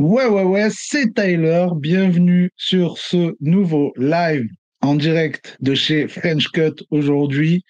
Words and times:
Ouais, 0.00 0.24
ouais, 0.24 0.44
ouais, 0.44 0.68
c'est 0.70 1.12
Tyler. 1.12 1.66
Bienvenue 1.76 2.50
sur 2.56 2.96
ce 2.96 3.36
nouveau 3.38 3.92
live 3.98 4.48
en 4.80 4.94
direct 4.94 5.58
de 5.60 5.74
chez 5.74 6.08
French 6.08 6.48
Cut 6.54 6.82
aujourd'hui. 6.90 7.64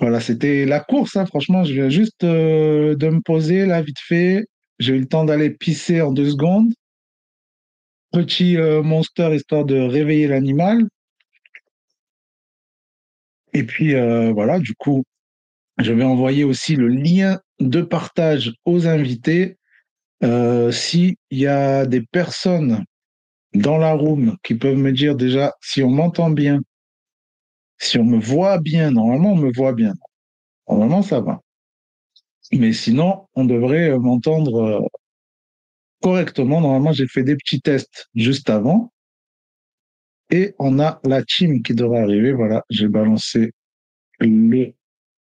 Voilà, 0.00 0.20
c'était 0.20 0.64
la 0.64 0.80
course, 0.80 1.14
hein, 1.14 1.26
franchement. 1.26 1.62
Je 1.62 1.74
viens 1.74 1.90
juste 1.90 2.24
euh, 2.24 2.96
de 2.96 3.06
me 3.10 3.20
poser 3.20 3.66
là, 3.66 3.82
vite 3.82 3.98
fait. 4.00 4.46
J'ai 4.78 4.94
eu 4.94 5.00
le 5.00 5.06
temps 5.06 5.26
d'aller 5.26 5.50
pisser 5.50 6.00
en 6.00 6.10
deux 6.10 6.30
secondes. 6.30 6.72
Petit 8.12 8.56
euh, 8.56 8.82
monster 8.82 9.34
histoire 9.34 9.66
de 9.66 9.78
réveiller 9.78 10.28
l'animal. 10.28 10.88
Et 13.52 13.64
puis 13.64 13.94
euh, 13.94 14.32
voilà, 14.32 14.58
du 14.58 14.72
coup, 14.74 15.04
je 15.76 15.92
vais 15.92 16.04
envoyer 16.04 16.44
aussi 16.44 16.76
le 16.76 16.88
lien 16.88 17.40
de 17.60 17.82
partage 17.82 18.54
aux 18.64 18.86
invités. 18.86 19.58
Euh, 20.24 20.70
S'il 20.70 21.16
y 21.30 21.46
a 21.46 21.86
des 21.86 22.02
personnes 22.02 22.84
dans 23.54 23.76
la 23.78 23.92
room 23.92 24.36
qui 24.42 24.54
peuvent 24.54 24.76
me 24.76 24.92
dire 24.92 25.16
déjà 25.16 25.52
si 25.60 25.82
on 25.82 25.90
m'entend 25.90 26.30
bien, 26.30 26.60
si 27.78 27.98
on 27.98 28.04
me 28.04 28.18
voit 28.18 28.58
bien, 28.58 28.90
normalement 28.90 29.32
on 29.32 29.36
me 29.36 29.52
voit 29.52 29.72
bien. 29.72 29.94
Normalement 30.68 31.02
ça 31.02 31.20
va. 31.20 31.40
Mais 32.52 32.72
sinon, 32.72 33.28
on 33.34 33.44
devrait 33.44 33.90
euh, 33.90 33.98
m'entendre 33.98 34.62
euh, 34.62 34.80
correctement. 36.02 36.60
Normalement, 36.60 36.92
j'ai 36.92 37.06
fait 37.06 37.22
des 37.22 37.36
petits 37.36 37.60
tests 37.60 38.08
juste 38.14 38.50
avant. 38.50 38.92
Et 40.30 40.54
on 40.58 40.78
a 40.80 41.00
la 41.04 41.22
team 41.22 41.62
qui 41.62 41.74
devrait 41.74 42.00
arriver. 42.00 42.32
Voilà, 42.32 42.62
j'ai 42.68 42.88
balancé 42.88 43.52
le 44.20 44.74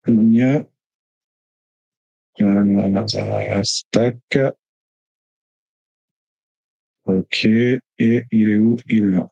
lien. 0.07 0.65
Euh, 2.41 3.61
stack. 3.63 4.37
Ok. 7.17 7.45
Et 7.45 7.81
il 8.31 8.49
est 8.49 8.57
où? 8.57 8.77
Il 8.87 9.03
est 9.03 9.07
là. 9.07 9.29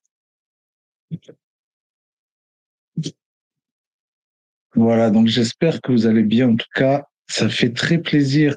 Voilà, 4.76 5.10
donc 5.10 5.28
j'espère 5.28 5.82
que 5.82 5.92
vous 5.92 6.06
allez 6.06 6.24
bien. 6.24 6.50
En 6.50 6.56
tout 6.56 6.68
cas, 6.76 7.06
ça 7.28 7.50
fait 7.50 7.74
très 7.74 7.98
plaisir. 7.98 8.56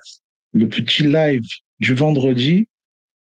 Le 0.53 0.69
petit 0.69 1.05
live 1.05 1.42
du 1.78 1.94
vendredi, 1.94 2.69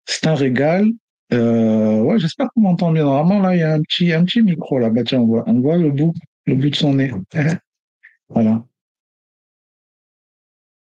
c'est 0.05 0.27
un 0.27 0.35
régal. 0.35 0.89
Euh, 1.31 1.99
ouais, 2.01 2.19
j'espère 2.19 2.49
qu'on 2.53 2.61
m'entend 2.61 2.91
bien. 2.91 3.03
Normalement, 3.03 3.41
là, 3.41 3.55
il 3.55 3.59
y 3.59 3.63
a 3.63 3.73
un 3.73 3.81
petit, 3.81 4.11
un 4.13 4.25
petit 4.25 4.41
micro 4.41 4.79
là. 4.79 4.89
Bah 4.89 5.03
tiens, 5.03 5.19
on 5.19 5.27
voit, 5.27 5.43
on 5.47 5.59
voit 5.59 5.77
le 5.77 5.91
bout, 5.91 6.13
le 6.45 6.55
bout 6.55 6.69
de 6.69 6.75
son 6.75 6.95
nez. 6.95 7.11
voilà. 8.29 8.63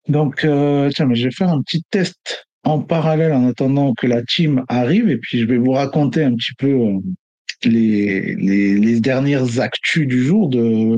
Donc, 0.09 0.45
euh, 0.45 0.91
tiens, 0.91 1.07
mais 1.07 1.15
je 1.15 1.29
vais 1.29 1.35
faire 1.35 1.51
un 1.51 1.63
petit 1.63 1.83
test 1.91 2.47
en 2.65 2.81
parallèle 2.81 3.33
en 3.33 3.49
attendant 3.49 3.93
que 3.95 4.07
la 4.07 4.23
team 4.23 4.65
arrive 4.69 5.09
et 5.09 5.19
puis 5.19 5.41
je 5.41 5.47
vais 5.47 5.59
vous 5.59 5.73
raconter 5.73 6.23
un 6.23 6.35
petit 6.35 6.55
peu 6.55 6.69
euh, 6.69 6.99
les, 7.65 8.35
les, 8.37 8.79
les 8.79 9.01
dernières 9.01 9.61
actus 9.61 10.07
du 10.07 10.25
jour 10.25 10.49
de 10.49 10.97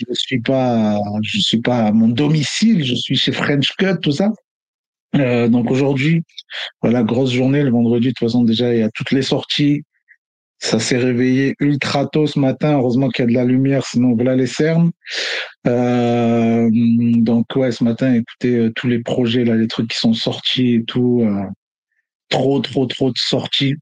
je 0.00 0.04
ne 0.08 0.14
suis 0.14 0.40
pas, 0.40 0.98
je 1.22 1.38
suis 1.40 1.60
pas 1.60 1.86
à 1.86 1.92
mon 1.92 2.08
domicile, 2.08 2.84
je 2.84 2.94
suis 2.94 3.16
chez 3.16 3.32
French 3.32 3.74
Cut, 3.76 4.00
tout 4.00 4.12
ça. 4.12 4.32
Euh, 5.16 5.48
donc 5.48 5.70
aujourd'hui, 5.70 6.22
voilà, 6.82 7.02
grosse 7.02 7.32
journée 7.32 7.62
le 7.62 7.70
vendredi. 7.70 8.08
De 8.08 8.12
toute 8.12 8.26
façon, 8.26 8.44
déjà, 8.44 8.72
il 8.72 8.80
y 8.80 8.82
a 8.82 8.90
toutes 8.90 9.10
les 9.10 9.22
sorties. 9.22 9.82
Ça 10.60 10.78
s'est 10.78 10.98
réveillé 10.98 11.54
ultra 11.58 12.06
tôt 12.06 12.26
ce 12.26 12.38
matin. 12.38 12.74
Heureusement 12.74 13.08
qu'il 13.08 13.24
y 13.24 13.28
a 13.28 13.30
de 13.30 13.34
la 13.34 13.44
lumière, 13.44 13.84
sinon 13.86 14.14
voilà 14.14 14.36
les 14.36 14.46
cernes. 14.46 14.90
Euh, 15.66 16.68
donc 16.70 17.46
ouais, 17.56 17.72
ce 17.72 17.82
matin, 17.82 18.12
écoutez, 18.14 18.56
euh, 18.56 18.72
tous 18.76 18.86
les 18.86 19.00
projets 19.00 19.44
là, 19.44 19.56
les 19.56 19.68
trucs 19.68 19.88
qui 19.88 19.98
sont 19.98 20.12
sortis 20.12 20.74
et 20.74 20.84
tout, 20.84 21.22
euh, 21.22 21.44
trop, 22.28 22.60
trop, 22.60 22.86
trop 22.86 23.10
de 23.10 23.18
sorties. 23.18 23.74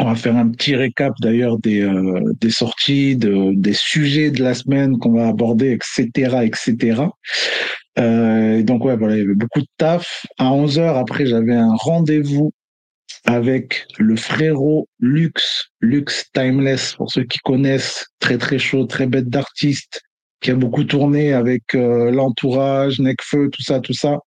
On 0.00 0.06
va 0.06 0.14
faire 0.14 0.36
un 0.36 0.48
petit 0.50 0.76
récap 0.76 1.12
d'ailleurs 1.20 1.58
des, 1.58 1.80
euh, 1.80 2.20
des 2.40 2.50
sorties, 2.50 3.16
de, 3.16 3.52
des 3.54 3.72
sujets 3.72 4.30
de 4.30 4.42
la 4.42 4.54
semaine 4.54 4.98
qu'on 4.98 5.12
va 5.12 5.28
aborder, 5.28 5.70
etc., 5.70 6.38
etc. 6.44 7.02
Euh, 7.98 8.62
donc 8.62 8.84
ouais, 8.84 8.96
voilà, 8.96 9.16
il 9.16 9.20
y 9.20 9.22
avait 9.22 9.34
beaucoup 9.34 9.60
de 9.60 9.68
taf. 9.76 10.26
À 10.38 10.52
11 10.52 10.78
heures, 10.78 10.96
après, 10.96 11.26
j'avais 11.26 11.54
un 11.54 11.74
rendez-vous 11.74 12.52
avec 13.24 13.86
le 13.98 14.16
frérot 14.16 14.88
Lux, 15.00 15.70
Lux 15.80 16.30
Timeless, 16.32 16.94
pour 16.94 17.10
ceux 17.10 17.24
qui 17.24 17.38
connaissent, 17.38 18.06
très 18.18 18.38
très 18.38 18.58
chaud, 18.58 18.84
très 18.84 19.06
bête 19.06 19.28
d'artiste, 19.28 20.02
qui 20.40 20.50
a 20.50 20.54
beaucoup 20.54 20.84
tourné 20.84 21.32
avec 21.32 21.74
euh, 21.74 22.10
l'entourage, 22.10 23.00
Necfeu, 23.00 23.48
tout 23.50 23.62
ça, 23.62 23.80
tout 23.80 23.94
ça. 23.94 24.18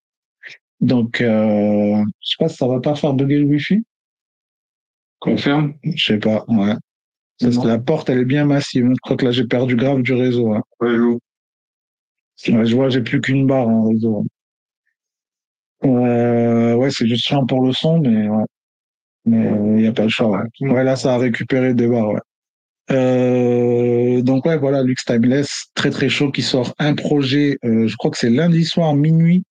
Donc, 0.81 1.22
euh, 1.22 2.03
je 2.22 2.30
sais 2.30 2.35
pas 2.40 2.50
si 2.50 2.58
ça 2.58 2.68
va 2.68 2.80
pas 2.80 2.96
faire 2.96 3.13
bugger 3.13 3.40
le 3.40 3.46
wifi. 3.46 3.84
Confirme 5.19 5.74
Je 5.84 6.03
sais 6.03 6.19
pas, 6.19 6.44
ouais. 6.47 6.74
La 7.41 7.78
porte, 7.78 8.09
elle 8.09 8.19
est 8.19 8.25
bien 8.25 8.46
massive. 8.46 8.88
Je 8.90 9.00
crois 9.02 9.16
que 9.16 9.25
là, 9.25 9.31
j'ai 9.31 9.46
perdu 9.46 9.75
grave 9.75 10.02
du 10.02 10.14
réseau. 10.14 10.53
Hein. 10.53 10.64
Ouais, 10.81 10.96
je 12.66 12.75
vois, 12.75 12.90
j'ai 12.90 13.02
plus 13.02 13.22
qu'une 13.22 13.46
barre 13.46 13.68
en 13.68 13.90
réseau. 13.90 14.25
Euh, 15.84 16.74
ouais, 16.75 16.90
c'est 16.90 17.08
juste 17.08 17.28
chiant 17.28 17.46
pour 17.46 17.64
le 17.64 17.74
son, 17.74 18.00
mais 18.00 18.28
ouais. 18.28 18.46
Mais 19.28 19.46
il 19.46 19.82
n'y 19.82 19.88
a 19.88 19.92
pas 19.92 20.04
le 20.04 20.10
choix. 20.10 20.42
Ouais. 20.62 20.70
ouais, 20.70 20.84
là, 20.84 20.96
ça 20.96 21.14
a 21.14 21.18
récupéré 21.18 21.74
des 21.74 21.88
barres, 21.88 22.14
ouais. 22.14 22.22
Euh, 22.90 24.22
donc 24.22 24.46
ouais, 24.46 24.58
voilà, 24.58 24.82
Lux 24.82 25.04
Timeless, 25.04 25.66
très 25.76 25.90
très 25.90 26.10
chaud, 26.10 26.32
qui 26.32 26.42
sort 26.42 26.74
un 26.80 26.96
projet, 26.96 27.58
euh, 27.66 27.88
je 27.88 27.96
crois 27.98 28.12
que 28.12 28.18
c'est 28.18 28.30
lundi 28.30 28.64
soir 28.64 28.94
minuit. 28.96 29.44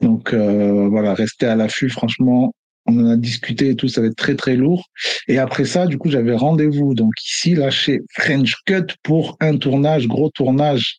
Donc 0.00 0.34
euh, 0.34 0.88
voilà, 0.88 1.14
restez 1.14 1.46
à 1.46 1.56
l'affût, 1.56 1.88
franchement, 1.88 2.52
on 2.86 2.98
en 3.00 3.10
a 3.10 3.16
discuté 3.16 3.70
et 3.70 3.76
tout, 3.76 3.88
ça 3.88 4.00
va 4.00 4.08
être 4.08 4.16
très 4.16 4.36
très 4.36 4.54
lourd. 4.54 4.86
Et 5.28 5.38
après 5.38 5.64
ça, 5.64 5.86
du 5.86 5.98
coup, 5.98 6.10
j'avais 6.10 6.36
rendez-vous 6.36 6.94
donc 6.94 7.12
ici 7.24 7.54
là 7.54 7.70
chez 7.70 8.00
French 8.12 8.54
Cut 8.66 8.94
pour 9.02 9.36
un 9.40 9.56
tournage, 9.56 10.06
gros 10.06 10.30
tournage 10.30 10.98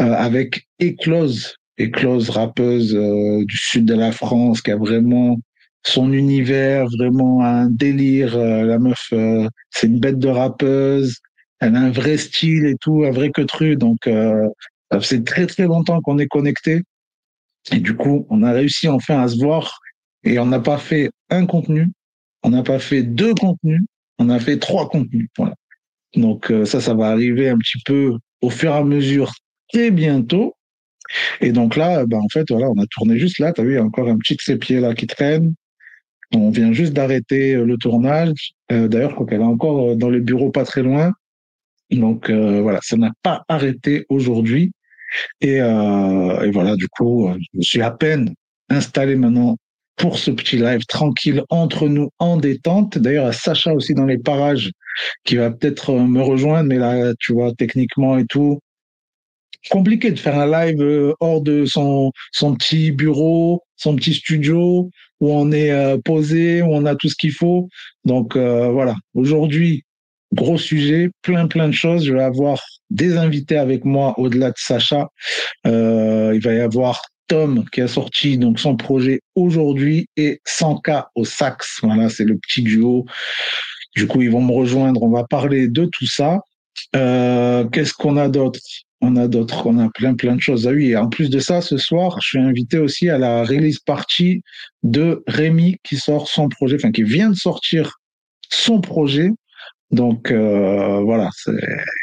euh, 0.00 0.12
avec 0.12 0.66
Eclose, 0.82 1.54
Eclose 1.80 2.30
rappeuse 2.30 2.94
euh, 2.96 3.44
du 3.44 3.56
sud 3.56 3.84
de 3.84 3.94
la 3.94 4.10
France 4.10 4.62
qui 4.62 4.72
a 4.72 4.76
vraiment 4.76 5.38
son 5.88 6.12
univers, 6.12 6.86
vraiment 6.98 7.44
un 7.44 7.68
délire. 7.68 8.36
Euh, 8.36 8.64
la 8.64 8.78
meuf, 8.78 9.08
euh, 9.12 9.48
c'est 9.70 9.86
une 9.86 10.00
bête 10.00 10.18
de 10.18 10.28
rappeuse. 10.28 11.16
Elle 11.60 11.76
a 11.76 11.80
un 11.80 11.90
vrai 11.90 12.16
style 12.16 12.66
et 12.66 12.76
tout, 12.80 13.04
un 13.04 13.10
vrai 13.10 13.30
que 13.30 13.42
truc. 13.42 13.78
Donc, 13.78 14.06
euh, 14.06 14.48
ça 14.90 15.00
faisait 15.00 15.22
très 15.22 15.46
très 15.46 15.64
longtemps 15.64 16.00
qu'on 16.00 16.18
est 16.18 16.26
connecté. 16.26 16.82
Et 17.72 17.80
du 17.80 17.94
coup, 17.96 18.26
on 18.30 18.42
a 18.42 18.52
réussi 18.52 18.88
enfin 18.88 19.20
à 19.20 19.28
se 19.28 19.38
voir 19.38 19.78
et 20.24 20.38
on 20.38 20.46
n'a 20.46 20.60
pas 20.60 20.78
fait 20.78 21.10
un 21.30 21.46
contenu, 21.46 21.88
on 22.42 22.50
n'a 22.50 22.62
pas 22.62 22.78
fait 22.78 23.02
deux 23.02 23.34
contenus, 23.34 23.82
on 24.18 24.30
a 24.30 24.38
fait 24.38 24.58
trois 24.58 24.88
contenus. 24.88 25.28
Donc 26.14 26.50
euh, 26.50 26.64
ça, 26.64 26.80
ça 26.80 26.94
va 26.94 27.08
arriver 27.08 27.48
un 27.50 27.58
petit 27.58 27.78
peu 27.84 28.16
au 28.40 28.50
fur 28.50 28.70
et 28.72 28.76
à 28.76 28.84
mesure 28.84 29.32
très 29.72 29.90
bientôt. 29.90 30.54
Et 31.40 31.52
donc 31.52 31.76
là, 31.76 32.04
ben, 32.06 32.18
en 32.18 32.28
fait, 32.32 32.46
voilà, 32.50 32.70
on 32.70 32.78
a 32.80 32.86
tourné 32.86 33.18
juste 33.18 33.38
là. 33.38 33.52
Tu 33.52 33.60
as 33.60 33.64
vu, 33.64 33.72
il 33.72 33.76
y 33.76 33.78
a 33.78 33.84
encore 33.84 34.08
un 34.08 34.18
petit 34.18 34.36
de 34.36 34.40
ses 34.40 34.80
là 34.80 34.94
qui 34.94 35.06
traîne. 35.06 35.54
On 36.34 36.50
vient 36.50 36.72
juste 36.72 36.92
d'arrêter 36.92 37.54
euh, 37.54 37.64
le 37.64 37.76
tournage. 37.76 38.52
Euh, 38.70 38.88
D'ailleurs, 38.88 39.10
je 39.10 39.14
crois 39.14 39.26
qu'elle 39.26 39.40
est 39.40 39.44
encore 39.44 39.90
euh, 39.90 39.94
dans 39.94 40.10
les 40.10 40.20
bureaux 40.20 40.50
pas 40.50 40.64
très 40.64 40.82
loin. 40.82 41.12
Donc 41.90 42.28
euh, 42.28 42.60
voilà, 42.60 42.80
ça 42.82 42.96
n'a 42.96 43.12
pas 43.22 43.44
arrêté 43.48 44.04
aujourd'hui. 44.10 44.72
Et, 45.40 45.60
euh, 45.60 46.50
voilà, 46.52 46.76
du 46.76 46.86
coup, 46.88 47.30
je 47.54 47.62
suis 47.62 47.80
à 47.80 47.90
peine 47.90 48.34
installé 48.68 49.16
maintenant 49.16 49.56
pour 49.96 50.18
ce 50.18 50.30
petit 50.30 50.58
live 50.58 50.84
tranquille 50.86 51.42
entre 51.48 51.88
nous 51.88 52.10
en 52.18 52.36
détente. 52.36 52.98
D'ailleurs, 52.98 53.26
à 53.26 53.32
Sacha 53.32 53.72
aussi 53.72 53.94
dans 53.94 54.04
les 54.04 54.18
parages 54.18 54.70
qui 55.24 55.36
va 55.36 55.50
peut-être 55.50 55.94
me 55.94 56.20
rejoindre, 56.20 56.68
mais 56.68 56.76
là, 56.76 57.14
tu 57.18 57.32
vois, 57.32 57.52
techniquement 57.54 58.18
et 58.18 58.26
tout, 58.26 58.58
compliqué 59.70 60.10
de 60.10 60.18
faire 60.18 60.38
un 60.38 60.46
live 60.46 61.14
hors 61.20 61.40
de 61.40 61.64
son 61.64 62.12
petit 62.56 62.92
bureau, 62.92 63.62
son 63.76 63.96
petit 63.96 64.14
studio, 64.14 64.90
où 65.20 65.32
on 65.32 65.50
est 65.52 65.70
euh, 65.70 65.98
posé, 65.98 66.62
où 66.62 66.68
on 66.72 66.84
a 66.86 66.94
tout 66.94 67.08
ce 67.08 67.16
qu'il 67.16 67.32
faut. 67.32 67.68
Donc 68.04 68.36
euh, 68.36 68.68
voilà, 68.68 68.94
aujourd'hui, 69.14 69.84
gros 70.34 70.58
sujet, 70.58 71.10
plein 71.22 71.46
plein 71.46 71.68
de 71.68 71.74
choses. 71.74 72.04
Je 72.04 72.12
vais 72.12 72.22
avoir 72.22 72.60
des 72.90 73.16
invités 73.16 73.56
avec 73.56 73.84
moi 73.84 74.18
au-delà 74.18 74.50
de 74.50 74.56
Sacha. 74.58 75.08
Euh, 75.66 76.32
il 76.34 76.40
va 76.40 76.54
y 76.54 76.60
avoir 76.60 77.02
Tom 77.26 77.64
qui 77.72 77.82
a 77.82 77.88
sorti 77.88 78.38
donc 78.38 78.58
son 78.58 78.76
projet 78.76 79.20
aujourd'hui 79.34 80.08
et 80.16 80.40
100K 80.46 81.04
au 81.14 81.24
sax. 81.24 81.80
Voilà, 81.82 82.08
c'est 82.08 82.24
le 82.24 82.38
petit 82.38 82.62
duo. 82.62 83.04
Du 83.96 84.06
coup, 84.06 84.22
ils 84.22 84.30
vont 84.30 84.42
me 84.42 84.52
rejoindre. 84.52 85.02
On 85.02 85.10
va 85.10 85.24
parler 85.24 85.68
de 85.68 85.84
tout 85.84 86.06
ça. 86.06 86.40
Qu'est-ce 86.92 87.92
qu'on 87.92 88.16
a 88.16 88.28
d'autre? 88.28 88.60
On 89.00 89.16
a 89.16 89.28
d'autres, 89.28 89.66
on 89.66 89.78
a 89.78 89.88
plein 89.90 90.14
plein 90.14 90.34
de 90.34 90.40
choses. 90.40 90.66
Ah 90.66 90.72
oui, 90.72 90.90
et 90.90 90.96
en 90.96 91.08
plus 91.08 91.30
de 91.30 91.38
ça, 91.38 91.60
ce 91.60 91.76
soir, 91.76 92.18
je 92.20 92.28
suis 92.28 92.38
invité 92.38 92.78
aussi 92.78 93.08
à 93.08 93.18
la 93.18 93.44
release 93.44 93.78
party 93.78 94.42
de 94.82 95.22
Rémi 95.26 95.76
qui 95.84 95.96
sort 95.96 96.28
son 96.28 96.48
projet, 96.48 96.76
enfin 96.76 96.90
qui 96.90 97.04
vient 97.04 97.30
de 97.30 97.36
sortir 97.36 97.98
son 98.50 98.80
projet 98.80 99.30
Donc 99.90 100.30
euh, 100.30 101.00
voilà, 101.02 101.30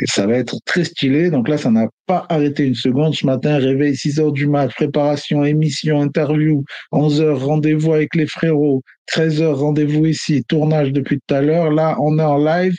ça 0.05 0.27
va 0.27 0.35
être 0.37 0.57
très 0.65 0.83
stylé. 0.85 1.29
Donc 1.29 1.47
là, 1.49 1.57
ça 1.57 1.69
n'a 1.69 1.87
pas 2.07 2.25
arrêté 2.29 2.65
une 2.65 2.75
seconde. 2.75 3.13
Ce 3.13 3.25
matin, 3.25 3.57
réveil 3.57 3.95
6 3.95 4.19
heures 4.19 4.31
du 4.31 4.47
mat, 4.47 4.69
préparation, 4.69 5.43
émission, 5.45 6.01
interview, 6.01 6.63
11 6.91 7.21
heures, 7.21 7.45
rendez-vous 7.45 7.93
avec 7.93 8.15
les 8.15 8.27
frérots, 8.27 8.81
13 9.07 9.41
heures, 9.41 9.59
rendez-vous 9.59 10.05
ici, 10.07 10.43
tournage 10.47 10.91
depuis 10.93 11.19
tout 11.27 11.35
à 11.35 11.41
l'heure. 11.41 11.71
Là, 11.71 11.97
on 12.01 12.17
est 12.19 12.23
en 12.23 12.37
live 12.37 12.75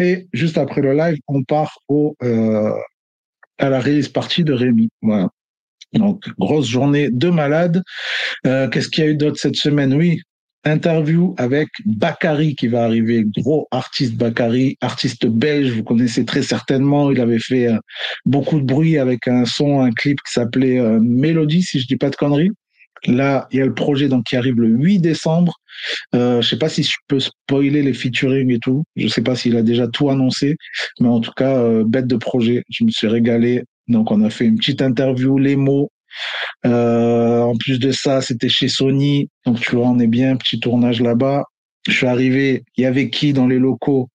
et 0.00 0.26
juste 0.32 0.58
après 0.58 0.80
le 0.80 0.94
live, 0.94 1.18
on 1.28 1.42
part 1.44 1.78
au 1.88 2.16
euh, 2.22 2.72
à 3.58 3.68
la 3.68 3.80
release 3.80 4.08
partie 4.08 4.44
de 4.44 4.52
Rémi. 4.52 4.88
Voilà. 5.02 5.28
Donc, 5.94 6.28
grosse 6.38 6.68
journée 6.68 7.08
de 7.10 7.30
malade. 7.30 7.82
Euh, 8.46 8.68
Qu'est-ce 8.68 8.88
qu'il 8.88 9.04
y 9.04 9.06
a 9.06 9.10
eu 9.10 9.16
d'autre 9.16 9.38
cette 9.38 9.56
semaine? 9.56 9.94
Oui, 9.94 10.20
interview 10.64 11.34
avec 11.38 11.68
Bakary 11.86 12.54
qui 12.54 12.68
va 12.68 12.84
arriver, 12.84 13.24
gros 13.38 13.66
artiste 13.70 14.16
Bakary, 14.16 14.76
artiste 14.80 15.26
belge, 15.26 15.70
vous 15.70 15.84
connaissez 15.84 16.24
très 16.24 16.42
certainement, 16.42 17.10
il 17.10 17.20
avait 17.20 17.38
fait 17.38 17.68
euh, 17.68 17.78
beaucoup 18.26 18.60
de 18.60 18.64
bruit 18.64 18.98
avec 18.98 19.28
un 19.28 19.44
son, 19.44 19.80
un 19.80 19.92
clip 19.92 20.18
qui 20.26 20.32
s'appelait 20.32 20.78
euh, 20.78 20.98
Mélodie, 21.00 21.62
si 21.62 21.80
je 21.80 21.86
dis 21.86 21.96
pas 21.96 22.10
de 22.10 22.16
conneries. 22.16 22.50
Là, 23.06 23.48
il 23.50 23.58
y 23.58 23.62
a 23.62 23.66
le 23.66 23.74
projet 23.74 24.08
donc 24.08 24.24
qui 24.24 24.36
arrive 24.36 24.60
le 24.60 24.68
8 24.68 24.98
décembre. 24.98 25.54
Euh, 26.14 26.40
je 26.40 26.48
sais 26.48 26.58
pas 26.58 26.68
si 26.68 26.82
je 26.82 26.96
peux 27.06 27.20
spoiler 27.20 27.82
les 27.82 27.94
featuring 27.94 28.50
et 28.52 28.58
tout. 28.58 28.84
Je 28.96 29.08
sais 29.08 29.22
pas 29.22 29.36
s'il 29.36 29.56
a 29.56 29.62
déjà 29.62 29.86
tout 29.88 30.10
annoncé, 30.10 30.56
mais 31.00 31.08
en 31.08 31.20
tout 31.20 31.32
cas, 31.36 31.56
euh, 31.56 31.84
bête 31.84 32.06
de 32.06 32.16
projet. 32.16 32.62
Je 32.70 32.84
me 32.84 32.90
suis 32.90 33.06
régalé. 33.06 33.64
Donc, 33.86 34.10
on 34.10 34.22
a 34.22 34.30
fait 34.30 34.44
une 34.44 34.56
petite 34.56 34.82
interview, 34.82 35.38
les 35.38 35.56
mots, 35.56 35.90
euh, 36.66 37.40
en 37.40 37.56
plus 37.56 37.78
de 37.78 37.90
ça, 37.92 38.20
c'était 38.20 38.48
chez 38.48 38.68
Sony. 38.68 39.28
Donc, 39.46 39.60
tu 39.60 39.76
vois, 39.76 39.88
on 39.88 39.98
est 39.98 40.06
bien, 40.06 40.36
petit 40.36 40.60
tournage 40.60 41.00
là-bas. 41.00 41.44
Je 41.86 41.92
suis 41.92 42.06
arrivé, 42.06 42.64
il 42.76 42.82
y 42.82 42.86
avait 42.86 43.10
qui 43.10 43.32
dans 43.32 43.46
les 43.46 43.58
locaux? 43.58 44.08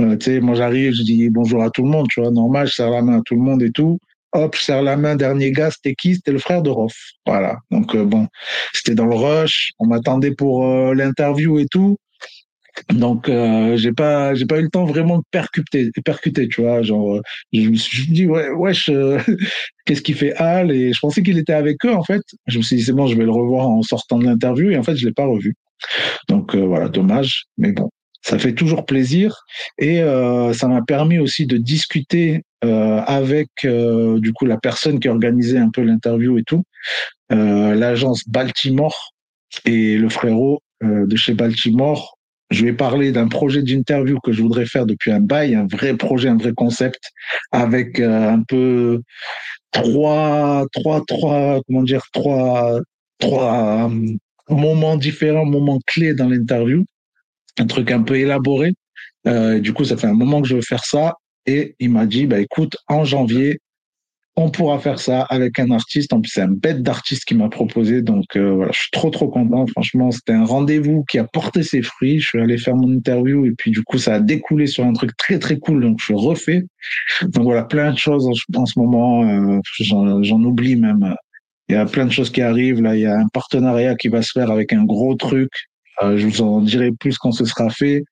Euh, 0.00 0.16
moi 0.40 0.54
j'arrive, 0.54 0.94
je 0.94 1.02
dis 1.02 1.28
bonjour 1.28 1.62
à 1.62 1.70
tout 1.70 1.82
le 1.82 1.90
monde, 1.90 2.06
tu 2.08 2.20
vois, 2.20 2.30
normal, 2.30 2.66
je 2.66 2.72
serre 2.72 2.90
la 2.90 3.02
main 3.02 3.18
à 3.18 3.22
tout 3.24 3.34
le 3.34 3.42
monde 3.42 3.62
et 3.62 3.70
tout. 3.70 3.98
Hop, 4.32 4.56
je 4.56 4.62
serre 4.62 4.82
la 4.82 4.96
main, 4.96 5.16
dernier 5.16 5.52
gars, 5.52 5.70
c'était 5.70 5.94
qui? 5.94 6.14
C'était 6.14 6.32
le 6.32 6.38
frère 6.38 6.62
de 6.62 6.70
Rof. 6.70 6.94
Voilà. 7.26 7.58
Donc, 7.70 7.94
euh, 7.94 8.04
bon, 8.04 8.28
c'était 8.72 8.94
dans 8.94 9.06
le 9.06 9.14
rush. 9.14 9.72
On 9.78 9.86
m'attendait 9.86 10.32
pour 10.32 10.66
euh, 10.66 10.94
l'interview 10.94 11.58
et 11.58 11.66
tout. 11.70 11.96
Donc 12.90 13.28
euh, 13.28 13.76
j'ai 13.76 13.92
pas 13.92 14.34
j'ai 14.34 14.46
pas 14.46 14.58
eu 14.58 14.62
le 14.62 14.70
temps 14.70 14.84
vraiment 14.84 15.18
de 15.18 15.24
percuter 15.30 15.90
percuter 16.04 16.48
tu 16.48 16.62
vois 16.62 16.82
genre 16.82 17.16
euh, 17.16 17.20
je 17.52 17.68
me 17.68 17.74
suis 17.74 18.06
dit 18.10 18.26
ouais 18.26 18.48
wesh 18.50 18.88
euh, 18.88 19.18
qu'est-ce 19.84 20.02
qu'il 20.02 20.14
fait 20.14 20.32
Al? 20.34 20.70
Et 20.70 20.92
je 20.92 20.98
pensais 20.98 21.22
qu'il 21.22 21.38
était 21.38 21.52
avec 21.52 21.84
eux 21.84 21.92
en 21.92 22.02
fait 22.02 22.22
je 22.46 22.58
me 22.58 22.62
suis 22.62 22.76
dit 22.76 22.82
c'est 22.82 22.92
bon 22.92 23.06
je 23.06 23.16
vais 23.16 23.24
le 23.24 23.30
revoir 23.30 23.68
en 23.68 23.82
sortant 23.82 24.18
de 24.18 24.24
l'interview 24.24 24.70
et 24.70 24.78
en 24.78 24.82
fait 24.82 24.96
je 24.96 25.06
l'ai 25.06 25.12
pas 25.12 25.26
revu 25.26 25.54
donc 26.28 26.56
voilà 26.56 26.88
dommage 26.88 27.44
mais 27.58 27.72
bon 27.72 27.90
ça 28.22 28.38
fait 28.38 28.54
toujours 28.54 28.86
plaisir 28.86 29.44
et 29.78 29.98
ça 30.54 30.68
m'a 30.68 30.82
permis 30.82 31.18
aussi 31.18 31.46
de 31.46 31.56
discuter 31.56 32.42
avec 32.62 33.48
du 33.64 34.32
coup 34.32 34.46
la 34.46 34.58
personne 34.58 35.00
qui 35.00 35.08
organisait 35.08 35.58
un 35.58 35.70
peu 35.70 35.82
l'interview 35.82 36.38
et 36.38 36.44
tout 36.44 36.62
l'agence 37.30 38.22
Baltimore 38.28 39.12
et 39.64 39.96
le 39.98 40.08
frérot 40.08 40.62
de 40.82 41.16
chez 41.16 41.34
Baltimore. 41.34 42.16
Je 42.52 42.66
vais 42.66 42.74
parler 42.74 43.12
d'un 43.12 43.28
projet 43.28 43.62
d'interview 43.62 44.20
que 44.20 44.30
je 44.30 44.42
voudrais 44.42 44.66
faire 44.66 44.84
depuis 44.84 45.10
un 45.10 45.20
bail, 45.20 45.54
un 45.54 45.66
vrai 45.66 45.96
projet, 45.96 46.28
un 46.28 46.36
vrai 46.36 46.52
concept, 46.52 47.10
avec 47.50 47.98
euh, 47.98 48.28
un 48.30 48.42
peu 48.42 49.00
trois, 49.70 50.66
trois, 50.72 51.02
trois, 51.06 51.62
comment 51.66 51.82
dire, 51.82 52.02
trois, 52.12 52.78
trois 53.18 53.90
euh, 53.90 54.16
moments 54.50 54.96
différents, 54.96 55.46
moments 55.46 55.80
clés 55.86 56.12
dans 56.12 56.28
l'interview, 56.28 56.84
un 57.58 57.66
truc 57.66 57.90
un 57.90 58.02
peu 58.02 58.16
élaboré. 58.16 58.72
Euh, 59.26 59.60
du 59.60 59.72
coup, 59.72 59.84
ça 59.84 59.96
fait 59.96 60.06
un 60.06 60.14
moment 60.14 60.42
que 60.42 60.48
je 60.48 60.56
veux 60.56 60.62
faire 60.62 60.84
ça. 60.84 61.14
Et 61.46 61.74
il 61.80 61.90
m'a 61.90 62.06
dit, 62.06 62.26
bah 62.26 62.40
écoute, 62.40 62.76
en 62.88 63.04
janvier, 63.04 63.58
on 64.36 64.50
pourra 64.50 64.78
faire 64.78 64.98
ça 64.98 65.22
avec 65.22 65.58
un 65.58 65.70
artiste. 65.70 66.12
En 66.12 66.20
plus, 66.20 66.30
c'est 66.32 66.40
un 66.40 66.48
bête 66.48 66.82
d'artiste 66.82 67.24
qui 67.24 67.34
m'a 67.34 67.48
proposé. 67.48 68.00
Donc 68.00 68.24
euh, 68.36 68.52
voilà, 68.52 68.72
je 68.72 68.80
suis 68.80 68.90
trop 68.90 69.10
trop 69.10 69.28
content. 69.28 69.66
Franchement, 69.66 70.10
c'était 70.10 70.32
un 70.32 70.44
rendez-vous 70.44 71.04
qui 71.04 71.18
a 71.18 71.24
porté 71.24 71.62
ses 71.62 71.82
fruits. 71.82 72.20
Je 72.20 72.28
suis 72.28 72.40
allé 72.40 72.56
faire 72.56 72.74
mon 72.74 72.90
interview 72.90 73.44
et 73.44 73.52
puis 73.52 73.70
du 73.70 73.82
coup, 73.82 73.98
ça 73.98 74.14
a 74.14 74.20
découlé 74.20 74.66
sur 74.66 74.84
un 74.84 74.92
truc 74.92 75.10
très 75.16 75.38
très 75.38 75.58
cool. 75.58 75.82
Donc 75.82 75.98
je 76.00 76.06
suis 76.06 76.14
refait. 76.14 76.64
Donc 77.22 77.44
voilà, 77.44 77.64
plein 77.64 77.92
de 77.92 77.98
choses 77.98 78.26
en, 78.26 78.66
ce 78.66 78.78
moment. 78.78 79.24
Euh, 79.24 79.60
j'en 79.80 80.42
oublie 80.42 80.76
même. 80.76 81.14
Il 81.68 81.74
y 81.74 81.78
a 81.78 81.86
plein 81.86 82.06
de 82.06 82.12
choses 82.12 82.30
qui 82.30 82.42
arrivent. 82.42 82.80
Là, 82.80 82.96
il 82.96 83.02
y 83.02 83.06
a 83.06 83.18
un 83.18 83.28
partenariat 83.28 83.96
qui 83.96 84.08
va 84.08 84.22
se 84.22 84.32
faire 84.32 84.50
avec 84.50 84.72
un 84.72 84.84
gros 84.84 85.14
truc. 85.14 85.50
Euh, 86.02 86.16
je 86.16 86.26
vous 86.26 86.40
en 86.40 86.60
dirai 86.60 86.92
plus 86.92 87.18
quand 87.18 87.32
ce 87.32 87.44
sera 87.44 87.68
fait. 87.68 88.04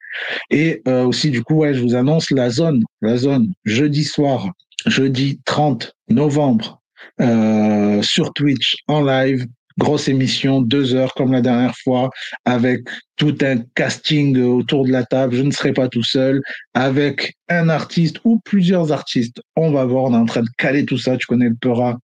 Et 0.51 0.83
aussi, 0.87 1.31
du 1.31 1.43
coup, 1.43 1.55
ouais, 1.55 1.73
je 1.75 1.81
vous 1.81 1.95
annonce 1.95 2.31
la 2.31 2.51
zone, 2.51 2.85
la 3.01 3.17
zone 3.17 3.53
jeudi 3.65 4.05
soir 4.05 4.51
jeudi 4.87 5.41
30 5.45 5.95
novembre 6.09 6.81
euh, 7.21 8.03
sur 8.03 8.33
Twitch 8.33 8.77
en 8.89 9.03
live. 9.03 9.47
Grosse 9.79 10.09
émission, 10.09 10.61
deux 10.61 10.95
heures 10.95 11.15
comme 11.15 11.33
la 11.33 11.41
dernière 11.41 11.75
fois, 11.77 12.11
avec 12.45 12.83
tout 13.17 13.35
un 13.41 13.59
casting 13.75 14.39
autour 14.43 14.85
de 14.85 14.91
la 14.91 15.05
table. 15.05 15.35
Je 15.35 15.43
ne 15.43 15.51
serai 15.51 15.73
pas 15.73 15.89
tout 15.89 16.03
seul, 16.03 16.43
avec 16.75 17.35
un 17.49 17.69
artiste 17.71 18.19
ou 18.25 18.41
plusieurs 18.45 18.93
artistes. 18.93 19.41
On 19.57 19.71
va 19.71 19.85
voir, 19.87 20.05
on 20.05 20.15
est 20.15 20.19
en 20.19 20.27
train 20.27 20.43
de 20.43 20.51
caler 20.59 20.85
tout 20.85 20.99
ça. 20.99 21.17
Tu 21.17 21.27
connais 21.27 21.49
le 21.49 21.55
Peura. 21.55 21.97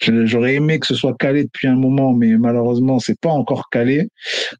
J'aurais 0.00 0.54
aimé 0.54 0.78
que 0.78 0.86
ce 0.86 0.94
soit 0.94 1.16
calé 1.16 1.44
depuis 1.44 1.68
un 1.68 1.76
moment, 1.76 2.12
mais 2.12 2.36
malheureusement, 2.36 2.98
c'est 2.98 3.18
pas 3.18 3.30
encore 3.30 3.68
calé. 3.70 4.08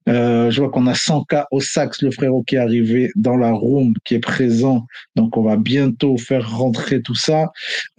Euh, 0.09 0.51
je 0.51 0.61
vois 0.61 0.71
qu'on 0.71 0.87
a 0.87 0.93
100K 0.93 1.45
au 1.51 1.61
sax, 1.61 2.03
le 2.03 2.11
frérot 2.11 2.43
qui 2.43 2.57
est 2.57 2.59
arrivé 2.59 3.11
dans 3.17 3.37
la 3.37 3.53
room, 3.53 3.95
qui 4.05 4.15
est 4.15 4.21
présent. 4.21 4.87
Donc, 5.17 5.37
on 5.37 5.43
va 5.43 5.57
bientôt 5.57 6.17
faire 6.17 6.51
rentrer 6.51 7.03
tout 7.03 7.15
ça. 7.15 7.51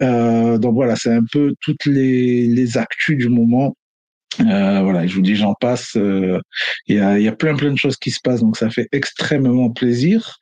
Euh, 0.02 0.58
donc 0.58 0.74
voilà, 0.74 0.96
c'est 0.96 1.12
un 1.12 1.24
peu 1.30 1.54
toutes 1.60 1.84
les, 1.86 2.78
actus 2.78 3.18
du 3.18 3.28
moment. 3.28 3.76
Euh, 4.40 4.80
voilà, 4.82 5.06
je 5.06 5.14
vous 5.14 5.20
dis, 5.20 5.36
j'en 5.36 5.54
passe. 5.54 5.94
Il 5.94 6.40
y, 6.88 6.98
a, 6.98 7.32
plein 7.32 7.54
plein 7.54 7.72
de 7.72 7.78
choses 7.78 7.96
qui 7.96 8.10
se 8.10 8.20
passent, 8.22 8.40
donc 8.40 8.56
ça 8.56 8.70
fait 8.70 8.88
extrêmement 8.92 9.70
plaisir. 9.70 10.38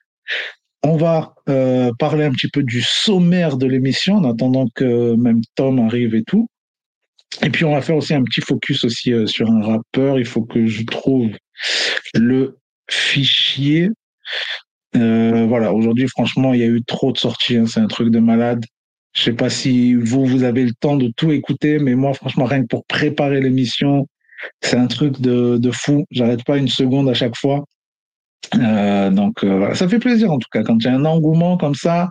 On 0.82 0.96
va 0.96 1.34
parler 1.98 2.24
un 2.24 2.30
petit 2.30 2.48
peu 2.48 2.62
du 2.62 2.82
sommaire 2.82 3.56
de 3.56 3.66
l'émission 3.66 4.16
en 4.16 4.30
attendant 4.30 4.66
que 4.74 5.14
même 5.16 5.40
Tom 5.56 5.80
arrive 5.80 6.14
et 6.14 6.22
tout. 6.22 6.48
Et 7.42 7.50
puis 7.50 7.64
on 7.64 7.72
va 7.72 7.80
faire 7.80 7.96
aussi 7.96 8.14
un 8.14 8.22
petit 8.22 8.40
focus 8.40 8.84
aussi 8.84 9.12
euh, 9.12 9.26
sur 9.26 9.50
un 9.50 9.62
rappeur. 9.62 10.18
Il 10.18 10.26
faut 10.26 10.42
que 10.42 10.66
je 10.66 10.84
trouve 10.84 11.30
le 12.14 12.58
fichier. 12.90 13.90
Euh, 14.96 15.46
voilà, 15.46 15.72
aujourd'hui 15.72 16.08
franchement 16.08 16.52
il 16.52 16.60
y 16.60 16.64
a 16.64 16.66
eu 16.66 16.82
trop 16.82 17.12
de 17.12 17.18
sorties. 17.18 17.56
Hein. 17.56 17.66
C'est 17.66 17.80
un 17.80 17.86
truc 17.86 18.10
de 18.10 18.18
malade. 18.18 18.64
Je 19.12 19.22
sais 19.22 19.32
pas 19.32 19.50
si 19.50 19.94
vous 19.94 20.24
vous 20.24 20.42
avez 20.44 20.64
le 20.64 20.72
temps 20.72 20.96
de 20.96 21.12
tout 21.16 21.32
écouter, 21.32 21.78
mais 21.78 21.94
moi 21.94 22.14
franchement 22.14 22.44
rien 22.44 22.62
que 22.62 22.68
pour 22.68 22.84
préparer 22.86 23.40
l'émission, 23.40 24.06
c'est 24.60 24.76
un 24.76 24.86
truc 24.86 25.20
de, 25.20 25.56
de 25.58 25.70
fou. 25.70 26.04
J'arrête 26.10 26.44
pas 26.44 26.58
une 26.58 26.68
seconde 26.68 27.08
à 27.08 27.14
chaque 27.14 27.36
fois. 27.36 27.64
Euh, 28.54 29.10
donc 29.10 29.44
euh, 29.44 29.58
voilà, 29.58 29.74
ça 29.74 29.88
fait 29.88 29.98
plaisir 29.98 30.32
en 30.32 30.38
tout 30.38 30.48
cas 30.50 30.62
quand 30.62 30.76
il 30.78 30.84
y 30.84 30.88
a 30.88 30.94
un 30.94 31.04
engouement 31.04 31.56
comme 31.56 31.74
ça 31.74 32.10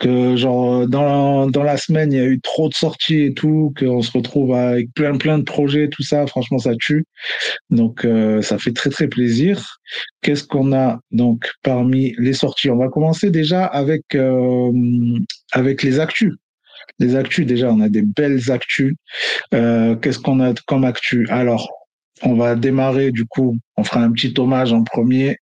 que 0.00 0.34
genre 0.34 0.88
dans 0.88 1.46
dans 1.48 1.62
la 1.62 1.76
semaine 1.76 2.12
il 2.12 2.18
y 2.18 2.20
a 2.20 2.24
eu 2.24 2.40
trop 2.40 2.68
de 2.68 2.74
sorties 2.74 3.20
et 3.20 3.34
tout 3.34 3.72
qu'on 3.78 4.02
se 4.02 4.10
retrouve 4.10 4.54
avec 4.54 4.92
plein 4.94 5.16
plein 5.16 5.38
de 5.38 5.44
projets 5.44 5.88
tout 5.88 6.02
ça 6.02 6.26
franchement 6.26 6.58
ça 6.58 6.74
tue. 6.74 7.04
Donc 7.68 8.04
euh, 8.04 8.42
ça 8.42 8.58
fait 8.58 8.72
très 8.72 8.90
très 8.90 9.08
plaisir. 9.08 9.78
Qu'est-ce 10.22 10.44
qu'on 10.44 10.72
a 10.72 11.00
donc 11.12 11.50
parmi 11.62 12.14
les 12.18 12.32
sorties? 12.32 12.70
On 12.70 12.78
va 12.78 12.88
commencer 12.88 13.30
déjà 13.30 13.64
avec 13.66 14.14
euh, 14.14 14.72
avec 15.52 15.82
les 15.82 16.00
actus. 16.00 16.32
Les 16.98 17.14
actus 17.14 17.46
déjà 17.46 17.70
on 17.70 17.80
a 17.80 17.88
des 17.90 18.02
belles 18.02 18.50
actus. 18.50 18.94
Euh, 19.54 19.94
qu'est-ce 19.96 20.18
qu'on 20.18 20.40
a 20.40 20.54
comme 20.66 20.84
actu? 20.84 21.26
Alors 21.28 21.70
on 22.22 22.34
va 22.34 22.54
démarrer 22.54 23.10
du 23.12 23.26
coup 23.26 23.58
on 23.76 23.84
fera 23.84 24.00
un 24.00 24.12
petit 24.12 24.34
hommage 24.38 24.72
en 24.72 24.82
premier. 24.82 25.36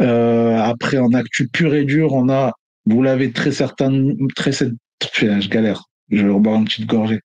Après 0.00 0.98
en 0.98 1.12
actu 1.12 1.46
pur 1.46 1.72
et 1.72 1.84
dur 1.84 2.12
on 2.14 2.28
a 2.28 2.52
vous 2.86 3.02
l'avez 3.02 3.32
très 3.32 3.52
certainement, 3.52 4.14
très, 4.34 4.52
je 4.52 5.48
galère. 5.48 5.84
Je 6.10 6.24
vais 6.24 6.32
reboire 6.32 6.56
une 6.56 6.64
petite 6.64 6.86
gorgée. 6.86 7.20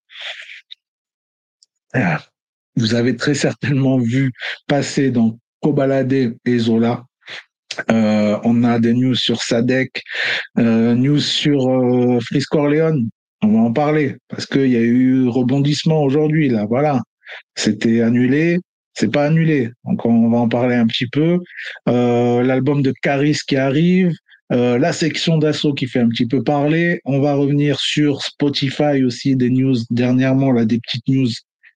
Ah. 1.94 2.22
Vous 2.76 2.94
avez 2.94 3.16
très 3.16 3.34
certainement 3.34 3.98
vu 3.98 4.32
passer 4.68 5.10
dans 5.10 5.40
Kobalade 5.62 6.14
et 6.14 6.58
Zola. 6.60 7.04
Euh, 7.92 8.38
on 8.44 8.64
a 8.64 8.80
des 8.80 8.94
news 8.94 9.16
sur 9.16 9.42
Sadek, 9.42 10.04
euh, 10.60 10.94
news 10.94 11.20
sur 11.20 11.68
euh, 11.68 12.20
Frisco 12.20 12.60
Orléans. 12.60 13.02
On 13.42 13.48
va 13.54 13.60
en 13.60 13.74
parler 13.74 14.16
parce 14.28 14.46
qu'il 14.46 14.68
y 14.68 14.76
a 14.76 14.82
eu 14.82 15.28
rebondissement 15.28 16.04
aujourd'hui 16.04 16.50
là. 16.50 16.66
Voilà, 16.66 17.02
c'était 17.56 18.02
annulé, 18.02 18.60
c'est 18.94 19.12
pas 19.12 19.26
annulé. 19.26 19.70
Donc 19.86 20.06
on 20.06 20.30
va 20.30 20.38
en 20.38 20.50
parler 20.50 20.76
un 20.76 20.88
petit 20.88 21.08
peu. 21.08 21.40
Euh, 21.88 22.44
l'album 22.44 22.82
de 22.82 22.94
Caris 23.02 23.40
qui 23.48 23.56
arrive, 23.56 24.12
euh, 24.54 24.77
la 24.77 24.94
section 24.94 25.38
d'assaut 25.38 25.74
qui 25.74 25.88
fait 25.88 26.00
un 26.00 26.08
petit 26.08 26.25
peu 26.25 26.44
parler. 26.44 27.01
On 27.06 27.20
va 27.20 27.34
revenir 27.34 27.80
sur 27.80 28.22
Spotify 28.22 29.04
aussi, 29.04 29.36
des 29.36 29.50
news 29.50 29.75
dernièrement, 29.89 30.51
là, 30.51 30.66
des 30.66 30.80
petites 30.80 31.08
news 31.08 31.30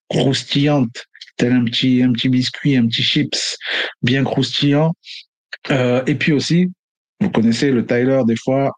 croustillantes, 0.10 1.06
tel 1.38 1.54
un 1.54 1.66
petit, 1.66 2.01
un 2.04 2.12
petit 2.12 2.30
biscuit, 2.30 2.78
un 2.78 2.88
petit 2.88 3.04
chips 3.04 3.58
bien 4.01 4.24
croustillant. 4.24 4.94
Euh, 5.70 6.04
et 6.06 6.16
puis 6.16 6.32
aussi, 6.32 6.72
vous 7.20 7.30
connaissez 7.30 7.72
le 7.72 7.86
Tyler 7.86 8.22
des 8.25 8.36
fois, 8.36 8.74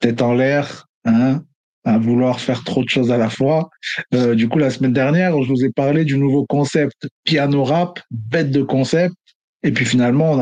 tête 0.00 0.22
en 0.22 0.34
l'air, 0.34 0.86
hein, 1.04 1.42
à 1.84 1.98
vouloir 1.98 2.40
faire 2.40 2.64
trop 2.64 2.82
de 2.84 2.88
choses 2.88 3.10
à 3.10 3.16
la 3.16 3.30
fois. 3.30 3.70
Euh, 4.14 4.34
du 4.34 4.48
coup, 4.48 4.58
la 4.58 4.70
semaine 4.70 4.92
dernière, 4.92 5.40
je 5.42 5.48
vous 5.48 5.64
ai 5.64 5.70
parlé 5.70 6.04
du 6.04 6.18
nouveau 6.18 6.44
concept 6.46 7.08
piano 7.24 7.64
rap, 7.64 8.00
bête 8.10 8.50
de 8.50 8.62
concept. 8.62 9.14
Et 9.66 9.72
puis 9.72 9.84
finalement, 9.84 10.38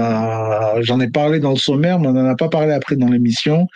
j'en 0.82 1.00
ai 1.00 1.08
parlé 1.08 1.40
dans 1.40 1.50
le 1.50 1.56
sommaire, 1.56 1.98
mais 1.98 2.08
on 2.08 2.12
n'en 2.12 2.26
a 2.26 2.36
pas 2.36 2.50
parlé 2.50 2.74
après 2.74 2.94
dans 2.94 3.08
l'émission. 3.08 3.66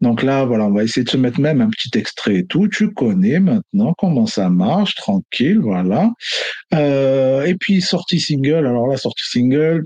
Donc 0.00 0.24
là, 0.24 0.44
voilà, 0.44 0.64
on 0.64 0.72
va 0.72 0.82
essayer 0.82 1.04
de 1.04 1.08
se 1.08 1.16
mettre 1.16 1.40
même 1.40 1.60
un 1.60 1.70
petit 1.70 1.96
extrait 1.96 2.38
et 2.38 2.46
tout. 2.46 2.66
Tu 2.66 2.92
connais 2.92 3.38
maintenant 3.38 3.94
comment 3.96 4.26
ça 4.26 4.50
marche, 4.50 4.96
tranquille, 4.96 5.60
voilà. 5.60 6.10
Euh, 6.74 7.44
et 7.44 7.54
puis 7.54 7.80
sortie 7.80 8.18
single. 8.18 8.66
Alors 8.66 8.88
là, 8.88 8.96
sortie 8.96 9.30
single, 9.30 9.84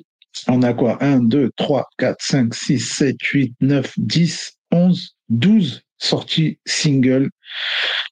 on 0.48 0.62
a 0.62 0.72
quoi? 0.72 0.96
1, 1.02 1.20
2, 1.24 1.50
3, 1.54 1.86
4, 1.98 2.16
5, 2.18 2.54
6, 2.54 2.78
7, 2.78 3.16
8, 3.22 3.54
9, 3.60 3.92
10, 3.98 4.52
11, 4.72 5.16
12 5.28 5.82
sorties 5.98 6.58
single. 6.64 7.28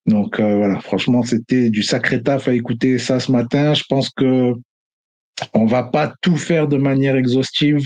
Donc 0.04 0.40
euh, 0.40 0.56
voilà, 0.56 0.78
franchement, 0.80 1.22
c'était 1.22 1.70
du 1.70 1.82
sacré 1.82 2.22
taf 2.22 2.48
à 2.48 2.52
écouter 2.52 2.98
ça 2.98 3.18
ce 3.18 3.32
matin. 3.32 3.72
Je 3.72 3.84
pense 3.88 4.10
que 4.10 4.52
on 5.54 5.66
va 5.66 5.82
pas 5.82 6.12
tout 6.22 6.36
faire 6.36 6.68
de 6.68 6.76
manière 6.76 7.16
exhaustive. 7.16 7.84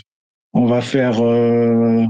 On 0.53 0.67
va 0.67 0.81
faire, 0.81 1.23
euh, 1.23 2.05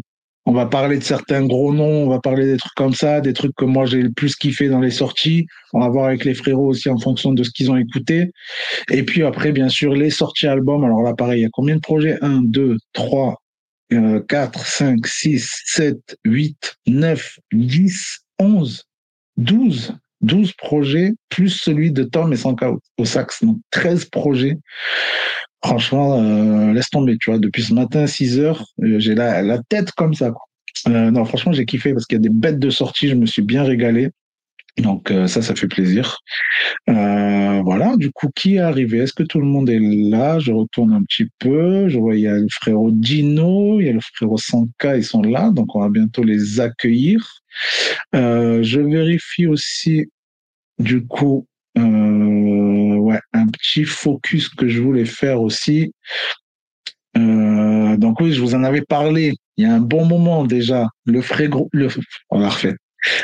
on 0.46 0.52
va 0.52 0.66
parler 0.66 0.98
de 0.98 1.04
certains 1.04 1.46
gros 1.46 1.72
noms, 1.72 2.04
on 2.04 2.08
va 2.08 2.18
parler 2.18 2.44
des 2.46 2.56
trucs 2.56 2.74
comme 2.74 2.94
ça, 2.94 3.20
des 3.20 3.32
trucs 3.32 3.54
que 3.54 3.64
moi 3.64 3.86
j'ai 3.86 4.02
le 4.02 4.10
plus 4.10 4.34
kiffé 4.34 4.68
dans 4.68 4.80
les 4.80 4.90
sorties. 4.90 5.46
On 5.72 5.80
va 5.80 5.88
voir 5.88 6.06
avec 6.06 6.24
les 6.24 6.34
frérots 6.34 6.66
aussi 6.66 6.88
en 6.90 6.98
fonction 6.98 7.32
de 7.32 7.44
ce 7.44 7.50
qu'ils 7.50 7.70
ont 7.70 7.76
écouté. 7.76 8.32
Et 8.90 9.04
puis 9.04 9.22
après, 9.22 9.52
bien 9.52 9.68
sûr, 9.68 9.94
les 9.94 10.10
sorties 10.10 10.48
albums. 10.48 10.84
Alors 10.84 11.02
là, 11.02 11.14
pareil, 11.14 11.40
il 11.40 11.42
y 11.42 11.46
a 11.46 11.50
combien 11.52 11.76
de 11.76 11.80
projets? 11.80 12.18
1, 12.22 12.42
2, 12.42 12.78
3, 12.92 13.36
4, 14.28 14.66
5, 14.66 15.06
6, 15.06 15.62
7, 15.66 16.16
8, 16.24 16.76
9, 16.86 17.38
10, 17.52 18.18
11, 18.40 18.84
12. 19.36 19.94
12 20.22 20.52
projets, 20.52 21.12
plus 21.28 21.48
celui 21.48 21.92
de 21.92 22.04
Tom 22.04 22.32
et 22.32 22.36
Sanka 22.36 22.72
au 22.98 23.04
sax. 23.04 23.44
Donc 23.44 23.58
13 23.70 24.06
projets. 24.06 24.58
Franchement, 25.64 26.20
euh, 26.20 26.72
laisse 26.72 26.90
tomber, 26.90 27.16
tu 27.20 27.30
vois. 27.30 27.38
Depuis 27.38 27.62
ce 27.62 27.74
matin, 27.74 28.06
6 28.06 28.40
heures, 28.40 28.64
euh, 28.82 28.98
j'ai 28.98 29.14
la, 29.14 29.42
la 29.42 29.58
tête 29.68 29.92
comme 29.92 30.14
ça. 30.14 30.30
Quoi. 30.30 30.42
Euh, 30.88 31.10
non, 31.10 31.24
franchement, 31.24 31.52
j'ai 31.52 31.64
kiffé 31.64 31.92
parce 31.92 32.06
qu'il 32.06 32.16
y 32.16 32.20
a 32.20 32.22
des 32.22 32.34
bêtes 32.34 32.58
de 32.58 32.70
sortie. 32.70 33.08
Je 33.08 33.14
me 33.14 33.26
suis 33.26 33.42
bien 33.42 33.62
régalé. 33.62 34.10
Donc 34.78 35.10
euh, 35.10 35.26
ça, 35.26 35.42
ça 35.42 35.54
fait 35.54 35.68
plaisir. 35.68 36.18
Euh, 36.88 37.60
voilà, 37.62 37.96
du 37.96 38.10
coup, 38.10 38.30
qui 38.34 38.56
est 38.56 38.60
arrivé? 38.60 38.98
Est-ce 38.98 39.12
que 39.12 39.22
tout 39.22 39.38
le 39.38 39.46
monde 39.46 39.68
est 39.68 39.78
là? 39.80 40.38
Je 40.38 40.52
retourne 40.52 40.92
un 40.92 41.02
petit 41.02 41.26
peu. 41.38 41.88
Je 41.88 41.98
vois, 41.98 42.16
il 42.16 42.22
y 42.22 42.26
a 42.26 42.38
le 42.38 42.48
frérot 42.50 42.90
Dino, 42.90 43.80
il 43.80 43.86
y 43.86 43.90
a 43.90 43.92
le 43.92 44.00
frérot 44.00 44.38
Sanka, 44.38 44.96
ils 44.96 45.04
sont 45.04 45.22
là, 45.22 45.50
donc 45.50 45.74
on 45.76 45.80
va 45.80 45.88
bientôt 45.88 46.22
les 46.22 46.60
accueillir. 46.60 47.26
Euh, 48.14 48.62
je 48.62 48.80
vérifie 48.80 49.46
aussi, 49.46 50.06
du 50.78 51.06
coup, 51.06 51.46
ouais, 51.76 53.20
un 53.34 53.46
petit 53.48 53.84
focus 53.84 54.48
que 54.48 54.68
je 54.68 54.80
voulais 54.80 55.04
faire 55.04 55.42
aussi. 55.42 55.92
Donc 57.14 58.20
oui, 58.20 58.32
je 58.32 58.40
vous 58.40 58.54
en 58.54 58.64
avais 58.64 58.82
parlé 58.82 59.34
il 59.56 59.64
y 59.64 59.70
a 59.70 59.74
un 59.74 59.80
bon 59.80 60.06
moment 60.06 60.44
déjà. 60.44 60.88
Le 61.04 61.20
frérot, 61.20 61.68
le, 61.72 61.88
on 62.30 62.40
l'a 62.40 62.48
refait. 62.48 62.74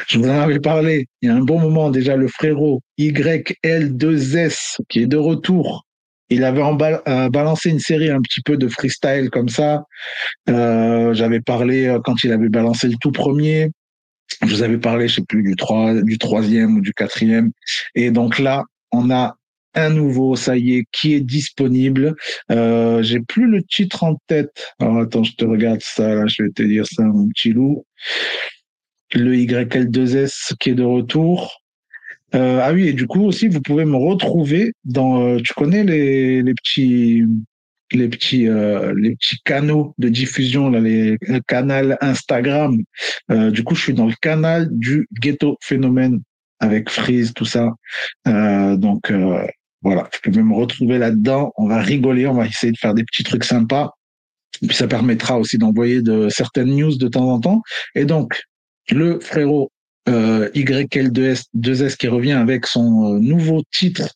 Je 0.08 0.18
vous 0.18 0.28
en 0.28 0.40
avais 0.40 0.60
parlé 0.60 1.06
il 1.22 1.28
y 1.28 1.32
a 1.32 1.34
un 1.34 1.42
bon 1.42 1.60
moment 1.60 1.90
déjà, 1.90 2.16
le 2.16 2.28
frérot 2.28 2.80
YL2S 2.98 4.76
qui 4.88 5.00
est 5.02 5.06
de 5.06 5.16
retour. 5.16 5.84
Il 6.30 6.44
avait 6.44 6.62
euh, 6.62 7.30
balancé 7.30 7.70
une 7.70 7.78
série 7.78 8.10
un 8.10 8.20
petit 8.20 8.42
peu 8.42 8.56
de 8.56 8.68
freestyle 8.68 9.30
comme 9.30 9.48
ça. 9.48 9.84
Euh, 10.50 11.14
J'avais 11.14 11.40
parlé 11.40 11.86
euh, 11.86 12.00
quand 12.04 12.22
il 12.22 12.32
avait 12.32 12.50
balancé 12.50 12.88
le 12.88 12.96
tout 13.00 13.12
premier. 13.12 13.70
Je 14.42 14.54
vous 14.54 14.62
avais 14.62 14.76
parlé, 14.76 15.08
je 15.08 15.16
sais 15.16 15.24
plus, 15.26 15.42
du, 15.42 15.56
3, 15.56 16.02
du 16.02 16.18
troisième 16.18 16.76
ou 16.76 16.80
du 16.82 16.92
quatrième. 16.92 17.50
Et 17.94 18.10
donc 18.10 18.38
là, 18.38 18.64
on 18.92 19.10
a 19.10 19.36
un 19.74 19.90
nouveau, 19.90 20.36
ça 20.36 20.56
y 20.56 20.74
est, 20.74 20.84
qui 20.92 21.14
est 21.14 21.20
disponible. 21.20 22.14
Euh, 22.50 23.02
J'ai 23.02 23.20
plus 23.20 23.46
le 23.46 23.62
titre 23.62 24.04
en 24.04 24.16
tête. 24.26 24.74
Alors 24.80 24.98
attends, 24.98 25.24
je 25.24 25.32
te 25.32 25.46
regarde 25.46 25.80
ça, 25.80 26.14
là, 26.14 26.24
je 26.26 26.42
vais 26.42 26.50
te 26.50 26.62
dire 26.62 26.84
ça, 26.86 27.04
mon 27.04 27.28
petit 27.28 27.52
loup 27.52 27.86
le 29.14 29.34
YL2S 29.34 30.54
qui 30.58 30.70
est 30.70 30.74
de 30.74 30.84
retour. 30.84 31.60
Euh, 32.34 32.60
ah 32.62 32.72
oui, 32.72 32.88
et 32.88 32.92
du 32.92 33.06
coup 33.06 33.24
aussi, 33.24 33.48
vous 33.48 33.62
pouvez 33.62 33.84
me 33.84 33.96
retrouver 33.96 34.72
dans. 34.84 35.22
Euh, 35.22 35.38
tu 35.42 35.54
connais 35.54 35.84
les, 35.84 36.42
les 36.42 36.54
petits 36.54 37.24
les 37.92 38.08
petits 38.08 38.48
euh, 38.48 38.92
les 38.96 39.16
petits 39.16 39.38
canaux 39.44 39.94
de 39.98 40.08
diffusion 40.08 40.70
là, 40.70 40.80
les 40.80 41.16
le 41.22 41.40
canal 41.46 41.96
Instagram. 42.00 42.82
Euh, 43.30 43.50
du 43.50 43.64
coup, 43.64 43.74
je 43.74 43.82
suis 43.82 43.94
dans 43.94 44.06
le 44.06 44.14
canal 44.20 44.68
du 44.70 45.08
Ghetto 45.20 45.56
Phénomène 45.62 46.20
avec 46.60 46.90
Freeze, 46.90 47.32
tout 47.34 47.44
ça. 47.44 47.72
Euh, 48.26 48.76
donc 48.76 49.12
voilà, 49.82 50.02
vous 50.02 50.30
pouvez 50.30 50.42
me 50.42 50.54
retrouver 50.54 50.98
là-dedans. 50.98 51.52
On 51.56 51.68
va 51.68 51.80
rigoler, 51.80 52.26
on 52.26 52.34
va 52.34 52.46
essayer 52.46 52.72
de 52.72 52.78
faire 52.78 52.94
des 52.94 53.04
petits 53.04 53.22
trucs 53.22 53.44
sympas. 53.44 53.92
Et 54.62 54.66
puis 54.66 54.76
ça 54.76 54.88
permettra 54.88 55.38
aussi 55.38 55.56
d'envoyer 55.56 56.02
de 56.02 56.28
certaines 56.28 56.74
news 56.74 56.96
de 56.96 57.08
temps 57.08 57.30
en 57.30 57.40
temps. 57.40 57.62
Et 57.94 58.04
donc, 58.04 58.42
le 58.90 59.20
frérot 59.20 59.70
euh, 60.08 60.48
YL2S 60.54 61.44
2S 61.56 61.96
qui 61.96 62.08
revient 62.08 62.32
avec 62.32 62.66
son 62.66 63.14
euh, 63.14 63.18
nouveau 63.18 63.62
titre, 63.72 64.14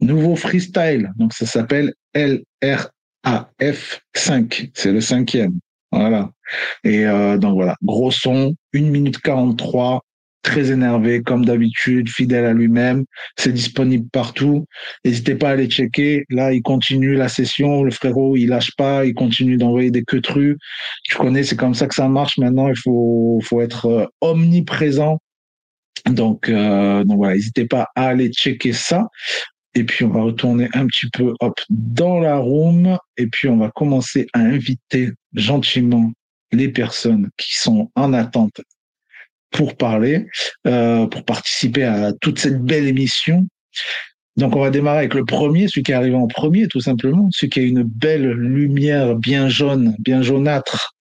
nouveau 0.00 0.34
freestyle. 0.36 1.10
Donc 1.16 1.32
ça 1.32 1.46
s'appelle 1.46 1.94
LRAF5. 2.14 4.70
C'est 4.74 4.92
le 4.92 5.00
cinquième. 5.00 5.58
Voilà. 5.90 6.30
Et 6.84 7.06
euh, 7.06 7.38
donc 7.38 7.54
voilà, 7.54 7.76
gros 7.82 8.10
son, 8.10 8.54
1 8.74 8.82
minute 8.82 9.18
43, 9.18 10.02
très 10.42 10.70
énervé 10.70 11.22
comme 11.22 11.44
d'habitude, 11.44 12.08
fidèle 12.08 12.44
à 12.44 12.52
lui-même. 12.52 13.04
C'est 13.38 13.52
disponible 13.52 14.08
partout. 14.10 14.66
N'hésitez 15.04 15.34
pas 15.34 15.50
à 15.50 15.52
aller 15.52 15.68
checker. 15.68 16.24
Là, 16.30 16.52
il 16.52 16.62
continue 16.62 17.14
la 17.14 17.28
session. 17.28 17.82
Le 17.82 17.90
frérot, 17.90 18.36
il 18.36 18.48
lâche 18.48 18.72
pas. 18.76 19.04
Il 19.04 19.14
continue 19.14 19.56
d'envoyer 19.56 19.90
des 19.90 20.02
queutrus. 20.02 20.56
Tu 21.04 21.16
connais, 21.16 21.44
c'est 21.44 21.56
comme 21.56 21.74
ça 21.74 21.86
que 21.86 21.94
ça 21.94 22.08
marche. 22.08 22.38
Maintenant, 22.38 22.68
il 22.68 22.76
faut, 22.76 23.40
faut 23.42 23.60
être 23.60 23.86
euh, 23.86 24.06
omniprésent. 24.20 25.18
Donc, 26.06 26.48
euh, 26.48 27.04
donc 27.04 27.18
voilà, 27.18 27.34
n'hésitez 27.34 27.66
pas 27.66 27.88
à 27.94 28.08
aller 28.08 28.30
checker 28.30 28.72
ça. 28.72 29.08
Et 29.74 29.84
puis 29.84 30.04
on 30.04 30.10
va 30.10 30.22
retourner 30.22 30.68
un 30.74 30.86
petit 30.86 31.08
peu 31.10 31.32
hop 31.40 31.58
dans 31.70 32.18
la 32.20 32.36
room 32.36 32.98
et 33.16 33.26
puis 33.26 33.48
on 33.48 33.56
va 33.56 33.70
commencer 33.70 34.26
à 34.34 34.40
inviter 34.40 35.12
gentiment 35.32 36.12
les 36.52 36.68
personnes 36.68 37.30
qui 37.38 37.54
sont 37.54 37.90
en 37.94 38.12
attente 38.12 38.60
pour 39.52 39.76
parler, 39.76 40.26
euh, 40.66 41.06
pour 41.06 41.24
participer 41.24 41.84
à 41.84 42.12
toute 42.20 42.38
cette 42.38 42.62
belle 42.62 42.88
émission. 42.88 43.46
Donc 44.36 44.56
on 44.56 44.60
va 44.60 44.70
démarrer 44.70 44.98
avec 44.98 45.14
le 45.14 45.24
premier, 45.24 45.68
celui 45.68 45.82
qui 45.82 45.92
est 45.92 45.94
arrivé 45.94 46.16
en 46.16 46.26
premier 46.26 46.66
tout 46.66 46.80
simplement, 46.80 47.28
celui 47.32 47.50
qui 47.50 47.60
a 47.60 47.62
une 47.62 47.82
belle 47.82 48.30
lumière 48.30 49.14
bien 49.14 49.48
jaune, 49.48 49.94
bien 49.98 50.22
jaunâtre, 50.22 50.94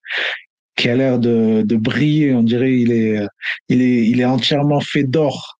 qui 0.75 0.89
a 0.89 0.95
l'air 0.95 1.17
de, 1.17 1.63
de 1.65 1.75
briller. 1.77 2.33
On 2.33 2.43
dirait 2.43 2.73
il 2.73 2.91
est, 2.91 3.25
il 3.69 3.81
est, 3.81 4.07
il 4.07 4.19
est 4.19 4.25
entièrement 4.25 4.81
fait 4.81 5.03
d'or. 5.03 5.57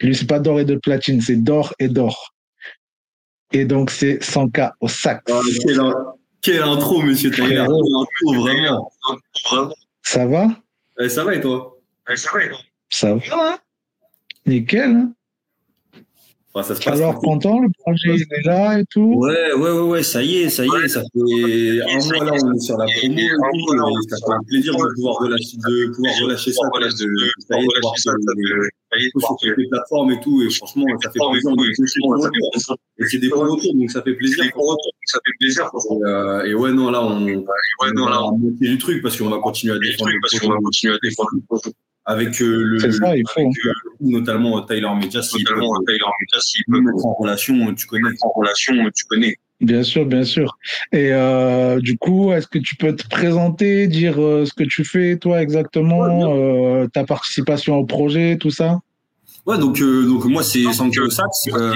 Lui 0.00 0.14
c'est 0.14 0.26
pas 0.26 0.40
d'or 0.40 0.60
et 0.60 0.64
de 0.64 0.74
platine, 0.76 1.20
c'est 1.20 1.36
d'or 1.36 1.72
et 1.78 1.88
d'or. 1.88 2.34
Et 3.52 3.64
donc 3.64 3.90
c'est 3.90 4.18
100K 4.18 4.72
au 4.80 4.88
sac. 4.88 5.22
Ah, 5.30 5.40
quelle, 6.40 6.62
intro, 6.62 7.02
monsieur 7.02 7.30
Taylor. 7.30 7.68
vraiment. 8.34 8.90
Ça 10.02 10.26
va? 10.26 10.48
Eh, 11.00 11.08
Ça 11.08 11.24
va 11.24 11.34
et 11.34 11.40
toi? 11.40 11.77
Ça 12.16 12.30
va. 12.32 12.40
Ça 12.90 13.14
va. 13.14 13.58
Nickel. 14.46 14.90
Hein 14.90 15.12
ça 16.62 16.74
se 16.74 16.82
passe 16.82 16.98
Alors, 16.98 17.18
content, 17.20 17.60
le 17.60 17.68
projet 17.78 18.14
est 18.14 18.46
là 18.46 18.78
et 18.80 18.84
tout 18.90 19.14
Ouais, 19.16 19.52
ouais, 19.54 19.70
ouais, 19.70 19.88
ouais, 19.88 20.02
ça 20.02 20.22
y 20.22 20.38
est, 20.38 20.48
ça 20.48 20.64
y 20.64 20.68
est, 20.84 20.88
ça 20.88 21.02
fait 21.02 21.20
un 21.20 21.98
mois 22.04 22.24
là, 22.24 22.32
on 22.42 22.52
est 22.52 22.60
sur 22.60 22.76
la 22.76 22.86
promo 22.86 23.18
et 23.18 23.28
tout, 23.28 24.08
ça 24.08 24.16
fait 24.16 24.32
un 24.32 24.42
plaisir 24.46 24.74
de 24.74 24.94
pouvoir 24.94 25.16
relâcher, 25.16 25.56
de 25.56 25.94
pouvoir 25.94 26.14
relâcher 26.22 26.52
ça, 26.52 26.62
de, 26.72 27.08
ça 27.38 27.58
y 27.58 27.62
est, 27.62 27.66
de 27.66 27.80
pouvoir 29.12 29.38
sur 29.38 29.48
toutes 29.48 29.58
les 29.58 29.68
plateformes 29.68 30.10
et 30.12 30.20
tout, 30.20 30.42
et 30.42 30.50
franchement, 30.50 30.84
ça 31.02 31.10
fait 31.10 31.18
plaisir. 31.30 31.52
Et 32.98 33.04
c'est 33.06 33.18
des 33.18 33.28
bons 33.28 33.40
retours, 33.40 33.74
donc 33.74 33.90
ça 33.90 34.02
fait 34.02 34.14
plaisir. 34.14 34.44
Ça 35.06 35.20
fait 35.24 35.32
plaisir. 35.38 35.70
Et 36.46 36.54
ouais, 36.54 36.72
non, 36.72 36.90
là, 36.90 37.02
on, 37.02 37.24
ouais, 37.24 37.92
non, 37.94 38.08
là, 38.08 38.22
on 38.22 38.32
va 38.32 38.38
monter 38.38 38.68
du 38.68 38.78
truc 38.78 39.02
parce 39.02 39.16
qu'on 39.16 39.28
va 39.28 39.38
continuer 39.38 39.74
à 39.74 39.78
défendre. 39.78 40.10
Parce 40.22 40.38
qu'on 40.40 40.48
va 40.48 40.56
continuer 40.56 40.94
à 40.94 40.98
défendre 41.02 41.30
le 41.34 41.40
projet 41.46 41.74
avec 42.08 42.40
euh, 42.40 42.62
le, 42.64 42.78
ça, 42.78 42.90
faut. 42.90 43.04
Avec, 43.06 43.26
euh, 43.36 43.72
notamment 44.00 44.62
Tyler 44.62 44.88
Media, 44.98 45.20
si 45.22 45.44
notamment 45.44 45.78
Tyler 45.86 45.98
Media, 46.20 46.40
s'il 46.40 46.64
peut 46.66 46.80
mettre 46.80 47.04
en 47.04 47.12
relation, 47.12 47.74
tu 47.74 47.86
connais, 47.86 48.08
en 48.22 48.30
relation, 48.34 48.74
tu 48.94 49.04
connais. 49.04 49.36
Bien 49.60 49.82
sûr, 49.82 50.06
bien 50.06 50.24
sûr. 50.24 50.56
Et 50.92 51.12
euh, 51.12 51.80
du 51.80 51.98
coup, 51.98 52.32
est-ce 52.32 52.46
que 52.46 52.58
tu 52.58 52.76
peux 52.76 52.96
te 52.96 53.06
présenter, 53.08 53.88
dire 53.88 54.22
euh, 54.22 54.46
ce 54.46 54.54
que 54.54 54.64
tu 54.64 54.84
fais, 54.84 55.18
toi 55.18 55.42
exactement, 55.42 55.98
ouais, 55.98 56.84
euh, 56.84 56.86
ta 56.88 57.04
participation 57.04 57.76
au 57.76 57.84
projet, 57.84 58.38
tout 58.38 58.50
ça? 58.50 58.78
Ouais, 59.44 59.58
donc 59.58 59.80
euh, 59.80 60.06
donc 60.06 60.24
moi 60.26 60.42
c'est 60.42 60.62
Sancho 60.72 61.08
Sax, 61.10 61.48
euh, 61.54 61.72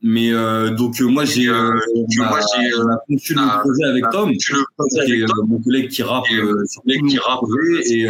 Mais 0.02 0.32
euh, 0.32 0.70
donc 0.70 1.00
moi 1.00 1.24
j'ai 1.24 1.48
euh, 1.48 1.72
moi 2.18 2.40
j'ai 2.40 2.70
conçu 3.08 3.34
le 3.34 3.60
projet 3.60 3.84
avec 3.84 4.04
Tom, 4.12 4.30
qui 4.30 5.12
est 5.12 5.26
mon 5.48 5.60
collègue 5.60 5.88
qui 5.88 6.02
rappe 6.04 6.26
sur 6.26 6.82
qui 6.84 7.18
rappe 7.18 7.40
et 7.84 8.08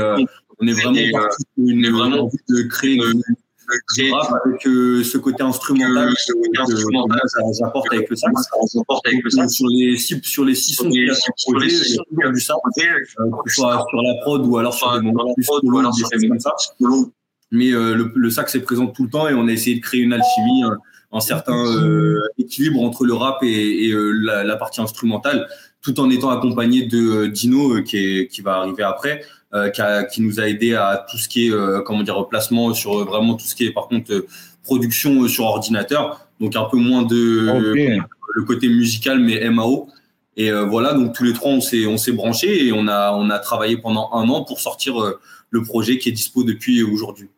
on 0.61 0.67
est 0.67 0.73
vraiment 0.73 1.21
parti 1.21 1.45
une 1.57 1.91
vraiment 1.91 2.25
envie 2.25 2.37
de 2.49 2.63
créer 2.65 2.99
du 2.99 4.13
rap 4.13 4.35
avec 4.45 4.61
ce 4.63 5.17
côté 5.17 5.43
instrumental. 5.43 6.13
que 6.13 6.77
j'apporte 7.59 7.87
avec 7.95 8.11
le 8.11 8.17
sax. 9.31 9.53
Sur 9.55 9.69
les 9.69 9.97
six 9.97 10.21
sur 10.25 10.45
les 10.45 10.55
six 10.55 10.75
sons 10.75 10.91
qu'il 10.91 11.11
sur 11.37 11.53
le 11.55 11.61
toujours 11.61 12.33
du 12.33 12.41
sax, 12.41 12.59
que 12.77 13.51
ce 13.51 13.55
soit 13.55 13.87
sur 13.89 14.03
la 14.03 14.15
prod 14.21 14.45
ou 14.45 14.59
alors 14.59 14.75
sur 14.75 14.93
des 14.93 15.01
moments 15.01 15.33
plus 15.35 15.47
des 15.63 16.03
choses 16.03 16.29
comme 16.29 16.41
ça. 16.41 16.55
Mais 17.51 17.71
le, 17.71 18.13
le 18.15 18.31
sax 18.31 18.55
est 18.57 18.61
présent 18.61 18.89
tout 18.89 19.05
le 19.05 19.11
temps 19.11 19.27
et 19.27 19.33
on 19.33 19.49
a 19.49 19.53
essayé 19.53 19.77
de 19.77 19.81
créer 19.81 20.03
une 20.03 20.13
alchimie 20.13 20.65
un 21.13 21.21
certain 21.21 21.67
euh, 21.67 22.21
équilibre 22.39 22.83
entre 22.83 23.05
le 23.05 23.15
rap 23.15 23.43
et, 23.43 23.87
et 23.87 23.91
euh, 23.91 24.11
la, 24.11 24.45
la, 24.45 24.57
partie 24.57 24.81
instrumentale, 24.81 25.49
tout 25.81 25.99
en 26.01 26.11
étant 26.11 26.31
accompagné 26.31 26.83
de 26.83 26.99
euh, 26.99 27.29
Dino 27.29 27.83
qui, 27.83 27.97
est, 27.97 28.29
qui 28.29 28.43
va 28.43 28.57
arriver 28.57 28.83
après, 28.83 29.23
qui, 29.73 29.81
a, 29.81 30.05
qui, 30.05 30.21
nous 30.21 30.41
a 30.41 30.49
aidé 30.49 30.75
à 30.75 31.07
tout 31.11 31.17
ce 31.17 31.27
qui 31.27 31.49
est 31.49 31.83
comment 31.87 32.03
dire 32.03 32.29
placement 32.29 32.75
sur 32.75 33.07
vraiment 33.07 33.35
tout 33.35 33.47
ce 33.47 33.55
qui 33.55 33.65
est 33.65 33.73
par 33.73 33.89
contre 33.89 34.27
production 34.63 35.27
sur 35.27 35.45
ordinateur, 35.45 36.29
donc 36.39 36.55
un 36.55 36.65
peu 36.65 36.77
moins 36.77 37.03
de 37.03 37.75
le 38.35 38.43
côté 38.45 38.69
musical 38.69 39.19
mais 39.19 39.49
MAO. 39.49 39.89
Et 40.37 40.53
voilà, 40.53 40.93
donc 40.93 41.15
tous 41.15 41.25
les 41.25 41.33
trois 41.33 41.51
on 41.51 41.63
s'est 41.63 41.87
on 41.87 41.97
s'est 41.97 42.13
branchés 42.13 42.67
et 42.67 42.75
on 42.75 42.89
a 42.89 43.15
on 43.15 43.31
a 43.31 43.39
travaillé 43.39 43.79
pendant 43.79 44.11
un 44.13 44.29
an 44.29 44.45
pour 44.45 44.61
sortir 44.61 45.15
le 45.49 45.63
projet 45.63 45.97
qui 45.97 46.11
est 46.11 46.13
dispo 46.13 46.45
depuis 46.45 46.83
aujourd'hui. 46.83 47.31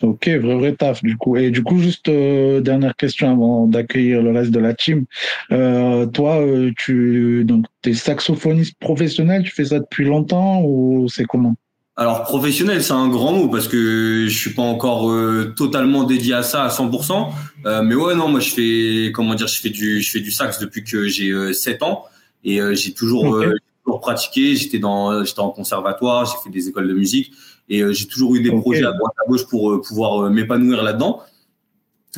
Ok, 0.00 0.28
vrai, 0.28 0.54
vrai 0.54 0.74
taf, 0.76 1.02
du 1.02 1.16
coup. 1.16 1.36
Et 1.36 1.50
du 1.50 1.64
coup, 1.64 1.78
juste 1.78 2.08
euh, 2.08 2.60
dernière 2.60 2.94
question 2.94 3.32
avant 3.32 3.66
d'accueillir 3.66 4.22
le 4.22 4.30
reste 4.30 4.52
de 4.52 4.60
la 4.60 4.72
team. 4.72 5.06
Euh, 5.50 6.06
toi, 6.06 6.40
euh, 6.40 6.70
tu 6.78 7.44
donc 7.44 7.66
es 7.84 7.94
saxophoniste 7.94 8.78
professionnel, 8.78 9.42
tu 9.42 9.50
fais 9.50 9.64
ça 9.64 9.80
depuis 9.80 10.04
longtemps 10.04 10.62
ou 10.62 11.08
c'est 11.08 11.24
comment? 11.24 11.54
Alors 11.96 12.22
professionnel, 12.22 12.80
c'est 12.80 12.92
un 12.92 13.08
grand 13.08 13.32
mot 13.32 13.48
parce 13.48 13.66
que 13.66 14.26
je 14.28 14.38
suis 14.38 14.54
pas 14.54 14.62
encore 14.62 15.12
totalement 15.56 16.04
dédié 16.04 16.34
à 16.34 16.44
ça 16.44 16.62
à 16.62 16.68
100%. 16.68 17.82
mais 17.82 17.96
ouais, 17.96 18.14
non, 18.14 18.28
moi 18.28 18.38
je 18.38 18.50
fais 18.50 19.10
comment 19.12 19.34
dire, 19.34 19.48
je 19.48 19.60
fais 19.60 19.70
du 19.70 20.00
je 20.00 20.08
fais 20.08 20.20
du 20.20 20.30
sax 20.30 20.60
depuis 20.60 20.84
que 20.84 21.08
j'ai 21.08 21.52
7 21.52 21.82
ans 21.82 22.04
et 22.44 22.60
j'ai 22.76 22.92
toujours, 22.92 23.42
toujours 23.84 23.98
pratiqué. 23.98 24.54
J'étais 24.54 24.78
dans 24.78 25.24
j'étais 25.24 25.40
en 25.40 25.50
conservatoire, 25.50 26.24
j'ai 26.24 26.40
fait 26.44 26.56
des 26.56 26.68
écoles 26.68 26.86
de 26.86 26.94
musique 26.94 27.32
et 27.68 27.82
euh, 27.82 27.92
j'ai 27.92 28.06
toujours 28.06 28.34
eu 28.34 28.42
des 28.42 28.50
projets 28.50 28.84
à 28.84 28.92
droite 28.92 29.12
à 29.22 29.28
gauche 29.28 29.46
pour 29.46 29.70
euh, 29.70 29.80
pouvoir 29.80 30.24
euh, 30.24 30.30
m'épanouir 30.30 30.82
là-dedans. 30.82 31.22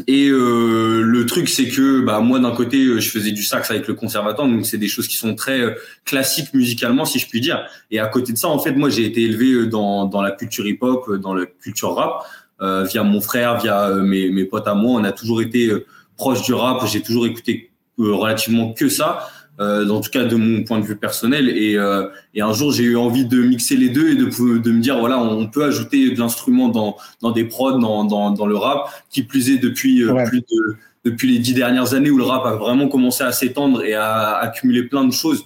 Et 0.07 0.29
euh, 0.29 1.03
le 1.03 1.27
truc, 1.27 1.49
c'est 1.49 1.69
que 1.69 2.01
bah, 2.01 2.21
moi, 2.21 2.39
d'un 2.39 2.53
côté, 2.53 3.01
je 3.01 3.11
faisais 3.11 3.33
du 3.33 3.43
sax 3.43 3.71
avec 3.71 3.89
le 3.89 3.95
conservatoire, 3.95 4.47
donc 4.49 4.65
c'est 4.65 4.79
des 4.79 4.89
choses 4.89 5.09
qui 5.09 5.17
sont 5.17 5.35
très 5.35 5.77
classiques 6.05 6.55
musicalement, 6.55 7.05
si 7.05 7.19
je 7.19 7.29
puis 7.29 7.41
dire. 7.41 7.67
Et 7.91 7.99
à 7.99 8.07
côté 8.07 8.33
de 8.33 8.39
ça, 8.39 8.49
en 8.49 8.59
fait, 8.59 8.73
moi, 8.73 8.89
j'ai 8.89 9.05
été 9.05 9.23
élevé 9.23 9.67
dans, 9.67 10.07
dans 10.07 10.23
la 10.23 10.31
culture 10.31 10.67
hip-hop, 10.67 11.13
dans 11.17 11.35
la 11.35 11.45
culture 11.47 11.95
rap, 11.95 12.25
euh, 12.63 12.85
via 12.85 13.03
mon 13.03 13.21
frère, 13.21 13.59
via 13.61 13.91
mes, 13.97 14.31
mes 14.31 14.45
potes 14.45 14.69
à 14.69 14.75
moi. 14.75 15.01
On 15.01 15.05
a 15.05 15.13
toujours 15.13 15.43
été 15.43 15.71
proche 16.17 16.43
du 16.43 16.55
rap. 16.55 16.87
J'ai 16.87 17.03
toujours 17.03 17.27
écouté 17.27 17.73
relativement 17.99 18.73
que 18.73 18.89
ça 18.89 19.29
euh, 19.61 19.87
en 19.91 20.01
tout 20.01 20.11
cas 20.11 20.25
de 20.25 20.37
mon 20.37 20.65
point 20.65 20.81
de 20.81 20.87
vue 20.87 20.97
personnel. 20.97 21.51
Et, 21.51 21.77
euh, 21.77 22.09
et 22.35 22.41
un 22.41 22.53
jour, 22.53 22.73
j'ai 22.73 22.85
eu 22.85 22.97
envie 22.97 23.27
de 23.27 23.43
mixer 23.43 23.77
les 23.77 23.91
deux 23.91 24.09
et 24.09 24.15
de, 24.15 24.25
de 24.25 24.71
me 24.71 24.81
dire, 24.81 24.99
voilà, 24.99 25.19
on 25.19 25.47
peut 25.49 25.65
ajouter 25.65 26.11
de 26.11 26.19
l'instrument 26.19 26.69
dans, 26.69 26.97
dans 27.21 27.31
des 27.31 27.45
prods, 27.45 27.79
dans, 27.79 28.05
dans, 28.05 28.31
dans 28.31 28.47
le 28.47 28.57
rap, 28.57 28.91
qui 29.11 29.23
plus 29.23 29.51
est 29.51 29.59
depuis 29.59 30.03
euh, 30.03 30.25
plus 30.25 30.41
de, 30.41 30.77
depuis 31.05 31.31
les 31.31 31.39
dix 31.39 31.53
dernières 31.53 31.93
années 31.93 32.11
où 32.11 32.17
le 32.17 32.25
rap 32.25 32.47
a 32.47 32.57
vraiment 32.57 32.89
commencé 32.89 33.23
à 33.23 33.33
s'étendre 33.33 33.85
et 33.85 33.93
à 33.93 34.37
accumuler 34.37 34.85
plein 34.85 35.05
de 35.05 35.13
choses. 35.13 35.45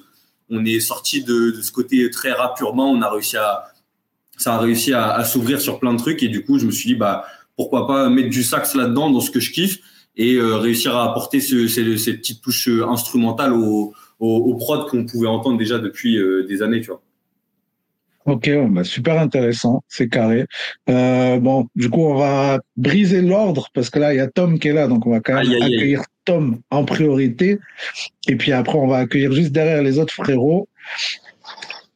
On 0.49 0.65
est 0.65 0.79
sorti 0.79 1.25
de, 1.25 1.51
de 1.51 1.61
ce 1.61 1.73
côté 1.73 2.09
très 2.11 2.31
rap 2.31 2.61
urbain, 2.61 2.85
on 2.85 3.03
a 3.03 3.11
réussi 3.11 3.37
à, 3.37 3.65
ça 4.37 4.55
a 4.55 4.59
réussi 4.59 4.93
à, 4.93 5.13
à 5.13 5.25
s'ouvrir 5.25 5.61
sur 5.61 5.81
plein 5.81 5.93
de 5.93 5.99
trucs 5.99 6.23
et 6.23 6.29
du 6.29 6.45
coup, 6.45 6.61
je 6.61 6.67
me 6.67 6.71
suis 6.71 6.91
dit, 6.91 6.95
bah, 6.95 7.25
pourquoi 7.57 7.89
pas 7.89 8.09
mettre 8.11 8.31
du 8.31 8.45
sax 8.45 8.77
là-dedans, 8.77 9.11
dans 9.11 9.21
ce 9.21 9.33
que 9.33 9.41
je 9.41 9.51
kiffe 9.51 9.79
et 10.17 10.35
euh, 10.35 10.59
réussir 10.59 10.97
à 10.97 11.11
apporter 11.11 11.41
ce, 11.41 11.67
ces, 11.67 11.99
ces, 11.99 12.15
petites 12.15 12.41
touches 12.41 12.69
instrumentales 12.69 13.53
au, 13.53 13.93
aux, 14.21 14.55
prods 14.55 14.87
qu'on 14.87 15.05
pouvait 15.05 15.29
entendre 15.29 15.59
déjà 15.59 15.79
depuis 15.79 16.17
euh, 16.17 16.47
des 16.47 16.63
années, 16.63 16.81
tu 16.81 16.89
vois. 16.89 17.03
Ok, 18.27 18.49
bah 18.71 18.85
super 18.85 19.21
intéressant, 19.21 19.83
c'est 19.87 20.09
carré. 20.09 20.47
Euh, 20.89 21.39
bon, 21.39 21.67
du 21.75 21.91
coup, 21.91 22.05
on 22.05 22.15
va 22.15 22.59
briser 22.77 23.21
l'ordre 23.21 23.69
parce 23.75 23.91
que 23.91 23.99
là, 23.99 24.15
il 24.15 24.17
y 24.17 24.21
a 24.21 24.29
Tom 24.29 24.59
qui 24.59 24.69
est 24.69 24.73
là, 24.73 24.89
donc 24.89 25.07
on 25.07 25.11
va 25.11 25.21
quand 25.21 25.35
même 25.35 25.63
accueillir 25.63 26.03
Tom 26.25 26.61
en 26.71 26.87
priorité. 26.87 27.59
Et 28.27 28.37
puis 28.37 28.53
après, 28.53 28.79
on 28.79 28.87
va 28.87 28.99
accueillir 28.99 29.33
juste 29.33 29.53
derrière 29.53 29.83
les 29.83 29.99
autres 29.99 30.15
frérots. 30.15 30.69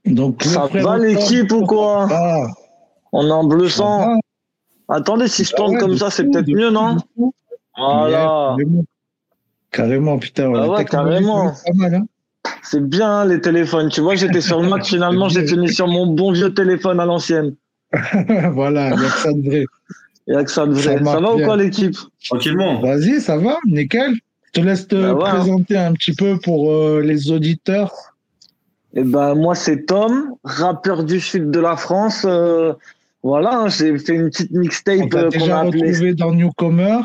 Donc, 0.05 0.43
ça 0.43 0.67
va 0.67 0.99
l'équipe 0.99 1.51
ou 1.51 1.65
quoi 1.65 2.09
ah. 2.11 2.47
On 3.13 3.27
est 3.27 3.33
en 3.33 3.45
bleu 3.45 3.71
sang. 3.71 4.19
Attendez, 4.89 5.29
si 5.29 5.45
je 5.45 5.55
tourne 5.55 5.79
comme 5.79 5.97
ça, 5.97 6.11
c'est 6.11 6.25
peut-être 6.25 6.49
mieux, 6.49 6.71
non 6.71 6.97
Voilà. 7.77 8.55
Carrément, 9.71 10.19
putain. 10.19 10.53
Ah 10.55 10.69
ouais, 10.69 10.85
carrément. 10.85 11.49
Hein. 11.49 12.05
C'est 12.63 12.87
bien 12.87 13.25
les 13.25 13.41
téléphones. 13.41 13.89
Tu 13.89 14.01
vois, 14.01 14.15
j'étais 14.15 14.41
sur 14.41 14.61
le 14.61 14.69
match, 14.69 14.89
finalement, 14.91 15.29
j'ai 15.29 15.47
fini 15.47 15.69
sur 15.69 15.87
mon 15.87 16.07
bon 16.07 16.33
vieux 16.33 16.53
téléphone 16.53 17.01
à 17.01 17.07
l'ancienne. 17.07 17.55
voilà, 18.53 18.91
il 18.91 18.99
n'y 18.99 19.07
a 19.07 19.09
que 19.09 19.19
ça 19.19 19.33
de 19.33 19.43
vrai. 19.43 19.65
Il 20.27 20.35
n'y 20.35 20.37
a 20.37 20.45
que 20.45 20.51
ça 20.51 20.67
de 20.67 20.73
vrai. 20.73 21.03
Ça, 21.05 21.21
va 21.21 21.35
ou 21.35 21.43
quoi 21.43 21.57
l'équipe? 21.57 21.97
Tranquillement. 22.27 22.81
Vas-y, 22.81 23.21
ça 23.21 23.37
va, 23.37 23.59
nickel. 23.67 24.15
Je 24.47 24.61
te 24.61 24.67
laisse 24.67 24.89
te 24.89 24.97
bah 24.97 25.31
présenter 25.31 25.77
un 25.77 25.93
petit 25.93 26.15
peu 26.15 26.39
pour 26.39 26.73
euh, 26.73 27.03
les 27.03 27.31
auditeurs. 27.31 27.93
Eh 28.95 29.03
ben, 29.03 29.35
moi, 29.35 29.55
c'est 29.55 29.85
Tom, 29.85 30.35
rappeur 30.45 31.05
du 31.05 31.21
sud 31.21 31.51
de 31.51 31.61
la 31.61 31.77
France. 31.77 32.25
Euh, 32.27 32.73
voilà, 33.23 33.61
hein, 33.61 33.69
j'ai 33.69 33.99
fait 33.99 34.15
une 34.15 34.31
petite 34.31 34.51
mixtape 34.53 35.15
euh, 35.15 35.31
qu'on 35.31 35.51
a 35.51 35.63
retrouvé 35.63 36.15
dans 36.15 36.33
Newcomer. 36.33 37.01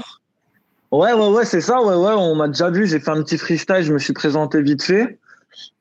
Ouais, 0.93 1.11
ouais, 1.11 1.27
ouais, 1.27 1.43
c'est 1.43 1.59
ça, 1.59 1.81
ouais, 1.81 1.95
ouais, 1.95 2.13
on 2.15 2.35
m'a 2.35 2.47
déjà 2.47 2.69
vu, 2.69 2.85
j'ai 2.85 2.99
fait 2.99 3.09
un 3.09 3.23
petit 3.23 3.39
freestyle, 3.39 3.81
je 3.81 3.91
me 3.91 3.97
suis 3.97 4.13
présenté 4.13 4.61
vite 4.61 4.83
fait. 4.83 5.17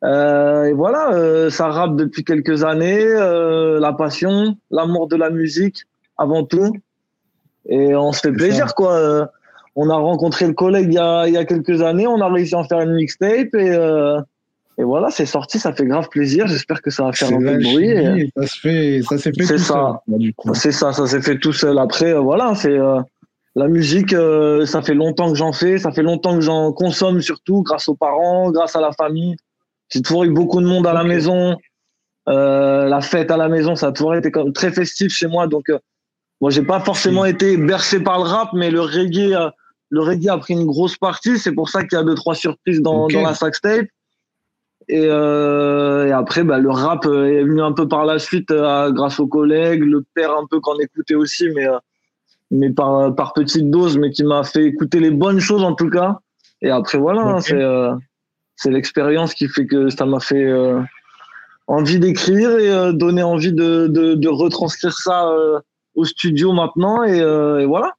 Euh, 0.05 0.65
et 0.65 0.73
voilà, 0.73 1.13
euh, 1.13 1.51
ça 1.51 1.67
rappe 1.67 1.97
depuis 1.97 2.25
quelques 2.25 2.65
années, 2.65 3.05
euh, 3.05 3.79
la 3.79 3.93
passion, 3.93 4.57
l'amour 4.71 5.09
de 5.09 5.17
la 5.17 5.29
musique, 5.29 5.83
avant 6.17 6.45
tout. 6.45 6.73
Et 7.69 7.95
on 7.95 8.13
se 8.13 8.21
fait 8.21 8.33
plaisir, 8.33 8.75
quoi. 8.75 8.95
Euh, 8.95 9.27
on 9.77 9.91
a 9.91 9.97
rencontré 9.97 10.47
le 10.47 10.55
collègue 10.55 10.87
il 10.89 10.95
y 10.95 10.99
a, 10.99 11.29
il 11.29 11.35
y 11.35 11.37
a 11.37 11.45
quelques 11.45 11.83
années, 11.83 12.07
on 12.07 12.23
a 12.23 12.33
réussi 12.33 12.55
à 12.55 12.61
en 12.61 12.65
faire 12.65 12.81
une 12.81 12.95
mixtape 12.95 13.55
et, 13.55 13.71
euh, 13.71 14.19
et 14.79 14.83
voilà, 14.83 15.11
c'est 15.11 15.27
sorti, 15.27 15.59
ça 15.59 15.75
fait 15.75 15.85
grave 15.85 16.09
plaisir. 16.09 16.47
J'espère 16.47 16.81
que 16.81 16.91
ça 16.91 17.05
va 17.05 17.13
faire 17.13 17.29
un 17.29 17.39
peu 17.39 17.59
de 17.59 17.63
bruit. 17.63 17.91
Et... 17.91 18.33
Ça 18.35 18.47
se 18.47 18.61
fait, 18.61 19.03
ça 19.03 19.19
s'est 19.19 19.33
fait 19.33 19.45
tout 19.45 19.59
ça. 19.59 20.01
seul. 20.09 20.55
C'est 20.55 20.73
ça, 20.73 20.95
ça 20.95 21.07
s'est 21.07 21.21
fait 21.21 21.39
tout 21.39 21.53
seul. 21.53 21.79
Après, 21.79 22.15
voilà, 22.15 22.55
c'est 22.55 22.79
la 23.55 23.69
musique, 23.69 24.15
euh, 24.15 24.65
ça 24.65 24.81
fait 24.81 24.95
longtemps 24.95 25.31
que 25.31 25.37
j'en 25.37 25.53
fais, 25.53 25.79
ça 25.79 25.93
fait 25.93 26.03
longtemps 26.03 26.35
que 26.35 26.41
j'en 26.41 26.73
consomme 26.73 27.21
surtout 27.21 27.63
grâce 27.63 27.89
aux 27.89 27.95
parents, 27.95 28.51
grâce 28.51 28.77
à 28.77 28.81
la 28.81 28.93
famille. 28.93 29.37
J'ai 29.91 30.01
toujours 30.01 30.25
eu 30.25 30.31
beaucoup 30.31 30.61
de 30.61 30.67
monde 30.67 30.87
à 30.87 30.95
la 30.95 31.05
maison. 31.05 31.57
Euh, 32.29 32.87
la 32.89 33.01
fête 33.03 33.31
à 33.31 33.37
la 33.37 33.49
maison, 33.49 33.77
ça 33.77 33.89
a 33.89 33.93
toujours 33.93 34.15
été 34.15 34.31
comme 34.31 34.53
très 34.55 34.71
festif 34.71 35.13
chez 35.13 35.27
moi. 35.27 35.49
Donc, 35.49 35.69
euh, 35.69 35.79
moi, 36.41 36.51
j'ai 36.51 36.63
pas 36.63 36.81
forcément 36.81 37.27
été 37.27 37.59
bercé 37.59 38.01
par 38.01 38.19
le 38.19 38.25
rap, 38.25 38.51
mais 38.55 38.71
le 38.71 38.81
reggae, 38.81 39.35
euh, 39.35 39.51
le 39.91 40.01
reggae 40.01 40.29
a 40.29 40.39
pris 40.39 40.55
une 40.55 40.65
grosse 40.65 40.97
partie. 40.97 41.39
C'est 41.39 41.53
pour 41.53 41.69
ça 41.69 41.85
qu'il 41.85 41.99
y 41.99 42.01
a 42.01 42.05
deux 42.05 42.15
trois 42.15 42.35
surprises 42.35 42.81
dans, 42.81 43.07
dans 43.07 43.23
la 43.23 43.35
sax 43.35 43.61
tape. 43.61 43.87
Et, 44.89 45.05
euh, 45.07 46.07
et 46.07 46.13
après, 46.13 46.43
bah, 46.43 46.59
le 46.59 46.71
rap 46.71 47.05
est 47.05 47.43
venu 47.43 47.61
un 47.61 47.73
peu 47.73 47.87
par 47.87 48.07
la 48.07 48.19
suite 48.19 48.49
grâce 48.49 49.21
aux 49.21 49.27
collègues, 49.27 49.83
le 49.83 50.05
père 50.15 50.33
un 50.33 50.47
peu 50.51 50.59
qu'on 50.59 50.79
écoutait 50.79 51.15
aussi, 51.15 51.51
mais 51.51 51.67
mais 52.53 52.71
par, 52.71 53.15
par 53.15 53.33
petite 53.33 53.71
dose, 53.71 53.99
mais 53.99 54.11
qui 54.11 54.23
m'a 54.23 54.45
fait 54.45 54.67
écouter 54.67 55.01
les 55.01 55.11
bonnes 55.11 55.41
choses 55.41 55.65
en 55.65 55.75
tout 55.75 55.89
cas. 55.89 56.19
Et 56.61 56.71
après, 56.71 56.99
voilà, 56.99 57.23
hein, 57.23 57.41
c'est 57.41 57.55
euh, 57.55 57.95
c'est 58.55 58.71
l'expérience 58.71 59.35
qui 59.35 59.49
fait 59.49 59.67
que 59.67 59.89
ça 59.89 60.05
m'a 60.05 60.21
fait 60.21 60.45
euh, 60.45 60.81
envie 61.67 61.99
d'écrire 61.99 62.57
et 62.59 62.71
euh, 62.71 62.93
donner 62.93 63.23
envie 63.23 63.53
de, 63.53 63.89
de, 63.89 64.15
de, 64.15 64.29
retranscrire 64.29 64.93
ça 64.93 65.29
au 65.95 66.05
studio 66.05 66.53
maintenant. 66.53 67.03
Et, 67.03 67.19
et 67.19 67.67
voilà. 67.67 67.95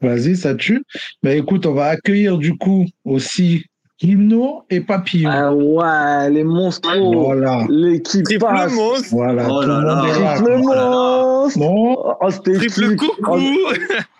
Vas-y, 0.00 0.36
ça 0.36 0.54
tue. 0.54 0.84
Bah, 1.22 1.34
écoute, 1.34 1.66
on 1.66 1.74
va 1.74 1.86
accueillir 1.86 2.38
du 2.38 2.56
coup 2.56 2.86
aussi 3.04 3.64
Hymno 4.02 4.64
et 4.68 4.80
Papillon. 4.80 5.30
Ah 5.32 5.54
ouais, 5.54 6.30
les 6.30 6.44
monstres. 6.44 6.90
Voilà. 6.98 7.64
L'équipe 7.68 8.24
passe. 8.38 8.72
Monstre. 8.72 9.08
Voilà. 9.10 9.48
Oh 9.50 9.62
là 9.62 9.80
là. 9.80 10.34
Triple 10.34 10.58
monstre. 10.58 11.58
Bon. 11.58 12.16
Oh, 12.20 12.30
Triple 12.30 12.96
coucou. 12.96 13.38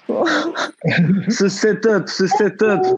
Oh. 0.09 0.25
ce 1.29 1.49
setup, 1.49 2.09
ce 2.09 2.27
setup. 2.27 2.97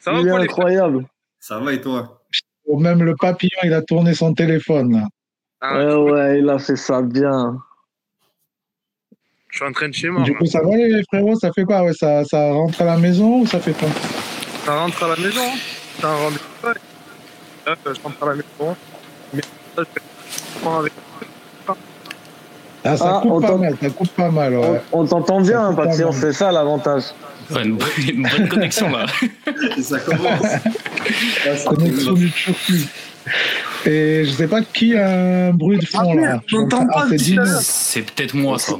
Ça 0.00 0.12
va 0.12 0.20
il 0.20 0.28
est 0.28 0.30
incroyable. 0.30 1.06
Ça 1.38 1.58
va 1.58 1.72
et 1.74 1.80
toi? 1.80 2.22
Même 2.66 3.02
le 3.02 3.14
papillon, 3.16 3.58
il 3.64 3.72
a 3.72 3.82
tourné 3.82 4.14
son 4.14 4.32
téléphone 4.34 4.92
là. 4.92 5.06
Ah, 5.60 5.76
ouais, 5.76 6.10
ouais, 6.10 6.38
il 6.40 6.48
a 6.48 6.58
fait 6.58 6.76
ça 6.76 7.02
bien. 7.02 7.58
Je 9.48 9.56
suis 9.56 9.66
en 9.66 9.72
train 9.72 9.88
de 9.88 9.94
chez 9.94 10.08
moi. 10.08 10.22
Du 10.22 10.34
coup, 10.34 10.46
ça 10.46 10.62
va 10.62 10.76
les 10.76 11.02
frérots? 11.04 11.36
Ça 11.36 11.52
fait 11.52 11.64
quoi? 11.64 11.82
Ouais, 11.82 11.92
ça, 11.92 12.24
ça 12.24 12.52
rentre 12.52 12.80
à 12.80 12.84
la 12.84 12.96
maison 12.96 13.40
ou 13.40 13.46
ça 13.46 13.58
fait 13.58 13.72
quoi? 13.72 13.88
Ça 14.64 14.76
rentre 14.76 15.02
à 15.04 15.08
la 15.08 15.16
maison. 15.16 15.40
hein. 15.42 15.58
Un 16.02 16.14
rendez-vous. 16.16 16.68
ouais. 16.68 16.74
Là, 17.66 17.74
je 17.86 18.00
rentre 18.02 18.22
à 18.22 18.26
la 18.26 18.34
maison. 18.34 18.76
Mais 19.34 19.42
ça, 19.76 19.82
je 19.94 20.60
prends 20.60 20.78
avec. 20.80 20.92
Ah, 22.82 22.96
ça 22.96 23.16
Ah, 23.16 23.20
coupe 23.22 23.30
on 23.32 23.40
pas 23.42 23.56
mal, 23.56 23.76
ça 23.80 23.90
coupe 23.90 24.08
pas 24.10 24.30
mal, 24.30 24.54
ouais. 24.56 24.80
On, 24.92 25.00
on 25.00 25.06
t'entend 25.06 25.40
bien, 25.42 25.60
hein, 25.60 25.70
Ça 25.70 25.70
fait 25.70 25.76
pas 25.76 25.84
Patience, 25.88 26.16
mal. 26.16 26.22
c'est 26.22 26.38
ça 26.38 26.50
l'avantage. 26.52 27.02
Ouais, 27.50 27.62
une, 27.64 27.78
une 28.08 28.22
bonne 28.28 28.48
connexion 28.48 28.88
là. 28.90 29.06
Et 29.76 29.82
ça 29.82 29.98
commence. 30.00 30.42
Là, 30.42 31.56
ça 31.56 31.64
Connexion 31.68 32.12
du 32.14 32.30
Turcu. 32.30 32.84
Et 33.84 34.24
je 34.24 34.30
sais 34.30 34.46
pas 34.48 34.62
qui 34.62 34.96
a 34.96 35.10
un 35.10 35.50
bruit 35.52 35.78
de 35.78 35.84
fond 35.86 35.98
Ah, 36.10 36.14
là. 36.14 36.40
j'entends 36.46 36.86
Ah, 36.94 37.00
pas 37.00 37.06
l'heure. 37.10 37.46
C'est 37.60 38.02
peut-être 38.02 38.34
moi 38.34 38.58
ça. 38.58 38.74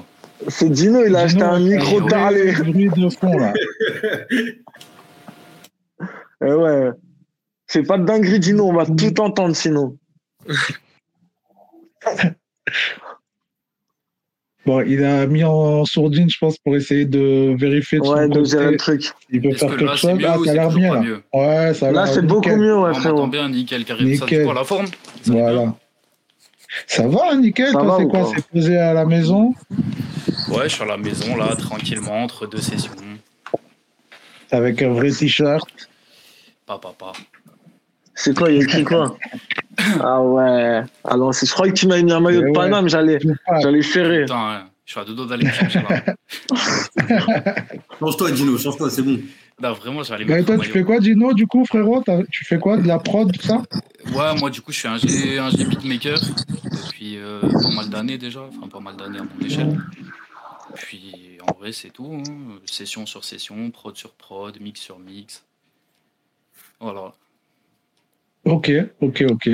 C'est 0.48 0.70
Dino, 0.70 1.04
il 1.06 1.14
a 1.14 1.20
acheté 1.20 1.42
un 1.42 1.58
micro 1.58 2.00
un 2.00 2.06
parlé. 2.06 2.52
bruit 2.52 2.88
de 2.96 3.10
fond 3.10 3.36
là. 3.38 3.52
Eh 6.44 6.52
ouais. 6.52 6.90
C'est 7.66 7.82
pas 7.84 7.98
de 7.98 8.04
dinguerie, 8.04 8.40
Dino, 8.40 8.66
on 8.66 8.72
va 8.72 8.86
tout 8.86 9.20
entendre 9.20 9.54
sinon. 9.54 9.96
Bon, 14.66 14.82
il 14.82 15.02
a 15.02 15.26
mis 15.26 15.42
en 15.42 15.86
sourdine, 15.86 16.28
je 16.28 16.36
pense, 16.38 16.58
pour 16.58 16.76
essayer 16.76 17.06
de 17.06 17.56
vérifier 17.58 17.98
Ouais, 18.00 18.28
de 18.28 18.44
gérer 18.44 18.72
le 18.72 18.76
truc. 18.76 19.10
Il 19.30 19.40
peut 19.40 19.54
faire 19.54 19.70
que 19.70 19.76
quelque 19.76 19.96
chose. 19.96 20.10
Ah, 20.22 20.36
ça 20.44 20.50
a 20.50 20.54
l'air 20.54 20.68
bien 20.70 20.94
là. 20.94 21.00
mieux 21.00 21.22
Ouais, 21.32 21.72
ça 21.74 21.88
a 21.88 21.92
Là, 21.92 22.06
c'est 22.06 22.26
beaucoup 22.26 22.54
mieux, 22.54 22.78
ouais, 22.78 22.90
On 22.90 22.94
frérot. 22.94 23.26
bien, 23.26 23.48
nickel, 23.48 23.84
carré. 23.86 24.16
Ça, 24.16 24.26
quoi 24.44 24.52
la 24.54 24.64
forme 24.64 24.86
Ça 25.22 25.32
Voilà. 25.32 25.74
Ça 26.86 27.08
va, 27.08 27.34
nickel. 27.36 27.68
Ça 27.68 27.72
Toi, 27.72 27.82
va 27.84 27.96
c'est 27.98 28.08
quoi 28.08 28.32
C'est 28.36 28.46
posé 28.48 28.76
à 28.76 28.92
la 28.92 29.06
maison 29.06 29.54
Ouais, 30.50 30.68
je 30.68 30.74
suis 30.74 30.82
à 30.82 30.86
la 30.86 30.98
maison 30.98 31.36
là, 31.36 31.56
tranquillement, 31.56 32.22
entre 32.22 32.46
deux 32.46 32.60
sessions. 32.60 32.92
avec 34.50 34.82
un 34.82 34.90
vrai 34.92 35.10
t-shirt. 35.10 35.66
Pas, 36.70 36.78
pas, 36.78 36.92
pas. 36.96 37.12
C'est 38.14 38.32
quoi, 38.36 38.48
il 38.48 38.58
y 38.58 38.60
a 38.60 38.62
écrit 38.62 38.84
quoi 38.84 39.16
Ah 40.00 40.22
ouais. 40.22 40.82
Alors, 41.02 41.34
c'est- 41.34 41.46
je 41.46 41.52
crois 41.52 41.66
que 41.66 41.72
tu 41.72 41.88
m'as 41.88 42.00
mis 42.00 42.12
un 42.12 42.20
maillot 42.20 42.42
de 42.42 42.46
ouais. 42.46 42.52
Paname, 42.52 42.88
j'allais, 42.88 43.18
j'allais 43.60 43.82
ferrer. 43.82 44.20
Putain, 44.20 44.36
hein, 44.38 44.70
je 44.86 44.92
suis 44.92 45.00
à 45.00 45.04
deux 45.04 45.14
doigts 45.14 45.26
d'aller 45.26 45.46
me 45.46 45.50
chercher 45.50 45.80
là. 45.82 46.04
Change-toi, 47.98 48.30
Dino, 48.30 48.56
change-toi, 48.56 48.88
c'est 48.88 49.02
bon. 49.02 49.18
Non, 49.60 49.72
vraiment, 49.72 50.04
j'allais 50.04 50.24
Mais 50.24 50.36
mettre 50.36 50.46
toi, 50.54 50.58
tu 50.64 50.70
fais 50.70 50.84
quoi, 50.84 51.00
Dino, 51.00 51.32
du 51.34 51.48
coup, 51.48 51.64
frérot? 51.64 52.04
Tu 52.30 52.44
fais 52.44 52.60
quoi 52.60 52.76
De 52.76 52.86
la 52.86 53.00
prod, 53.00 53.32
tout 53.32 53.42
ça? 53.44 53.62
Ouais, 54.14 54.38
moi 54.38 54.48
du 54.50 54.60
coup, 54.60 54.70
je 54.70 54.78
suis 54.78 54.88
un 54.88 54.96
G, 54.96 55.38
un 55.38 55.50
G 55.50 55.64
beatmaker 55.64 56.20
depuis 56.20 57.16
euh, 57.18 57.40
pas 57.40 57.70
mal 57.74 57.88
d'années 57.90 58.16
déjà, 58.16 58.42
enfin 58.42 58.68
pas 58.68 58.78
mal 58.80 58.94
d'années 58.96 59.18
à 59.18 59.22
mon 59.22 59.44
échelle. 59.44 59.76
Puis 60.74 61.36
en 61.48 61.52
vrai, 61.58 61.72
c'est 61.72 61.90
tout. 61.90 62.22
hein. 62.24 62.58
Session 62.64 63.06
sur 63.06 63.24
session, 63.24 63.70
prod 63.72 63.96
sur 63.96 64.12
prod, 64.12 64.56
mix 64.60 64.80
sur 64.80 64.98
mix. 65.00 65.42
Voilà. 66.80 67.12
Ok, 68.44 68.70
ok, 69.00 69.24
ok. 69.30 69.50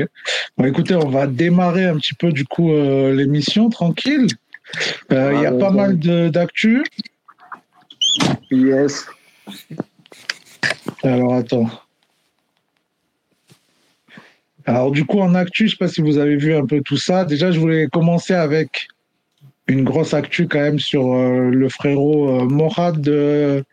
Bon, 0.57 0.65
écoutez, 0.65 0.95
on 0.95 1.09
va 1.09 1.27
démarrer 1.27 1.87
un 1.87 1.97
petit 1.97 2.15
peu, 2.15 2.31
du 2.33 2.45
coup, 2.45 2.73
euh, 2.73 3.13
l'émission, 3.15 3.69
tranquille. 3.69 4.27
Euh, 5.13 5.33
Il 5.35 5.41
y 5.43 5.47
a 5.47 5.53
Ouais, 5.53 5.59
pas 5.59 5.71
ouais. 5.71 5.77
mal 5.77 5.99
de- 5.99 6.29
d'actu. 6.29 6.85
Yes. 8.51 9.07
Alors, 11.03 11.35
attends. 11.35 11.69
Alors, 14.65 14.91
du 14.91 15.05
coup, 15.05 15.21
en 15.21 15.35
actu, 15.35 15.67
je 15.67 15.73
sais 15.73 15.77
pas 15.77 15.89
si 15.89 16.01
vous 16.01 16.19
avez 16.19 16.37
vu 16.37 16.55
un 16.55 16.67
peu 16.67 16.81
tout 16.81 16.97
ça. 16.97 17.25
Déjà, 17.25 17.51
je 17.53 17.61
voulais 17.61 17.87
commencer 17.89 18.35
avec 18.35 18.89
une 19.69 19.85
grosse 19.85 20.15
actu 20.15 20.49
quand 20.49 20.61
même 20.61 20.79
sur 20.79 21.13
euh, 21.13 21.51
le 21.51 21.69
frérot 21.69 22.41
euh, 22.41 22.45
Morad 22.45 23.01
de, 23.01 23.65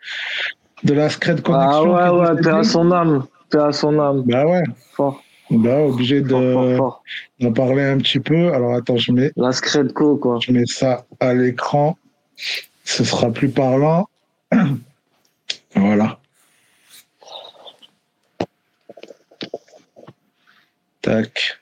de 0.83 0.93
la 0.93 1.09
Scred 1.09 1.39
Ah 1.39 1.41
Connection. 1.41 1.93
ouais, 1.93 2.03
est 2.03 2.09
ouais, 2.09 2.29
décédé. 2.35 2.49
paix 2.49 2.55
à 2.57 2.63
son 2.63 2.91
âme. 2.91 3.25
À 3.55 3.71
son 3.71 3.99
âme. 3.99 4.23
Bah 4.25 4.45
ouais, 4.47 4.63
Fort, 4.93 5.23
bah 5.51 5.79
obligé 5.81 6.23
fort, 6.23 6.29
fort, 6.53 6.65
de- 6.65 6.75
fort. 6.77 7.03
d'en 7.39 7.53
parler 7.53 7.83
un 7.83 7.97
petit 7.97 8.19
peu. 8.19 8.53
Alors, 8.53 8.73
attends, 8.73 8.97
je 8.97 9.11
mets, 9.11 9.31
La 9.35 9.51
Scredco, 9.51 10.17
quoi. 10.17 10.39
je 10.41 10.51
mets 10.51 10.65
ça 10.65 11.05
à 11.19 11.33
l'écran. 11.33 11.97
Ce 12.83 13.03
sera 13.03 13.29
plus 13.31 13.49
parlant. 13.49 14.07
voilà. 15.75 16.19
Tac. 21.01 21.59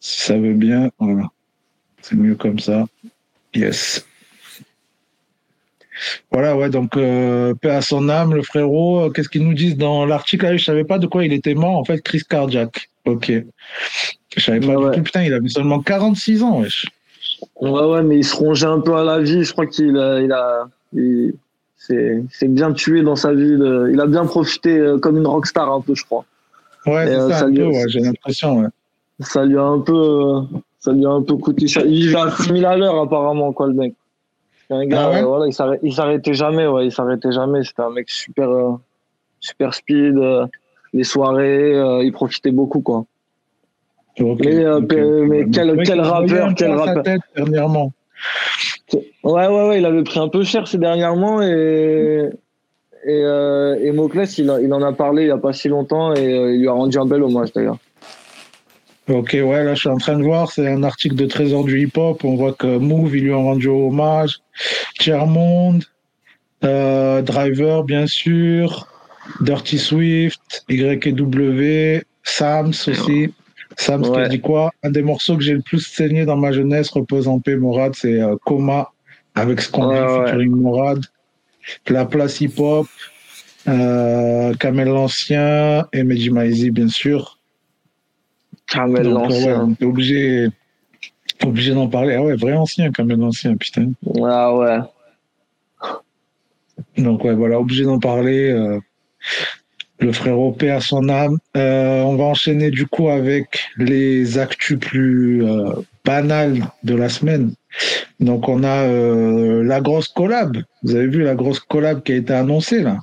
Si 0.00 0.20
ça 0.26 0.36
veut 0.36 0.54
bien, 0.54 0.90
voilà. 0.98 1.30
C'est 2.02 2.16
mieux 2.16 2.34
comme 2.34 2.58
ça. 2.58 2.84
Yes. 3.54 4.04
Voilà, 6.32 6.56
ouais, 6.56 6.68
donc 6.70 6.96
euh, 6.96 7.54
paix 7.54 7.70
à 7.70 7.80
son 7.82 8.08
âme, 8.08 8.34
le 8.34 8.42
frérot. 8.42 9.10
Qu'est-ce 9.10 9.28
qu'ils 9.28 9.44
nous 9.46 9.54
disent 9.54 9.76
dans 9.76 10.04
l'article? 10.06 10.44
Là 10.46 10.56
Je 10.56 10.64
savais 10.64 10.84
pas 10.84 10.98
de 10.98 11.06
quoi 11.06 11.24
il 11.24 11.32
était 11.32 11.54
mort. 11.54 11.76
En 11.76 11.84
fait, 11.84 12.00
crise 12.02 12.24
cardiaque. 12.24 12.90
Ok. 13.06 13.32
Je 14.36 14.42
savais 14.42 14.60
pas 14.60 14.74
Ouais, 14.76 14.90
du 14.90 14.96
tout. 14.98 15.02
Putain, 15.04 15.22
il 15.24 15.32
avait 15.32 15.48
seulement 15.48 15.80
46 15.80 16.42
ans, 16.42 16.60
wesh. 16.60 16.86
Ouais, 17.60 17.70
ouais, 17.84 18.02
mais 18.02 18.16
il 18.18 18.24
se 18.24 18.34
rongeait 18.34 18.66
un 18.66 18.80
peu 18.80 18.94
à 18.96 19.04
la 19.04 19.20
vie. 19.20 19.44
Je 19.44 19.52
crois 19.52 19.66
qu'il 19.66 19.96
a, 19.98 20.20
il 20.20 20.32
a, 20.32 20.68
il 20.92 21.32
s'est 21.76 22.22
s'est 22.32 22.48
bien 22.48 22.72
tué 22.72 23.02
dans 23.02 23.16
sa 23.16 23.32
vie. 23.32 23.56
de- 23.56 23.90
il 23.92 24.00
a 24.00 24.06
bien 24.06 24.24
profité 24.24 24.78
euh, 24.78 24.98
comme 24.98 25.16
une 25.18 25.26
rockstar 25.26 25.70
un 25.72 25.80
peu, 25.80 25.94
je 25.94 26.04
crois. 26.04 26.24
Ouais, 26.86 27.06
c'est 27.06 27.14
euh, 27.14 27.28
ça, 27.30 27.38
ça 27.40 27.44
un 27.44 27.48
lui- 27.50 27.56
peu, 27.58 27.66
ouais, 27.66 27.84
j'ai 27.88 28.00
l'impression, 28.00 28.58
ouais. 28.60 28.68
Ça 29.20 29.44
lui 29.44 29.56
a 29.56 29.62
un 29.62 29.78
peu, 29.80 29.92
euh, 29.94 30.40
ça 30.80 30.92
lui 30.92 31.06
a 31.06 31.10
un 31.10 31.22
peu 31.22 31.36
coûté 31.36 31.66
cher. 31.68 31.84
Il 31.86 32.06
vivait 32.06 32.18
à 32.20 32.30
6000 32.30 32.64
à 32.66 32.76
l'heure 32.76 32.98
apparemment, 33.00 33.52
quoi, 33.52 33.68
le 33.68 33.74
mec. 33.74 33.94
Un 34.74 34.86
gars, 34.86 35.02
Ah 35.06 35.10
ouais 35.10 35.22
euh, 35.22 35.26
voilà, 35.26 35.46
il 35.46 35.52
s'arrêt- 35.52 35.78
il 35.82 35.92
s'arrêtait 35.94 36.34
jamais, 36.34 36.66
ouais, 36.66 36.86
il 36.86 36.92
s'arrêtait 36.92 37.32
jamais. 37.32 37.62
C'était 37.64 37.82
un 37.82 37.90
mec 37.90 38.08
super, 38.10 38.48
euh, 38.50 38.72
super 39.40 39.72
speed. 39.74 40.16
euh, 40.16 40.46
les 40.92 41.04
soirées, 41.04 41.74
euh, 41.74 42.04
il 42.04 42.12
profitait 42.12 42.52
beaucoup, 42.52 42.80
quoi. 42.80 43.04
Mais, 45.26 45.44
quel- 45.50 45.82
quel 45.84 46.00
rappeur, 46.00 46.54
quel 46.56 46.70
rappeur. 46.72 47.02
tête 47.02 47.20
dernièrement. 47.36 47.92
Ouais, 48.92 49.00
ouais, 49.48 49.68
ouais, 49.68 49.78
il 49.80 49.86
avait 49.86 50.04
pris 50.04 50.20
un 50.20 50.28
peu 50.28 50.44
cher 50.44 50.68
ces 50.68 50.78
dernièrement 50.78 51.42
et 51.42 52.30
et, 53.06 53.20
et 53.82 53.92
Moclès, 53.92 54.38
il, 54.38 54.48
a- 54.50 54.60
il 54.60 54.72
en 54.72 54.80
a 54.82 54.92
parlé 54.92 55.22
il 55.24 55.28
y 55.28 55.32
a 55.32 55.36
pas 55.36 55.52
si 55.52 55.68
longtemps 55.68 56.14
et 56.14 56.22
il 56.54 56.60
lui 56.60 56.68
a 56.68 56.72
rendu 56.72 56.96
un 56.98 57.04
bel 57.06 57.22
hommage 57.22 57.52
d'ailleurs. 57.52 57.76
Ok, 59.08 59.32
ouais, 59.34 59.64
là, 59.64 59.74
je 59.74 59.80
suis 59.80 59.88
en 59.88 59.98
train 59.98 60.16
de 60.18 60.22
voir, 60.22 60.50
c'est 60.50 60.66
un 60.66 60.82
article 60.82 61.14
de 61.14 61.26
Trésor 61.26 61.64
du 61.64 61.80
hip-hop. 61.82 62.24
On 62.24 62.36
voit 62.36 62.54
que 62.54 62.78
Move, 62.78 63.16
ils 63.16 63.24
lui 63.24 63.32
ont 63.32 63.44
rendu 63.44 63.68
hommage. 63.68 64.38
Tiermonde, 64.98 65.84
euh, 66.64 67.20
Driver, 67.20 67.84
bien 67.84 68.06
sûr. 68.06 68.88
Dirty 69.40 69.78
Swift, 69.78 70.64
YW, 70.68 72.02
Sams 72.22 72.68
aussi. 72.68 73.32
Sams 73.76 74.06
Ouais. 74.08 74.28
dit 74.28 74.40
quoi? 74.40 74.70
Un 74.82 74.90
des 74.90 75.02
morceaux 75.02 75.36
que 75.36 75.42
j'ai 75.42 75.54
le 75.54 75.60
plus 75.62 75.80
saigné 75.80 76.24
dans 76.24 76.36
ma 76.36 76.52
jeunesse, 76.52 76.88
repose 76.90 77.26
en 77.28 77.40
paix, 77.40 77.56
Morad, 77.56 77.94
c'est 77.94 78.20
euh, 78.22 78.36
Coma, 78.44 78.92
avec 79.34 79.60
ce 79.60 79.70
qu'on 79.70 79.88
Ouais, 79.88 79.96
dit, 79.96 80.12
ouais. 80.12 80.26
featuring 80.28 80.50
Morad. 80.52 81.00
La 81.88 82.04
place 82.06 82.40
hip-hop, 82.40 82.86
euh, 83.68 84.54
Kamel 84.54 84.88
l'Ancien 84.88 85.86
et 85.92 86.02
Maizi, 86.04 86.70
bien 86.70 86.88
sûr. 86.88 87.38
Ouais, 88.74 89.02
l'ancien. 89.02 89.62
on 89.64 89.72
est 89.72 89.84
obligé, 89.84 90.48
obligé 91.44 91.74
d'en 91.74 91.88
parler. 91.88 92.14
Ah 92.14 92.22
ouais, 92.22 92.36
vrai 92.36 92.54
ancien, 92.54 92.90
Kamel 92.90 93.18
l'Ancien, 93.18 93.56
putain. 93.56 93.92
Ah 94.24 94.54
ouais. 94.56 94.78
Donc 96.98 97.24
ouais, 97.24 97.34
voilà, 97.34 97.60
obligé 97.60 97.84
d'en 97.84 97.98
parler. 97.98 98.50
euh, 98.50 98.80
le 100.00 100.12
frérot 100.12 100.52
paix 100.52 100.70
à 100.70 100.80
son 100.80 101.08
âme. 101.08 101.38
Euh, 101.56 102.02
on 102.02 102.16
va 102.16 102.24
enchaîner 102.24 102.70
du 102.70 102.86
coup 102.86 103.08
avec 103.08 103.60
les 103.76 104.38
actus 104.38 104.78
plus 104.78 105.44
euh, 105.46 105.70
banales 106.04 106.66
de 106.82 106.94
la 106.94 107.08
semaine. 107.08 107.54
Donc 108.20 108.48
on 108.48 108.64
a 108.64 108.82
euh, 108.86 109.62
la 109.62 109.80
grosse 109.80 110.08
collab. 110.08 110.56
Vous 110.82 110.94
avez 110.96 111.06
vu 111.06 111.22
la 111.22 111.34
grosse 111.34 111.60
collab 111.60 112.02
qui 112.02 112.12
a 112.12 112.16
été 112.16 112.32
annoncée 112.32 112.82
là? 112.82 112.98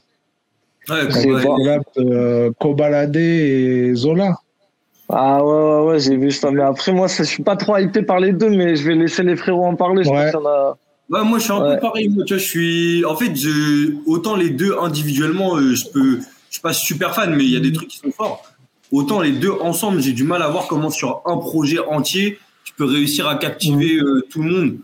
Ouais, 0.90 1.10
C'est 1.10 1.32
ouais, 1.32 1.42
collab 1.44 1.82
de 1.96 2.54
Kobalade 2.60 3.16
et 3.16 3.94
Zola. 3.96 4.36
Ah 5.14 5.44
ouais, 5.44 5.52
ouais, 5.54 5.86
ouais, 5.92 6.00
j'ai 6.00 6.16
vu 6.18 6.32
ça. 6.32 6.52
Mais 6.52 6.62
après, 6.64 6.92
moi, 6.94 7.08
ça, 7.08 7.24
je 7.24 7.30
suis 7.30 7.44
pas 7.44 7.56
trop 7.56 7.78
hypé 7.78 8.02
par 8.02 8.20
les 8.20 8.34
deux, 8.34 8.50
mais 8.50 8.76
je 8.76 8.84
vais 8.88 8.96
laisser 8.96 9.24
les 9.24 9.36
frérots 9.36 9.66
en 9.66 9.76
parler. 9.76 10.04
Je 10.04 10.10
Ouais. 10.10 10.16
pense 10.32 10.32
qu'il 10.32 10.40
y 10.40 10.44
en 10.44 10.46
a- 10.48 10.78
Ouais, 11.10 11.26
moi 11.26 11.40
je 11.40 11.44
suis 11.44 11.52
un 11.52 11.62
Ouais. 11.62 11.76
peu 11.76 11.82
pareil. 11.82 12.08
Moi, 12.08 12.24
tu 12.24 12.34
vois, 12.34 12.42
je 12.42 12.48
suis. 12.48 13.04
En 13.06 13.18
fait, 13.18 13.36
je... 13.36 13.96
autant 14.06 14.38
les 14.38 14.50
deux 14.50 14.74
individuellement, 14.82 15.58
euh, 15.58 15.76
je 15.76 15.86
peux. 15.90 16.20
Je 16.20 16.54
suis 16.56 16.62
pas 16.62 16.72
super 16.74 17.14
fan, 17.14 17.36
mais 17.36 17.44
il 17.44 17.52
y 17.52 17.58
a 17.58 17.60
des 17.60 17.74
trucs 17.74 17.90
qui 17.90 17.98
sont 17.98 18.12
forts. 18.12 18.44
Autant 18.94 19.20
les 19.22 19.32
deux 19.34 19.52
ensemble, 19.52 20.02
j'ai 20.02 20.14
du 20.14 20.24
mal 20.24 20.42
à 20.42 20.48
voir 20.48 20.68
comment 20.68 20.90
sur 20.90 21.22
un 21.26 21.36
projet 21.38 21.80
entier, 21.80 22.40
tu 22.64 22.74
peux 22.74 22.86
réussir 22.86 23.28
à 23.28 23.36
captiver 23.36 23.98
euh, 23.98 24.22
tout 24.30 24.42
le 24.42 24.50
monde. 24.52 24.78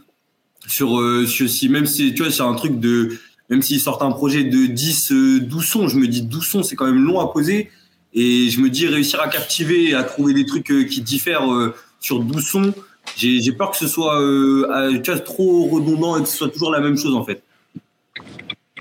Sur, 0.67 0.99
euh, 0.99 1.25
sur 1.25 1.47
si 1.49 1.69
même 1.69 1.85
si 1.85 2.13
tu 2.13 2.23
vois, 2.23 2.31
c'est 2.31 2.41
un 2.43 2.55
truc 2.55 2.77
de. 2.79 3.11
Même 3.49 3.61
s'ils 3.61 3.79
sortent 3.79 4.01
un 4.01 4.11
projet 4.11 4.43
de 4.43 4.65
10, 4.65 5.13
euh, 5.13 5.39
12 5.39 5.63
sons, 5.65 5.87
je 5.87 5.97
me 5.97 6.07
dis 6.07 6.21
12 6.23 6.45
sons, 6.45 6.63
c'est 6.63 6.75
quand 6.75 6.85
même 6.87 7.05
long 7.05 7.21
à 7.21 7.31
poser. 7.31 7.69
Et 8.19 8.49
je 8.49 8.59
me 8.61 8.69
dis 8.69 8.87
réussir 8.87 9.21
à 9.21 9.27
captiver 9.27 9.91
et 9.91 9.93
à 9.93 10.03
trouver 10.03 10.33
des 10.33 10.45
trucs 10.45 10.71
euh, 10.71 10.83
qui 10.85 11.01
diffèrent 11.01 11.53
euh, 11.53 11.75
sur 11.99 12.19
12 12.19 12.43
sons, 12.43 12.73
J'ai 13.15 13.51
peur 13.51 13.69
que 13.69 13.77
ce 13.77 13.87
soit 13.87 14.19
euh, 14.19 14.97
trop 15.23 15.65
redondant 15.67 16.17
et 16.17 16.23
que 16.23 16.27
ce 16.27 16.35
soit 16.37 16.49
toujours 16.49 16.71
la 16.71 16.79
même 16.79 16.97
chose 16.97 17.13
en 17.15 17.23
fait. 17.23 17.43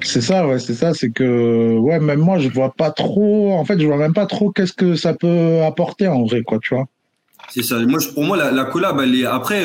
C'est 0.00 0.22
ça, 0.22 0.46
ouais, 0.46 0.58
c'est 0.58 0.74
ça, 0.74 0.94
c'est 0.94 1.10
que, 1.10 1.76
ouais, 1.76 1.98
même 2.00 2.20
moi, 2.20 2.38
je 2.38 2.48
vois 2.48 2.72
pas 2.72 2.90
trop, 2.90 3.52
en 3.52 3.64
fait, 3.64 3.78
je 3.78 3.86
vois 3.86 3.96
même 3.96 4.14
pas 4.14 4.26
trop 4.26 4.50
qu'est-ce 4.50 4.72
que 4.72 4.94
ça 4.94 5.14
peut 5.14 5.62
apporter 5.62 6.06
en 6.06 6.24
vrai, 6.24 6.42
quoi, 6.42 6.58
tu 6.58 6.74
vois. 6.74 6.86
C'est 7.50 7.62
ça. 7.62 7.78
Moi, 7.78 7.98
je- 8.00 8.08
pour 8.08 8.24
moi, 8.24 8.36
la, 8.36 8.50
la 8.50 8.64
collab, 8.64 9.00
elle 9.00 9.14
est 9.14 9.24
après. 9.26 9.64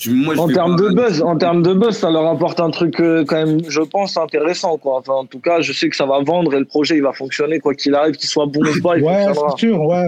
Je, 0.00 0.12
moi, 0.12 0.34
je 0.36 0.40
En 0.40 0.46
termes 0.48 0.76
de 0.76 0.88
buzz, 0.94 1.22
en 1.22 1.36
termes 1.36 1.62
de 1.62 1.74
buzz, 1.74 1.96
ça 1.96 2.08
leur 2.08 2.24
apporte 2.26 2.60
un 2.60 2.70
truc 2.70 3.00
euh, 3.00 3.24
quand 3.26 3.44
même, 3.44 3.60
je 3.68 3.80
pense, 3.80 4.16
intéressant, 4.16 4.76
quoi. 4.78 4.98
Enfin, 4.98 5.14
en 5.14 5.24
tout 5.24 5.40
cas, 5.40 5.60
je 5.60 5.72
sais 5.72 5.88
que 5.88 5.96
ça 5.96 6.06
va 6.06 6.20
vendre 6.20 6.54
et 6.54 6.58
le 6.60 6.64
projet, 6.66 6.96
il 6.96 7.02
va 7.02 7.12
fonctionner, 7.12 7.58
quoi 7.58 7.74
qu'il 7.74 7.94
arrive, 7.96 8.14
qu'il 8.14 8.28
soit 8.28 8.46
bon 8.46 8.60
ou 8.60 8.80
pas, 8.80 8.96
il 8.96 9.02
Ouais, 9.04 9.26
c'est 9.34 9.58
sûr, 9.58 9.82
ouais. 9.82 10.06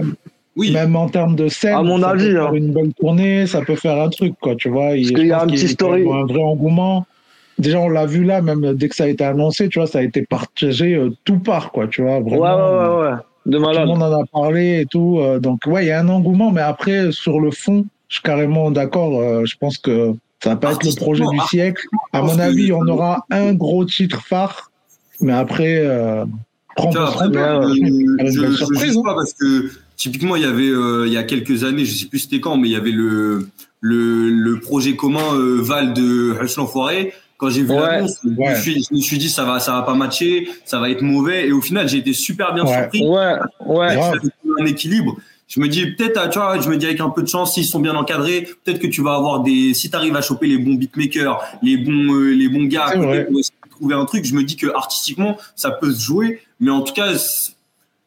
Oui. 0.55 0.71
Même 0.71 0.95
en 0.95 1.09
termes 1.09 1.35
de 1.35 1.49
scène, 1.49 1.75
À 1.75 1.83
mon 1.83 1.99
ça 2.01 2.09
avis, 2.11 2.27
peut 2.27 2.31
faire 2.35 2.47
hein. 2.47 2.53
une 2.53 2.71
bonne 2.71 2.93
tournée, 2.93 3.47
ça 3.47 3.61
peut 3.61 3.75
faire 3.75 4.01
un 4.01 4.09
truc, 4.09 4.33
quoi, 4.41 4.55
tu 4.55 4.69
vois. 4.69 4.91
Parce 4.95 5.11
qu'il 5.11 5.27
y 5.27 5.31
a 5.33 5.41
un 5.41 5.47
petit 5.47 5.67
story. 5.67 6.03
un 6.09 6.25
vrai 6.25 6.41
engouement. 6.41 7.05
Déjà, 7.57 7.79
on 7.79 7.89
l'a 7.89 8.05
vu 8.05 8.23
là, 8.23 8.41
même 8.41 8.73
dès 8.73 8.87
que 8.89 8.95
ça 8.95 9.03
a 9.03 9.07
été 9.07 9.23
annoncé, 9.25 9.67
tu 9.69 9.79
vois, 9.79 9.87
ça 9.87 9.99
a 9.99 10.03
été 10.03 10.23
partagé 10.23 10.95
euh, 10.95 11.09
tout 11.25 11.39
part, 11.39 11.71
quoi, 11.71 11.87
tu 11.87 12.01
vois. 12.01 12.19
Ouais, 12.19 12.37
Vraiment, 12.37 12.39
ouais, 12.39 12.87
ouais, 12.95 13.09
ouais. 13.11 13.15
De 13.45 13.57
Tout 13.57 13.63
le 13.63 13.67
malade. 13.67 13.87
monde 13.87 14.03
en 14.03 14.21
a 14.21 14.25
parlé 14.31 14.81
et 14.81 14.85
tout. 14.85 15.19
euh, 15.19 15.39
donc, 15.39 15.59
ouais, 15.67 15.83
il 15.85 15.87
y 15.89 15.91
a 15.91 15.99
un 15.99 16.07
engouement, 16.09 16.51
mais 16.51 16.61
après, 16.61 17.11
sur 17.11 17.39
le 17.39 17.51
fond, 17.51 17.85
je 18.11 18.15
suis 18.15 18.23
carrément 18.23 18.71
d'accord. 18.71 19.21
euh, 19.21 19.45
je 19.45 19.55
pense 19.57 19.77
que 19.77 20.11
ça 20.43 20.49
va 20.49 20.55
pas 20.57 20.73
être 20.73 20.83
le 20.83 20.93
projet 20.95 21.23
du 21.31 21.39
siècle. 21.47 21.85
À 22.11 22.21
mon 22.21 22.37
avis, 22.39 22.73
on 22.73 22.85
aura 22.87 23.25
un 23.31 23.53
gros 23.53 23.85
titre 23.85 24.21
phare, 24.21 24.69
mais 25.21 25.31
après, 25.31 25.77
euh, 25.85 26.25
après, 26.75 26.91
tromper. 26.91 27.37
euh, 27.39 27.73
je, 28.25 28.47
je 28.51 28.55
surprise, 28.57 28.97
hein. 28.97 29.01
pas 29.05 29.13
parce 29.15 29.33
que 29.33 29.71
typiquement 29.95 30.35
il 30.35 30.41
y 30.41 30.45
avait 30.45 30.67
euh, 30.69 31.05
il 31.07 31.13
y 31.13 31.17
a 31.17 31.23
quelques 31.23 31.63
années, 31.63 31.85
je 31.85 31.95
sais 31.95 32.07
plus 32.07 32.19
c'était 32.19 32.41
quand, 32.41 32.57
mais 32.57 32.67
il 32.67 32.71
y 32.71 32.75
avait 32.75 32.91
le 32.91 33.47
le, 33.79 34.29
le 34.29 34.59
projet 34.59 34.95
commun 34.97 35.33
euh, 35.35 35.59
Val 35.61 35.93
de 35.93 36.35
Hussein 36.43 36.65
Foiré. 36.65 37.13
Quand 37.37 37.49
j'ai 37.49 37.63
vu 37.63 37.71
Ouais. 37.71 37.79
l'annonce, 37.79 38.17
je, 38.23 38.29
Ouais. 38.29 38.51
me 38.51 38.55
suis- 38.61 38.83
je 38.87 38.95
me 38.95 38.99
suis 39.01 39.17
dit 39.17 39.29
ça 39.29 39.43
va 39.45 39.59
ça 39.59 39.71
va 39.73 39.81
pas 39.83 39.95
matcher, 39.95 40.47
ça 40.65 40.79
va 40.79 40.89
être 40.91 41.01
mauvais 41.01 41.47
et 41.47 41.51
au 41.51 41.61
final 41.61 41.87
j'ai 41.89 41.97
été 41.97 42.13
super 42.13 42.53
bien 42.53 42.63
Ouais. 42.65 42.73
surpris. 42.81 43.07
Ouais, 43.07 43.33
ouais. 43.65 43.97
Un 44.59 44.65
équilibre. 44.65 45.17
Je 45.51 45.59
me 45.59 45.67
dis 45.67 45.85
peut-être, 45.85 46.17
ah, 46.17 46.29
tu 46.29 46.39
vois, 46.39 46.57
je 46.61 46.69
me 46.69 46.77
dis 46.77 46.85
avec 46.85 47.01
un 47.01 47.09
peu 47.09 47.21
de 47.21 47.27
chance, 47.27 47.55
s'ils 47.55 47.65
sont 47.65 47.81
bien 47.81 47.93
encadrés, 47.93 48.47
peut-être 48.63 48.79
que 48.79 48.87
tu 48.87 49.01
vas 49.01 49.15
avoir 49.15 49.41
des, 49.41 49.73
si 49.73 49.89
tu 49.89 49.95
arrives 49.97 50.15
à 50.15 50.21
choper 50.21 50.47
les 50.47 50.57
bons 50.57 50.75
beatmakers, 50.75 51.43
les 51.61 51.75
bons, 51.75 52.15
euh, 52.15 52.29
les 52.29 52.47
bons 52.47 52.63
gars, 52.63 52.93
trouver 53.69 53.93
un 53.93 54.05
truc. 54.05 54.23
Je 54.23 54.33
me 54.33 54.45
dis 54.45 54.55
que 54.55 54.67
artistiquement, 54.73 55.35
ça 55.57 55.71
peut 55.71 55.91
se 55.91 55.99
jouer, 55.99 56.39
mais 56.61 56.71
en 56.71 56.79
tout 56.79 56.93
cas, 56.93 57.11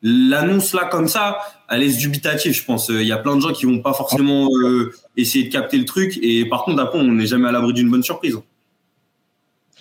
l'annonce 0.01 0.73
là 0.73 0.87
comme 0.87 1.07
ça, 1.07 1.37
elle 1.69 1.81
laisse 1.81 1.99
dubitatif, 1.99 2.57
je 2.57 2.65
pense. 2.65 2.89
Il 2.89 3.03
y 3.03 3.13
a 3.13 3.19
plein 3.19 3.37
de 3.37 3.43
gens 3.43 3.53
qui 3.53 3.67
vont 3.67 3.81
pas 3.81 3.93
forcément 3.93 4.49
euh, 4.63 4.95
essayer 5.19 5.45
de 5.45 5.53
capter 5.53 5.77
le 5.77 5.85
truc, 5.85 6.19
et 6.23 6.47
par 6.47 6.65
contre, 6.65 6.81
après, 6.81 6.99
on 6.99 7.13
n'est 7.13 7.27
jamais 7.27 7.49
à 7.49 7.53
l'abri 7.53 7.75
d'une 7.75 7.91
bonne 7.91 8.03
surprise. 8.03 8.39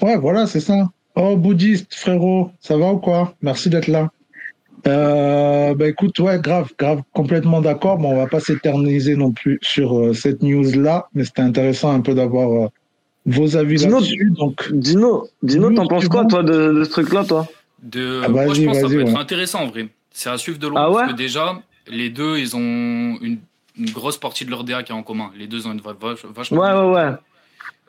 Ouais, 0.02 0.18
voilà, 0.18 0.48
c'est 0.48 0.60
ça. 0.60 0.90
Oh, 1.16 1.38
bouddhiste, 1.38 1.96
frérot, 1.96 2.52
ça 2.60 2.76
va 2.76 2.92
ou 2.92 2.98
quoi? 2.98 3.36
Merci 3.42 3.70
d'être 3.70 3.88
là. 3.88 4.12
Euh, 4.86 5.74
bah 5.76 5.88
écoute, 5.88 6.20
ouais, 6.20 6.40
grave, 6.40 6.72
grave, 6.78 7.02
complètement 7.14 7.62
d'accord. 7.62 7.98
Bon, 7.98 8.12
on 8.12 8.18
va 8.18 8.28
pas 8.28 8.40
s'éterniser 8.40 9.16
non 9.16 9.32
plus 9.32 9.60
sur 9.62 9.98
euh, 9.98 10.14
cette 10.14 10.44
news-là, 10.44 11.08
mais 11.14 11.24
c'était 11.24 11.42
intéressant 11.42 11.94
un 11.94 12.02
peu 12.02 12.14
d'avoir 12.14 12.66
euh, 12.66 12.68
vos 13.26 13.56
avis 13.56 13.78
là-dessus. 13.78 14.32
Donc, 14.32 14.72
Dino, 14.74 15.28
Dino, 15.42 15.72
t'en 15.72 15.88
penses 15.88 16.08
quoi, 16.10 16.26
toi, 16.26 16.44
de, 16.44 16.74
de 16.74 16.84
ce 16.84 16.90
truc-là, 16.90 17.24
toi? 17.24 17.48
De, 17.82 18.22
Ah, 18.24 18.30
moi, 18.30 18.42
je 18.44 18.48
vas-y, 18.50 18.66
pense 18.66 18.76
que 18.76 18.82
ça 18.82 18.88
peut 18.90 19.02
être 19.02 19.18
intéressant 19.18 19.62
en 19.64 19.68
vrai. 19.68 19.88
C'est 20.12 20.30
à 20.30 20.38
suivre 20.38 20.60
de 20.60 20.68
loin 20.68 20.82
Ah 20.86 20.92
parce 20.92 21.12
que 21.12 21.18
déjà, 21.18 21.62
les 21.88 22.10
deux, 22.10 22.38
ils 22.38 22.56
ont 22.56 22.60
une, 22.60 23.40
une 23.78 23.90
grosse 23.92 24.18
partie 24.18 24.46
de 24.46 24.50
leur 24.52 24.64
DA 24.66 24.84
qui 24.84 24.92
est 24.92 24.96
en 24.96 25.04
commun. 25.04 25.32
Les 25.38 25.48
deux 25.48 25.66
ont 25.66 25.72
une 25.72 25.80
vibe 25.82 26.02
vach- 26.02 26.26
vachement. 26.34 26.60
Ouais, 26.60 26.72
ouais, 26.74 26.94
ouais. 26.94 27.16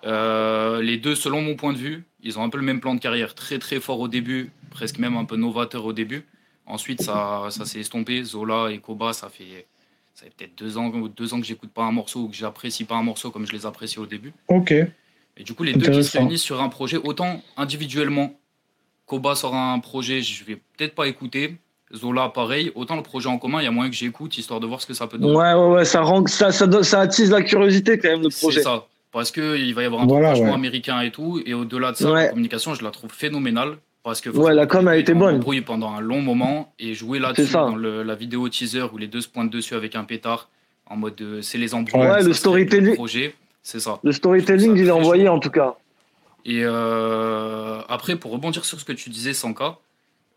Euh, 0.07 0.81
les 0.83 0.97
deux, 0.97 1.15
selon 1.15 1.41
mon 1.43 1.57
point 1.57 1.73
de 1.73 1.79
vue, 1.79 2.05
ils 2.23 2.39
ont 2.39 2.43
un 2.43 2.49
peu 2.51 2.59
le 2.59 2.65
même 2.65 2.81
plan 2.81 2.95
de 2.95 3.01
carrière, 3.01 3.35
très 3.35 3.59
très 3.59 3.81
fort 3.81 4.01
au 4.01 4.09
début, 4.09 4.51
presque 4.71 4.99
même 4.99 5.17
un 5.17 5.25
peu 5.25 5.37
novateur 5.37 5.85
au 5.85 5.93
début. 5.93 6.25
Ensuite, 6.67 7.03
ça, 7.03 7.43
ça 7.51 7.65
s'est 7.65 7.81
estompé. 7.81 8.23
Zola 8.25 8.71
et 8.71 8.79
Koba, 8.79 9.13
ça 9.13 9.29
fait, 9.29 9.67
ça 10.15 10.25
fait 10.25 10.33
peut-être 10.37 10.57
deux 10.57 10.79
ans, 10.79 10.89
deux 11.15 11.35
ans 11.35 11.41
que 11.41 11.47
j'écoute 11.47 11.71
pas 11.71 11.83
un 11.85 11.93
morceau 11.93 12.21
ou 12.21 12.29
que 12.29 12.37
j'apprécie 12.37 12.85
pas 12.85 12.95
un 12.97 13.03
morceau 13.03 13.31
comme 13.31 13.47
je 13.47 13.53
les 13.53 13.67
apprécie 13.67 13.99
au 13.99 14.07
début. 14.07 14.33
ok. 14.49 14.73
Et 15.37 15.43
du 15.43 15.53
coup, 15.55 15.65
les 15.65 15.73
deux 15.73 15.91
qui 15.91 16.05
se 16.05 16.17
réunissent 16.17 16.43
sur 16.43 16.63
un 16.63 16.69
projet, 16.69 16.97
autant 16.97 17.43
individuellement, 17.57 18.33
Koba 19.07 19.35
sort 19.35 19.55
un 19.57 19.79
projet, 19.81 20.23
je 20.23 20.45
vais 20.45 20.57
peut-être 20.77 20.95
pas 20.95 21.09
écouter. 21.09 21.57
Zola, 21.93 22.29
pareil. 22.29 22.71
Autant 22.77 22.95
le 22.97 23.03
projet 23.03 23.29
en 23.29 23.39
commun, 23.39 23.61
il 23.61 23.65
y 23.65 23.67
a 23.67 23.71
moyen 23.73 23.91
que 23.91 23.97
j'écoute, 23.97 24.39
histoire 24.39 24.61
de 24.61 24.67
voir 24.67 24.81
ce 24.81 24.87
que 24.87 24.95
ça 24.95 25.07
peut 25.09 25.19
donner. 25.19 25.35
Ouais, 25.37 25.53
ouais, 25.55 25.75
ouais, 25.75 25.85
ça, 25.85 26.01
rend, 26.03 26.25
ça, 26.27 26.51
ça, 26.53 26.67
donne- 26.69 26.83
ça 26.85 27.01
attise 27.01 27.31
la 27.31 27.43
curiosité, 27.43 27.99
quand 27.99 28.09
même, 28.09 28.23
le 28.23 28.31
C'est 28.31 28.41
projet. 28.41 28.63
ça. 28.63 28.87
Parce 29.13 29.31
qu'il 29.33 29.75
va 29.75 29.83
y 29.83 29.85
avoir 29.87 30.03
un 30.03 30.07
Voilà, 30.07 30.35
ouais. 30.39 30.51
américain 30.51 31.01
et 31.03 31.11
tout. 31.11 31.41
Et 31.45 31.53
au-delà 31.55 31.93
de 31.93 31.97
ça, 31.97 32.11
Ouais. 32.11 32.23
la 32.25 32.29
communication, 32.29 32.75
je 32.75 32.83
la 32.85 32.91
trouve 32.91 33.13
phénoménale. 33.13 33.77
Parce 34.05 34.21
que 34.21 34.29
Ouais, 34.31 34.55
la 34.55 34.67
com 34.67 34.87
a 34.87 34.97
été 34.99 35.15
on 35.15 35.19
bonne. 35.19 35.37
embrouille 35.37 35.63
pendant 35.63 35.91
un 35.95 36.01
long 36.01 36.21
moment. 36.21 36.73
Et 36.79 36.93
jouer 36.95 37.19
là-dessus 37.19 37.53
dans 37.55 37.75
le- 37.75 38.03
la 38.03 38.15
vidéo 38.15 38.49
teaser 38.51 38.83
où 38.93 38.99
les 38.99 39.07
deux 39.09 39.23
se 39.23 39.29
pointent 39.29 39.51
dessus 39.51 39.75
avec 39.75 39.97
un 39.97 40.05
pétard, 40.05 40.51
en 40.87 40.97
mode 40.97 41.19
euh, 41.23 41.41
c'est 41.43 41.57
les 41.59 41.75
embrouilles. 41.75 42.03
Ouais, 42.07 42.21
ça 42.21 42.29
le 42.29 42.35
storytelling. 42.35 42.95
projet, 42.95 43.35
c'est 43.63 43.81
ça. 43.81 43.99
Le 44.05 44.13
storytelling, 44.13 44.77
Ça 44.77 44.83
il 44.83 44.89
est 44.89 44.91
envoyé, 44.91 45.25
chaud. 45.27 45.33
en 45.33 45.39
tout 45.41 45.51
cas. 45.51 45.75
Et 46.45 46.61
euh, 46.65 47.81
après, 47.89 48.17
pour 48.17 48.31
rebondir 48.33 48.67
sur 48.67 48.79
ce 48.79 48.85
que 48.85 48.93
tu 48.93 49.09
disais, 49.09 49.33
Sanka, 49.33 49.79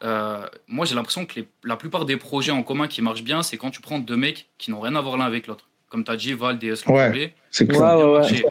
euh, 0.06 0.46
moi 0.70 0.86
j'ai 0.86 0.96
l'impression 0.96 1.26
que 1.26 1.42
les- 1.42 1.48
la 1.66 1.76
plupart 1.76 2.06
des 2.06 2.16
projets 2.16 2.52
en 2.54 2.64
commun 2.64 2.88
qui 2.88 3.02
marchent 3.02 3.24
bien, 3.24 3.44
c'est 3.44 3.58
quand 3.58 3.70
tu 3.72 3.82
prends 3.82 4.00
deux 4.00 4.16
mecs 4.16 4.48
qui 4.58 4.72
n'ont 4.72 4.80
rien 4.80 4.96
à 4.96 5.02
voir 5.02 5.18
l'un 5.18 5.26
avec 5.26 5.48
l'autre. 5.48 5.68
Comme 5.90 6.06
tu 6.06 6.12
as 6.12 6.16
dit, 6.16 6.32
Val, 6.34 6.58
DS, 6.58 6.86
Ouais. 6.88 7.34
C'est 7.52 7.66
Ouais, 7.70 7.76
clair. 7.76 7.98
ouais, 7.98 8.20
ouais. 8.20 8.46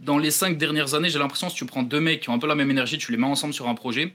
Dans 0.00 0.18
les 0.18 0.30
cinq 0.30 0.58
dernières 0.58 0.94
années, 0.94 1.08
j'ai 1.08 1.18
l'impression 1.18 1.46
que 1.48 1.52
si 1.52 1.58
tu 1.58 1.66
prends 1.66 1.82
deux 1.82 2.00
mecs 2.00 2.20
qui 2.20 2.30
ont 2.30 2.34
un 2.34 2.38
peu 2.38 2.46
la 2.46 2.54
même 2.54 2.70
énergie, 2.70 2.98
tu 2.98 3.10
les 3.12 3.18
mets 3.18 3.26
ensemble 3.26 3.52
sur 3.54 3.68
un 3.68 3.74
projet, 3.74 4.14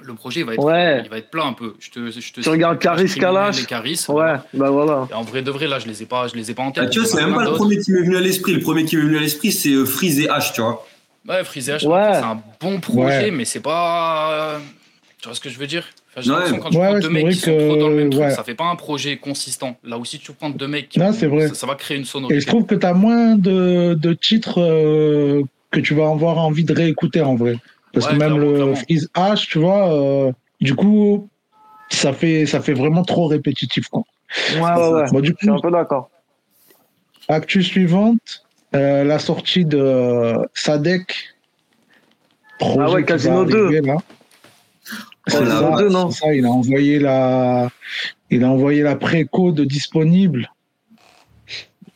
le 0.00 0.14
projet 0.14 0.42
va 0.42 0.54
être, 0.54 0.62
Ouais. 0.62 1.00
il 1.04 1.10
va 1.10 1.18
être 1.18 1.30
plat 1.30 1.44
un 1.44 1.52
peu. 1.54 1.74
Je 1.78 1.90
te, 1.90 2.10
je 2.10 2.32
te 2.32 2.40
Tu 2.42 2.48
regardes 2.48 2.78
Caris 2.78 3.08
Kalash. 3.14 3.60
Les 3.60 3.64
Caris. 3.66 4.04
Ouais, 4.08 4.34
bah 4.52 4.70
voilà. 4.70 5.08
Et 5.10 5.14
en 5.14 5.22
vrai 5.22 5.40
de 5.42 5.50
vrai, 5.50 5.66
là, 5.66 5.78
je 5.78 5.86
les 5.86 6.02
ai 6.02 6.06
pas, 6.06 6.28
je 6.28 6.34
les 6.34 6.50
ai 6.50 6.54
pas 6.54 6.62
en 6.64 6.70
tête. 6.72 6.84
Ah, 6.86 6.90
tu 6.90 7.00
vois, 7.00 7.08
c'est 7.08 7.16
même 7.16 7.34
pas 7.34 7.40
plein 7.42 7.50
le 7.50 7.56
premier 7.56 7.78
qui 7.78 7.92
m'est 7.92 8.02
venu 8.02 8.16
à 8.16 8.20
l'esprit. 8.20 8.52
Le 8.54 8.60
premier 8.60 8.84
qui 8.84 8.96
m'est 8.96 9.02
venu 9.02 9.16
à 9.16 9.20
l'esprit, 9.20 9.52
c'est 9.52 9.70
euh, 9.72 9.84
Freeze 9.86 10.20
et 10.20 10.26
H, 10.26 10.52
tu 10.54 10.60
vois. 10.60 10.86
Ouais, 11.28 11.42
Freeze 11.44 11.68
H, 11.70 11.86
Ouais. 11.86 12.10
c'est 12.12 12.18
un 12.24 12.40
bon 12.60 12.78
projet, 12.80 13.24
Ouais. 13.24 13.30
mais 13.30 13.44
c'est 13.44 13.60
pas. 13.60 14.60
Tu 15.18 15.28
vois 15.28 15.34
ce 15.34 15.40
que 15.40 15.48
je 15.48 15.58
veux 15.58 15.66
dire? 15.66 15.84
Enfin, 16.18 16.22
J'ai 16.24 16.52
Ouais. 16.52 16.58
quand 16.58 16.70
tu 16.70 16.76
Ouais, 16.78 16.84
prends 16.86 16.94
deux 16.94 17.00
c'est 17.02 17.08
mecs 17.10 17.22
vrai 17.24 17.32
qui 17.34 17.38
sont 17.40 17.58
trop 17.58 17.76
dans 17.76 17.88
le 17.90 17.94
même 17.96 18.06
que- 18.10 18.14
truc, 18.16 18.24
ouais. 18.24 18.30
ça 18.34 18.42
fait 18.44 18.54
pas 18.54 18.64
un 18.64 18.76
projet 18.76 19.18
consistant. 19.18 19.76
Là 19.84 19.98
aussi, 19.98 20.18
tu 20.18 20.32
prends 20.32 20.48
deux 20.48 20.66
mecs, 20.66 20.88
qui 20.88 20.98
Non, 20.98 21.06
vont- 21.08 21.12
c'est 21.12 21.26
vrai. 21.26 21.48
Ça, 21.48 21.54
ça 21.54 21.66
va 21.66 21.74
créer 21.74 21.96
une 21.98 22.04
Et 22.04 22.06
sonorité. 22.06 22.40
je 22.40 22.46
trouve 22.46 22.64
que 22.64 22.74
tu 22.74 22.86
as 22.86 22.94
moins 22.94 23.36
de, 23.36 23.92
de 23.94 24.12
titres 24.14 24.60
euh, 24.62 25.42
que 25.70 25.80
tu 25.80 25.94
vas 25.94 26.08
avoir 26.08 26.38
envie 26.38 26.64
de 26.64 26.72
réécouter 26.72 27.20
en 27.20 27.34
vrai. 27.34 27.56
Parce 27.92 28.06
Ouais, 28.06 28.12
que 28.14 28.18
même 28.18 28.28
clairement, 28.34 28.46
le 28.50 28.54
clairement. 28.54 28.74
Freeze 28.76 29.10
H, 29.14 29.46
tu 29.46 29.58
vois, 29.58 29.92
euh, 29.92 30.32
du 30.62 30.74
coup, 30.74 31.28
ça 31.90 32.12
fait, 32.14 32.46
ça 32.46 32.60
fait 32.60 32.72
vraiment 32.72 33.02
trop 33.04 33.26
répétitif. 33.26 33.88
Quoi. 33.88 34.02
Ouais, 34.54 34.60
ouais, 34.60 34.88
ouais. 34.88 35.04
Bon, 35.12 35.20
du 35.20 35.30
Je 35.32 35.36
suis 35.36 35.50
un 35.50 35.56
coup, 35.56 35.62
peu 35.62 35.70
d'accord. 35.70 36.08
actu 37.28 37.62
suivante, 37.62 38.42
euh, 38.74 39.04
la 39.04 39.18
sortie 39.18 39.64
de 39.66 40.32
Sadek. 40.54 41.14
Projet 42.58 42.80
Ah 42.80 42.90
ouais, 42.90 43.04
Casino 43.04 43.44
2. 43.44 43.66
arriver, 43.66 43.80
là. 43.82 43.96
C'est 45.28 45.38
Casino 45.38 45.76
ça, 45.76 45.82
2, 45.82 45.88
non 45.88 46.10
c'est 46.10 46.20
ça, 46.24 46.34
il 46.34 46.44
a 46.46 46.50
envoyé 46.50 46.98
la, 47.00 47.68
il 48.30 48.44
a 48.44 48.50
envoyé 48.50 48.82
la 48.82 48.94
préco 48.96 49.50
de 49.52 49.64
disponible. 49.64 50.50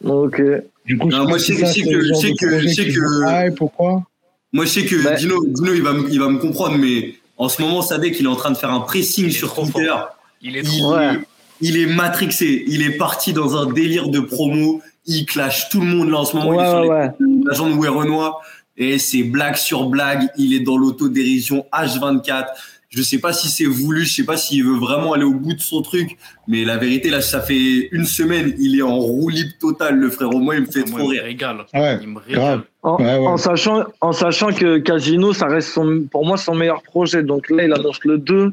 Ok. 0.05 0.41
Du 0.87 0.99
coup, 0.99 1.09
Non, 1.09 1.29
moi, 1.29 1.39
je 1.39 1.45
sais 1.45 1.55
que- 1.55 1.61
je 1.67 1.73
sais 1.73 1.83
que- 1.83 2.01
je 2.01 2.15
sais 2.15 2.33
que- 2.33 2.47
projet 2.47 2.69
je 2.69 2.75
sais 2.75 2.85
qui 2.87 2.95
que- 2.95 3.01
vous 3.01 3.51
hype 3.53 3.61
ou 3.61 3.69
quoi 3.69 4.03
Moi, 4.53 4.65
je 4.65 4.71
sais 4.71 4.85
que 4.85 5.03
Bah- 5.05 5.15
Dino, 5.15 5.45
Dino 5.47 5.73
il, 5.75 5.83
va, 5.83 5.93
me- 5.93 6.11
il 6.11 6.19
va 6.19 6.29
me 6.29 6.39
comprendre, 6.39 6.77
mais 6.79 7.15
en 7.37 7.49
ce 7.49 7.63
moment, 7.63 7.83
Sadek, 7.83 8.19
il 8.19 8.25
est 8.25 8.29
en 8.29 8.35
train 8.37 8.51
de 8.51 8.57
faire 8.57 8.73
un 8.73 8.81
pressing 8.81 9.27
Il 9.27 9.33
sur 9.33 9.49
trop 9.49 9.63
Twitter. 9.65 9.87
fort. 9.89 10.17
Il 10.43 10.57
est 10.57 10.61
Il, 10.63 10.79
trop. 10.81 10.97
Ouais. 10.97 11.19
il 11.61 11.79
est 11.79 11.87
matrixé. 11.87 12.65
Il 12.67 12.83
est 12.83 12.97
parti 12.97 13.33
dans 13.33 13.57
un 13.57 13.71
délire 13.71 14.09
de 14.09 14.19
promo. 14.21 14.81
Il 15.07 15.27
clash 15.27 15.69
tout 15.69 15.81
le 15.81 15.87
monde 15.87 16.11
là 16.11 16.19
en 16.19 16.25
ce 16.25 16.35
moment. 16.37 16.55
il 16.55 16.61
est 16.67 16.69
sur 16.69 16.91
ouais, 16.91 17.11
l'agent 17.47 17.71
de 17.71 17.89
Renoir. 17.89 18.41
Et 18.77 18.99
c'est 18.99 19.23
blague 19.23 19.57
sur 19.57 19.85
blague. 19.89 20.29
Il 20.39 20.55
est 20.55 20.61
dans 20.61 20.77
l'autodérision 20.79 21.67
H24. 21.73 22.47
Je 22.91 23.03
sais 23.03 23.19
pas 23.21 23.33
si 23.33 23.47
c'est 23.49 23.67
voulu, 23.67 24.05
je 24.05 24.13
sais 24.17 24.25
pas 24.25 24.37
s'il 24.37 24.65
veut 24.65 24.77
vraiment 24.77 25.13
aller 25.13 25.23
au 25.23 25.33
bout 25.35 25.55
de 25.55 25.61
son 25.61 25.81
truc. 25.81 26.17
Mais 26.49 26.65
la 26.65 26.77
vérité, 26.77 27.09
là, 27.09 27.21
ça 27.21 27.41
fait 27.41 27.89
une 27.93 28.05
semaine, 28.05 28.53
il 28.59 28.77
est 28.77 28.83
en 28.83 28.99
roue 28.99 29.29
libre 29.29 29.53
totale, 29.61 29.95
le 29.97 30.11
frère. 30.11 30.31
Au 30.35 30.39
moins, 30.41 30.57
il 30.57 30.63
me 30.63 30.67
fait 30.67 30.89
Moi, 30.91 30.99
trop 30.99 31.13
il 31.13 31.19
me 31.19 31.23
rire. 31.23 31.67
Ouais, 31.73 31.99
Il 32.03 32.09
me 32.09 32.19
régale. 32.19 32.63
En, 32.83 32.97
Ouais, 32.97 33.05
ouais. 33.19 33.27
en 33.29 33.37
sachant, 33.37 33.85
en 34.01 34.11
sachant 34.11 34.49
que 34.53 34.79
Casino, 34.79 35.33
ça 35.33 35.47
reste 35.47 35.69
son, 35.69 36.03
pour 36.11 36.27
moi 36.27 36.37
son 36.37 36.55
meilleur 36.57 36.83
projet. 36.83 37.23
Donc 37.23 37.49
là, 37.49 37.63
il 37.65 37.73
annonce 37.73 38.05
le 38.05 38.19
2. 38.19 38.53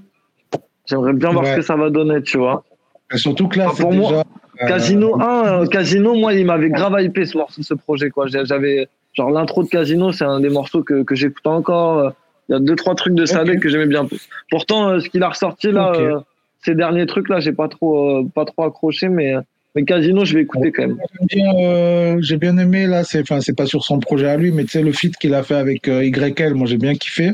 J'aimerais 0.85 1.13
bien 1.13 1.31
voir 1.31 1.43
Ouais. 1.43 1.51
ce 1.53 1.55
que 1.57 1.61
ça 1.63 1.75
va 1.75 1.89
donner, 1.89 2.21
tu 2.21 2.37
vois. 2.37 2.63
Et 3.11 3.17
surtout 3.17 3.47
que 3.47 3.57
là, 3.57 3.65
Ah, 3.69 3.73
c'est 3.75 3.81
pour 3.81 3.91
moi, 3.93 4.09
déjà. 4.11 4.23
euh, 4.61 4.67
Casino 4.67 5.19
1, 5.19 5.45
euh, 5.63 5.65
Casino, 5.65 6.13
moi, 6.13 6.35
il 6.35 6.45
m'avait 6.45 6.69
grave 6.69 6.95
hypé 7.01 7.25
ce 7.25 7.35
morceau, 7.39 7.63
ce 7.63 7.73
projet, 7.73 8.11
quoi. 8.11 8.27
J'avais, 8.27 8.87
genre, 9.13 9.31
l'intro 9.31 9.63
de 9.63 9.67
Casino, 9.69 10.11
c'est 10.11 10.25
un 10.25 10.39
des 10.41 10.49
morceaux 10.49 10.83
que, 10.83 11.01
que 11.01 11.15
j'écoute 11.15 11.47
encore. 11.47 12.13
Il 12.49 12.53
y 12.53 12.55
a 12.55 12.59
deux, 12.59 12.75
trois 12.75 12.95
trucs 12.95 13.13
de 13.15 13.25
Sadek 13.25 13.59
que 13.59 13.69
j'aimais 13.69 13.87
bien. 13.87 14.07
Pourtant, 14.49 14.89
euh, 14.89 14.99
ce 14.99 15.09
qu'il 15.09 15.21
a 15.23 15.29
ressorti, 15.29 15.71
là, 15.71 15.91
euh, 15.95 16.19
ces 16.63 16.75
derniers 16.75 17.05
trucs, 17.05 17.29
là, 17.29 17.39
j'ai 17.39 17.51
pas 17.51 17.67
trop, 17.67 18.19
euh, 18.19 18.23
pas 18.33 18.45
trop 18.45 18.63
accroché, 18.63 19.09
mais, 19.09 19.33
Mais 19.75 19.83
Casino, 19.83 20.25
je 20.25 20.33
vais 20.35 20.41
écouter 20.41 20.71
quand 20.71 20.87
même. 20.87 20.97
Euh, 21.35 22.17
j'ai 22.21 22.37
bien 22.37 22.57
aimé 22.57 22.87
là, 22.87 23.03
c'est 23.03 23.21
enfin 23.21 23.41
c'est 23.41 23.55
pas 23.55 23.67
sur 23.67 23.83
son 23.83 23.99
projet 23.99 24.27
à 24.27 24.35
lui, 24.37 24.51
mais 24.51 24.63
tu 24.63 24.69
sais 24.71 24.81
le 24.81 24.91
feat 24.91 25.15
qu'il 25.17 25.33
a 25.35 25.43
fait 25.43 25.55
avec 25.55 25.87
euh, 25.87 26.03
YL, 26.03 26.55
moi 26.55 26.65
j'ai 26.67 26.77
bien 26.77 26.95
kiffé. 26.95 27.31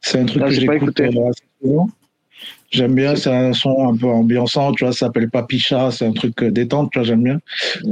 C'est 0.00 0.20
un 0.20 0.24
truc 0.26 0.42
Ah, 0.44 0.48
que 0.48 0.52
j'ai 0.52 0.66
pas 0.66 0.74
j'écoute 0.74 1.00
écouté. 1.00 1.18
euh. 1.64 1.80
J'aime 2.70 2.94
bien, 2.94 3.16
c'est 3.16 3.30
un 3.34 3.52
son 3.52 3.88
un 3.92 3.96
peu 3.96 4.06
ambiançant, 4.06 4.72
tu 4.72 4.84
vois, 4.84 4.92
ça 4.92 5.06
s'appelle 5.06 5.28
Papicha, 5.28 5.90
c'est 5.90 6.06
un 6.06 6.12
truc 6.12 6.40
euh, 6.42 6.50
détente, 6.52 6.90
tu 6.92 6.98
vois, 7.00 7.06
j'aime 7.06 7.22
bien. 7.24 7.40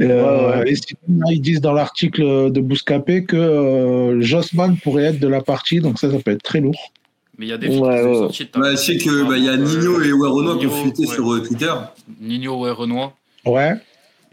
Et, 0.01 0.05
euh, 0.05 0.61
Ouais, 0.63 0.71
et 0.71 0.75
sinon, 0.77 1.21
là, 1.27 1.33
ils 1.33 1.41
disent 1.41 1.61
dans 1.61 1.73
l'article 1.73 2.53
de 2.53 2.61
Bouscapé 2.61 3.25
que 3.25 3.37
euh, 3.37 4.21
Jossman 4.21 4.77
pourrait 4.77 5.05
être 5.05 5.19
de 5.21 5.27
la 5.29 5.41
partie, 5.41 5.81
donc 5.81 5.99
ça, 5.99 6.11
ça 6.11 6.19
peut 6.21 6.31
être 6.31 6.43
très 6.45 6.61
lourd. 6.61 6.93
Mais 7.39 7.47
il 7.47 7.49
y 7.49 7.53
a 7.53 7.59
des 7.59 7.69
Ouais, 7.69 7.75
films 7.75 7.85
qui 7.87 8.03
sont 8.03 8.09
ouais. 8.09 8.15
sortis. 8.19 8.49
de 8.53 8.61
Ouais, 8.61 8.71
je 8.73 8.77
sais 8.77 8.97
que 8.99 9.29
bah, 9.29 9.37
il 9.37 9.45
y 9.45 9.49
a 9.49 9.53
Euh, 9.53 9.57
Nino 9.57 10.01
et 10.03 10.13
Renoir 10.13 10.59
qui 10.59 10.67
ont 10.67 10.71
fuité 10.83 11.07
ouais. 11.07 11.15
sur 11.15 11.43
Twitter. 11.47 11.73
Nino, 12.21 12.59
Renoir. 12.75 13.13
Ouais. 13.47 13.75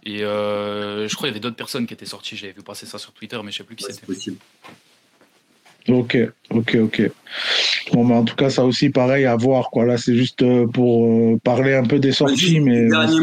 Et 0.08 0.24
euh, 0.24 1.08
je 1.08 1.16
crois 1.16 1.28
qu'il 1.28 1.34
y 1.34 1.38
avait 1.38 1.40
d'autres 1.40 1.56
personnes 1.56 1.88
qui 1.88 1.94
étaient 1.96 2.06
sorties. 2.06 2.36
J'avais 2.36 2.54
vu 2.54 2.62
passer 2.62 2.86
ça 2.86 3.00
sur 3.00 3.12
Twitter, 3.14 3.38
mais 3.44 3.52
je 3.52 3.58
sais 3.58 3.64
plus 3.64 3.76
qui 3.76 3.84
Ouais, 3.86 3.92
c'était. 3.92 4.06
c'est 4.08 4.14
possible. 4.14 4.38
Ok, 5.88 6.18
ok, 6.50 6.78
ok. 6.84 7.12
Bon, 7.94 8.06
bah, 8.06 8.16
en 8.16 8.24
tout 8.24 8.36
cas, 8.36 8.50
ça 8.50 8.64
aussi, 8.66 8.90
pareil, 8.90 9.26
à 9.26 9.36
voir, 9.36 9.70
quoi. 9.70 9.86
Là, 9.86 9.98
c'est 9.98 10.16
juste 10.16 10.42
euh, 10.42 10.66
pour 10.66 11.06
euh, 11.06 11.38
parler 11.44 11.76
un 11.76 11.84
peu 11.84 12.00
des 12.00 12.12
sorties, 12.12 12.60
mais 12.60 12.90
pas- 12.90 13.08
sûr 13.08 13.22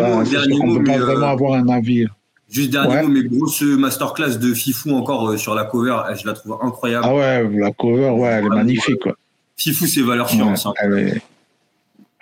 qu'on 0.60 0.66
mot, 0.66 0.78
peut 0.78 0.84
pas 0.84 0.98
euh, 0.98 1.04
vraiment 1.04 1.26
avoir 1.26 1.54
un 1.54 1.68
avis. 1.68 2.06
Juste 2.48 2.70
dernier 2.70 2.94
Ouais. 2.96 3.02
mot, 3.02 3.08
mais 3.08 3.22
grosse 3.24 3.62
masterclass 3.62 4.36
de 4.38 4.54
Fifou 4.54 4.92
encore 4.94 5.28
euh, 5.30 5.36
sur 5.36 5.54
la 5.54 5.64
cover, 5.64 5.96
eh, 6.12 6.16
je 6.16 6.26
la 6.26 6.34
trouve 6.34 6.58
incroyable. 6.62 7.04
Ah 7.08 7.14
ouais, 7.14 7.48
la 7.58 7.72
cover, 7.72 8.10
ouais, 8.10 8.28
elle 8.28 8.44
est 8.44 8.48
magnifique, 8.48 9.00
quoi. 9.00 9.14
Fifou, 9.56 9.86
c'est 9.86 10.02
valeur 10.02 10.26
Ouais, 10.30 10.56
sûre. 10.56 10.70
hein. 10.70 10.74
elle 10.82 10.98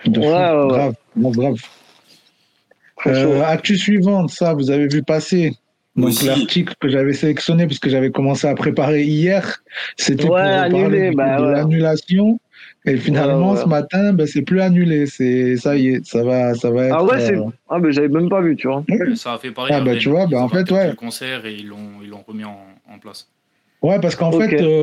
est 0.07 0.09
de. 0.11 0.21
Ouais, 0.21 0.27
ouais, 0.27 0.63
ouais. 0.63 0.93
grave, 1.17 1.37
grave. 1.37 1.57
Euh, 3.07 3.43
actu 3.45 3.77
suivante, 3.79 4.31
ça, 4.31 4.55
vous 4.55 4.71
avez 4.71 4.87
vu 4.87 5.03
passer? 5.03 5.55
Donc 5.97 6.09
Aussi. 6.09 6.27
l'article 6.27 6.75
que 6.81 6.89
j'avais 6.89 7.13
sélectionné, 7.13 7.67
puisque 7.67 7.89
j'avais 7.89 8.11
commencé 8.11 8.47
à 8.47 8.55
préparer 8.55 9.03
hier, 9.03 9.63
c'était 9.97 10.25
pour 10.25 10.35
Ouais, 10.37 10.41
annulé, 10.41 10.81
parler 10.83 11.11
bah 11.15 11.39
de 11.39 11.45
ouais. 11.47 11.53
l'annulation. 11.53 12.39
Et 12.87 12.97
finalement, 12.97 13.51
Ouais, 13.53 13.57
ouais. 13.57 13.63
ce 13.65 13.69
matin, 13.69 14.13
ben, 14.13 14.27
c'est 14.27 14.43
plus 14.43 14.61
annulé. 14.61 15.07
C'est 15.07 15.57
ça 15.57 15.77
y 15.77 15.89
est, 15.89 16.07
ça 16.07 16.23
va, 16.23 16.55
ça 16.55 16.71
va 16.71 16.87
être. 16.87 16.95
Ah 16.97 17.05
ouais, 17.05 17.21
c'est. 17.21 17.37
euh, 17.37 17.45
Ah, 17.69 17.79
mais 17.79 17.93
j'avais 17.93 18.09
même 18.09 18.29
pas 18.29 18.41
vu, 18.41 18.57
tu 18.57 18.69
vois. 18.69 18.85
Ça 19.17 19.35
a 19.35 19.39
fait 19.39 19.51
pareil. 19.51 19.73
Ah, 19.75 19.81
bah, 19.81 19.91
après, 19.91 19.99
tu 20.01 20.09
vois, 20.11 20.27
bah, 20.27 20.29
ils 20.33 20.37
en 20.37 20.45
ont 20.45 20.49
fait, 20.49 20.71
ouais. 20.71 20.89
Le 20.91 20.95
concert 20.95 21.45
et 21.45 21.55
ils 21.55 21.67
l'ont 21.67 22.01
ils 22.03 22.09
l'ont 22.09 22.23
remis 22.27 22.45
en, 22.45 22.57
en 22.91 22.99
place. 22.99 23.29
Ouais, 23.83 23.99
parce 24.01 24.15
qu'en 24.15 24.31
fait, 24.33 24.63
euh, 24.63 24.83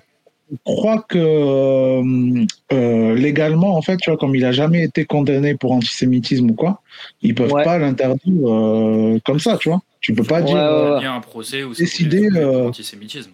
je 0.51 0.57
crois 0.63 1.05
que 1.07 1.17
euh, 1.17 2.45
euh, 2.71 3.15
légalement, 3.15 3.75
en 3.77 3.81
fait, 3.81 3.97
tu 3.97 4.09
vois, 4.09 4.17
comme 4.17 4.35
il 4.35 4.45
a 4.45 4.51
jamais 4.51 4.83
été 4.83 5.05
condamné 5.05 5.55
pour 5.55 5.71
antisémitisme 5.73 6.51
ou 6.51 6.53
quoi, 6.53 6.81
ils 7.21 7.35
peuvent 7.35 7.51
Ouais. 7.51 7.63
pas 7.63 7.77
l'interdire 7.77 8.47
euh, 8.49 9.19
comme 9.25 9.39
ça, 9.39 9.57
tu 9.57 9.69
vois. 9.69 9.81
Tu 9.99 10.13
peux 10.13 10.23
pas 10.23 10.39
Ouais, 10.41 10.45
dire. 10.45 10.55
ouais, 10.55 10.61
ouais. 10.91 10.97
Il 10.99 11.03
y 11.03 11.07
a 11.07 11.13
un 11.13 11.19
procès 11.19 11.63
où 11.63 11.73
Décider, 11.73 12.29
c'est 12.31 12.39
euh, 12.39 12.63
l'antisémitisme. 12.65 13.31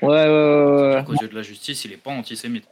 Ouais, 0.00 0.08
ouais, 0.08 0.94
ouais, 0.94 1.04
qu'aux 1.04 1.14
yeux 1.14 1.28
de 1.28 1.34
la 1.34 1.42
justice, 1.42 1.84
il 1.84 1.92
est 1.92 1.96
pas 1.96 2.12
antisémite. 2.12 2.64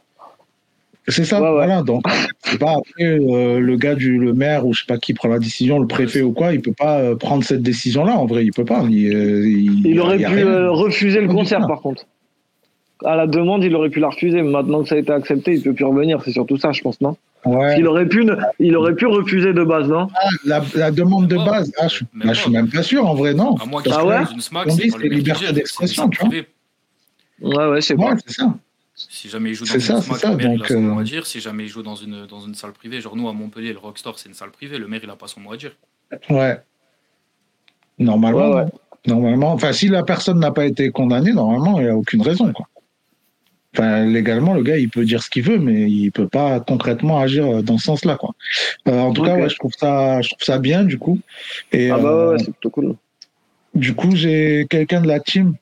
C'est 1.09 1.23
ça, 1.25 1.41
Ouais, 1.41 1.47
ouais. 1.47 1.53
voilà. 1.53 1.83
Donc, 1.83 2.03
c'est 2.43 2.57
pas 2.57 2.71
après 2.77 3.03
euh, 3.19 3.59
le 3.59 3.77
gars 3.77 3.95
du 3.95 4.17
le 4.17 4.33
maire 4.33 4.65
ou 4.65 4.73
je 4.73 4.81
sais 4.81 4.85
pas 4.87 4.97
qui 4.97 5.13
prend 5.13 5.29
la 5.29 5.39
décision, 5.39 5.79
le 5.79 5.87
préfet 5.87 6.21
ou 6.21 6.31
quoi, 6.33 6.53
il 6.53 6.61
peut 6.61 6.73
pas 6.77 6.99
euh, 6.99 7.15
prendre 7.15 7.43
cette 7.45 7.61
décision-là. 7.61 8.17
En 8.17 8.25
vrai, 8.25 8.43
il 8.45 8.51
peut 8.51 8.65
pas. 8.65 8.83
Il, 8.89 9.13
euh, 9.13 9.47
il- 9.47 9.87
Il 9.87 9.99
aurait 10.01 10.17
pu 10.17 10.25
euh, 10.25 10.69
refuser 10.71 11.19
le 11.21 11.27
concert, 11.29 11.65
par 11.67 11.81
contre. 11.81 12.05
À 13.05 13.15
la 13.15 13.27
demande, 13.27 13.63
il 13.63 13.75
aurait 13.75 13.89
pu 13.89 13.99
la 13.99 14.09
refuser. 14.09 14.41
mais 14.41 14.49
Maintenant 14.49 14.81
que 14.83 14.89
ça 14.89 14.95
a 14.95 14.97
été 14.97 15.11
accepté, 15.11 15.53
il 15.53 15.61
peut 15.61 15.73
plus 15.73 15.85
revenir. 15.85 16.21
C'est 16.23 16.31
surtout 16.31 16.57
ça, 16.57 16.71
je 16.71 16.81
pense, 16.81 16.99
non? 17.01 17.15
Ouais. 17.45 17.79
il, 17.79 17.87
aurait 17.87 18.07
pu, 18.09 18.25
ne- 18.25 18.35
il 18.59 18.75
aurait 18.75 18.95
pu 18.95 19.05
refuser 19.05 19.53
de 19.53 19.63
base, 19.63 19.87
non? 19.87 20.07
La, 20.43 20.61
la 20.75 20.91
demande 20.91 21.27
de 21.27 21.35
Même 21.37 21.45
base, 21.45 21.71
ah, 21.79 21.87
je, 21.87 22.03
Même 22.13 22.27
bah, 22.27 22.33
je 22.33 22.39
suis 22.41 22.45
pas. 22.51 22.57
même 22.57 22.69
pas 22.69 22.83
sûr 22.83 23.05
en 23.07 23.13
vrai, 23.13 23.33
non. 23.33 23.55
À 23.57 23.65
moins 23.65 23.81
qu'il 23.83 23.91
Ah 23.93 23.99
soit 24.01 24.05
ouais? 24.19 24.23
dans 24.25 24.31
une 24.31 24.41
SMAC, 24.41 24.67
On 24.67 24.75
dit 24.75 24.89
c'est 24.89 24.99
c'est 24.99 25.07
liberté 25.09 25.53
d'expression, 25.53 26.09
c'est 26.11 26.17
tu 26.17 26.25
vois. 26.25 26.35
Ouais, 27.39 27.71
ouais, 27.71 27.91
Ouais, 27.91 27.95
pas. 27.97 28.15
c'est 28.25 28.33
ça. 28.33 28.53
Si 28.95 29.29
jamais 29.29 29.51
il 29.51 29.53
joue 29.53 29.63
dans 29.65 29.67
C'est 29.69 29.75
une 29.75 29.81
ça, 29.81 30.01
SMAC, 30.01 30.17
c'est 30.19 30.25
ça, 30.25 30.31
le 30.31 30.37
maire 30.37 30.53
il 30.55 30.63
a 30.63 30.67
son 30.67 30.73
euh, 30.73 30.79
mot 30.79 30.99
à 30.99 31.03
dire. 31.03 31.25
Si 31.27 31.39
jamais 31.39 31.63
il 31.65 31.69
joue 31.69 31.83
dans 31.83 31.95
une, 31.95 32.25
dans 32.25 32.39
une 32.41 32.55
salle 32.55 32.71
privée, 32.73 32.99
genre 32.99 33.15
nous 33.15 33.29
à 33.29 33.33
Montpellier, 33.33 33.71
le 33.71 33.79
Rockstar 33.79 34.17
c'est 34.17 34.27
une 34.29 34.35
salle 34.35 34.49
privée, 34.49 34.79
le 34.79 34.87
maire 34.87 35.01
il 35.03 35.09
a 35.09 35.15
pas 35.15 35.27
son 35.27 35.39
mot 35.39 35.53
à 35.53 35.57
dire. 35.57 35.71
Ouais. 36.31 36.57
Normalement, 37.99 38.49
Ouais, 38.49 38.55
ouais. 38.63 38.65
normalement, 39.05 39.51
enfin, 39.53 39.71
si 39.73 39.87
la 39.87 40.03
personne 40.03 40.39
n'a 40.39 40.51
pas 40.51 40.65
été 40.65 40.89
condamnée, 40.89 41.31
normalement, 41.33 41.79
il 41.79 41.83
n'y 41.85 41.89
a 41.91 41.95
aucune 41.95 42.21
raison, 42.23 42.51
quoi. 42.51 42.67
Enfin, 43.77 44.05
légalement, 44.05 44.55
le 44.55 44.63
gars, 44.63 44.77
il 44.77 44.89
peut 44.89 45.05
dire 45.05 45.21
ce 45.21 45.29
qu'il 45.29 45.43
veut, 45.43 45.59
mais 45.59 45.89
il 45.89 46.11
peut 46.11 46.27
pas 46.27 46.59
concrètement 46.59 47.19
agir 47.19 47.61
dans 47.61 47.77
ce 47.77 47.83
sens-là, 47.85 48.15
quoi. 48.15 48.33
Euh, 48.87 48.99
en 48.99 49.13
tout 49.13 49.21
cas, 49.21 49.35
ouais, 49.35 49.49
je 49.49 49.55
trouve 49.55 49.73
ça, 49.77 50.19
je 50.21 50.29
trouve 50.29 50.43
ça 50.43 50.57
bien, 50.57 50.83
du 50.83 50.97
coup. 50.97 51.19
Et 51.71 51.91
Ah 51.91 51.99
bah 51.99 52.03
ouais, 52.29 52.33
euh, 52.33 52.37
c'est 52.39 52.51
plutôt 52.51 52.71
cool. 52.71 52.95
du 53.75 53.93
coup, 53.93 54.15
j'ai 54.15 54.65
quelqu'un 54.67 55.01
de 55.01 55.07
la 55.07 55.19
team 55.19 55.53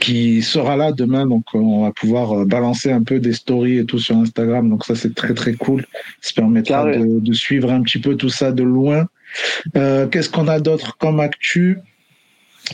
qui 0.00 0.42
sera 0.42 0.76
là 0.76 0.92
demain, 0.92 1.26
donc 1.26 1.44
euh, 1.54 1.58
on 1.58 1.82
va 1.84 1.92
pouvoir 1.92 2.44
balancer 2.44 2.92
un 2.92 3.02
peu 3.02 3.18
des 3.20 3.32
stories 3.32 3.78
et 3.78 3.84
tout 3.86 3.98
sur 3.98 4.16
Instagram. 4.16 4.68
Donc 4.68 4.84
ça, 4.84 4.94
c'est 4.94 5.14
très 5.14 5.32
très 5.32 5.54
cool. 5.54 5.86
Ça 6.20 6.32
permettra 6.36 6.84
de, 6.84 7.20
de 7.20 7.32
suivre 7.32 7.72
un 7.72 7.82
petit 7.82 7.98
peu 8.00 8.16
tout 8.16 8.28
ça 8.28 8.52
de 8.52 8.62
loin. 8.62 9.06
Euh, 9.76 10.06
Qu'est-ce 10.08 10.28
qu'on 10.28 10.46
a 10.46 10.60
d'autre 10.60 10.98
comme 10.98 11.20
actu? 11.20 11.78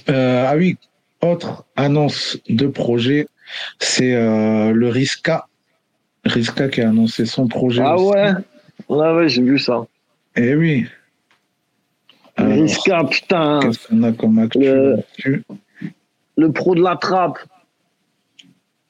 Ah 0.08 0.54
oui, 0.56 0.76
autre 1.22 1.64
annonce 1.76 2.38
de 2.48 2.66
projet, 2.66 3.28
c'est 3.78 4.14
euh, 4.14 4.72
le 4.72 4.88
Riska. 4.88 5.46
Riska 6.24 6.68
qui 6.68 6.80
a 6.82 6.88
annoncé 6.88 7.26
son 7.26 7.46
projet. 7.48 7.82
Ah 7.84 7.94
aussi. 7.96 8.06
ouais 8.16 8.30
Ouais, 8.88 9.12
ouais, 9.14 9.28
j'ai 9.28 9.42
vu 9.42 9.58
ça. 9.58 9.86
Eh 10.36 10.54
oui. 10.54 10.86
Alors, 12.36 12.52
Riska, 12.52 13.04
putain. 13.04 13.60
Qu'est-ce 13.62 13.88
qu'on 13.88 14.02
a 14.02 14.12
comme 14.12 14.38
actu 14.38 14.58
Le- 14.60 15.02
Le 16.36 16.52
pro 16.52 16.74
de 16.74 16.82
la 16.82 16.96
trappe. 16.96 17.38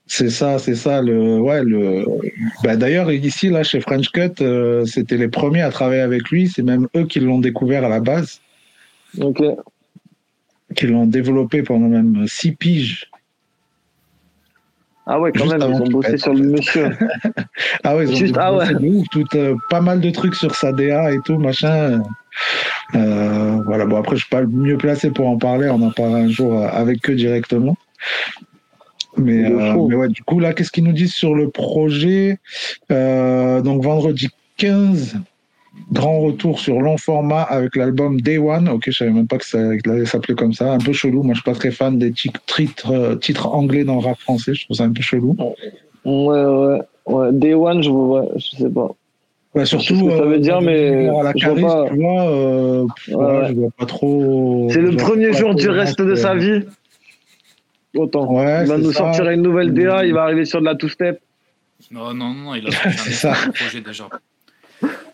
C'est 0.08 0.30
ça, 0.30 0.58
c'est 0.58 0.74
ça. 0.76 1.02
Le, 1.02 1.38
ouais, 1.40 1.62
le. 1.64 2.04
Bah, 2.62 2.76
d'ailleurs, 2.76 3.10
ici, 3.12 3.48
là, 3.48 3.62
chez 3.64 3.80
French 3.80 4.08
Cut, 4.10 4.40
euh, 4.40 4.84
c'était 4.84 5.16
les 5.16 5.28
premiers 5.28 5.62
à 5.62 5.70
travailler 5.70 6.00
avec 6.00 6.28
lui. 6.30 6.48
C'est 6.48 6.62
même 6.62 6.86
eux 6.96 7.06
qui 7.06 7.20
l'ont 7.20 7.40
découvert 7.40 7.84
à 7.84 7.88
la 7.88 8.00
base, 8.00 8.40
Ok. 9.20 9.42
qui 10.76 10.86
l'ont 10.86 11.06
développé 11.06 11.62
pendant 11.62 11.88
même 11.88 12.24
six 12.28 12.52
piges. 12.52 13.10
Ah 15.08 15.20
ouais, 15.20 15.30
quand 15.32 15.44
Juste 15.44 15.58
même, 15.58 15.70
ils 15.72 15.82
ont 15.82 15.86
bossé 15.88 16.18
sur 16.18 16.34
le 16.34 16.42
monsieur. 16.48 16.90
Ah 17.84 17.96
ouais, 17.96 18.04
ils 18.06 18.12
ont 18.12 18.16
Juste- 18.16 18.36
ah 18.38 18.54
ouais. 18.54 18.74
de 18.74 18.88
ouf, 18.88 19.06
tout, 19.12 19.24
euh, 19.36 19.54
pas 19.70 19.80
mal 19.80 20.00
de 20.00 20.10
trucs 20.10 20.34
sur 20.34 20.54
sa 20.56 20.72
DA 20.72 21.12
et 21.12 21.18
tout, 21.24 21.38
machin. 21.38 22.02
Euh, 22.94 23.58
voilà, 23.64 23.86
bon, 23.86 23.96
après, 23.96 24.16
je 24.16 24.22
suis 24.22 24.30
pas 24.30 24.40
le 24.40 24.48
mieux 24.48 24.76
placé 24.76 25.10
pour 25.10 25.28
en 25.28 25.38
parler. 25.38 25.68
On 25.70 25.80
en 25.82 25.92
parlera 25.92 26.18
un 26.18 26.28
jour 26.28 26.58
euh, 26.60 26.68
avec 26.72 27.08
eux 27.08 27.14
directement. 27.14 27.76
Mais, 29.16 29.44
euh, 29.50 29.86
mais 29.88 29.94
ouais, 29.94 30.08
du 30.08 30.22
coup, 30.24 30.40
là, 30.40 30.52
qu'est-ce 30.52 30.72
qu'ils 30.72 30.84
nous 30.84 30.92
disent 30.92 31.14
sur 31.14 31.34
le 31.34 31.48
projet? 31.50 32.38
Donc, 32.90 33.82
vendredi 33.82 34.28
15, 34.56 35.16
grand 35.92 36.20
retour 36.20 36.58
sur 36.58 36.80
long 36.80 36.96
format 36.96 37.42
avec 37.42 37.76
l'album 37.76 38.20
Day 38.20 38.38
One. 38.38 38.68
Ok, 38.68 38.84
je 38.86 38.92
savais 38.92 39.10
même 39.10 39.26
pas 39.28 39.38
que 39.38 39.46
ça 39.46 39.58
allait 39.60 40.04
s'appeler 40.06 40.34
comme 40.34 40.52
ça. 40.52 40.72
Un 40.72 40.78
peu 40.78 40.92
chelou. 40.92 41.22
Moi, 41.22 41.34
je 41.34 41.40
suis 41.40 41.50
pas 41.50 41.56
très 41.56 41.70
fan 41.70 41.98
des 41.98 42.12
titres, 42.12 42.40
titres, 42.46 42.90
euh, 42.92 43.14
titres 43.16 43.46
anglais 43.48 43.84
dans 43.84 43.94
le 44.00 44.00
rap 44.06 44.18
français. 44.18 44.54
Je 44.54 44.64
trouve 44.64 44.76
ça 44.76 44.84
un 44.84 44.92
peu 44.92 45.02
chelou. 45.02 45.36
Ouais, 46.04 46.44
ouais. 46.44 46.80
Ouais, 47.06 47.32
Day 47.32 47.54
One, 47.54 47.82
je 47.82 47.90
vois, 47.90 48.22
ouais, 48.22 48.28
je 48.36 48.56
sais 48.56 48.68
pas. 48.70 48.90
Ouais, 49.54 49.64
sais 49.64 49.78
surtout. 49.78 49.96
ce 50.00 50.04
que 50.04 50.16
ça 50.18 50.24
veut 50.24 50.34
euh, 50.34 50.38
dire, 50.38 50.60
mais 50.60 51.08
à 51.08 51.22
la 51.22 51.32
je 51.36 51.48
vois 51.48 51.84
pas. 51.84 51.88
tu 51.88 51.96
vois, 52.00 52.30
euh, 52.30 52.86
pff, 52.94 53.14
Ouais, 53.14 53.24
ouais, 53.24 53.38
ouais. 53.38 53.48
je 53.48 53.52
vois 53.54 53.70
pas 53.78 53.86
trop. 53.86 54.68
C'est 54.70 54.80
le 54.80 54.90
je 54.92 54.96
premier 54.96 55.32
jour 55.32 55.54
du 55.54 55.68
reste 55.68 56.02
de 56.02 56.14
sa 56.14 56.34
vie. 56.34 56.62
Autant. 57.94 58.30
Ouais, 58.30 58.62
il 58.62 58.68
va 58.68 58.76
nous 58.76 58.92
ça. 58.92 58.98
sortir 58.98 59.30
une 59.30 59.40
nouvelle 59.42 59.72
DA, 59.72 60.04
il 60.04 60.12
va 60.12 60.24
arriver 60.24 60.44
sur 60.44 60.60
de 60.60 60.66
la 60.66 60.74
two-step. 60.74 61.20
Non, 61.90 62.12
non, 62.12 62.34
non, 62.34 62.54
il 62.54 62.66
a 62.66 62.70
un 63.46 63.50
projet 63.52 63.80
déjà. 63.80 64.08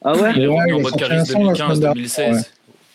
Ah 0.05 0.17
ouais 0.17 0.33
Il 0.37 0.43
est 0.43 0.47
revenu 0.47 0.75
en 0.75 0.81
mode 0.81 0.99
semaine 1.01 1.23
2015-2016. 1.25 2.45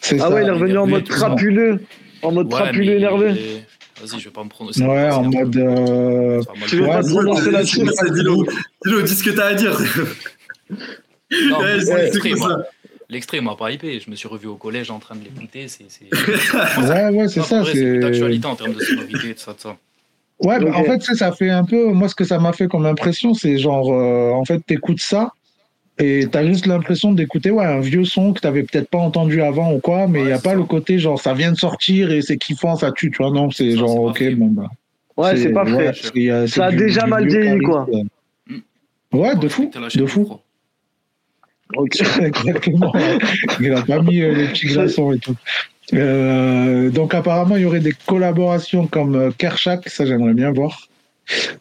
C'est 0.01 0.21
Ah 0.21 0.29
ouais, 0.29 0.43
il 0.43 0.47
est 0.47 0.51
revenu 0.51 0.77
en 0.77 0.87
mode 0.87 1.03
tout 1.03 1.13
crapuleux. 1.13 1.79
En 2.21 2.31
mode 2.31 2.49
crapuleux 2.49 2.99
est- 2.99 3.63
Vas-y, 3.99 4.19
je 4.19 4.25
vais 4.25 4.31
pas 4.31 4.43
me 4.43 4.49
prononcer. 4.49 4.83
Ouais, 4.83 5.09
en 5.09 5.23
mode. 5.23 5.55
euh, 5.57 6.41
Tu 6.67 6.77
veux 6.81 6.85
pas 6.87 7.01
te 7.01 7.09
prononcer 7.09 7.49
là-dessus 7.51 7.79
Dis-le, 7.81 9.03
dis 9.03 9.15
ce 9.15 9.23
que 9.23 9.31
t'as 9.31 9.47
à 9.47 9.53
dire. 9.55 9.75
Non, 11.49 11.57
l'extrait, 13.09 13.41
m'a 13.41 13.55
pas 13.55 13.71
hypé. 13.71 13.99
Je 13.99 14.09
me 14.11 14.15
suis 14.15 14.27
revu 14.27 14.47
au 14.47 14.55
collège 14.55 14.91
en 14.91 14.99
train 14.99 15.15
de 15.15 15.23
l'écouter. 15.23 15.67
C'est, 15.67 15.85
c'est... 15.89 16.09
Ouais, 16.81 17.09
ouais, 17.09 17.27
c'est 17.27 17.41
ça. 17.41 17.63
c'est 17.65 17.73
C'est. 17.73 17.99
d'actualité 17.99 18.45
en 18.45 18.55
termes 18.55 18.73
de 18.73 18.79
sonorité, 18.81 19.33
de 19.33 19.39
ça, 19.39 19.53
de 19.53 19.59
ça. 19.59 19.77
Ouais, 20.43 20.59
bah, 20.59 20.71
en 20.75 20.83
fait, 20.83 21.01
ça 21.15 21.31
fait 21.31 21.49
un 21.49 21.63
peu. 21.63 21.85
Moi, 21.87 22.07
ce 22.09 22.15
que 22.15 22.23
ça 22.23 22.37
m'a 22.37 22.53
fait 22.53 22.67
comme 22.67 22.85
impression, 22.85 23.33
c'est 23.33 23.57
genre, 23.57 23.91
euh, 23.91 24.31
en 24.31 24.45
fait, 24.45 24.59
t'écoutes 24.65 24.99
ça 25.01 25.31
et 25.99 26.27
t'as 26.31 26.45
juste 26.45 26.65
l'impression 26.67 27.11
d'écouter 27.11 27.49
ouais, 27.51 27.65
un 27.65 27.79
vieux 27.79 28.05
son 28.05 28.33
que 28.33 28.39
t'avais 28.41 28.63
peut-être 28.63 28.89
pas 28.89 28.97
entendu 28.99 29.41
avant 29.41 29.73
ou 29.73 29.79
quoi, 29.79 30.07
mais 30.07 30.19
il 30.19 30.23
Ouais, 30.25 30.29
y 30.29 30.33
a 30.33 30.39
pas 30.39 30.51
ça. 30.51 30.55
le 30.55 30.63
côté 30.63 30.99
genre 30.99 31.19
ça 31.19 31.33
vient 31.33 31.51
de 31.51 31.57
sortir 31.57 32.11
et 32.11 32.21
c'est 32.21 32.37
kiffant, 32.37 32.75
ça 32.75 32.91
tue, 32.91 33.09
tu 33.11 33.17
vois. 33.23 33.31
Non, 33.31 33.49
c'est 33.51 33.71
genre, 33.71 33.99
ok, 34.01 34.23
bon, 34.35 34.47
bah. 34.47 34.69
Ouais, 35.17 35.35
c'est 35.37 35.51
pas 35.51 35.63
ouais, 35.63 35.91
fait. 35.93 36.29
a- 36.29 36.47
Ça 36.47 36.65
a 36.65 36.69
du- 36.71 36.77
déjà 36.77 37.03
du 37.03 37.09
mal 37.09 37.27
vieilli, 37.27 37.59
quoi. 37.61 37.87
Ouais, 39.13 39.35
de 39.35 39.47
fou, 39.47 39.71
de 39.95 40.05
fou. 40.05 40.39
Ok. 41.75 41.97
Exactement. 42.21 42.93
Il 43.59 43.73
a 43.73 43.81
pas 43.81 44.01
mis 44.01 44.21
euh, 44.21 44.33
les 44.33 44.47
petits 44.49 44.67
glaçons 44.67 45.11
et 45.13 45.19
tout. 45.19 45.35
Euh, 45.93 46.89
donc 46.91 47.13
apparemment, 47.15 47.55
il 47.55 47.63
y 47.63 47.65
aurait 47.65 47.79
des 47.79 47.93
collaborations 48.05 48.87
comme 48.87 49.15
euh, 49.15 49.31
Kershak, 49.37 49.87
ça 49.89 50.05
j'aimerais 50.05 50.33
bien 50.33 50.51
voir. 50.51 50.87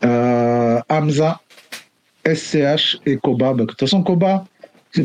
Euh, 0.04 0.78
Hamza, 0.88 1.40
SCH 2.34 2.98
et 3.06 3.16
Koba. 3.16 3.52
Bah, 3.52 3.60
de 3.62 3.64
toute 3.66 3.80
façon, 3.80 4.02
Koba, 4.02 4.44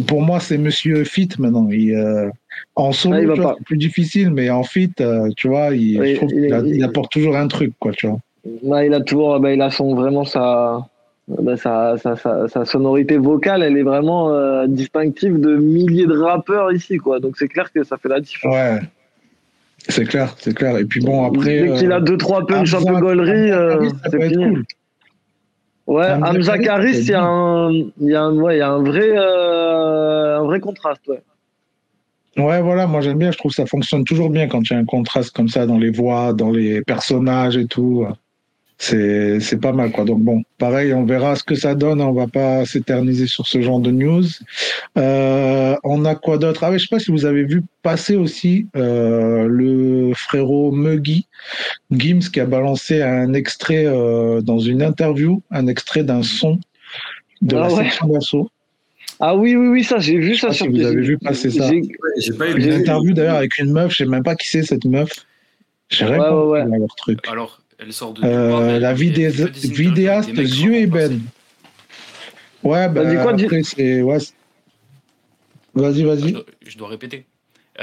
pour 0.07 0.21
moi, 0.21 0.39
c'est 0.39 0.57
Monsieur 0.57 1.03
Fit 1.03 1.29
maintenant. 1.39 1.67
Il, 1.69 1.93
euh, 1.93 2.29
en 2.75 2.91
solo, 2.91 3.33
Ah, 3.43 3.55
c'est 3.57 3.65
plus 3.65 3.77
difficile, 3.77 4.31
mais 4.31 4.49
en 4.49 4.63
fit, 4.63 4.91
euh, 5.01 5.29
tu 5.35 5.47
vois, 5.47 5.73
il, 5.75 5.99
Oui, 5.99 6.11
je 6.11 6.15
trouve 6.17 6.29
il- 6.31 6.43
qu'il 6.45 6.53
a- 6.53 6.59
il- 6.59 6.75
il 6.77 6.83
apporte 6.83 7.11
toujours 7.11 7.35
un 7.35 7.47
truc, 7.47 7.73
quoi, 7.79 7.91
tu 7.91 8.07
vois. 8.07 8.19
Là, 8.63 8.85
il 8.85 8.93
a 8.93 9.01
toujours, 9.01 9.39
bah, 9.39 9.53
il 9.53 9.61
a 9.61 9.69
son 9.69 9.93
vraiment 9.95 10.25
sa, 10.25 10.87
bah, 11.27 11.57
sa, 11.57 11.95
sa, 11.97 12.15
sa, 12.47 12.65
sonorité 12.65 13.17
vocale, 13.17 13.63
elle 13.63 13.77
est 13.77 13.83
vraiment 13.83 14.31
euh, 14.33 14.65
distinctive 14.67 15.39
de 15.39 15.55
milliers 15.57 16.07
de 16.07 16.17
rappeurs 16.17 16.71
ici, 16.71 16.97
quoi. 16.97 17.19
Donc 17.19 17.35
c'est 17.37 17.47
clair 17.47 17.71
que 17.71 17.83
ça 17.83 17.97
fait 17.97 18.09
la 18.09 18.19
différence. 18.19 18.55
Ouais. 18.55 18.79
C'est 19.87 20.05
clair, 20.05 20.35
c'est 20.39 20.53
clair. 20.53 20.77
Et 20.77 20.85
puis 20.85 21.01
bon, 21.01 21.25
après. 21.25 21.61
Dès 21.67 21.73
qu'il 21.73 21.91
a 21.91 21.99
deux 21.99 22.17
trois 22.17 22.45
punch 22.45 22.73
un 22.73 22.83
peu 22.83 22.99
gaulerie, 22.99 23.51
c'est 24.11 24.33
cool. 24.35 24.63
Ouais, 25.91 26.09
Hamza 26.09 26.57
Karis, 26.57 26.99
il 26.99 27.09
y 27.09 27.13
a 27.13 27.21
un, 27.21 27.69
y 27.99 28.15
a 28.15 28.21
un, 28.21 28.35
ouais, 28.37 28.59
y 28.59 28.61
a 28.61 28.69
un 28.69 28.81
vrai, 28.81 29.11
euh, 29.13 30.39
un 30.39 30.43
vrai 30.43 30.61
contraste, 30.61 31.05
ouais. 31.09 31.21
Ouais, 32.37 32.61
voilà, 32.61 32.87
moi 32.87 33.01
j'aime 33.01 33.17
bien, 33.17 33.29
je 33.29 33.37
trouve 33.37 33.51
que 33.51 33.57
ça 33.57 33.65
fonctionne 33.65 34.05
toujours 34.05 34.29
bien 34.29 34.47
quand 34.47 34.61
il 34.61 34.71
y 34.71 34.75
a 34.77 34.79
un 34.79 34.85
contraste 34.85 35.35
comme 35.35 35.49
ça 35.49 35.65
dans 35.65 35.77
les 35.77 35.91
voix, 35.91 36.31
dans 36.31 36.49
les 36.49 36.81
personnages 36.81 37.57
et 37.57 37.65
tout. 37.65 38.07
C'est, 38.83 39.39
c'est 39.41 39.57
pas 39.61 39.73
mal, 39.73 39.91
quoi. 39.91 40.05
Donc 40.05 40.21
bon, 40.23 40.41
pareil, 40.57 40.91
on 40.91 41.05
verra 41.05 41.35
ce 41.35 41.43
que 41.43 41.53
ça 41.53 41.75
donne, 41.75 42.01
on 42.01 42.13
va 42.13 42.25
pas 42.25 42.65
s'éterniser 42.65 43.27
sur 43.27 43.45
ce 43.45 43.61
genre 43.61 43.79
de 43.79 43.91
news. 43.91 44.23
Euh, 44.97 45.75
on 45.83 46.03
a 46.03 46.15
quoi 46.15 46.39
d'autre? 46.39 46.63
Ah 46.63 46.71
ouais, 46.71 46.79
je 46.79 46.85
sais 46.87 46.95
pas 46.95 46.97
si 46.97 47.11
vous 47.11 47.25
avez 47.25 47.43
vu 47.43 47.61
passer 47.83 48.15
aussi, 48.15 48.65
euh, 48.75 49.45
le 49.47 50.13
frérot 50.15 50.71
Muggy, 50.71 51.27
Gims, 51.91 52.31
qui 52.33 52.39
a 52.39 52.47
balancé 52.47 53.03
un 53.03 53.33
extrait, 53.33 53.85
euh, 53.85 54.41
dans 54.41 54.57
une 54.57 54.81
interview, 54.81 55.43
un 55.51 55.67
extrait 55.67 56.03
d'un 56.03 56.23
son 56.23 56.59
de 57.43 57.55
Ah 57.55 57.59
la 57.59 57.67
ouais. 57.75 57.83
section 57.83 58.07
d'assaut. 58.07 58.49
Ah 59.19 59.35
oui, 59.35 59.55
oui, 59.55 59.67
oui, 59.67 59.83
ça, 59.83 59.99
j'ai 59.99 60.17
vu 60.17 60.29
Je 60.29 60.33
sais 60.33 60.39
ça 60.41 60.47
pas 60.47 60.53
sur 60.53 60.65
si 60.65 60.71
vous 60.71 60.83
avez 60.83 61.01
vu 61.01 61.19
passer 61.19 61.51
ça. 61.51 61.69
j'ai- 62.17 62.33
pas 62.33 62.49
Une 62.49 62.57
été. 62.63 62.73
interview 62.77 63.13
d'ailleurs 63.13 63.35
avec 63.35 63.59
une 63.59 63.71
meuf, 63.71 63.91
je 63.91 63.97
sais 63.97 64.05
même 64.07 64.23
pas 64.23 64.33
qui 64.35 64.47
c'est 64.47 64.63
cette 64.63 64.85
meuf. 64.85 65.11
J'ai 65.89 66.05
rien 66.05 66.17
Ouais, 66.19 66.29
ouais, 66.29 66.63
ouais. 66.63 66.79
leur 66.79 66.95
truc. 66.95 67.19
Alors, 67.31 67.60
elle 67.81 67.93
sort 67.93 68.13
de. 68.13 68.23
Euh, 68.23 68.27
nulle 68.47 68.51
part, 68.51 68.63
elle- 68.69 68.81
la 68.81 68.93
vidéaste 68.93 69.39
mecs 70.33 70.45
Zieu 70.45 70.71
vraiment 70.71 70.77
Eben. 70.97 71.21
Ouais, 72.63 72.89
bah, 72.89 73.01
après, 73.45 73.63
c'est. 73.63 74.01
Ouais, 74.01 74.17
vas-y, 75.73 76.01
Je 76.01 76.05
vas-y. 76.05 76.31
dois, 76.33 76.43
je 76.65 76.77
dois 76.77 76.87
répéter. 76.89 77.25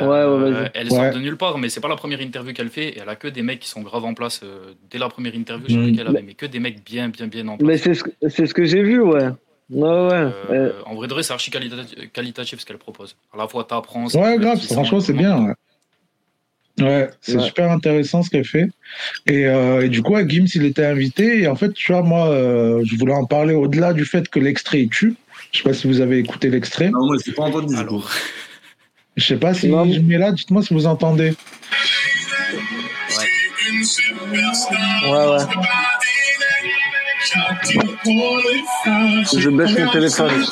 Ouais, 0.01 0.07
ouais, 0.07 0.51
vas-y. 0.51 0.71
elle 0.75 0.89
Ouais. 0.93 0.97
sort 1.11 1.15
de 1.15 1.19
nulle 1.19 1.37
part, 1.37 1.59
mais 1.59 1.69
c'est 1.71 1.81
pas 1.81 1.89
la 1.89 1.97
première 1.97 2.21
interview 2.21 2.53
qu'elle 2.53 2.69
fait. 2.69 2.91
Et 2.91 2.99
elle 3.03 3.09
a 3.09 3.17
que 3.17 3.27
des 3.27 3.43
mecs 3.43 3.59
qui 3.59 3.69
sont 3.69 3.81
grave 3.83 4.05
en 4.05 4.15
place. 4.15 4.41
euh, 4.45 4.75
dès 4.91 4.99
la 4.99 5.09
première 5.09 5.35
interview, 5.35 5.77
Mm. 5.77 5.83
plus 5.83 5.97
qu'elle 5.97 6.07
avait, 6.07 6.23
mais 6.23 6.35
que 6.35 6.47
des 6.47 6.61
mecs 6.61 6.85
bien, 6.85 7.09
bien, 7.09 7.27
bien 7.27 7.49
en 7.49 7.57
place. 7.57 7.67
Mais 7.67 7.79
c'est 7.79 7.95
ce, 7.95 8.05
que- 8.05 8.11
c'est 8.29 8.47
ce 8.47 8.55
que 8.55 8.65
j'ai 8.65 8.83
vu, 8.83 9.01
ouais. 9.01 9.29
Ouais, 9.71 9.83
ouais. 9.83 9.89
Euh, 10.13 10.33
Euh, 10.51 10.73
En 10.87 10.95
vrai 10.95 11.09
de 11.09 11.13
vrai, 11.15 11.23
c'est 11.23 11.33
archi 11.33 11.51
qualita- 11.51 12.07
qualitatif 12.13 12.61
ce 12.61 12.67
qu'elle 12.67 12.79
propose. 12.79 13.17
À 13.35 13.37
la 13.39 13.49
fois, 13.49 13.65
t'apprends. 13.65 14.07
Ouais, 14.15 14.39
grave, 14.39 14.61
franchement, 14.61 15.01
c'est 15.01 15.13
bien. 15.15 15.47
Ouais, 15.49 15.55
Ouais, 16.81 17.11
c'est 17.21 17.37
Ouais. 17.37 17.45
super 17.47 17.71
intéressant 17.71 18.23
ce 18.23 18.31
qu'elle 18.31 18.45
fait. 18.45 18.69
Et, 19.27 19.47
euh, 19.47 19.85
et 19.85 19.89
du 19.89 20.03
coup, 20.03 20.13
ouais, 20.15 20.25
Gims, 20.29 20.47
il 20.55 20.65
était 20.65 20.85
invité. 20.85 21.43
Et 21.43 21.47
en 21.49 21.57
fait, 21.57 21.73
tu 21.73 21.93
vois, 21.93 22.03
moi, 22.03 22.29
euh, 22.29 22.83
je 22.85 22.97
voulais 22.97 23.15
en 23.15 23.25
parler 23.25 23.55
au-delà 23.55 23.93
du 23.93 24.05
fait 24.05 24.29
que 24.29 24.39
l'extrait 24.39 24.81
il 24.83 24.89
tue. 24.89 25.15
Je 25.53 25.59
sais 25.59 25.65
pas 25.65 25.75
si 25.75 25.87
vous 25.89 26.01
avez 26.01 26.19
écouté 26.19 26.51
l'extrait. 26.51 26.91
Non, 26.91 27.07
moi, 27.07 27.17
j'ai 27.25 27.33
pas 27.33 27.45
entendu. 27.45 27.75
Alors, 27.77 28.11
Je 29.17 29.25
sais 29.25 29.37
pas 29.37 29.53
si 29.55 29.69
Non. 29.69 29.91
je 29.91 29.99
mets 30.01 30.19
là, 30.19 30.31
dites-moi 30.33 30.63
si 30.63 30.73
vous 30.75 30.87
entendez. 30.87 31.35
ouais, 35.05 35.27
ouais. 35.27 35.45
Je 39.37 39.51
baisse 39.51 39.79
mon 39.79 39.91
téléphone. 39.91 40.45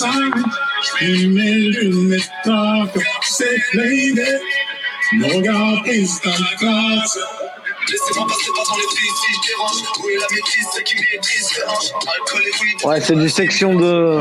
Ouais, 12.84 13.00
c'est 13.00 13.16
du 13.16 13.28
section 13.28 13.74
de, 13.74 14.18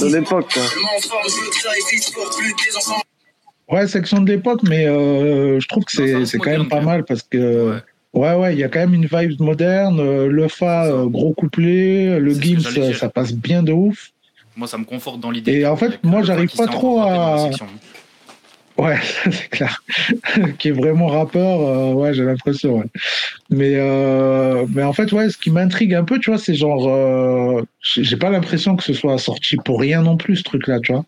de 0.00 0.14
l'époque. 0.14 0.58
Ouais, 3.70 3.86
section 3.88 4.20
de 4.20 4.30
l'époque, 4.30 4.60
mais 4.64 4.86
euh, 4.86 5.58
je 5.60 5.68
trouve 5.68 5.84
que 5.84 5.92
c'est 5.92 6.26
c'est 6.26 6.38
quand 6.38 6.50
même 6.50 6.68
pas 6.68 6.80
mal 6.80 7.04
parce 7.04 7.22
que 7.22 7.80
Ouais. 8.12 8.32
ouais, 8.34 8.52
il 8.54 8.60
y 8.60 8.64
a 8.64 8.68
quand 8.68 8.78
même 8.78 8.94
une 8.94 9.06
vibe 9.06 9.40
moderne. 9.40 9.98
euh, 9.98 10.28
Le 10.28 10.46
fa, 10.46 10.84
euh, 10.84 11.06
gros 11.06 11.32
couplet, 11.32 12.20
le 12.20 12.32
Gims, 12.32 12.60
ça 12.94 13.08
passe 13.08 13.32
bien 13.32 13.62
de 13.64 13.72
ouf. 13.72 14.10
moi, 14.56 14.68
ça 14.68 14.78
me 14.78 14.84
conforte 14.84 15.18
dans 15.18 15.32
l'idée. 15.32 15.60
Et 15.60 15.66
en 15.66 15.76
fait, 15.76 15.98
moi, 16.04 16.22
j'arrive 16.22 16.54
pas 16.54 16.66
trop 16.68 17.00
dans 17.00 17.48
à-. 17.48 17.50
Ouais, 18.76 18.98
c'est 19.30 19.48
clair. 19.50 19.82
qui 20.58 20.68
est 20.68 20.72
vraiment 20.72 21.06
rappeur, 21.06 21.60
euh, 21.60 21.92
ouais, 21.92 22.12
j'ai 22.14 22.24
l'impression. 22.24 22.78
Ouais. 22.78 22.86
Mais 23.50 23.74
euh, 23.76 24.66
mais 24.74 24.82
en 24.82 24.92
fait, 24.92 25.12
ouais, 25.12 25.30
ce 25.30 25.38
qui 25.38 25.50
m'intrigue 25.50 25.94
un 25.94 26.04
peu, 26.04 26.18
tu 26.18 26.30
vois, 26.30 26.38
c'est 26.38 26.54
genre, 26.54 26.88
euh, 26.88 27.62
j'ai 27.82 28.16
pas 28.16 28.30
l'impression 28.30 28.74
que 28.76 28.82
ce 28.82 28.92
soit 28.92 29.18
sorti 29.18 29.56
pour 29.64 29.80
rien 29.80 30.02
non 30.02 30.16
plus, 30.16 30.36
ce 30.36 30.42
truc-là, 30.42 30.80
tu 30.80 30.92
vois. 30.92 31.04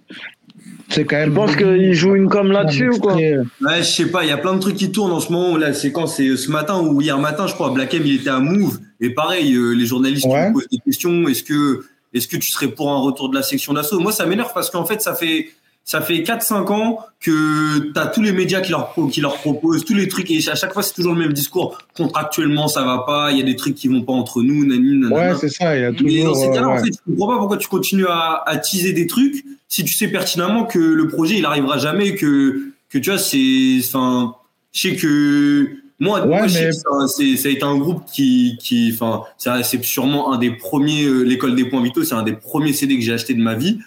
C'est 0.89 1.05
quand 1.05 1.17
même. 1.17 1.31
Je 1.31 1.35
pense 1.35 1.57
qu'il 1.57 1.95
joue 1.95 2.14
une 2.14 2.29
com 2.29 2.53
là-dessus 2.53 2.91
ou 2.91 2.99
quoi 3.01 3.14
Ouais, 3.14 3.43
je 3.79 3.83
sais 3.83 4.07
pas, 4.07 4.23
il 4.23 4.29
y 4.29 4.33
a 4.33 4.37
plein 4.39 4.55
de 4.55 4.61
trucs 4.61 4.77
qui 4.77 4.93
tournent 4.93 5.11
en 5.11 5.19
ce 5.19 5.33
moment. 5.33 5.57
Là, 5.57 5.73
c'est 5.73 5.91
quand 5.91 6.07
c'est 6.07 6.37
ce 6.37 6.51
matin 6.51 6.81
ou 6.81 7.01
hier 7.01 7.19
matin, 7.19 7.49
je 7.49 7.55
crois. 7.55 7.71
Black 7.71 7.93
M, 7.95 8.03
il 8.05 8.17
était 8.21 8.31
à 8.31 8.39
Move. 8.39 8.79
Et 9.01 9.11
pareil, 9.11 9.53
euh, 9.55 9.73
les 9.73 9.85
journalistes 9.87 10.27
Ouais. 10.27 10.47
lui 10.47 10.53
posent 10.53 10.69
des 10.71 10.79
questions. 10.79 11.27
Est-ce 11.27 11.43
que, 11.43 11.85
est-ce 12.14 12.29
que 12.29 12.37
tu 12.37 12.53
serais 12.53 12.69
pour 12.69 12.93
un 12.93 12.99
retour 13.01 13.29
de 13.31 13.35
la 13.35 13.43
section 13.43 13.73
d'assaut? 13.73 13.99
Moi, 13.99 14.12
ça 14.12 14.27
m'énerve 14.27 14.53
parce 14.55 14.71
qu'en 14.71 14.85
fait, 14.85 15.03
ça 15.03 15.14
fait, 15.17 15.49
ça 15.89 16.01
fait 16.01 16.18
4-5 16.18 16.72
ans 16.72 16.99
que 17.20 17.93
t'as 17.93 18.09
tous 18.09 18.20
les 18.20 18.32
médias 18.32 18.61
qui 18.61 18.72
leur, 18.72 18.93
qui 19.12 19.20
leur 19.20 19.37
proposent 19.37 19.84
tous 19.84 19.95
les 19.95 20.09
trucs. 20.09 20.28
Et 20.32 20.39
à 20.51 20.57
chaque 20.57 20.72
fois, 20.72 20.82
c'est 20.82 20.93
toujours 20.95 21.14
le 21.14 21.20
même 21.20 21.32
discours. 21.32 21.78
Contractuellement, 21.97 22.66
ça 22.66 22.82
va 22.84 23.05
pas. 23.07 23.30
Il 23.30 23.39
y 23.39 23.41
a 23.41 23.45
des 23.45 23.55
trucs 23.55 23.76
qui 23.76 23.87
vont 23.87 24.03
pas 24.03 24.12
entre 24.12 24.43
nous. 24.43 24.66
Nani, 24.66 24.99
nanana. 24.99 25.32
Ouais, 25.32 25.39
c'est 25.41 25.49
ça. 25.49 25.76
Il 25.76 25.82
y 25.82 25.84
a 25.84 25.93
Mais 25.93 25.97
dans 26.24 26.30
toujours. 26.32 26.37
ces 26.37 26.51
cas-là, 26.51 26.68
en 26.68 26.74
ouais. 26.74 26.80
fait, 26.84 26.91
je 26.93 27.12
comprends 27.12 27.28
pas 27.28 27.39
pourquoi 27.39 27.57
tu 27.57 27.68
continues 27.68 28.07
à, 28.09 28.43
à 28.47 28.57
teaser 28.59 28.93
des 28.95 29.07
trucs 29.07 29.45
si 29.68 29.84
tu 29.84 29.95
sais 29.95 30.09
pertinemment 30.09 30.64
que 30.64 30.78
le 30.80 31.07
projet, 31.09 31.39
il 31.39 31.45
arrivera 31.45 31.78
jamais, 31.78 32.14
que, 32.16 32.72
que 32.91 32.99
tu 32.99 33.11
vois, 33.11 33.18
c'est, 33.18 33.78
enfin, 33.84 34.34
je 34.72 34.80
sais 34.89 34.97
que, 34.97 35.68
moi, 36.01 36.20
Ouais, 36.22 36.26
moi, 36.26 36.47
je 36.49 36.53
sais 36.53 36.61
mais- 36.64 36.70
que 36.70 36.74
ça, 36.74 37.09
c'est, 37.16 37.37
ça 37.37 37.49
a 37.49 37.53
été 37.53 37.62
un 37.64 37.76
groupe 37.76 38.03
qui, 38.12 38.59
qui, 38.61 38.91
enfin, 38.93 39.22
c'est 39.62 39.82
sûrement 39.84 40.32
un 40.32 40.39
des 40.39 40.51
premiers, 40.51 41.05
euh, 41.05 41.22
l'école 41.22 41.55
des 41.55 41.64
points 41.64 41.82
vitaux, 41.82 42.03
c'est 42.05 42.14
un 42.14 42.22
des 42.24 42.32
premiers 42.34 42.72
CD 42.72 42.97
que 42.99 43.03
j'ai 43.05 43.12
acheté 43.12 43.34
de 43.34 43.41
ma 43.41 43.55
vie. 43.55 43.78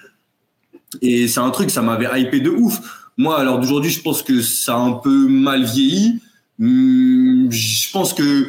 Et 1.02 1.28
c'est 1.28 1.40
un 1.40 1.50
truc, 1.52 1.70
ça 1.70 1.82
m'avait 1.82 2.22
hypé 2.22 2.40
de 2.40 2.50
ouf. 2.50 2.80
Moi, 3.18 3.38
alors 3.38 3.60
d'aujourd'hui, 3.60 3.92
je 3.92 4.02
pense 4.02 4.24
que 4.24 4.42
ça 4.42 4.76
a 4.76 4.78
un 4.78 4.94
peu 4.94 5.28
mal 5.28 5.64
vieilli. 5.64 6.22
Hum, 6.60 7.48
Je 7.52 7.92
pense 7.92 8.14
que, 8.14 8.48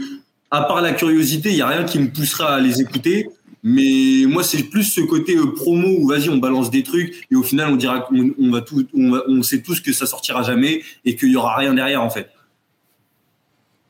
à 0.51 0.63
part 0.63 0.81
la 0.81 0.93
curiosité, 0.93 1.51
il 1.51 1.57
y 1.57 1.63
a 1.63 1.69
rien 1.69 1.85
qui 1.85 1.99
me 1.99 2.09
poussera 2.09 2.55
à 2.57 2.61
les 2.61 2.81
écouter. 2.81 3.29
Mais 3.63 4.25
moi, 4.27 4.43
c'est 4.43 4.63
plus 4.65 4.85
ce 4.85 5.03
côté 5.03 5.37
euh, 5.37 5.53
promo 5.55 5.89
où 5.99 6.09
vas-y, 6.09 6.31
on 6.31 6.39
balance 6.39 6.71
des 6.71 6.83
trucs 6.83 7.27
et 7.31 7.37
au 7.37 7.43
final, 7.43 7.71
on 7.71 7.77
dira 7.77 8.01
qu'on 8.01 8.31
on 8.39 8.51
va 8.51 8.63
tout, 8.63 8.87
on 8.95 9.43
sait 9.43 9.61
tous 9.61 9.81
que 9.81 9.93
ça 9.93 10.07
sortira 10.07 10.43
jamais 10.43 10.83
et 11.05 11.15
qu'il 11.15 11.31
y 11.31 11.37
aura 11.37 11.57
rien 11.57 11.75
derrière 11.75 12.03
en 12.03 12.09
fait. 12.09 12.31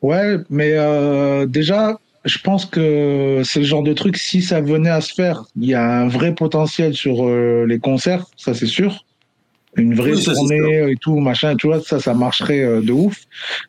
Ouais, 0.01 0.39
mais 0.49 0.73
euh, 0.75 1.45
déjà, 1.45 1.99
je 2.25 2.37
pense 2.39 2.65
que 2.65 3.41
c'est 3.43 3.59
le 3.59 3.65
genre 3.65 3.83
de 3.83 3.93
truc, 3.93 4.17
si 4.17 4.41
ça 4.41 4.61
venait 4.61 4.89
à 4.89 5.01
se 5.01 5.13
faire, 5.13 5.43
il 5.59 5.65
y 5.65 5.73
a 5.73 5.83
un 5.83 6.07
vrai 6.07 6.33
potentiel 6.35 6.93
sur 6.93 7.27
euh, 7.27 7.65
les 7.65 7.79
concerts, 7.79 8.25
ça 8.37 8.53
c'est 8.53 8.67
sûr. 8.67 9.05
Une 9.77 9.95
vraie 9.95 10.11
Oui, 10.11 10.23
tournée 10.23 10.91
et 10.91 10.95
tout, 10.97 11.17
machin, 11.19 11.55
tu 11.55 11.67
vois, 11.67 11.79
ça, 11.81 11.99
ça 11.99 12.13
marcherait 12.13 12.59
euh, 12.59 12.81
de 12.81 12.91
ouf. 12.91 13.21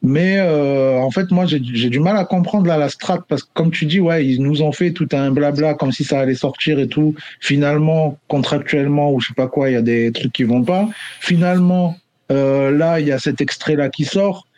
Mais 0.03 0.39
euh, 0.39 0.99
en 0.99 1.13
fait, 1.13 1.31
moi, 1.31 1.47
j'ai 1.47 1.61
du 1.61 2.01
mal 2.01 2.17
à 2.17 2.25
comprendre 2.25 2.67
là 2.67 2.77
la 2.77 2.89
strat 2.89 3.21
parce 3.29 3.45
que 3.45 3.51
comme 3.55 3.71
tu 3.71 3.87
dis, 3.87 4.01
ouais, 4.01 4.27
ils 4.27 4.43
nous 4.43 4.63
ont 4.63 4.73
fait 4.73 4.91
tout 4.91 5.09
un 5.13 5.31
blabla 5.31 5.75
comme 5.75 5.93
si 5.93 6.03
ça 6.03 6.19
allait 6.19 6.35
sortir 6.35 6.81
et 6.81 6.89
tout. 6.89 7.15
Finalement, 7.39 8.19
contractuellement 8.27 9.13
ou 9.13 9.21
je 9.21 9.29
sais 9.29 9.35
pas 9.35 9.47
quoi, 9.47 9.71
il 9.71 9.75
y 9.75 9.77
a 9.77 9.83
des 9.83 10.11
trucs 10.11 10.33
qui 10.33 10.43
vont 10.43 10.65
pas. 10.65 10.89
Finalement, 11.21 11.97
euh, 12.33 12.73
là, 12.73 12.99
il 12.99 13.07
y 13.07 13.13
a 13.13 13.21
cet 13.21 13.41
extrait 13.41 13.77
là 13.77 13.89
qui 13.89 14.05
sort. 14.05 14.49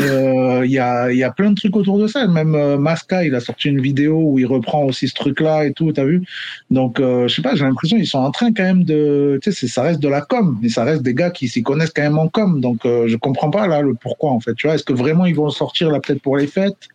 Euh, 0.00 0.62
Il 0.64 0.70
y, 0.70 0.78
a, 0.78 1.10
il 1.10 1.18
y 1.18 1.24
a 1.24 1.30
plein 1.30 1.50
de 1.50 1.54
trucs 1.54 1.74
autour 1.76 1.98
de 1.98 2.06
ça. 2.06 2.26
Même 2.26 2.54
euh, 2.54 2.76
Masca, 2.76 3.24
il 3.24 3.34
a 3.34 3.40
sorti 3.40 3.68
une 3.68 3.80
vidéo 3.80 4.20
où 4.22 4.38
il 4.38 4.46
reprend 4.46 4.84
aussi 4.84 5.08
ce 5.08 5.14
truc-là 5.14 5.64
et 5.64 5.72
tout, 5.72 5.90
t'as 5.92 6.04
vu? 6.04 6.22
Donc, 6.70 7.00
euh, 7.00 7.26
je 7.28 7.34
sais 7.34 7.42
pas, 7.42 7.54
j'ai 7.54 7.64
l'impression 7.64 7.96
qu'ils 7.96 8.06
sont 8.06 8.18
en 8.18 8.30
train 8.30 8.52
quand 8.52 8.62
même 8.62 8.84
de... 8.84 9.38
Tu 9.42 9.52
sais, 9.52 9.66
ça 9.68 9.82
reste 9.82 10.00
de 10.00 10.08
la 10.08 10.20
com, 10.20 10.58
mais 10.62 10.68
ça 10.68 10.84
reste 10.84 11.02
des 11.02 11.14
gars 11.14 11.30
qui 11.30 11.48
s'y 11.48 11.62
connaissent 11.62 11.92
quand 11.94 12.02
même 12.02 12.18
en 12.18 12.28
com. 12.28 12.60
Donc, 12.60 12.84
euh, 12.84 13.08
je 13.08 13.16
comprends 13.16 13.50
pas 13.50 13.66
là 13.66 13.80
le 13.80 13.94
pourquoi, 13.94 14.30
en 14.30 14.40
fait. 14.40 14.54
Tu 14.54 14.66
vois, 14.66 14.74
est-ce 14.76 14.84
que 14.84 14.92
vraiment 14.92 15.24
ils 15.26 15.34
vont 15.34 15.48
sortir 15.50 15.90
là 15.90 15.98
peut-être 16.00 16.22
pour 16.22 16.36
les 16.36 16.46
fêtes? 16.46 16.88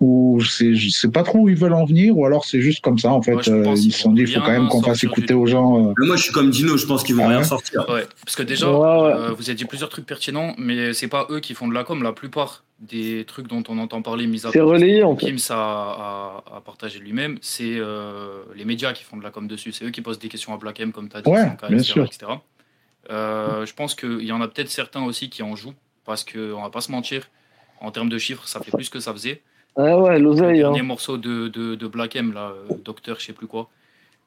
Ou 0.00 0.38
je 0.40 0.48
sais, 0.48 0.74
je 0.74 0.88
sais 0.90 1.08
pas 1.08 1.22
trop 1.22 1.40
où 1.40 1.48
ils 1.48 1.56
veulent 1.56 1.74
en 1.74 1.84
venir, 1.84 2.16
ou 2.16 2.24
alors 2.26 2.44
c'est 2.44 2.60
juste 2.60 2.80
comme 2.82 2.98
ça, 2.98 3.10
en 3.12 3.22
fait. 3.22 3.48
Euh, 3.48 3.74
ils 3.76 3.92
se 3.92 4.00
sont 4.00 4.12
dit, 4.12 4.22
il 4.22 4.28
faut 4.28 4.40
quand 4.40 4.50
même 4.50 4.68
qu'on 4.68 4.82
fasse 4.82 5.04
écouter 5.04 5.28
du- 5.28 5.34
aux 5.34 5.46
gens. 5.46 5.90
euh. 5.90 5.92
Moi, 5.98 6.16
je 6.16 6.22
suis 6.22 6.32
comme 6.32 6.50
Dino, 6.50 6.76
je 6.76 6.86
pense 6.86 7.02
qu'ils 7.02 7.16
vont 7.16 7.24
Ah 7.26 7.28
rien 7.28 7.44
sortir. 7.44 7.84
Ouais, 7.88 8.06
parce 8.24 8.36
que 8.36 8.42
déjà, 8.42 8.70
Ouais, 8.70 8.78
ouais. 8.78 9.12
euh, 9.14 9.32
vous 9.36 9.48
avez 9.48 9.54
dit 9.56 9.64
plusieurs 9.66 9.90
trucs 9.90 10.06
pertinents, 10.06 10.54
mais 10.58 10.92
c'est 10.94 11.08
pas 11.08 11.26
eux 11.30 11.40
qui 11.40 11.54
font 11.54 11.68
de 11.68 11.74
la 11.74 11.84
com. 11.84 12.02
La 12.02 12.12
plupart 12.30 12.64
des 12.78 13.24
trucs 13.26 13.46
dont 13.46 13.62
on 13.68 13.76
entend 13.78 14.00
parler, 14.00 14.26
mis 14.26 14.46
à 14.46 14.50
C'est 14.50 14.60
relayé, 14.60 15.02
en 15.02 15.14
fait. 15.16 15.26
Gims 15.36 15.50
a, 15.52 15.54
a- 15.56 16.56
a 16.56 16.60
partagé 16.62 16.98
lui-même, 16.98 17.36
c'est 17.42 17.74
euh, 17.76 18.42
les 18.54 18.64
médias 18.64 18.92
qui 18.94 19.04
font 19.04 19.16
de 19.18 19.22
la 19.22 19.30
com 19.30 19.46
dessus. 19.46 19.72
C'est 19.72 19.84
eux 19.84 19.90
qui 19.90 20.00
posent 20.00 20.18
des 20.18 20.28
questions 20.28 20.54
à 20.54 20.56
Black 20.56 20.80
M, 20.80 20.90
comme 20.92 21.08
tu 21.10 21.16
as 21.16 21.20
dit, 21.22 21.28
Ouais, 21.30 21.42
Sanka, 21.42 21.68
bien 21.68 21.76
etc., 21.78 21.92
sûr. 21.92 22.04
etc. 22.04 22.26
Euh, 23.10 23.66
je 23.66 23.74
pense 23.74 23.94
qu'il 23.94 24.22
y 24.24 24.32
en 24.32 24.40
a 24.40 24.48
peut-être 24.48 24.70
certains 24.70 25.04
aussi 25.04 25.28
qui 25.30 25.42
en 25.42 25.56
jouent, 25.56 25.74
parce 26.04 26.24
qu'on 26.24 26.62
va 26.62 26.70
pas 26.70 26.80
se 26.80 26.90
mentir, 26.92 27.28
en 27.80 27.90
termes 27.90 28.08
de 28.08 28.18
chiffres, 28.18 28.46
ça 28.48 28.60
fait 28.60 28.70
plus 28.70 28.88
que 28.88 29.00
ça 29.00 29.12
faisait. 29.12 29.42
Ah 29.76 29.98
ouais, 29.98 30.18
Le 30.18 30.24
l'oseille. 30.24 30.60
Hein. 30.60 30.70
dernier 30.70 30.82
morceau 30.82 31.16
de, 31.18 31.48
de, 31.48 31.74
de 31.74 31.86
Black 31.86 32.16
M, 32.16 32.32
là, 32.32 32.52
euh, 32.70 32.74
Docteur, 32.84 33.18
je 33.20 33.26
sais 33.26 33.32
plus 33.32 33.46
quoi. 33.46 33.68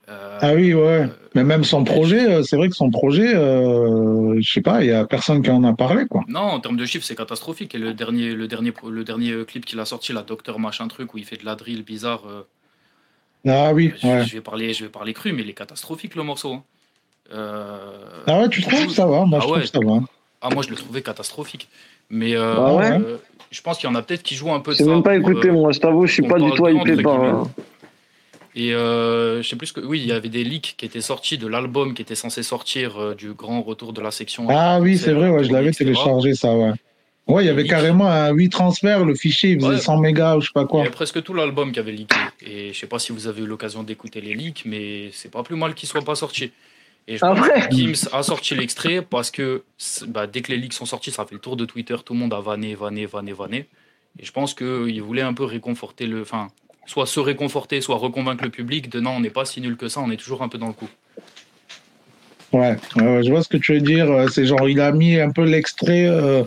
Euh, 0.09 0.37
Ah 0.41 0.53
oui, 0.53 0.73
ouais. 0.73 0.81
euh, 0.81 1.07
Mais 1.33 1.43
même 1.43 1.63
son 1.63 1.83
projet, 1.83 2.29
euh, 2.29 2.43
c'est 2.43 2.57
vrai 2.57 2.67
que 2.69 2.75
son 2.75 2.89
projet, 2.91 3.33
euh, 3.35 4.35
je 4.41 4.51
sais 4.51 4.61
pas, 4.61 4.83
il 4.83 4.87
y 4.87 4.91
a 4.91 5.05
personne 5.05 5.41
qui 5.41 5.49
en 5.49 5.63
a 5.63 5.73
parlé, 5.73 6.05
quoi. 6.07 6.23
Non, 6.27 6.41
en 6.41 6.59
termes 6.59 6.75
de 6.77 6.85
chiffres, 6.85 7.05
c'est 7.05 7.15
catastrophique. 7.15 7.73
Et 7.73 7.77
le 7.77 7.93
dernier, 7.93 8.33
le 8.33 8.47
dernier, 8.47 8.73
le 8.89 9.03
dernier 9.03 9.45
clip 9.45 9.65
qu'il 9.65 9.79
a 9.79 9.85
sorti, 9.85 10.11
la 10.11 10.23
Docteur 10.23 10.59
machin 10.59 10.87
truc, 10.89 11.13
où 11.13 11.17
il 11.17 11.25
fait 11.25 11.37
de 11.37 11.45
la 11.45 11.55
drill 11.55 11.83
bizarre. 11.83 12.23
euh, 12.27 12.43
Ah 13.47 13.73
oui, 13.73 13.93
je, 14.01 14.07
ouais. 14.07 14.23
je 14.25 14.33
vais 14.33 14.41
parler, 14.41 14.73
je 14.73 14.83
vais 14.85 14.89
parler 14.89 15.13
cru, 15.13 15.31
mais 15.33 15.41
il 15.43 15.49
est 15.49 15.53
catastrophique 15.53 16.15
le 16.15 16.23
morceau. 16.23 16.53
hein. 16.53 16.63
Euh, 17.33 18.23
Ah 18.27 18.41
ouais, 18.41 18.49
tu 18.49 18.61
trouves 18.61 18.89
ça 18.93 19.05
va? 19.05 19.25
Moi, 19.25 19.39
Ah 19.39 19.41
je 19.41 19.47
trouve 19.47 19.53
ouais. 19.55 19.61
que 19.61 19.67
ça 19.67 19.79
va. 19.79 19.99
ah, 20.41 20.49
moi, 20.49 20.63
je 20.63 20.69
le 20.69 20.75
trouvais 20.75 21.01
catastrophique. 21.01 21.69
Mais 22.09 22.35
euh, 22.35 22.55
Ah 22.57 22.75
ouais? 22.75 22.99
euh, 22.99 23.17
je 23.51 23.61
pense 23.61 23.77
qu'il 23.77 23.89
y 23.89 23.91
en 23.91 23.95
a 23.95 24.01
peut-être 24.01 24.23
qui 24.23 24.35
jouent 24.35 24.51
un 24.53 24.59
peu 24.59 24.73
de 24.73 24.77
J'ai 24.77 24.83
même 24.83 25.03
pas 25.03 25.15
écouté, 25.15 25.47
euh, 25.49 25.53
moi, 25.53 25.71
je 25.71 25.79
t'avoue, 25.79 26.05
je 26.05 26.13
suis 26.13 26.23
pas 26.23 26.39
du 26.39 26.51
tout 26.51 26.67
hypé 26.67 27.01
par. 27.01 27.47
Et 28.55 28.73
euh, 28.73 29.41
je 29.41 29.47
sais 29.49 29.55
plus 29.55 29.67
ce 29.67 29.73
que. 29.73 29.81
Oui, 29.81 29.99
il 29.99 30.05
y 30.07 30.11
avait 30.11 30.29
des 30.29 30.43
leaks 30.43 30.75
qui 30.77 30.85
étaient 30.85 31.01
sortis 31.01 31.37
de 31.37 31.47
l'album 31.47 31.93
qui 31.93 32.01
était 32.03 32.15
censé 32.15 32.43
sortir 32.43 32.97
euh, 33.01 33.15
du 33.15 33.33
grand 33.33 33.61
retour 33.63 33.93
de 33.93 34.01
la 34.01 34.11
section. 34.11 34.45
Ah 34.49 34.79
oui, 34.79 34.97
c'est 34.97 35.13
vrai, 35.13 35.29
ouais, 35.29 35.43
je 35.43 35.51
l'avais 35.51 35.71
téléchargé, 35.71 36.35
ça, 36.35 36.55
ouais. 36.55 36.71
Ouais, 37.25 37.43
il 37.43 37.47
y 37.47 37.49
avait 37.49 37.61
Leak. 37.63 37.71
carrément 37.71 38.07
un 38.09 38.31
8 38.31 38.49
transferts, 38.49 39.05
le 39.05 39.15
fichier, 39.15 39.51
il 39.51 39.59
faisait 39.61 39.75
Ouais. 39.75 39.79
100 39.79 39.97
mégas 40.01 40.35
ou 40.35 40.41
je 40.41 40.47
sais 40.47 40.51
pas 40.53 40.61
Il 40.61 40.65
y 40.65 40.67
quoi. 40.67 40.81
avait 40.81 40.89
presque 40.89 41.23
tout 41.23 41.33
l'album 41.33 41.71
qui 41.71 41.79
avait 41.79 41.93
leaké. 41.93 42.17
Et 42.45 42.73
je 42.73 42.77
sais 42.79 42.85
pas 42.87 42.99
si 42.99 43.13
vous 43.13 43.27
avez 43.27 43.41
eu 43.43 43.45
l'occasion 43.45 43.81
d'écouter 43.81 44.19
les 44.19 44.33
leaks, 44.33 44.63
mais 44.65 45.09
c'est 45.13 45.31
pas 45.31 45.41
plus 45.41 45.55
mal 45.55 45.73
qu'ils 45.73 45.87
soient 45.87 46.01
pas 46.01 46.15
sortis. 46.15 46.51
Et 47.07 47.17
je 47.17 47.25
Ah 47.25 47.33
pense 47.33 47.47
que 47.47 47.71
Gims 47.75 48.09
a 48.11 48.23
sorti 48.23 48.55
l'extrait 48.55 49.01
parce 49.01 49.31
que 49.31 49.63
bah, 50.07 50.27
dès 50.27 50.41
que 50.41 50.51
les 50.51 50.57
leaks 50.57 50.73
sont 50.73 50.85
sortis, 50.85 51.11
ça 51.11 51.25
fait 51.25 51.33
le 51.35 51.39
tour 51.41 51.55
de 51.55 51.63
Twitter, 51.65 51.95
tout 52.05 52.13
le 52.13 52.19
monde 52.19 52.33
a 52.33 52.41
vanné, 52.41 52.75
vanné, 52.75 53.05
vanné, 53.05 53.31
vanné. 53.33 53.65
Et 54.19 54.25
je 54.25 54.31
pense 54.33 54.53
qu'il 54.53 55.01
voulait 55.01 55.21
un 55.21 55.33
peu 55.33 55.43
réconforter 55.45 56.05
le. 56.07 56.21
Enfin, 56.21 56.49
soit 56.85 57.05
se 57.07 57.19
réconforter, 57.19 57.81
soit 57.81 57.97
reconvaincre 57.97 58.43
le 58.43 58.49
public 58.49 58.89
de 58.89 58.99
non, 58.99 59.11
on 59.11 59.19
n'est 59.19 59.29
pas 59.29 59.45
si 59.45 59.61
nul 59.61 59.77
que 59.77 59.87
ça, 59.87 59.99
on 60.01 60.11
est 60.11 60.17
toujours 60.17 60.41
un 60.43 60.49
peu 60.49 60.57
dans 60.57 60.67
le 60.67 60.73
coup. 60.73 60.89
Ouais, 62.51 62.75
je 62.97 63.29
vois 63.31 63.41
ce 63.41 63.49
que 63.49 63.57
tu 63.57 63.73
veux 63.73 63.81
dire. 63.81 64.11
euh, 64.11 64.27
C'est 64.27 64.45
genre, 64.45 64.69
il 64.69 64.79
a 64.79 64.91
mis 64.91 65.19
un 65.19 65.31
peu 65.31 65.43
l'extrait 65.43 66.05
euh, 66.05 66.43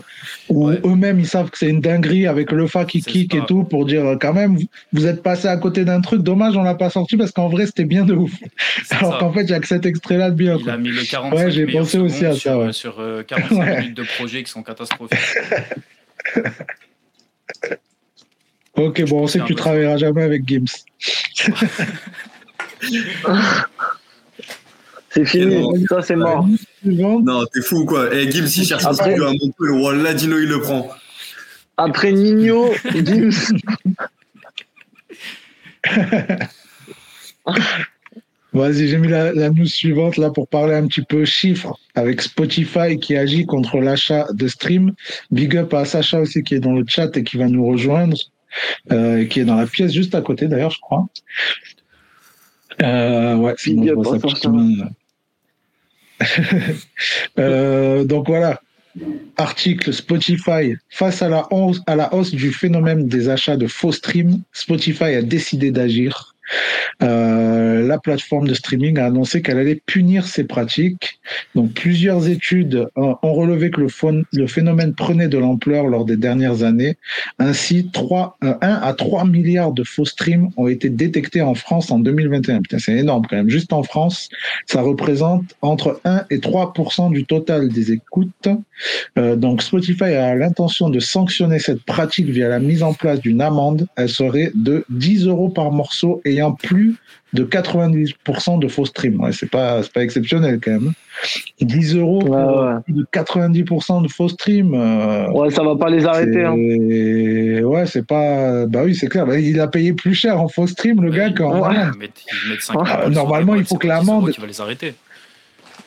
où 0.47 0.67
Ouais. 0.69 0.79
eux-mêmes, 0.85 1.19
ils 1.19 1.27
savent 1.27 1.49
que 1.49 1.57
c'est 1.57 1.67
une 1.67 1.81
dinguerie 1.81 2.27
avec 2.27 2.53
le 2.53 2.65
fa 2.65 2.85
qui 2.85 3.01
kick 3.01 3.33
ça. 3.33 3.39
et 3.39 3.45
tout 3.45 3.65
pour 3.65 3.85
dire, 3.85 4.05
euh, 4.05 4.15
quand 4.15 4.31
même, 4.33 4.57
vous- 4.93 5.05
êtes 5.05 5.21
passé 5.21 5.49
à 5.49 5.57
côté 5.57 5.83
d'un 5.83 5.99
truc. 5.99 6.21
Dommage, 6.21 6.55
on 6.55 6.63
l'a 6.63 6.75
pas 6.75 6.89
sorti 6.89 7.17
parce 7.17 7.31
qu'en 7.33 7.49
vrai, 7.49 7.65
c'était 7.65 7.83
bien 7.83 8.05
de 8.05 8.13
ouf. 8.13 8.31
Alors 8.91 9.17
qu'en 9.17 9.33
fait, 9.33 9.41
il 9.43 9.49
y 9.49 9.53
a 9.53 9.59
que 9.59 9.67
cet 9.67 9.85
extrait-là 9.85 10.29
de 10.31 10.35
bien. 10.35 10.55
Il 10.57 10.63
quoi. 10.63 10.73
a 10.73 10.77
mis 10.77 10.91
les 10.93 11.03
45 11.05 11.35
Ouais, 11.45 11.51
j'ai 11.51 11.65
pensé 11.67 11.97
aussi 11.97 12.25
à 12.25 12.31
ça, 12.31 12.39
sur, 12.39 12.57
ouais. 12.57 12.71
sur 12.71 12.99
euh, 13.01 13.23
45 13.23 13.55
Ouais. 13.59 13.79
minutes 13.81 13.97
de 13.97 14.03
projet 14.03 14.43
qui 14.43 14.49
sont 14.51 14.63
catastrophiques. 14.63 15.19
Ok, 18.77 19.03
bon, 19.09 19.23
on 19.23 19.27
sait 19.27 19.39
C'est 19.39 19.43
que 19.43 19.47
tu 19.47 19.55
travailleras 19.55 19.97
jamais 19.97 20.21
avec 20.23 20.47
Gims. 20.47 20.65
C'est 25.09 25.25
fini, 25.25 25.55
Et 25.55 25.59
non. 25.61 25.71
ça 25.89 26.01
c'est 26.03 26.15
mort. 26.15 26.47
Non, 26.83 27.43
t'es 27.51 27.61
fou 27.61 27.77
ou 27.77 27.85
quoi 27.85 28.09
Eh, 28.13 28.29
Gims, 28.29 28.45
il 28.45 28.65
cherche 28.67 28.85
un 28.85 28.93
studio 28.93 29.25
à 29.25 29.31
Montpellier. 29.31 29.81
Wallah, 29.81 30.13
Dino, 30.13 30.37
il 30.37 30.47
le 30.47 30.61
prend. 30.61 30.89
Après 31.77 32.11
Nino, 32.11 32.71
Gims. 32.93 33.51
Vas-y, 38.53 38.87
j'ai 38.87 38.97
mis 38.97 39.07
la, 39.07 39.33
la 39.33 39.49
news 39.49 39.65
suivante 39.67 40.17
là 40.17 40.29
pour 40.31 40.47
parler 40.47 40.73
un 40.75 40.87
petit 40.87 41.01
peu 41.03 41.25
chiffres 41.25 41.77
avec 41.95 42.21
Spotify 42.21 42.97
qui 42.99 43.15
agit 43.15 43.45
contre 43.45 43.77
l'achat 43.77 44.25
de 44.33 44.47
stream. 44.47 44.93
Big 45.31 45.55
up 45.57 45.73
à 45.73 45.85
Sacha 45.85 46.19
aussi 46.21 46.43
qui 46.43 46.55
est 46.55 46.59
dans 46.59 46.73
le 46.73 46.83
chat 46.87 47.15
et 47.17 47.23
qui 47.23 47.37
va 47.37 47.47
nous 47.47 47.65
rejoindre, 47.67 48.17
euh, 48.91 49.25
qui 49.25 49.39
est 49.39 49.45
dans 49.45 49.55
la 49.55 49.67
pièce 49.67 49.91
juste 49.91 50.15
à 50.15 50.21
côté 50.21 50.47
d'ailleurs, 50.47 50.71
je 50.71 50.79
crois. 50.79 51.07
Euh, 52.81 53.35
ouais, 53.35 53.55
sinon 53.57 53.85
je 53.85 53.93
vois 53.93 54.17
donc 58.05 58.27
voilà, 58.27 58.61
article 59.37 59.93
Spotify 59.93 60.75
face 60.89 61.21
à 61.21 61.29
la 61.29 61.47
hausse, 61.51 61.81
à 61.87 61.95
la 61.95 62.13
hausse 62.13 62.31
du 62.31 62.51
phénomène 62.51 63.07
des 63.07 63.29
achats 63.29 63.57
de 63.57 63.67
faux 63.67 63.91
streams, 63.91 64.41
Spotify 64.53 65.15
a 65.15 65.21
décidé 65.21 65.71
d'agir. 65.71 66.35
Euh, 67.03 67.56
la 67.81 67.97
plateforme 67.97 68.47
de 68.47 68.53
streaming 68.53 68.97
a 68.99 69.05
annoncé 69.05 69.41
qu'elle 69.41 69.57
allait 69.57 69.81
punir 69.85 70.27
ces 70.27 70.43
pratiques. 70.43 71.19
Donc, 71.55 71.73
plusieurs 71.73 72.27
études 72.27 72.87
euh, 72.97 73.13
ont 73.21 73.33
relevé 73.33 73.71
que 73.71 73.81
le, 73.81 74.47
phénomène 74.47 74.93
prenait 74.93 75.27
de 75.27 75.37
l'ampleur 75.37 75.87
lors 75.87 76.05
des 76.05 76.17
dernières 76.17 76.63
années. 76.63 76.97
Ainsi, 77.39 77.89
3, 77.91 78.37
euh, 78.43 78.53
1 78.61 78.67
à 78.69 78.93
3 78.93 79.25
milliards 79.25 79.71
de 79.71 79.83
faux 79.83 80.05
streams 80.05 80.49
ont 80.57 80.67
été 80.67 80.89
détectés 80.89 81.41
en 81.41 81.55
France 81.55 81.91
en 81.91 81.99
2021. 81.99 82.61
Putain, 82.61 82.79
c'est 82.79 82.97
énorme 82.97 83.25
quand 83.29 83.35
même. 83.35 83.49
Juste 83.49 83.73
en 83.73 83.83
France, 83.83 84.29
ça 84.65 84.81
représente 84.81 85.55
entre 85.61 85.99
1 86.05 86.25
et 86.29 86.37
3% 86.37 87.11
du 87.11 87.25
total 87.25 87.69
des 87.69 87.91
écoutes. 87.91 88.49
Euh, 89.17 89.35
donc, 89.35 89.61
Spotify 89.61 90.03
a 90.03 90.35
l'intention 90.35 90.89
de 90.89 90.99
sanctionner 90.99 91.59
cette 91.59 91.83
pratique 91.83 92.27
via 92.27 92.49
la 92.49 92.59
mise 92.59 92.83
en 92.83 92.93
place 92.93 93.19
d'une 93.19 93.41
amende. 93.41 93.87
Elle 93.95 94.09
serait 94.09 94.51
de 94.55 94.85
10 94.89 95.27
euros 95.27 95.49
par 95.49 95.71
morceau 95.71 96.21
ayant 96.25 96.51
plus 96.51 96.95
de 97.33 97.43
90% 97.43 98.59
de 98.59 98.67
faux 98.67 98.85
streams. 98.85 99.19
Ouais, 99.19 99.31
c'est 99.33 99.49
pas, 99.49 99.83
c'est 99.83 99.91
pas 99.91 100.01
exceptionnel 100.03 100.59
quand 100.63 100.71
même. 100.71 100.93
10 101.61 101.95
euros 101.95 102.19
pour 102.19 102.29
Ouais, 102.29 102.73
ouais. 102.73 102.79
de 102.89 103.05
90% 103.11 104.01
de 104.03 104.07
faux 104.07 104.29
streams. 104.29 104.73
euh, 104.75 105.29
Ouais, 105.31 105.49
ça 105.49 105.63
va 105.63 105.75
pas 105.75 105.89
les 105.89 106.05
arrêter. 106.05 106.43
Hein. 106.45 106.53
Ouais, 107.65 107.85
c'est 107.85 108.05
pas. 108.05 108.65
Bah 108.65 108.81
oui, 108.85 108.95
c'est 108.95 109.07
clair. 109.07 109.25
Bah, 109.25 109.39
il 109.39 109.59
a 109.59 109.67
payé 109.67 109.93
plus 109.93 110.13
cher 110.13 110.39
en 110.39 110.47
faux 110.47 110.67
stream, 110.67 111.01
le 111.01 111.11
gars, 111.11 111.31
qu'en 111.31 111.59
Ouais. 111.59 111.75
amende. 111.75 111.93
Ils 111.95 111.99
mettent, 111.99 112.23
ils 112.45 112.49
mettent 112.51 112.61
5 112.61 112.77
Ah, 112.85 113.09
normalement, 113.09 113.55
il 113.55 113.65
faut 113.65 113.75
que 113.77 113.87
c'est 113.87 113.93
pas 113.93 113.99
10 114.01 114.07
euros 114.07 114.15
l'amende- 114.19 114.31
qui 114.33 114.41
va 114.41 114.47
les 114.47 114.61
arrêter. 114.61 114.93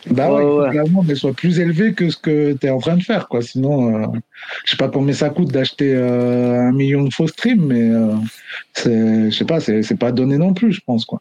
Bah 0.06 0.32
ouais, 0.32 0.42
Ouais, 0.44 0.80
faut 0.88 1.00
ouais. 1.00 1.06
que 1.06 1.14
soit 1.14 1.32
plus 1.34 1.60
élevée 1.60 1.92
que 1.92 2.08
ce 2.08 2.16
que 2.16 2.52
tu 2.52 2.66
es 2.66 2.70
en 2.70 2.78
train 2.78 2.96
de 2.96 3.02
faire, 3.02 3.28
quoi. 3.28 3.42
Sinon, 3.42 4.02
euh, 4.02 4.06
je 4.64 4.70
sais 4.70 4.76
pas 4.76 4.88
combien 4.88 5.14
ça 5.14 5.30
coûte 5.30 5.52
d'acheter 5.52 5.94
euh, 5.94 6.68
un 6.68 6.72
million 6.72 7.04
de 7.04 7.12
faux 7.12 7.26
streams, 7.26 7.66
mais 7.66 7.90
euh, 7.90 8.14
c'est, 8.72 9.30
je 9.30 9.36
sais 9.36 9.44
pas, 9.44 9.60
c'est, 9.60 9.82
c'est 9.82 9.98
pas 9.98 10.12
donné 10.12 10.38
non 10.38 10.54
plus, 10.54 10.72
je 10.72 10.80
pense, 10.86 11.04
quoi. 11.04 11.20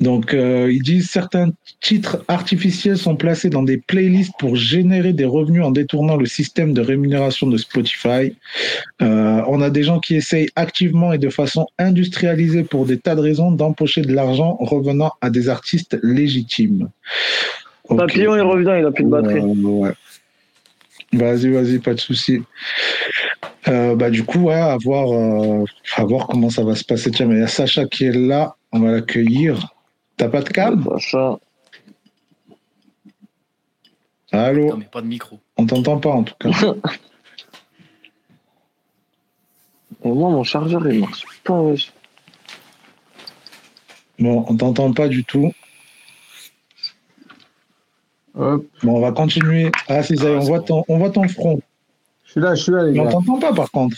Donc, 0.00 0.34
euh, 0.34 0.70
ils 0.72 0.82
disent 0.82 1.10
certains 1.10 1.50
titres 1.80 2.24
artificiels 2.28 2.98
sont 2.98 3.16
placés 3.16 3.50
dans 3.50 3.62
des 3.62 3.78
playlists 3.78 4.32
pour 4.38 4.56
générer 4.56 5.12
des 5.12 5.24
revenus 5.24 5.62
en 5.62 5.70
détournant 5.70 6.16
le 6.16 6.26
système 6.26 6.72
de 6.72 6.80
rémunération 6.80 7.46
de 7.46 7.56
Spotify. 7.56 8.34
Euh, 9.02 9.42
on 9.46 9.60
a 9.60 9.70
des 9.70 9.82
gens 9.82 10.00
qui 10.00 10.16
essayent 10.16 10.50
activement 10.56 11.12
et 11.12 11.18
de 11.18 11.28
façon 11.28 11.66
industrialisée 11.78 12.64
pour 12.64 12.86
des 12.86 12.98
tas 12.98 13.14
de 13.14 13.20
raisons 13.20 13.50
d'empocher 13.50 14.02
de 14.02 14.12
l'argent 14.12 14.56
revenant 14.60 15.12
à 15.20 15.30
des 15.30 15.48
artistes 15.48 15.98
légitimes. 16.02 16.88
Papillon, 17.96 18.36
il 18.36 18.42
revient, 18.42 18.74
il 18.78 18.86
a 18.86 18.90
plus 18.90 19.04
de 19.04 19.08
batterie. 19.08 19.40
Euh, 19.40 19.54
ouais. 19.54 19.92
Vas-y, 21.12 21.48
vas-y, 21.48 21.78
pas 21.78 21.94
de 21.94 22.00
souci. 22.00 22.42
Euh, 23.66 23.94
bah 23.94 24.10
du 24.10 24.24
coup, 24.24 24.40
ouais, 24.40 24.54
à 24.54 24.76
voir, 24.82 25.10
euh, 25.12 25.64
à 25.96 26.04
voir 26.04 26.26
comment 26.26 26.50
ça 26.50 26.64
va 26.64 26.74
se 26.74 26.84
passer. 26.84 27.10
Tiens, 27.10 27.26
mais 27.26 27.36
il 27.36 27.40
y 27.40 27.44
a 27.44 27.48
Sacha 27.48 27.86
qui 27.86 28.04
est 28.04 28.12
là, 28.12 28.56
on 28.72 28.80
va 28.80 28.92
l'accueillir. 28.92 29.72
T'as 30.16 30.28
pas 30.28 30.42
de 30.42 30.48
cam 30.48 30.84
Sacha. 30.84 31.38
Allô 34.32 34.68
Non, 34.70 34.76
mais 34.76 34.84
pas 34.84 35.00
de 35.00 35.06
micro. 35.06 35.40
On 35.56 35.66
t'entend 35.66 35.98
pas 35.98 36.10
en 36.10 36.22
tout 36.24 36.34
cas. 36.38 36.50
Et 40.04 40.08
moi, 40.12 40.30
mon 40.30 40.44
chargeur, 40.44 40.86
il 40.88 41.00
marche 41.00 41.24
pas, 41.44 41.60
wesh. 41.60 41.92
Bon, 44.18 44.44
on 44.48 44.56
t'entend 44.56 44.92
pas 44.92 45.08
du 45.08 45.24
tout. 45.24 45.52
Hop. 48.34 48.64
Bon, 48.82 48.96
on 48.96 49.00
va 49.00 49.12
continuer. 49.12 49.72
Ah, 49.88 50.02
si, 50.02 50.16
ça 50.16 50.24
y 50.24 50.32
est, 50.32 50.36
on 50.36 50.40
voit 50.40 50.60
ton, 50.60 50.84
on 50.88 50.98
voit 50.98 51.10
ton 51.10 51.26
front. 51.28 51.60
Je 52.24 52.32
suis 52.32 52.40
là, 52.40 52.54
je 52.54 52.62
suis 52.62 52.72
là, 52.72 52.84
les 52.84 52.92
Mais 52.92 53.00
on 53.00 53.04
gars. 53.04 53.10
t'entend 53.12 53.38
pas 53.40 53.52
par 53.52 53.70
contre. 53.70 53.96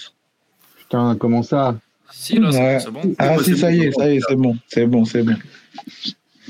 Putain, 0.79 1.17
comment 1.17 1.43
ça? 1.43 1.77
Si, 2.13 2.39
là, 2.39 2.51
c'est 2.53 2.59
Ouais. 2.59 2.75
bon, 2.75 2.81
c'est 2.81 2.91
bon. 3.09 3.15
Ah 3.19 3.37
si, 3.43 3.57
ça 3.57 3.73
y 3.73 3.81
est, 3.81 3.93
c'est 3.93 3.99
ça 4.01 4.11
y 4.11 4.17
est, 4.17 4.21
c'est 4.29 4.37
bon, 4.37 4.57
c'est 4.69 4.87
bon, 4.87 5.05
c'est 5.05 5.23
bon. 5.23 5.35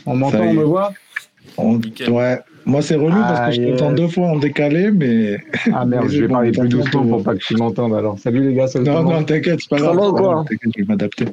On 0.07 0.17
m'entend, 0.17 0.39
Ça 0.39 0.45
on 0.45 0.55
me 0.55 0.63
voit 0.65 0.93
On-. 1.57 1.81
Ouais. 2.09 2.39
Moi, 2.67 2.83
c'est 2.83 2.95
relou 2.95 3.11
parce 3.21 3.57
que 3.57 3.63
je 3.63 3.69
Ah, 3.69 3.77
t'entends 3.77 3.91
yes. 3.91 4.01
deux 4.01 4.09
fois 4.09 4.29
en 4.29 4.37
décalé, 4.39 4.91
mais. 4.91 5.39
Ah 5.73 5.85
merde, 5.85 6.05
Mais 6.07 6.11
je 6.15 6.21
vais 6.23 6.29
bon, 6.29 6.35
parler 6.35 6.51
plus 6.53 6.69
t'entends 6.69 6.77
doucement 6.85 7.07
pour 7.07 7.23
pas 7.23 7.35
que 7.35 7.39
tu 7.45 7.57
m'entendes 7.57 7.95
alors. 7.95 8.19
Salut 8.19 8.47
les 8.49 8.55
gars, 8.55 8.67
salut 8.69 8.85
Non, 8.85 9.03
non, 9.03 9.25
t'inquiète, 9.25 9.61
c'est 9.61 9.69
pas 9.71 9.79
Ça 9.79 9.85
grave. 9.85 9.97
va 9.97 10.09
ou 10.09 10.13
quoi 10.13 10.45
T'inquiète, 10.49 10.71
je 10.77 10.83
vais 10.83 10.87
m'adapter. 10.89 11.25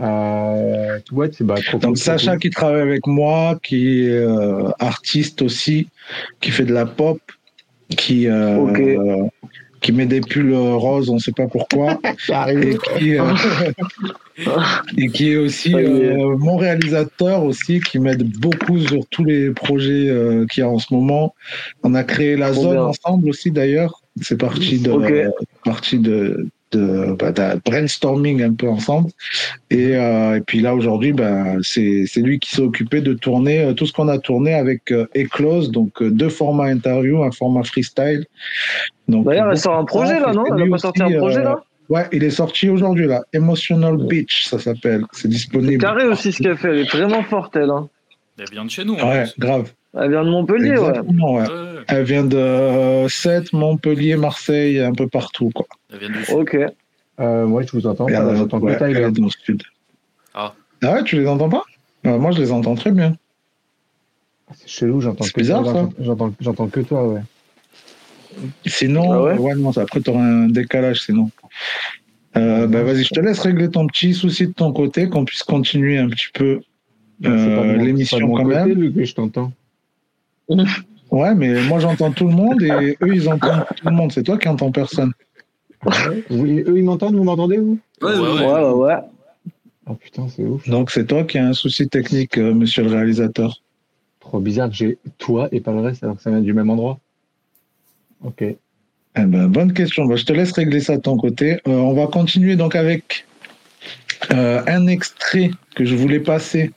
Euh, 0.00 0.98
ouais, 1.12 1.30
c'est 1.32 1.44
bah, 1.44 1.54
trop 1.64 1.78
Donc, 1.78 1.96
Sacha 1.96 2.32
cool. 2.32 2.40
qui 2.40 2.50
travaille 2.50 2.82
avec 2.82 3.06
moi, 3.06 3.58
qui 3.62 4.04
est 4.04 4.10
euh, 4.10 4.68
artiste 4.78 5.40
aussi, 5.42 5.88
qui 6.40 6.50
fait 6.50 6.64
de 6.64 6.74
la 6.74 6.84
pop, 6.86 7.18
qui, 7.96 8.28
euh, 8.28 8.56
Ok. 8.58 8.80
Euh, 9.86 9.92
qui 9.92 9.92
met 9.92 10.06
des 10.06 10.20
pulls 10.20 10.54
roses, 10.54 11.08
on 11.10 11.18
sait 11.18 11.32
pas 11.32 11.46
pourquoi, 11.46 11.98
et 12.48 12.76
qui, 12.98 13.18
euh, 13.18 13.34
et 14.98 15.08
qui 15.08 15.32
est 15.32 15.36
aussi 15.36 15.74
euh, 15.74 16.36
mon 16.36 16.56
réalisateur 16.56 17.44
aussi, 17.44 17.80
qui 17.80 17.98
m'aide 17.98 18.24
beaucoup 18.38 18.78
sur 18.80 19.06
tous 19.10 19.24
les 19.24 19.50
projets 19.50 20.08
euh, 20.08 20.46
qu'il 20.46 20.62
y 20.62 20.64
a 20.64 20.68
en 20.68 20.78
ce 20.78 20.92
moment. 20.92 21.34
On 21.82 21.94
a 21.94 22.04
créé 22.04 22.36
la 22.36 22.52
zone 22.52 22.78
ensemble 22.78 23.28
aussi 23.28 23.50
d'ailleurs. 23.50 24.02
C'est 24.22 24.38
parti 24.38 24.78
de, 24.78 25.30
parti 25.64 25.98
de, 25.98 26.48
de, 26.76 27.16
bah, 27.18 27.32
brainstorming 27.64 28.42
un 28.42 28.54
peu 28.54 28.68
ensemble. 28.68 29.10
Et, 29.70 29.96
euh, 29.96 30.36
et 30.36 30.40
puis 30.40 30.60
là 30.60 30.74
aujourd'hui, 30.74 31.12
ben 31.12 31.58
c'est 31.62 32.04
c'est 32.06 32.20
lui 32.20 32.38
qui 32.38 32.50
s'est 32.50 32.62
occupé 32.62 33.00
de 33.00 33.14
tourner 33.14 33.60
euh, 33.60 33.72
tout 33.72 33.86
ce 33.86 33.92
qu'on 33.92 34.08
a 34.08 34.18
tourné 34.18 34.54
avec 34.54 34.92
euh, 34.92 35.06
Eclose, 35.16 35.70
donc 35.70 36.02
euh, 36.02 36.10
deux 36.10 36.28
formats 36.28 36.66
interview, 36.66 37.22
un 37.22 37.32
format 37.32 37.62
freestyle. 37.64 38.24
Donc 39.08 39.26
D'ailleurs, 39.26 39.50
elle 39.50 39.58
sort 39.58 39.76
un 39.76 39.84
projet 39.84 40.20
là, 40.20 40.32
non? 40.32 40.44
Elle 40.54 40.62
a 40.62 40.70
pas 40.70 40.78
sorti 40.78 41.02
aussi, 41.02 41.14
un 41.14 41.18
projet 41.18 41.40
euh, 41.40 41.44
là? 41.44 41.62
Ouais, 41.88 42.06
il 42.12 42.24
est 42.24 42.30
sorti 42.30 42.68
aujourd'hui 42.68 43.06
là. 43.06 43.22
Emotional 43.32 43.96
Beach, 43.96 44.46
ça 44.46 44.58
s'appelle. 44.58 45.04
C'est 45.12 45.28
disponible. 45.28 45.78
carré 45.82 46.06
aussi 46.06 46.32
ce 46.32 46.42
qu'elle 46.42 46.56
fait, 46.56 46.70
elle 46.70 46.78
est 46.80 46.90
vraiment 46.90 47.22
forte 47.22 47.56
elle. 47.56 47.70
Hein. 47.70 47.88
Elle 48.38 48.50
vient 48.50 48.64
de 48.64 48.70
chez 48.70 48.84
nous. 48.84 48.94
Ouais, 48.94 49.24
grave. 49.38 49.72
Elle 49.98 50.10
vient 50.10 50.24
de 50.24 50.30
Montpellier, 50.30 50.70
ouais. 50.70 50.88
Exactement, 50.88 51.34
ouais. 51.34 51.42
Ouais, 51.42 51.48
ouais. 51.48 51.84
Elle 51.88 52.04
vient 52.04 52.24
de 52.24 52.36
euh, 52.36 53.08
Sète, 53.08 53.52
Montpellier, 53.52 54.16
Marseille, 54.16 54.80
un 54.80 54.92
peu 54.92 55.06
partout 55.08 55.50
quoi. 55.54 55.66
Elle 55.92 55.98
vient 56.00 56.10
du 56.10 56.24
sud. 56.24 56.34
Ok. 56.34 56.56
Euh, 57.18 57.46
moi, 57.46 57.62
je 57.62 57.72
vous 57.72 57.86
entends 57.86 58.06
elle- 58.08 58.36
j'entends 58.36 58.58
ouais, 58.60 58.76
elle 58.80 58.96
est 58.96 59.10
dans 59.10 59.24
le 59.24 59.30
sud. 59.30 59.62
Ah. 60.34 60.52
Ah 60.82 60.92
ouais, 60.94 61.04
tu 61.04 61.16
les 61.18 61.26
entends 61.26 61.48
pas? 61.48 61.62
Euh, 62.06 62.18
Moi, 62.18 62.30
je 62.32 62.38
les 62.38 62.52
entends 62.52 62.74
très 62.74 62.90
bien. 62.90 63.16
C'est 64.54 64.68
chelou, 64.68 65.00
j'entends 65.00 65.24
que 65.24 65.40
bizarre, 65.40 65.62
toi, 65.62 65.72
ça. 65.72 65.88
j'entends- 66.40 66.68
que 66.68 66.80
toi, 66.80 67.08
ouais. 67.08 67.20
Sinon, 68.66 69.12
Ah 69.12 69.22
ouais? 69.22 69.38
ouais, 69.38 69.54
non, 69.54 69.70
après, 69.76 70.00
tu 70.00 70.10
auras 70.10 70.20
un 70.22 70.48
décalage 70.48 71.00
sinon. 71.00 71.30
Euh, 72.36 72.66
bah, 72.66 72.82
vas-y, 72.82 73.02
je 73.04 73.14
te 73.14 73.20
laisse 73.20 73.38
régler 73.40 73.70
ton 73.70 73.86
petit 73.86 74.12
souci 74.12 74.48
de 74.48 74.52
ton 74.52 74.72
côté, 74.72 75.08
qu'on 75.08 75.24
puisse 75.24 75.42
continuer 75.42 75.96
un 75.98 76.08
petit 76.10 76.26
peu 76.34 76.60
C'est 77.22 77.28
pas 77.30 77.30
de 77.30 77.34
euh, 77.34 77.38
mon- 77.56 77.62
c'est 77.72 77.76
pas 77.78 77.82
l'émission 77.82 78.18
de 78.18 78.22
mon 78.24 78.36
quand 78.36 78.42
côté, 78.44 78.54
même. 78.56 78.68
Luc, 78.72 78.94
que 78.94 79.04
je 79.04 79.14
t'entends. 79.14 79.52
Ouais, 81.10 81.34
mais 81.34 81.62
moi, 81.62 81.78
j'entends 81.78 82.10
tout 82.12 82.26
le 82.28 82.34
monde 82.34 82.62
et 82.62 82.96
eux, 83.02 83.14
ils 83.14 83.28
entendent 83.28 83.64
tout 83.76 83.86
le 83.88 83.94
monde. 83.94 84.12
C'est 84.12 84.22
toi 84.22 84.38
qui 84.38 84.48
entends 84.48 84.72
personne. 84.72 85.12
Vous- 86.30 86.46
eux, 86.46 86.78
ils 86.78 86.84
m'entendent, 86.84 87.14
vous 87.14 87.24
m'entendez, 87.24 87.58
vous? 87.58 87.78
Ouais, 88.02 88.12
Ouais, 88.12 88.18
ouais. 88.18 88.44
Ouais, 88.46 88.62
ouais, 88.64 88.72
ouais. 88.72 88.94
Oh 89.88 89.94
putain, 89.94 90.26
c'est 90.28 90.42
ouf. 90.42 90.68
Donc, 90.68 90.90
c'est 90.90 91.06
toi 91.06 91.22
qui 91.24 91.38
as 91.38 91.46
un 91.46 91.52
souci 91.52 91.88
technique, 91.88 92.38
euh, 92.38 92.52
monsieur 92.52 92.82
le 92.82 92.90
réalisateur. 92.90 93.62
Trop 94.18 94.40
bizarre 94.40 94.68
que 94.68 94.74
j'ai 94.74 94.98
toi 95.18 95.48
et 95.52 95.60
pas 95.60 95.70
le 95.72 95.80
reste 95.80 96.02
alors 96.02 96.16
que 96.16 96.22
ça 96.22 96.30
vient 96.30 96.40
du 96.40 96.52
même 96.52 96.70
endroit. 96.70 96.98
Ok. 98.24 98.42
Eh 98.42 98.56
ben, 99.14 99.46
bonne 99.46 99.72
question. 99.72 100.06
Bah, 100.06 100.16
je 100.16 100.24
te 100.24 100.32
laisse 100.32 100.50
régler 100.52 100.80
ça 100.80 100.96
de 100.96 101.02
ton 101.02 101.16
côté. 101.16 101.54
Euh, 101.68 101.70
on 101.70 101.94
va 101.94 102.08
continuer 102.08 102.56
donc 102.56 102.74
avec 102.74 103.26
euh, 104.32 104.60
un 104.66 104.88
extrait 104.88 105.50
que 105.76 105.84
je 105.84 105.94
voulais 105.94 106.18
passer 106.20 106.72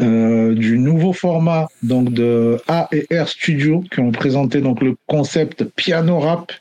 euh, 0.00 0.54
du 0.54 0.78
nouveau 0.78 1.12
format 1.12 1.68
donc 1.82 2.12
de 2.12 2.58
A 2.68 2.88
et 2.92 3.06
R 3.16 3.28
Studio 3.28 3.84
qui 3.92 4.00
ont 4.00 4.12
présenté 4.12 4.60
donc 4.60 4.80
le 4.82 4.96
concept 5.06 5.64
piano 5.76 6.18
rap. 6.18 6.52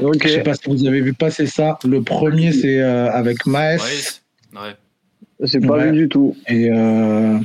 Ok. 0.00 0.22
Je 0.22 0.28
sais 0.28 0.42
pas 0.42 0.54
si 0.54 0.62
vous 0.68 0.86
avez 0.86 1.00
vu 1.00 1.12
passer 1.12 1.46
ça. 1.46 1.78
Le 1.84 2.02
premier 2.02 2.52
c'est 2.52 2.80
euh, 2.80 3.10
avec 3.10 3.46
Maes 3.46 3.76
Ouais, 3.76 3.78
c'est- 3.78 4.20
ouais. 4.54 4.74
J'ai 5.44 5.58
pas 5.58 5.74
Ouais. 5.78 5.90
vu 5.90 5.98
du 6.02 6.08
tout. 6.08 6.36
et 6.48 6.70
euh, 6.70 7.36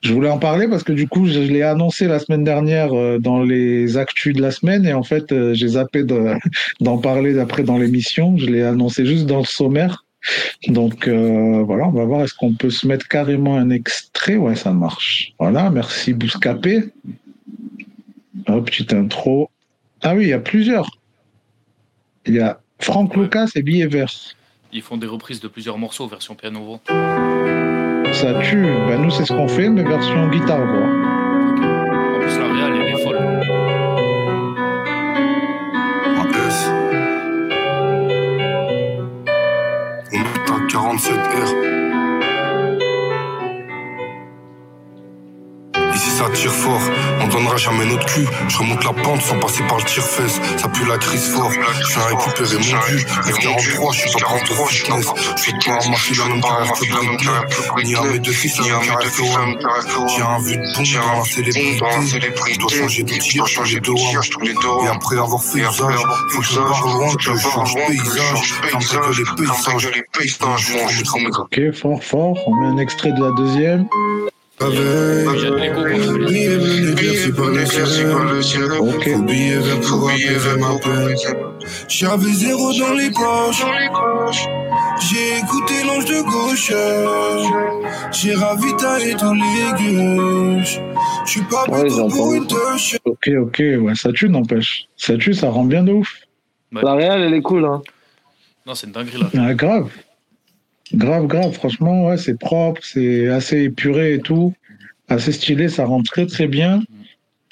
je 0.00 0.12
voulais 0.14 0.30
en 0.30 0.38
parler 0.38 0.68
parce 0.68 0.84
que 0.84 0.92
du 0.92 1.08
coup 1.08 1.26
je, 1.26 1.32
je 1.32 1.52
l'ai 1.52 1.62
annoncé 1.62 2.06
la 2.06 2.20
semaine 2.20 2.44
dernière 2.44 2.92
euh, 2.96 3.18
dans 3.18 3.42
les 3.42 3.96
actus 3.96 4.32
de 4.36 4.40
la 4.40 4.52
semaine 4.52 4.86
et 4.86 4.92
en 4.92 5.02
fait 5.02 5.32
euh, 5.32 5.52
j'ai 5.52 5.68
zappé 5.68 6.04
de- 6.04 6.34
d'en 6.80 6.98
parler 6.98 7.38
après 7.40 7.64
dans 7.64 7.78
l'émission. 7.78 8.36
Je 8.38 8.46
l'ai 8.46 8.62
annoncé 8.62 9.04
juste 9.04 9.26
dans 9.26 9.38
le 9.40 9.44
sommaire. 9.44 10.04
Donc 10.68 11.08
euh, 11.08 11.62
voilà, 11.64 11.88
on 11.88 11.92
va 11.92 12.04
voir 12.04 12.22
est-ce 12.22 12.34
qu'on 12.34 12.54
peut 12.54 12.70
se 12.70 12.86
mettre 12.86 13.08
carrément 13.08 13.56
un 13.56 13.70
extrait? 13.70 14.36
Ouais, 14.36 14.54
ça 14.54 14.72
marche. 14.72 15.32
Voilà, 15.38 15.70
merci 15.70 16.14
Bouscapé. 16.14 16.92
Hop, 18.46 18.66
petite 18.66 18.92
intro. 18.92 19.50
Ah 20.02 20.14
oui, 20.14 20.24
il 20.24 20.28
y 20.30 20.32
a 20.32 20.38
plusieurs. 20.38 20.90
Il 22.26 22.34
y 22.34 22.40
a 22.40 22.60
Franck 22.80 23.16
Ouais. 23.16 23.22
Lucas 23.24 23.48
et 23.54 23.62
Billet 23.62 23.86
Vert. 23.86 24.12
Ils 24.72 24.82
font 24.82 24.96
des 24.96 25.06
reprises 25.06 25.40
de 25.40 25.48
plusieurs 25.48 25.78
morceaux 25.78 26.06
version 26.06 26.34
piano-voix. 26.34 26.80
Ça 28.12 28.34
tue. 28.42 28.62
Ben, 28.62 29.02
nous, 29.02 29.10
c'est 29.10 29.24
ce 29.24 29.32
qu'on 29.32 29.48
fait, 29.48 29.68
mais 29.68 29.82
version 29.82 30.28
guitare-voix. 30.28 30.88
Ok. 30.88 31.01
47 40.98 41.78
R. 41.78 41.81
ça 46.22 46.30
tire 46.30 46.52
fort, 46.52 46.80
on 47.20 47.26
donnera 47.28 47.56
jamais 47.56 47.84
notre 47.84 48.06
cul. 48.06 48.26
Je 48.48 48.58
remonte 48.58 48.84
la 48.84 48.92
pente 48.92 49.22
sans 49.22 49.38
passer 49.38 49.62
par 49.64 49.78
le 49.78 49.84
tire-fesse. 49.84 50.40
Ça 50.56 50.68
pue 50.68 50.84
la 50.86 50.98
crise 50.98 51.30
fort. 51.30 51.50
Je 51.50 51.58
viens 51.58 52.06
récupérer 52.06 52.54
mon 52.54 52.60
dû. 52.60 52.98
F43, 52.98 53.92
je 53.92 53.98
suis 53.98 54.10
pas 54.12 54.18
prendre 54.20 54.42
de 54.42 54.70
fitness. 54.70 55.06
Je 55.36 55.42
suis 55.42 55.52
pas 55.52 55.88
ma 55.88 55.96
fille, 55.96 56.18
la 56.18 56.24
même 56.26 56.40
carrière 56.40 56.72
que. 56.72 57.82
Ni 57.82 57.94
à 57.96 58.02
mes 58.02 58.18
deux 58.20 58.32
fils, 58.32 58.58
la 58.58 58.64
même 58.64 58.86
carrière 58.86 59.12
que 59.12 59.22
One. 59.22 60.08
J'ai 60.08 60.22
un 60.22 60.38
vu 60.38 60.56
de 60.56 61.52
bombe 61.52 61.78
dans 61.80 61.98
la 61.98 62.06
célébrité. 62.06 62.52
Je 62.52 62.58
dois 62.58 62.70
changer 62.70 63.02
de 63.02 63.14
tir, 63.14 63.46
changer 63.46 63.80
de 63.80 63.90
one. 63.90 64.86
Et 64.86 64.88
après 64.88 65.16
avoir 65.16 65.42
fait 65.42 65.58
usage, 65.58 66.02
faut 66.30 66.40
que 66.40 66.46
je 66.46 66.54
pars 66.54 66.86
loin, 66.86 67.14
que 67.14 67.22
je 67.22 67.36
change 67.36 67.74
paysage. 67.74 68.54
Que 68.62 69.96
les 69.96 70.04
paysages. 70.12 70.72
Ok, 71.38 71.74
fort, 71.74 72.04
fort. 72.04 72.38
On 72.46 72.54
met 72.54 72.66
un 72.68 72.78
extrait 72.78 73.12
de 73.12 73.24
la 73.24 73.30
deuxième. 73.32 73.88
J'avais 81.88 82.32
zéro 82.32 82.72
dans 82.72 82.94
les 82.94 83.10
poches. 83.10 83.64
J'ai 85.00 85.38
écouté 85.38 85.74
l'ange 85.86 86.04
de 86.04 86.22
gauche. 86.22 86.72
J'ai 88.12 88.34
ravitaillé 88.34 89.14
tous 89.14 89.34
les 89.34 89.94
gueuches. 89.94 90.80
Je 91.24 91.30
suis 91.30 91.42
pas 91.42 91.64
Ouais, 91.68 91.88
pour 91.88 92.34
une 92.34 92.46
touche. 92.46 92.96
Ok, 93.04 93.30
ok, 93.40 93.62
ouais, 93.80 93.94
ça 93.94 94.12
tue, 94.12 94.28
n'empêche. 94.28 94.84
Ça 94.96 95.16
tue, 95.16 95.34
ça 95.34 95.50
rend 95.50 95.64
bien 95.64 95.82
de 95.82 95.92
ouf. 95.92 96.14
La 96.72 96.94
réal, 96.94 97.22
elle 97.22 97.34
est 97.34 97.42
cool. 97.42 97.64
Hein. 97.64 97.82
Non, 98.66 98.74
c'est 98.74 98.86
une 98.86 98.92
dinguerie 98.92 99.20
là. 99.20 99.30
Ah, 99.48 99.54
grave. 99.54 99.88
Grave, 100.94 101.26
grave. 101.26 101.52
Franchement, 101.52 102.08
ouais, 102.08 102.16
c'est 102.18 102.38
propre, 102.38 102.80
c'est 102.84 103.28
assez 103.28 103.62
épuré 103.62 104.14
et 104.14 104.20
tout. 104.20 104.54
Assez 105.08 105.32
stylé, 105.32 105.68
ça 105.68 105.84
rend 105.84 106.02
très, 106.02 106.26
très 106.26 106.46
bien. 106.46 106.82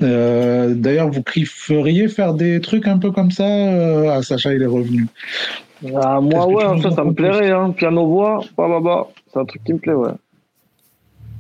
Euh, 0.02 0.74
D'ailleurs, 0.74 1.10
vous 1.10 1.22
kifferiez 1.22 2.08
faire 2.08 2.34
des 2.34 2.60
trucs 2.60 2.86
un 2.86 2.98
peu 2.98 3.10
comme 3.10 3.30
ça 3.30 3.46
euh, 3.46 4.10
Ah, 4.10 4.22
Sacha, 4.22 4.54
il 4.54 4.62
est 4.62 4.66
revenu. 4.66 5.06
Ah, 5.94 6.20
moi, 6.20 6.46
ouais, 6.46 6.82
ça, 6.82 7.04
me 7.04 7.12
plairait. 7.12 7.50
Hein. 7.50 7.70
Piano-voix, 7.70 8.44
bah, 8.56 8.66
bah, 8.68 8.80
bah. 8.82 9.08
C'est 9.32 9.38
un 9.38 9.44
truc 9.44 9.64
qui 9.64 9.72
me 9.72 9.78
plaît, 9.78 9.94
ouais. 9.94 10.12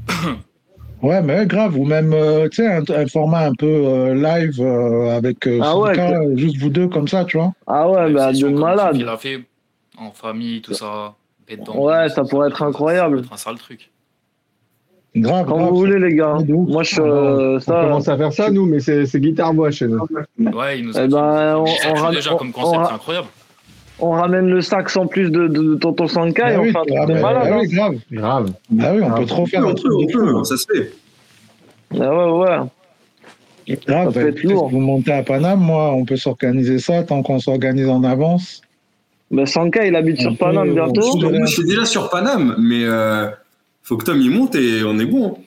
Ouais, 1.02 1.22
mais 1.22 1.46
grave. 1.46 1.78
Ou 1.78 1.86
même, 1.86 2.12
euh, 2.12 2.48
tu 2.48 2.56
sais, 2.56 2.66
un, 2.66 2.82
un 2.94 3.06
format 3.06 3.46
un 3.46 3.54
peu 3.54 3.66
euh, 3.66 4.14
live 4.14 4.60
euh, 4.60 5.16
avec 5.16 5.46
euh, 5.46 5.58
Ah 5.62 5.78
ouais, 5.78 5.94
Sanka, 5.94 6.20
juste 6.36 6.58
vous 6.58 6.68
deux 6.68 6.88
comme 6.88 7.08
ça, 7.08 7.24
tu 7.24 7.38
vois. 7.38 7.52
Ah 7.66 7.88
ouais, 7.88 8.08
Une 8.08 8.14
bah, 8.14 8.32
de 8.32 8.48
malade. 8.48 8.96
Il 8.96 9.08
a 9.08 9.16
fait 9.16 9.40
en 9.96 10.10
famille, 10.10 10.60
tout 10.60 10.74
ça. 10.74 11.14
Dans- 11.56 11.76
Ouais, 11.76 12.08
ça 12.08 12.22
pourrait 12.24 12.48
être 12.48 12.62
incroyable. 12.62 13.20
Être 13.20 13.32
un 13.32 13.36
sale 13.36 13.56
truc. 13.58 13.90
Grave, 15.16 15.46
Quand 15.48 15.56
grave. 15.56 15.70
vous 15.70 15.76
voulez, 15.76 15.98
les 15.98 16.14
gars. 16.14 16.36
Moi, 16.48 16.82
je. 16.84 17.00
Euh, 17.00 17.56
On 17.56 17.60
ça. 17.60 17.80
commence 17.82 18.08
à 18.08 18.16
faire 18.16 18.32
ça, 18.32 18.50
nous, 18.50 18.64
mais 18.66 18.78
c'est 18.78 19.06
c'est 19.06 19.18
guitare-voix 19.20 19.70
chez 19.72 19.88
nous. 19.88 20.06
Ouais, 20.38 20.78
il 20.78 20.86
nous 20.86 20.96
a 20.96 21.02
Eh 21.04 21.08
ben, 21.08 21.56
on- 21.56 21.66
Ça 21.66 21.72
on 21.90 21.94
tue 21.94 22.00
ram- 22.00 22.14
déjà 22.14 22.34
on- 22.34 22.36
comme 22.36 22.52
concept, 22.52 22.78
on- 22.80 22.84
c'est 22.86 22.92
incroyable. 22.94 23.26
On 24.02 24.10
ramène 24.12 24.46
le 24.46 24.60
sax 24.62 24.96
en 24.96 25.06
plus 25.08 25.30
de, 25.30 25.48
de, 25.48 25.62
de 25.62 25.74
Tonton 25.74 26.06
Sanka 26.06 26.52
et 26.52 26.54
Ah 26.54 26.60
on 26.60 26.62
oui, 26.62 26.70
fait 26.72 26.78
un 26.78 26.82
truc 26.84 26.96
ah 27.02 27.06
de 27.06 27.14
bah, 27.14 27.20
malade. 27.20 27.42
ah 27.50 27.54
hein. 27.54 27.58
oui, 27.60 27.68
grave. 27.68 27.96
Grave. 28.12 28.52
Ah 28.80 28.94
oui, 28.94 29.02
on 29.02 29.10
peut 29.14 29.26
trop 29.26 29.46
faire 29.46 29.66
On 29.66 29.70
un 29.70 29.74
truc 29.74 29.90
peut, 30.12 30.22
on 30.34 30.38
peut, 30.38 30.44
ça 30.44 30.56
se 30.56 30.64
fait. 30.72 30.92
Ah 32.00 32.16
ouais, 32.16 32.38
ouais. 32.38 33.76
Grave, 33.86 34.06
Ça 34.06 34.12
peut 34.12 34.22
bah, 34.22 34.28
être 34.30 34.42
lourd. 34.44 34.68
Vous 34.70 34.80
montez 34.80 35.12
à 35.12 35.22
Paname, 35.22 35.60
moi, 35.60 35.92
on 35.92 36.04
peut 36.04 36.16
s'organiser 36.16 36.78
ça 36.78 37.02
tant 37.02 37.22
qu'on 37.22 37.40
s'organise 37.40 37.88
en 37.88 38.02
avance. 38.04 38.62
Ben, 39.30 39.46
Sanka, 39.46 39.86
il 39.86 39.94
habite 39.94 40.20
sur 40.20 40.36
Paname 40.36 40.74
bientôt. 40.74 41.18
je 41.20 41.46
suis 41.46 41.64
déjà 41.64 41.84
sur 41.84 42.10
Paname, 42.10 42.56
mais 42.58 42.84
euh, 42.84 43.28
faut 43.82 43.96
que 43.96 44.04
Tom 44.04 44.20
y 44.20 44.28
monte 44.28 44.56
et 44.56 44.82
on 44.84 44.98
est 44.98 45.06
bon. 45.06 45.38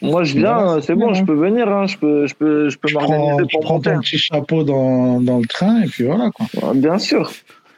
Moi, 0.00 0.24
je 0.24 0.38
viens, 0.38 0.80
c'est 0.80 0.94
bon, 0.94 1.10
bien, 1.10 1.14
je 1.20 1.24
peux 1.24 1.34
venir, 1.34 1.68
hein, 1.68 1.86
je 1.86 1.98
peux, 1.98 2.26
je 2.26 2.34
peux, 2.34 2.68
je 2.70 2.78
peux 2.78 2.88
m'organiser 2.92 3.46
tu 3.48 3.56
pour 3.56 3.60
prends 3.62 3.74
monter. 3.74 3.90
ton 3.94 4.00
petit 4.00 4.18
chapeau 4.18 4.62
dans, 4.62 5.20
dans 5.20 5.38
le 5.38 5.46
train 5.46 5.82
et 5.82 5.86
puis 5.86 6.04
voilà 6.04 6.30
quoi. 6.30 6.46
Bien 6.74 6.98
sûr. 6.98 7.30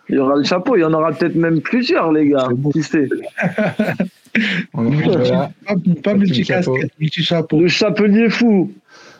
Il 0.09 0.17
y 0.17 0.19
aura 0.19 0.37
le 0.37 0.45
chapeau, 0.45 0.77
il 0.77 0.81
y 0.81 0.85
en 0.85 0.93
aura 0.93 1.13
peut-être 1.13 1.37
même 1.37 1.61
plusieurs, 1.61 2.13
les 2.13 2.29
gars. 2.29 2.49
Qui 2.73 2.83
sait? 2.83 3.09
On. 4.75 4.91
Pas, 4.91 5.51
pas 5.67 5.75
petit 6.15 6.17
multi-casquette, 6.19 6.93
multi-chapeau. 7.01 7.61
Le 7.61 7.69
chapelier 7.69 8.29
fou. 8.31 8.73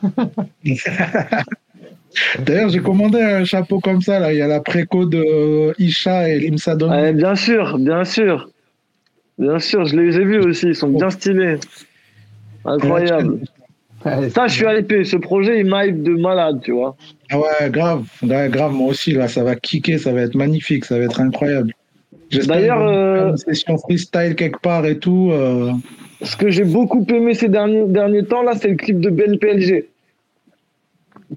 D'ailleurs, 2.45 2.69
j'ai 2.71 2.81
commandé 2.81 3.21
un 3.21 3.45
chapeau 3.45 3.81
comme 3.81 4.01
ça. 4.01 4.19
Là. 4.19 4.33
Il 4.33 4.39
y 4.39 4.43
a 4.43 4.49
la 4.49 4.61
préco 4.61 5.07
de 5.07 5.73
Isha 5.81 6.29
et 6.29 6.39
Limsadon. 6.41 6.91
Ouais, 6.91 7.13
bien 7.13 7.35
sûr, 7.35 7.79
bien 7.79 8.05
sûr. 8.05 8.49
Bien 9.39 9.59
sûr, 9.59 9.85
je 9.87 9.97
les 9.97 10.17
ai 10.19 10.25
vus 10.25 10.41
aussi, 10.41 10.67
ils 10.69 10.75
sont 10.77 10.89
bien 10.89 11.09
stylés. 11.11 11.57
Incroyable. 12.65 13.41
Ouais, 14.05 14.31
Ça, 14.31 14.47
je 14.49 14.55
suis 14.55 14.67
hypé. 14.79 15.05
Ce 15.05 15.17
projet, 15.17 15.61
il 15.61 15.67
m'hype 15.67 16.03
de 16.03 16.15
malade, 16.15 16.61
tu 16.63 16.73
vois. 16.73 16.97
Ah 17.31 17.39
ouais, 17.39 17.71
grave. 17.71 18.05
Ouais, 18.23 18.49
grave, 18.51 18.73
moi 18.73 18.89
aussi, 18.89 19.13
là, 19.13 19.29
ça 19.29 19.45
va 19.45 19.57
kicker, 19.57 19.99
ça 19.99 20.13
va 20.13 20.23
être 20.23 20.35
magnifique, 20.35 20.85
ça 20.85 20.99
va 20.99 21.05
être 21.05 21.21
incroyable. 21.21 21.73
J'espère 22.31 22.57
D'ailleurs, 22.57 22.87
euh, 22.87 23.31
une 23.31 23.37
session 23.37 23.77
freestyle 23.79 24.35
quelque 24.37 24.61
part 24.61 24.87
et 24.87 24.99
tout. 24.99 25.31
euh, 25.33 25.73
Ce 26.23 26.37
que 26.37 26.49
j'ai 26.51 26.65
beaucoup 26.65 27.05
aimé 27.11 27.35
ces 27.35 27.49
derniers, 27.49 27.85
derniers 27.87 28.25
temps, 28.25 28.43
là, 28.43 28.53
c'est 28.57 28.69
le 28.69 28.77
clip 28.77 29.01
de 29.01 29.11
Ben 29.11 29.39
PLG. 29.39 29.87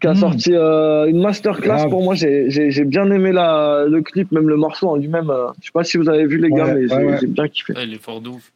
Qui 0.01 0.07
a 0.07 0.13
Mm. 0.13 0.15
sorti 0.15 0.51
euh, 0.55 1.05
une 1.07 1.21
masterclass 1.21 1.75
Grave. 1.77 1.89
pour 1.89 2.03
moi. 2.03 2.15
J'ai 2.15 2.49
j'ai- 2.49 2.71
j'ai 2.71 2.83
bien 2.83 3.09
aimé 3.11 3.31
la, 3.31 3.85
le 3.87 4.01
clip, 4.01 4.31
même 4.31 4.49
le 4.49 4.55
morceau 4.55 4.89
en 4.89 4.95
lui-même. 4.95 5.29
euh, 5.29 5.47
Je 5.61 5.65
sais 5.67 5.71
pas 5.71 5.83
si 5.83 5.97
vous 5.97 6.09
avez 6.09 6.25
vu, 6.25 6.37
les 6.39 6.49
gars, 6.49 6.65
mais 6.73 6.81
ouais, 6.81 6.87
j'ai 6.89 6.95
ouais. 7.27 7.27
bien 7.27 7.47
kiffé. 7.47 7.73
Ouais, 7.73 7.83
il 7.85 7.93
est 7.93 8.01
fort 8.01 8.19
de 8.19 8.29
ouf. 8.29 8.51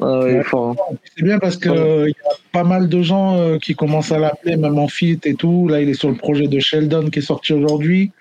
Ah 0.00 0.20
ouais, 0.20 0.44
fort. 0.44 0.76
C'est 1.16 1.24
bien 1.24 1.38
parce 1.40 1.56
que 1.56 1.68
euh, 1.68 2.04
il 2.08 2.12
y 2.12 2.28
a 2.28 2.34
pas 2.52 2.62
mal 2.62 2.88
de 2.88 3.02
gens 3.02 3.36
euh, 3.36 3.58
qui 3.58 3.74
commencent 3.74 4.12
à 4.12 4.18
l'appeler, 4.18 4.56
même 4.56 4.78
en 4.78 4.86
feat 4.86 5.26
et 5.26 5.34
tout. 5.34 5.66
Là, 5.66 5.80
il 5.80 5.88
est 5.88 5.94
sur 5.94 6.08
le 6.08 6.14
projet 6.14 6.46
de 6.46 6.58
Sheldon 6.60 7.10
qui 7.10 7.18
est 7.18 7.22
sorti 7.22 7.52
aujourd'hui. 7.52 8.12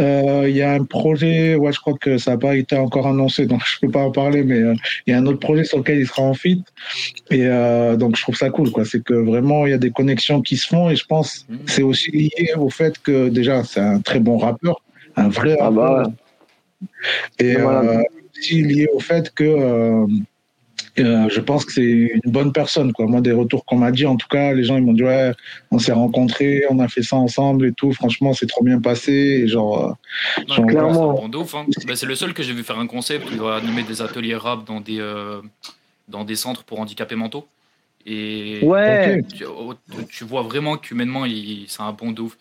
Euh, 0.00 0.46
Il 0.48 0.56
y 0.56 0.62
a 0.62 0.72
un 0.72 0.82
projet, 0.82 1.54
ouais, 1.54 1.72
je 1.72 1.78
crois 1.78 1.94
que 2.00 2.18
ça 2.18 2.32
n'a 2.32 2.38
pas 2.38 2.56
été 2.56 2.76
encore 2.76 3.06
annoncé, 3.06 3.46
donc 3.46 3.62
je 3.64 3.78
peux 3.80 3.90
pas 3.90 4.00
en 4.00 4.10
parler, 4.10 4.42
mais 4.42 4.58
euh, 4.58 4.74
il 5.06 5.12
y 5.12 5.14
a 5.14 5.18
un 5.18 5.26
autre 5.26 5.38
projet 5.38 5.62
sur 5.62 5.78
lequel 5.78 5.98
il 6.00 6.06
sera 6.08 6.22
en 6.22 6.34
feat. 6.34 6.60
Et 7.30 7.46
euh, 7.46 7.94
donc, 7.96 8.16
je 8.16 8.22
trouve 8.22 8.36
ça 8.36 8.50
cool, 8.50 8.72
quoi. 8.72 8.84
C'est 8.84 9.04
que 9.04 9.14
vraiment, 9.14 9.64
il 9.66 9.70
y 9.70 9.74
a 9.74 9.78
des 9.78 9.92
connexions 9.92 10.40
qui 10.42 10.56
se 10.56 10.66
font 10.66 10.90
et 10.90 10.96
je 10.96 11.06
pense 11.06 11.46
que 11.48 11.54
c'est 11.70 11.82
aussi 11.84 12.10
lié 12.10 12.52
au 12.56 12.68
fait 12.68 12.98
que 12.98 13.28
déjà, 13.28 13.62
c'est 13.62 13.78
un 13.80 14.00
très 14.00 14.18
bon 14.18 14.38
rappeur, 14.38 14.82
un 15.16 15.28
vrai 15.28 15.56
Ah 15.60 15.66
rappeur. 15.66 15.72
bah 16.02 16.02
ouais. 16.08 16.88
Et 17.38 17.54
Voilà. 17.54 17.98
euh, 17.98 18.02
aussi 18.36 18.62
lié 18.62 18.88
au 18.92 18.98
fait 18.98 19.30
que 19.32 20.04
euh, 20.98 21.28
je 21.30 21.40
pense 21.40 21.64
que 21.64 21.72
c'est 21.72 21.82
une 21.82 22.20
bonne 22.26 22.52
personne. 22.52 22.92
Quoi. 22.92 23.06
Moi, 23.06 23.20
des 23.20 23.32
retours 23.32 23.64
qu'on 23.64 23.76
m'a 23.78 23.90
dit, 23.90 24.04
en 24.06 24.16
tout 24.16 24.28
cas, 24.28 24.52
les 24.52 24.62
gens 24.64 24.76
ils 24.76 24.82
m'ont 24.84 24.92
dit 24.92 25.04
ouais, 25.04 25.32
on 25.70 25.78
s'est 25.78 25.92
rencontrés, 25.92 26.64
on 26.70 26.78
a 26.80 26.88
fait 26.88 27.02
ça 27.02 27.16
ensemble 27.16 27.66
et 27.66 27.72
tout. 27.72 27.92
Franchement, 27.92 28.32
c'est 28.34 28.46
trop 28.46 28.62
bien 28.64 28.80
passé. 28.80 29.12
Et 29.12 29.48
genre, 29.48 29.78
euh, 30.38 30.42
Non, 30.48 30.54
Genre, 30.56 30.66
clairement. 30.66 31.24
hein. 31.24 31.66
Bah, 31.86 31.96
c'est 31.96 32.06
le 32.06 32.14
seul 32.14 32.34
que 32.34 32.42
j'ai 32.42 32.52
vu 32.52 32.62
faire 32.62 32.78
un 32.78 32.86
concept. 32.86 33.26
Il 33.30 33.38
doit 33.38 33.56
animer 33.56 33.82
des 33.84 34.02
ateliers 34.02 34.36
rap 34.36 34.66
dans 34.66 34.80
des, 34.80 34.98
euh, 35.00 35.40
dans 36.08 36.24
des 36.24 36.36
centres 36.36 36.64
pour 36.64 36.78
handicapés 36.80 37.16
mentaux. 37.16 37.46
Et 38.04 38.58
Ouais. 38.62 39.22
tu, 39.34 39.44
oh, 39.46 39.74
tu 40.10 40.24
vois 40.24 40.42
vraiment 40.42 40.76
qu'humainement, 40.76 41.24
il- 41.24 41.64
c'est 41.68 41.82
un 41.82 41.92
bon 41.92 42.10
de 42.10 42.20
ouf. 42.22 42.36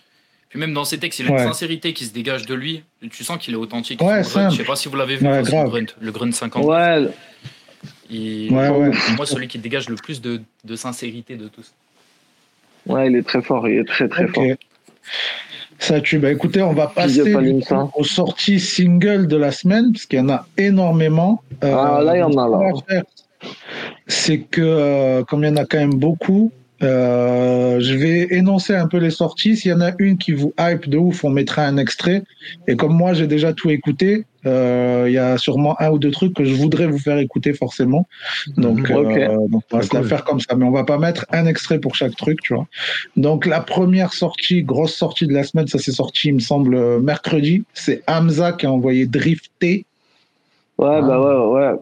Puis 0.50 0.60
même 0.60 0.74
dans 0.74 0.84
ses 0.84 0.98
textes, 0.98 1.20
il 1.20 1.28
a 1.28 1.32
Ouais. 1.32 1.42
une 1.44 1.48
sincérité 1.48 1.94
qui 1.94 2.04
se 2.04 2.12
dégage 2.14 2.46
de 2.46 2.54
lui. 2.56 2.84
Tu 3.12 3.24
sens 3.24 3.38
qu'il 3.38 3.54
est 3.54 3.58
authentique. 3.58 4.02
Ouais, 4.02 4.22
grunt, 4.24 4.50
je 4.50 4.58
sais 4.58 4.64
pas 4.66 4.76
si 4.76 4.90
vous 4.90 4.98
l'avez 4.98 5.16
vu, 5.16 5.26
Ouais, 5.26 5.44
grave. 5.44 5.70
grunt, 5.70 5.86
le 6.02 6.12
grunt 6.12 6.32
50. 6.34 6.66
Ouais, 6.66 7.08
Il- 8.12 8.52
Ouais, 8.54 8.68
ouais. 8.70 8.92
Pour 8.92 9.16
moi, 9.16 9.26
celui 9.26 9.48
qui 9.48 9.58
dégage 9.58 9.90
le 9.90 9.96
plus 9.96 10.22
de, 10.22 10.42
de 10.66 10.76
sincérité 10.76 11.36
de 11.38 11.48
tous. 11.48 11.72
ouais, 12.86 13.08
il 13.10 13.16
est 13.16 13.24
très 13.26 13.42
fort, 13.42 13.68
il 13.70 13.80
est 13.80 13.88
très 13.88 14.08
très 14.10 14.28
fort. 14.28 14.44
Ça 15.80 16.00
tue. 16.02 16.20
Bah 16.20 16.32
écoutez, 16.32 16.62
on 16.62 16.74
va 16.74 16.88
passer 16.88 17.34
coup 17.34 17.90
aux 17.96 18.04
sorties 18.04 18.60
singles 18.60 19.26
de 19.28 19.36
la 19.38 19.52
semaine, 19.52 19.92
parce 19.94 20.06
qu'il 20.06 20.20
y 20.20 20.22
en 20.22 20.30
a 20.30 20.46
énormément. 20.58 21.42
Euh, 21.64 21.74
Ah, 21.76 22.02
là, 22.04 22.16
il 22.18 22.20
y 22.20 22.24
en 22.24 22.38
a, 22.38 22.48
là. 22.48 23.02
C'est 24.08 24.40
que, 24.42 24.62
euh, 24.62 25.24
comme 25.24 25.44
il 25.44 25.48
y 25.48 25.52
en 25.52 25.56
a 25.56 25.66
quand 25.66 25.80
même 25.80 25.96
beaucoup, 25.96 26.52
euh, 26.84 27.80
je 27.80 27.94
vais 27.94 28.28
énoncer 28.32 28.76
un 28.76 28.88
peu 28.88 28.98
les 28.98 29.12
sorties. 29.12 29.56
S'il 29.56 29.72
y 29.72 29.74
en 29.74 29.82
a 29.82 29.92
une 30.00 30.18
qui 30.18 30.32
vous 30.32 30.54
hype 30.60 30.90
de 30.90 30.98
ouf, 30.98 31.24
on 31.24 31.30
mettra 31.30 31.64
un 31.64 31.78
extrait. 31.78 32.24
Et 32.68 32.76
comme 32.76 32.94
moi, 32.94 33.14
j'ai 33.14 33.28
déjà 33.28 33.54
tout 33.54 33.70
écouté, 33.70 34.26
euh, 34.46 35.06
il 35.08 35.14
y 35.14 35.18
a 35.18 35.38
sûrement 35.38 35.80
un 35.80 35.92
ou 35.92 36.00
deux 36.00 36.10
trucs 36.12 36.34
que 36.34 36.44
je 36.44 36.56
voudrais 36.56 36.88
vous 36.88 36.98
faire 36.98 37.18
écouter 37.18 37.54
forcément. 37.54 38.08
Donc, 38.58 38.90
Mhm. 38.90 38.96
Euh, 38.96 39.48
donc 39.48 39.64
on 39.72 39.78
va 39.78 39.84
C'est 39.84 39.90
se 39.90 39.96
la 39.96 40.04
faire 40.04 40.24
comme 40.24 40.40
ça. 40.40 40.56
Mais 40.56 40.66
on 40.66 40.72
va 40.72 40.84
pas 40.84 40.98
mettre 40.98 41.26
un 41.32 41.46
extrait 41.46 41.80
pour 41.80 41.96
chaque 41.96 42.16
truc, 42.16 42.40
tu 42.42 42.54
vois. 42.56 42.68
Donc, 43.16 43.46
la 43.46 43.62
première 43.62 44.14
sortie, 44.14 44.64
grosse 44.64 44.96
sortie 44.96 45.28
de 45.28 45.34
la 45.34 45.44
semaine, 45.44 45.68
ça 45.68 45.78
s'est 45.78 45.92
sorti, 45.92 46.30
il 46.30 46.36
me 46.36 46.40
semble, 46.40 47.00
mercredi. 47.02 47.64
C'est 47.74 48.02
Hamza 48.08 48.54
qui 48.54 48.66
a 48.66 48.72
envoyé 48.72 49.06
Drifter. 49.06 49.86
Ouais, 50.78 51.02
bah 51.02 51.20
ouais, 51.22 51.60
ouais. 51.60 51.76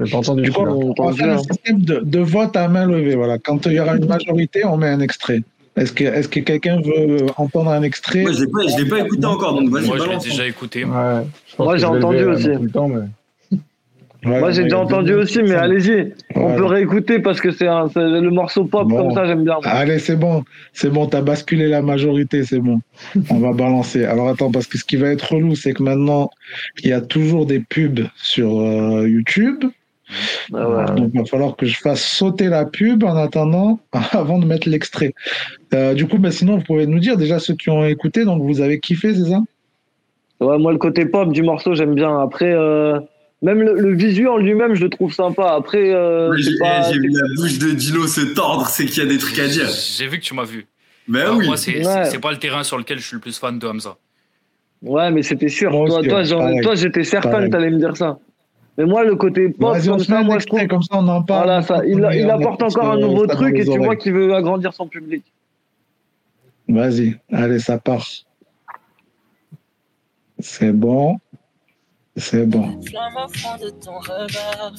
J'ai 0.00 0.10
pas 0.10 0.18
entendu 0.18 0.42
Du 0.42 0.52
coup, 0.52 0.62
on 0.62 1.04
va 1.06 1.12
faire 1.12 1.28
un 1.28 1.36
hein. 1.36 1.38
système 1.38 1.80
de, 1.80 2.00
de 2.04 2.18
vote 2.18 2.56
à 2.56 2.68
main 2.68 2.86
levée. 2.86 3.14
Voilà. 3.14 3.38
Quand 3.38 3.66
il 3.66 3.72
y 3.72 3.80
aura 3.80 3.96
une 3.96 4.06
majorité, 4.06 4.64
on 4.64 4.76
met 4.76 4.88
un 4.88 5.00
extrait. 5.00 5.42
Est-ce 5.76 5.92
que, 5.92 6.04
est-ce 6.04 6.28
que 6.28 6.40
quelqu'un 6.40 6.80
veut 6.82 7.26
entendre 7.36 7.70
un 7.70 7.82
extrait? 7.82 8.22
Moi, 8.22 8.32
je 8.32 8.40
l'ai 8.44 8.50
pas, 8.50 8.66
je 8.66 8.82
l'ai 8.82 8.88
pas 8.88 9.00
écouté 9.00 9.24
encore, 9.24 9.54
donc 9.54 9.70
vas-y, 9.70 9.86
Moi, 9.86 9.96
je 9.96 10.02
l'ai 10.02 10.08
balance. 10.08 10.24
déjà 10.24 10.46
écouté. 10.46 10.84
Ouais, 10.84 11.22
Moi, 11.58 11.76
j'ai 11.78 11.84
entendu 11.86 12.24
aussi. 12.24 12.48
temps, 12.72 12.88
mais- 12.88 13.06
Ouais, 14.24 14.38
Moi, 14.38 14.52
j'ai 14.52 14.62
déjà 14.64 14.78
entendu 14.78 15.14
aussi, 15.14 15.42
mais 15.42 15.54
allez-y. 15.54 16.12
On 16.36 16.54
peut 16.54 16.66
réécouter 16.66 17.18
parce 17.18 17.40
que 17.40 17.50
c'est 17.50 17.64
le 17.66 18.30
morceau 18.30 18.64
pop 18.66 18.86
Bon. 18.86 18.96
comme 18.96 19.14
ça, 19.14 19.24
j'aime 19.24 19.42
bien. 19.42 19.56
Allez, 19.64 19.98
c'est 19.98 20.14
bon. 20.14 20.44
C'est 20.72 20.90
bon, 20.90 21.06
t'as 21.06 21.22
basculé 21.22 21.66
la 21.66 21.82
majorité, 21.82 22.44
c'est 22.44 22.60
bon. 22.60 22.78
On 23.30 23.38
va 23.40 23.52
balancer. 23.52 24.04
Alors 24.04 24.28
attends, 24.28 24.52
parce 24.52 24.68
que 24.68 24.78
ce 24.78 24.84
qui 24.84 24.94
va 24.94 25.08
être 25.08 25.34
relou, 25.34 25.56
c'est 25.56 25.72
que 25.72 25.82
maintenant, 25.82 26.30
il 26.84 26.90
y 26.90 26.92
a 26.92 27.00
toujours 27.00 27.46
des 27.46 27.58
pubs 27.58 28.06
sur 28.14 28.60
euh, 28.60 29.08
YouTube. 29.08 29.64
Ah 30.54 30.68
ouais. 30.68 30.84
Donc 30.96 31.10
il 31.14 31.20
va 31.20 31.24
falloir 31.26 31.56
que 31.56 31.66
je 31.66 31.78
fasse 31.78 32.02
sauter 32.04 32.48
la 32.48 32.64
pub 32.64 33.04
en 33.04 33.16
attendant, 33.16 33.80
avant 34.12 34.38
de 34.38 34.46
mettre 34.46 34.68
l'extrait. 34.68 35.14
Euh, 35.74 35.94
du 35.94 36.06
coup, 36.06 36.18
bah, 36.18 36.30
sinon, 36.30 36.56
vous 36.58 36.64
pouvez 36.64 36.86
nous 36.86 36.98
dire 36.98 37.16
déjà 37.16 37.38
ceux 37.38 37.54
qui 37.54 37.70
ont 37.70 37.84
écouté, 37.84 38.24
donc 38.24 38.42
vous 38.42 38.60
avez 38.60 38.80
kiffé, 38.80 39.14
c'est 39.14 39.30
ça? 39.30 39.40
Ouais, 40.40 40.58
moi, 40.58 40.72
le 40.72 40.78
côté 40.78 41.06
pop 41.06 41.32
du 41.32 41.42
morceau, 41.42 41.74
j'aime 41.74 41.94
bien. 41.94 42.18
Après, 42.20 42.52
euh, 42.52 42.98
même 43.42 43.62
le, 43.62 43.74
le 43.74 43.94
visuel 43.94 44.28
en 44.28 44.36
lui-même, 44.38 44.74
je 44.74 44.82
le 44.82 44.90
trouve 44.90 45.12
sympa. 45.12 45.52
Après, 45.56 45.92
euh, 45.94 46.34
J'ai 46.36 46.56
pas. 46.58 46.80
eh, 46.80 46.92
j'ai 46.92 46.98
vu 46.98 47.10
la 47.10 47.28
bouche 47.36 47.58
de 47.58 47.70
Dilo 47.70 48.06
se 48.06 48.20
tordre, 48.34 48.66
c'est 48.66 48.84
qu'il 48.86 49.02
y 49.02 49.06
a 49.06 49.08
des 49.08 49.18
trucs 49.18 49.38
à 49.38 49.46
dire. 49.46 49.68
J'ai 49.68 50.08
vu 50.08 50.18
que 50.18 50.24
tu 50.24 50.34
m'as 50.34 50.44
vu. 50.44 50.66
Mais 51.08 51.20
Alors, 51.20 51.36
oui. 51.38 51.46
Moi, 51.46 51.56
c'est 51.56 51.76
Ouais. 51.78 51.82
c'est- 51.84 52.04
c'est 52.12 52.18
pas 52.20 52.30
le 52.32 52.38
terrain 52.38 52.62
sur 52.64 52.76
lequel 52.78 52.98
je 52.98 53.06
suis 53.06 53.14
le 53.14 53.20
plus 53.20 53.38
fan 53.38 53.58
de 53.58 53.66
Hamza. 53.66 53.96
Ouais, 54.82 55.10
mais 55.12 55.22
c'était 55.22 55.48
sûr. 55.48 55.70
Moi 55.70 55.86
toi, 55.88 56.02
toi, 56.02 56.22
pareil. 56.38 56.60
toi, 56.60 56.74
j'étais 56.74 57.04
certain 57.04 57.30
Pareil. 57.30 57.46
que 57.46 57.52
t'allais 57.52 57.70
me 57.70 57.78
dire 57.78 57.96
ça. 57.96 58.18
Mais 58.78 58.84
moi, 58.86 59.04
le 59.04 59.16
côté 59.16 59.50
pop, 59.50 59.74
Vas-y, 59.74 59.90
on 59.90 59.96
comme 59.96 60.04
ça, 60.04 60.22
moi, 60.22 60.38
je 60.38 60.46
trouve. 60.46 60.66
comme 60.66 60.82
ça 60.82 60.96
on 60.96 61.08
en 61.08 61.22
parle. 61.22 61.44
Voilà, 61.44 61.62
ça, 61.62 61.84
il, 61.84 61.98
il 62.14 62.30
apporte 62.30 62.62
encore 62.62 62.92
un 62.92 62.98
nouveau 62.98 63.26
truc 63.26 63.56
et 63.58 63.64
tu 63.64 63.78
vois 63.78 63.96
qu'il 63.96 64.12
veut 64.12 64.34
agrandir 64.34 64.72
son 64.72 64.86
public. 64.86 65.24
Vas-y, 66.68 67.18
allez, 67.30 67.58
ça 67.58 67.78
part. 67.78 68.06
C'est 70.38 70.72
bon. 70.72 71.18
C'est 72.16 72.46
bon. 72.46 72.80
Flamme 72.82 73.16
au 73.16 73.28
fond 73.28 73.56
de 73.62 73.70
ton 73.70 73.98
regard. 73.98 74.72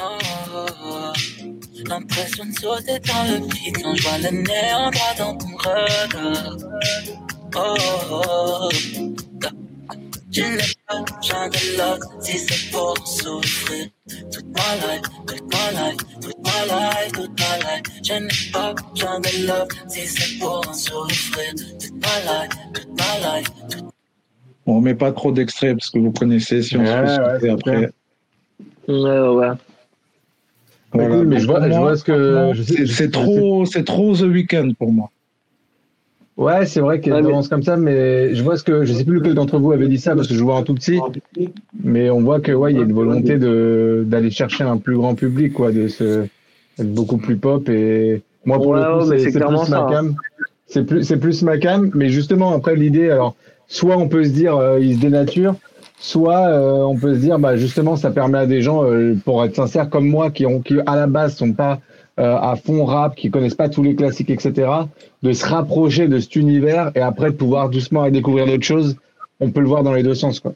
Oh, 0.00 0.18
oh, 0.52 0.66
oh. 0.84 1.12
L'impression 1.88 2.44
de 2.44 2.52
sauter 2.52 2.98
dans 3.00 3.24
le 3.28 3.46
vide 3.46 3.76
quand 3.82 3.94
je 3.94 4.02
vois 4.02 4.18
le 4.18 4.30
néant 4.42 4.90
droit 4.90 5.14
dans 5.18 5.36
ton 5.36 5.56
regard. 5.56 6.56
Oh, 7.56 7.74
oh, 8.10 8.22
oh. 8.26 9.33
Je 10.34 10.40
n'ai 10.40 10.58
pas 10.88 11.04
besoin 11.20 11.48
de 11.48 11.78
love 11.78 12.00
si 12.20 12.38
c'est 12.38 12.70
pour 12.72 12.94
souffrir. 13.06 13.86
Toute 14.32 14.44
ma 14.46 14.74
life, 14.86 15.02
toute 15.26 15.52
ma 15.52 15.70
life, 15.70 15.96
toute 16.20 16.38
ma 16.44 16.64
life, 16.66 17.12
toute 17.12 17.40
ma 17.40 17.56
life. 17.58 17.82
Je 18.02 18.14
n'ai 18.14 18.52
pas 18.52 18.74
besoin 18.92 19.20
de 19.20 19.46
love 19.46 19.68
si 19.88 20.06
c'est 20.06 20.38
pour 20.40 20.62
en 20.68 20.72
souffrir. 20.72 21.52
Toute 21.80 21.92
ma 22.02 22.16
life, 22.42 22.50
toute 22.74 22.98
ma 22.98 23.38
life, 23.38 23.48
toute 23.70 23.84
On 24.66 24.80
met 24.80 24.94
pas 24.94 25.12
trop 25.12 25.30
d'extraits 25.30 25.76
parce 25.78 25.90
que 25.90 25.98
vous 25.98 26.10
connaissez 26.10 26.62
si 26.62 26.76
on 26.76 26.80
Ouais, 26.80 26.86
se 26.86 27.38
fait 27.40 27.46
ouais, 27.46 27.50
après. 27.50 27.76
clair. 27.76 27.90
Ouais, 28.88 29.28
ouais. 29.28 29.50
Mais 30.94 31.38
je 31.40 31.46
vois- 31.46 31.68
je 31.68 31.76
vois 31.78 31.96
ce 31.96 32.04
que- 32.04 32.52
c'est- 32.86 33.10
trop, 33.10 33.64
c'est 33.66 33.84
trop 33.84 34.14
The 34.16 34.22
Weeknd 34.22 34.72
pour 34.78 34.90
moi. 34.92 35.10
Ouais, 36.36 36.66
c'est 36.66 36.80
vrai 36.80 37.00
qu'il 37.00 37.12
y 37.12 37.16
a 37.16 37.20
mais- 37.22 37.28
tendance 37.28 37.46
comme 37.48 37.62
ça, 37.62 37.76
mais 37.76 38.34
je 38.34 38.42
vois 38.42 38.56
ce 38.56 38.64
que 38.64 38.84
je 38.84 38.92
sais 38.92 39.04
plus 39.04 39.14
lequel 39.14 39.34
d'entre 39.34 39.58
vous 39.58 39.70
avait 39.70 39.86
dit 39.86 39.98
ça 39.98 40.16
parce 40.16 40.26
que 40.26 40.34
je 40.34 40.42
vois 40.42 40.56
un 40.56 40.62
tout 40.64 40.74
petit, 40.74 41.00
mais 41.82 42.10
on 42.10 42.20
voit 42.22 42.40
que 42.40 42.50
ouais, 42.50 42.72
il 42.72 42.76
y 42.76 42.80
a 42.80 42.84
une 42.84 42.92
volonté 42.92 43.38
de 43.38 44.02
d'aller 44.06 44.30
chercher 44.30 44.64
un 44.64 44.78
plus 44.78 44.96
grand 44.96 45.14
public, 45.14 45.52
quoi, 45.52 45.70
de 45.70 45.86
se 45.86 46.24
être 46.78 46.92
beaucoup 46.92 47.18
plus 47.18 47.36
pop 47.36 47.68
et 47.68 48.22
Moi, 48.46 48.56
pour 48.56 48.66
Ouais, 48.68 48.80
le 48.80 48.98
coup, 49.04 49.08
ouais, 49.10 49.18
c'est 49.18 49.30
plus 49.30 49.40
ça, 49.40 49.48
ma 49.70 49.78
hein. 49.78 49.86
cam. 49.90 50.14
C'est 50.66 50.84
plus, 50.84 51.04
c'est 51.04 51.18
plus 51.18 51.42
ma 51.42 51.56
cam. 51.58 51.90
Mais 51.94 52.08
justement, 52.08 52.52
après, 52.52 52.74
l'idée, 52.74 53.10
alors, 53.10 53.36
soit 53.68 53.96
on 53.96 54.08
peut 54.08 54.24
se 54.24 54.30
dire, 54.30 54.56
euh, 54.56 54.80
il 54.80 54.96
se 54.96 55.00
dénature, 55.00 55.54
soit 56.00 56.48
euh, 56.48 56.82
on 56.82 56.96
peut 56.96 57.14
se 57.14 57.20
dire, 57.20 57.38
bah, 57.38 57.56
justement, 57.56 57.94
ça 57.96 58.10
permet 58.10 58.38
à 58.38 58.46
des 58.46 58.60
gens, 58.60 58.82
euh, 58.84 59.14
pour 59.24 59.44
être 59.44 59.54
sincère, 59.54 59.88
comme 59.88 60.08
moi, 60.08 60.30
qui, 60.32 60.46
ont, 60.46 60.60
qui 60.60 60.74
à 60.84 60.96
la 60.96 61.06
base 61.06 61.36
sont 61.36 61.52
pas 61.52 61.78
euh, 62.18 62.36
à 62.36 62.56
fond 62.56 62.84
rap, 62.84 63.16
qui 63.16 63.30
connaissent 63.30 63.54
pas 63.54 63.68
tous 63.68 63.82
les 63.82 63.96
classiques, 63.96 64.30
etc., 64.30 64.70
de 65.22 65.32
se 65.32 65.44
rapprocher 65.46 66.08
de 66.08 66.18
cet 66.20 66.36
univers 66.36 66.92
et 66.94 67.00
après 67.00 67.30
de 67.30 67.36
pouvoir 67.36 67.70
doucement 67.70 68.02
aller 68.02 68.12
découvrir 68.12 68.46
d'autres 68.46 68.62
choses. 68.64 68.96
On 69.40 69.50
peut 69.50 69.60
le 69.60 69.66
voir 69.66 69.82
dans 69.82 69.92
les 69.92 70.02
deux 70.02 70.14
sens, 70.14 70.40
quoi. 70.40 70.54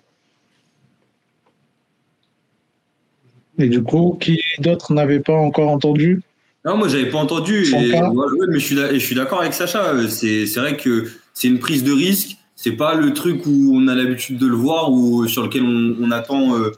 Et 3.59 3.69
du 3.69 3.83
coup, 3.83 4.17
qui 4.21 4.41
d'autre 4.61 4.93
n'avait 4.93 5.19
pas 5.19 5.35
encore 5.35 5.69
entendu? 5.69 6.23
Non, 6.65 6.77
moi, 6.77 6.87
j'avais 6.87 7.11
pas 7.11 7.19
entendu. 7.19 7.65
Et, 7.75 7.93
ouais, 7.93 8.47
mais 8.49 8.59
je 8.61 8.65
suis, 8.65 9.01
je 9.01 9.15
d'accord 9.15 9.41
avec 9.41 9.53
Sacha. 9.53 9.95
Euh, 9.95 10.07
C'est, 10.07 10.47
c'est 10.47 10.61
vrai 10.61 10.77
que 10.77 11.09
c'est 11.35 11.49
une 11.49 11.59
prise 11.59 11.83
de 11.83 11.93
risque. 11.93 12.37
C'est 12.55 12.73
pas 12.73 12.95
le 12.95 13.13
truc 13.13 13.47
où 13.47 13.73
on 13.75 13.89
a 13.89 13.95
l'habitude 13.95 14.39
de 14.39 14.47
le 14.47 14.55
voir 14.55 14.93
ou 14.93 15.27
sur 15.27 15.43
lequel 15.43 15.63
on, 15.63 15.97
on 16.01 16.11
attend, 16.13 16.57
euh, 16.57 16.71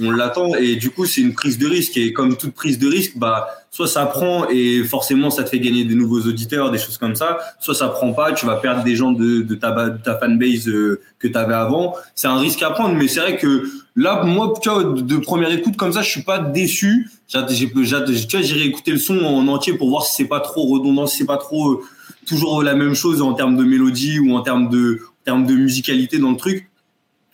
on 0.00 0.10
l'attend. 0.10 0.54
Et 0.54 0.76
du 0.76 0.90
coup, 0.90 1.04
c'est 1.04 1.20
une 1.20 1.32
prise 1.32 1.58
de 1.58 1.66
risque. 1.66 1.96
Et 1.96 2.12
comme 2.12 2.36
toute 2.36 2.54
prise 2.54 2.78
de 2.78 2.88
risque, 2.88 3.16
bah, 3.16 3.48
soit 3.70 3.86
ça 3.86 4.04
prend 4.06 4.48
et 4.48 4.82
forcément 4.82 5.30
ça 5.30 5.44
te 5.44 5.48
fait 5.48 5.60
gagner 5.60 5.84
des 5.84 5.94
nouveaux 5.94 6.20
auditeurs, 6.20 6.70
des 6.70 6.78
choses 6.78 6.98
comme 6.98 7.14
ça. 7.14 7.38
Soit 7.60 7.74
ça 7.74 7.88
prend 7.88 8.12
pas, 8.12 8.32
tu 8.32 8.44
vas 8.46 8.56
perdre 8.56 8.82
des 8.82 8.96
gens 8.96 9.12
de, 9.12 9.42
ta, 9.54 9.90
de 9.90 10.10
fanbase 10.20 10.68
euh, 10.68 11.00
que 11.18 11.28
tu 11.28 11.36
avais 11.36 11.54
avant. 11.54 11.94
C'est 12.14 12.26
un 12.26 12.38
risque 12.38 12.62
à 12.62 12.70
prendre. 12.70 12.94
Mais 12.96 13.06
c'est 13.06 13.20
vrai 13.20 13.36
que 13.36 13.68
là, 13.94 14.24
moi, 14.24 14.52
tu 14.60 14.68
vois, 14.68 14.82
de, 14.84 15.16
première 15.18 15.52
écoute 15.52 15.76
comme 15.76 15.92
ça, 15.92 16.02
je 16.02 16.10
suis 16.10 16.22
pas 16.22 16.40
déçu. 16.40 17.08
J'irai 17.28 18.62
écouter 18.64 18.90
le 18.90 18.98
son 18.98 19.18
en 19.18 19.46
entier 19.46 19.74
pour 19.74 19.88
voir 19.88 20.04
si 20.04 20.16
c'est 20.16 20.28
pas 20.28 20.40
trop 20.40 20.66
redondant, 20.66 21.06
si 21.06 21.18
c'est 21.18 21.26
pas 21.26 21.38
trop 21.38 21.70
euh, 21.70 21.80
toujours 22.26 22.62
la 22.64 22.74
même 22.74 22.94
chose 22.94 23.22
en 23.22 23.34
termes 23.34 23.56
de 23.56 23.64
mélodie 23.64 24.18
ou 24.18 24.34
en 24.34 24.40
termes 24.40 24.68
de, 24.68 25.00
en 25.04 25.24
termes 25.24 25.46
de 25.46 25.54
musicalité 25.54 26.18
dans 26.18 26.32
le 26.32 26.36
truc. 26.36 26.68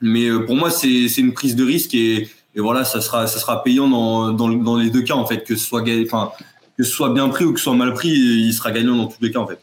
Mais 0.03 0.29
euh, 0.29 0.45
pour 0.45 0.57
moi, 0.57 0.71
c'est 0.71 1.07
une 1.17 1.33
prise 1.33 1.57
de 1.57 1.65
risque 1.65 1.95
et, 1.95 2.29
et 2.57 2.61
voilà, 2.61 2.85
ça 2.85 3.01
sera, 3.01 3.27
ça 3.27 3.39
sera 3.39 3.63
payant 3.63 3.89
dans, 3.89 4.33
dans, 4.33 4.49
le- 4.49 4.57
dans 4.65 4.77
les 4.77 4.91
deux 4.91 5.03
cas 5.03 5.15
en 5.15 5.27
fait, 5.27 5.45
que 5.45 5.55
ce 5.57 5.65
soit, 5.67 5.85
enfin, 6.05 6.33
que 6.77 6.83
ce 6.85 6.91
soit 6.91 7.13
bien 7.13 7.29
pris 7.29 7.45
ou 7.45 7.53
que 7.53 7.59
ce 7.59 7.65
soit 7.65 7.75
mal 7.75 7.93
pris, 7.93 8.09
il 8.09 8.53
sera 8.53 8.71
gagnant 8.73 8.97
dans 8.97 9.07
tous 9.07 9.23
les 9.23 9.31
cas 9.31 9.39
en 9.41 9.47
fait. 9.47 9.59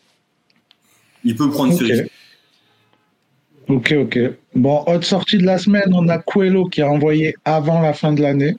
Il 1.24 1.36
peut 1.36 1.50
prendre 1.50 1.74
ce 1.74 1.84
Ok. 1.84 1.90
risque. 1.90 2.12
Ok, 3.70 3.94
ok. 3.98 4.20
Bon, 4.56 4.84
autre 4.88 5.06
sortie 5.06 5.38
de 5.38 5.46
la 5.46 5.58
semaine, 5.58 5.92
on 5.94 6.08
a 6.10 6.18
Coelho 6.20 6.66
qui 6.66 6.82
a 6.82 6.90
envoyé 6.90 7.34
avant 7.46 7.82
la 7.82 7.94
fin 7.94 8.12
de 8.14 8.22
l'année. 8.22 8.56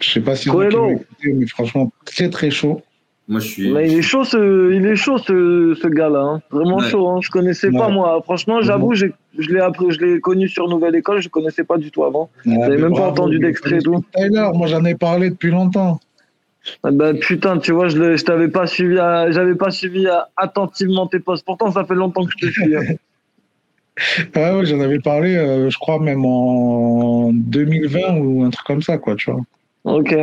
Je 0.00 0.08
sais 0.10 0.20
pas 0.20 0.36
si 0.36 0.48
vous 0.48 0.54
Coelho. 0.54 0.82
l'avez 0.86 0.92
écouté, 0.94 1.32
mais 1.34 1.46
franchement, 1.46 1.92
très 2.06 2.30
très 2.30 2.50
chaud. 2.50 2.80
Moi, 3.28 3.40
je 3.40 3.46
suis. 3.46 3.70
Mais 3.72 3.88
il 3.90 3.98
est 3.98 4.02
chaud, 4.02 4.24
ce, 4.24 4.72
il 4.74 4.84
est 4.84 4.96
chaud, 4.96 5.16
ce, 5.18 5.74
ce 5.80 5.86
gars-là. 5.86 6.20
hein. 6.20 6.42
Vraiment 6.50 6.78
Ouais. 6.78 6.88
chaud. 6.88 7.08
Hein. 7.08 7.20
Je 7.22 7.30
connaissais 7.30 7.70
pas, 7.70 7.88
moi. 7.88 8.20
Franchement, 8.24 8.60
j'avoue, 8.62 8.94
je 8.94 9.06
l'ai 9.38 9.60
appris, 9.60 9.86
je 9.90 10.00
l'ai 10.00 10.20
connu 10.20 10.48
sur 10.48 10.68
Nouvelle 10.68 10.96
École. 10.96 11.22
Je 11.22 11.28
connaissais 11.28 11.64
pas 11.64 11.78
du 11.78 11.90
tout 11.90 12.04
avant. 12.04 12.30
Ouais, 12.44 12.56
J'avais 12.60 12.78
même 12.78 12.92
pas 12.92 13.08
entendu 13.08 13.38
d'extrait 13.38 13.76
et 13.76 13.82
tout. 13.82 14.04
Tyler, 14.14 14.48
moi 14.54 14.66
j'en 14.66 14.84
ai 14.84 14.94
parlé 14.96 15.30
depuis 15.30 15.50
longtemps. 15.50 16.00
Ah 16.84 16.90
bah, 16.92 17.12
putain, 17.14 17.58
tu 17.58 17.72
vois, 17.72 17.88
je, 17.88 18.16
je 18.16 18.24
t'avais 18.24 18.48
pas 18.48 18.66
suivi, 18.66 18.94
j'avais 18.96 19.54
pas 19.56 19.70
suivi 19.70 20.06
à- 20.06 20.28
attentivement 20.36 21.06
tes 21.08 21.18
posts. 21.18 21.44
Pourtant, 21.44 21.70
ça 21.72 21.84
fait 21.84 21.94
longtemps 21.94 22.24
que 22.24 22.30
je 22.38 22.46
te 22.46 22.52
suis. 22.52 22.76
hein. 22.76 22.82
Ouais, 24.34 24.50
ouais, 24.54 24.64
j'en 24.64 24.80
avais 24.80 25.00
parlé, 25.00 25.36
euh, 25.36 25.68
je 25.68 25.76
crois 25.78 25.98
même 25.98 26.24
en 26.24 27.30
2020 27.34 28.16
ou 28.16 28.42
un 28.42 28.48
truc 28.50 28.66
comme 28.66 28.80
ça, 28.80 28.96
quoi, 28.96 29.16
tu 29.16 29.30
vois. 29.30 29.40
Ok. 29.84 30.16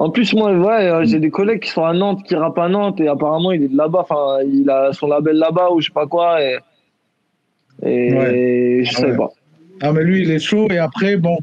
En 0.00 0.10
plus, 0.10 0.32
moi, 0.34 0.52
ouais, 0.52 0.86
euh, 0.88 1.04
j'ai 1.04 1.18
des 1.18 1.30
collègues 1.30 1.60
qui 1.60 1.70
sont 1.70 1.84
à 1.84 1.92
Nantes, 1.92 2.22
qui 2.24 2.36
rappent 2.36 2.58
à 2.58 2.68
Nantes, 2.68 3.00
et 3.00 3.08
apparemment, 3.08 3.50
il 3.50 3.64
est 3.64 3.68
de 3.68 3.76
là-bas. 3.76 4.06
Enfin, 4.08 4.38
il 4.46 4.68
a 4.70 4.92
son 4.92 5.08
label 5.08 5.36
là-bas 5.36 5.70
ou 5.72 5.80
je 5.80 5.86
sais 5.86 5.92
pas 5.92 6.06
quoi. 6.06 6.40
Et, 6.42 6.58
et 7.82 8.14
Ouais. 8.14 8.82
je 8.84 8.92
sais 8.92 9.06
Ouais. 9.06 9.16
pas. 9.16 9.28
Ah, 9.80 9.92
mais 9.92 10.04
lui, 10.04 10.22
il 10.22 10.30
est 10.30 10.38
chaud. 10.38 10.68
Et 10.70 10.78
après, 10.78 11.16
bon, 11.16 11.36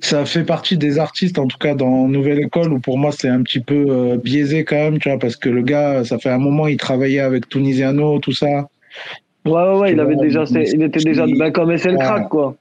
ça 0.00 0.24
fait 0.24 0.44
partie 0.44 0.78
des 0.78 0.98
artistes, 0.98 1.38
en 1.38 1.46
tout 1.46 1.58
cas 1.58 1.74
dans 1.74 2.08
Nouvelle 2.08 2.38
École, 2.40 2.72
où 2.72 2.80
pour 2.80 2.96
moi, 2.98 3.12
c'est 3.12 3.28
un 3.28 3.42
petit 3.42 3.60
peu 3.60 3.84
euh, 3.88 4.16
biaisé 4.16 4.64
quand 4.64 4.76
même, 4.76 4.98
tu 4.98 5.10
vois, 5.10 5.18
parce 5.18 5.36
que 5.36 5.50
le 5.50 5.62
gars, 5.62 6.02
ça 6.04 6.18
fait 6.18 6.30
un 6.30 6.38
moment, 6.38 6.66
il 6.66 6.76
travaillait 6.78 7.20
avec 7.20 7.48
Tunisiano, 7.48 8.18
tout 8.20 8.32
ça. 8.32 8.46
Ouais, 9.44 9.52
ouais, 9.52 9.78
ouais, 9.78 9.92
il 9.92 10.00
avait 10.00 10.16
déjà, 10.16 10.44
il 10.44 10.82
était 10.82 11.00
déjà, 11.04 11.26
bah, 11.38 11.50
comme 11.50 11.70
SL. 11.76 11.96
Crack, 11.98 12.28
quoi. 12.30 12.56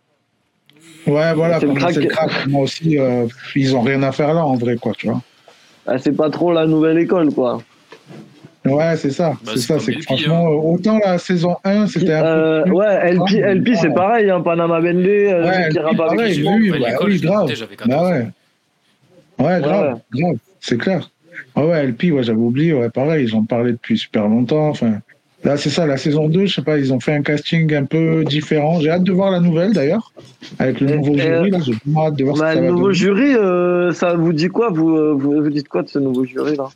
Ouais, 1.07 1.33
voilà, 1.35 1.59
C'est 1.59 1.65
le 1.67 1.71
comme 1.73 1.77
crack. 1.79 1.93
c'est 1.93 2.01
le 2.01 2.07
crack. 2.07 2.47
Moi 2.47 2.61
aussi, 2.63 2.97
euh, 2.97 3.27
ils 3.55 3.75
ont 3.75 3.81
rien 3.81 4.01
à 4.03 4.11
faire 4.11 4.33
là, 4.33 4.43
en 4.45 4.55
vrai, 4.55 4.75
quoi, 4.77 4.93
tu 4.97 5.07
vois. 5.07 5.21
Ah, 5.85 5.97
c'est 5.99 6.15
pas 6.15 6.29
trop 6.31 6.51
la 6.51 6.65
nouvelle 6.65 6.97
école, 6.97 7.31
quoi. 7.31 7.61
Ouais, 8.65 8.95
c'est 8.97 9.11
ça. 9.11 9.29
Bah, 9.29 9.37
c'est 9.53 9.59
c'est 9.59 9.59
ça. 9.67 9.79
C'est 9.79 9.91
que 9.91 9.97
LP, 9.99 10.03
franchement, 10.05 10.47
euh, 10.47 10.55
autant 10.73 10.97
la 10.97 11.19
saison 11.19 11.55
1, 11.63 11.85
c'était 11.85 12.13
un 12.13 12.25
Euh, 12.25 12.57
peu. 12.63 12.69
plus- 12.69 12.73
ouais, 12.77 13.11
LP, 13.11 13.21
Ah, 13.43 13.53
LP 13.53 13.75
c'est 13.75 13.87
ouais. 13.89 13.93
pareil, 13.93 14.29
hein, 14.31 14.41
Panama 14.41 14.81
Bende, 14.81 15.05
euh, 15.05 15.45
Ouais, 15.45 15.69
qui 15.69 15.77
LP, 15.77 15.97
pareil, 15.97 16.17
bah 16.17 16.89
école, 16.89 17.09
oui, 17.09 17.17
je 17.17 17.27
grave. 17.27 17.37
l'écoutais, 17.41 17.55
j'avais 17.55 17.75
14 17.75 17.89
Bah 17.89 18.01
ans. 18.01 18.09
ouais. 18.11 18.27
Ouais, 19.37 19.61
grave, 19.61 19.99
grave, 20.11 20.37
c'est 20.59 20.77
clair. 20.79 21.11
Ouais, 21.55 21.63
ouais, 21.65 21.83
LP, 21.85 22.11
ouais, 22.11 22.23
j'avais 22.23 22.39
oublié, 22.39 22.73
ouais, 22.73 22.89
pareil, 22.89 23.25
ils 23.27 23.35
en 23.35 23.43
parlaient 23.43 23.73
depuis 23.73 23.99
super 23.99 24.27
longtemps. 24.27 24.69
Enfin, 24.69 24.99
là, 25.45 25.57
c'est 25.57 25.69
ça, 25.69 25.85
la 25.85 25.97
saison 25.97 26.27
2, 26.27 26.45
je 26.47 26.55
sais 26.55 26.61
pas, 26.61 26.77
ils 26.77 26.91
ont 26.93 26.99
fait 26.99 27.13
un 27.13 27.21
casting 27.21 27.73
un 27.73 27.85
peu 27.85 28.23
différent. 28.25 28.79
J'ai 28.81 28.89
hâte 28.89 29.03
de 29.03 29.11
voir 29.11 29.31
la 29.31 29.39
nouvelle 29.39 29.71
d'ailleurs, 29.73 30.11
avec 30.59 30.81
le 30.81 30.95
nouveau 30.97 31.13
et- 31.15 31.19
jury, 31.19 31.49
là, 31.51 31.59
j'ai 31.63 31.73
hâte 31.73 32.15
de 32.15 32.23
voir 32.23 32.35
Bah, 32.37 32.51
ce 32.51 32.55
que 32.55 32.59
ça 32.59 32.65
le 32.65 32.71
nouveau 32.71 32.91
jury, 32.91 33.35
euh, 33.35 33.93
ça 33.93 34.15
vous 34.15 34.33
dit 34.33 34.47
quoi 34.49 34.69
vous, 34.69 34.89
euh, 34.95 35.13
vous, 35.17 35.41
vous 35.43 35.49
dites 35.49 35.67
quoi 35.69 35.83
de 35.83 35.87
ce 35.89 35.99
nouveau 35.99 36.25
jury, 36.25 36.55
là? 36.57 36.67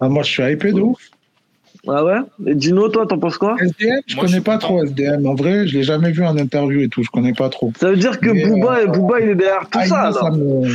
Ah, 0.00 0.08
moi, 0.08 0.22
je 0.22 0.30
suis 0.30 0.42
hypé 0.44 0.72
de 0.72 0.80
ouf. 0.80 1.00
Ah 1.86 2.04
ouais? 2.04 2.18
Et 2.46 2.54
Dino, 2.54 2.88
toi, 2.88 3.06
t'en 3.06 3.18
penses 3.18 3.38
quoi? 3.38 3.56
SDM, 3.58 4.00
je 4.06 4.16
Moi, 4.16 4.24
connais 4.24 4.40
pas 4.40 4.58
trop 4.58 4.82
SDM. 4.84 5.26
En 5.26 5.34
vrai, 5.34 5.66
je 5.66 5.76
l'ai 5.78 5.82
jamais 5.84 6.10
vu 6.10 6.24
en 6.24 6.36
interview 6.36 6.80
et 6.80 6.88
tout, 6.88 7.02
je 7.02 7.08
connais 7.10 7.32
pas 7.32 7.48
trop. 7.48 7.72
Ça 7.80 7.90
veut 7.90 7.96
dire 7.96 8.18
que 8.20 8.30
Mais, 8.30 8.44
Booba, 8.46 8.78
euh, 8.80 8.86
Booba, 8.88 9.20
il 9.20 9.30
est 9.30 9.34
derrière 9.34 9.60
tout 9.70 9.78
Ah, 9.80 9.86
ça, 9.86 10.12
ça 10.12 10.22
là. 10.24 10.30
me- 10.36 10.68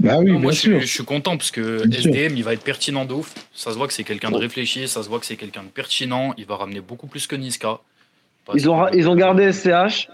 Bah 0.00 0.18
oui, 0.18 0.26
Non, 0.26 0.32
bien 0.32 0.38
moi, 0.40 0.52
je 0.52 0.58
sûr. 0.58 0.78
suis, 0.78 0.86
je 0.86 0.92
suis 0.94 1.04
content 1.04 1.36
parce 1.36 1.50
que 1.50 1.86
Bien 1.86 2.00
sûr. 2.00 2.10
SDM, 2.14 2.36
il 2.36 2.44
va 2.44 2.52
être 2.52 2.62
pertinent 2.62 3.04
de 3.04 3.14
ouf. 3.14 3.34
Ça 3.54 3.72
se 3.72 3.76
voit 3.76 3.86
que 3.86 3.92
c'est 3.92 4.04
quelqu'un 4.04 4.30
de 4.30 4.36
réfléchi, 4.36 4.88
ça 4.88 5.02
se 5.02 5.08
voit 5.08 5.18
que 5.20 5.26
c'est 5.26 5.36
quelqu'un 5.36 5.62
de 5.62 5.68
pertinent. 5.68 6.34
Il 6.36 6.46
va 6.46 6.56
ramener 6.56 6.80
beaucoup 6.80 7.06
plus 7.06 7.26
que 7.26 7.36
Niska. 7.36 7.78
Parce 8.44 8.58
Ils 8.60 8.68
ont, 8.70 8.88
ils 8.88 9.08
ont 9.08 9.14
gardé 9.16 9.50
SCH. 9.52 10.08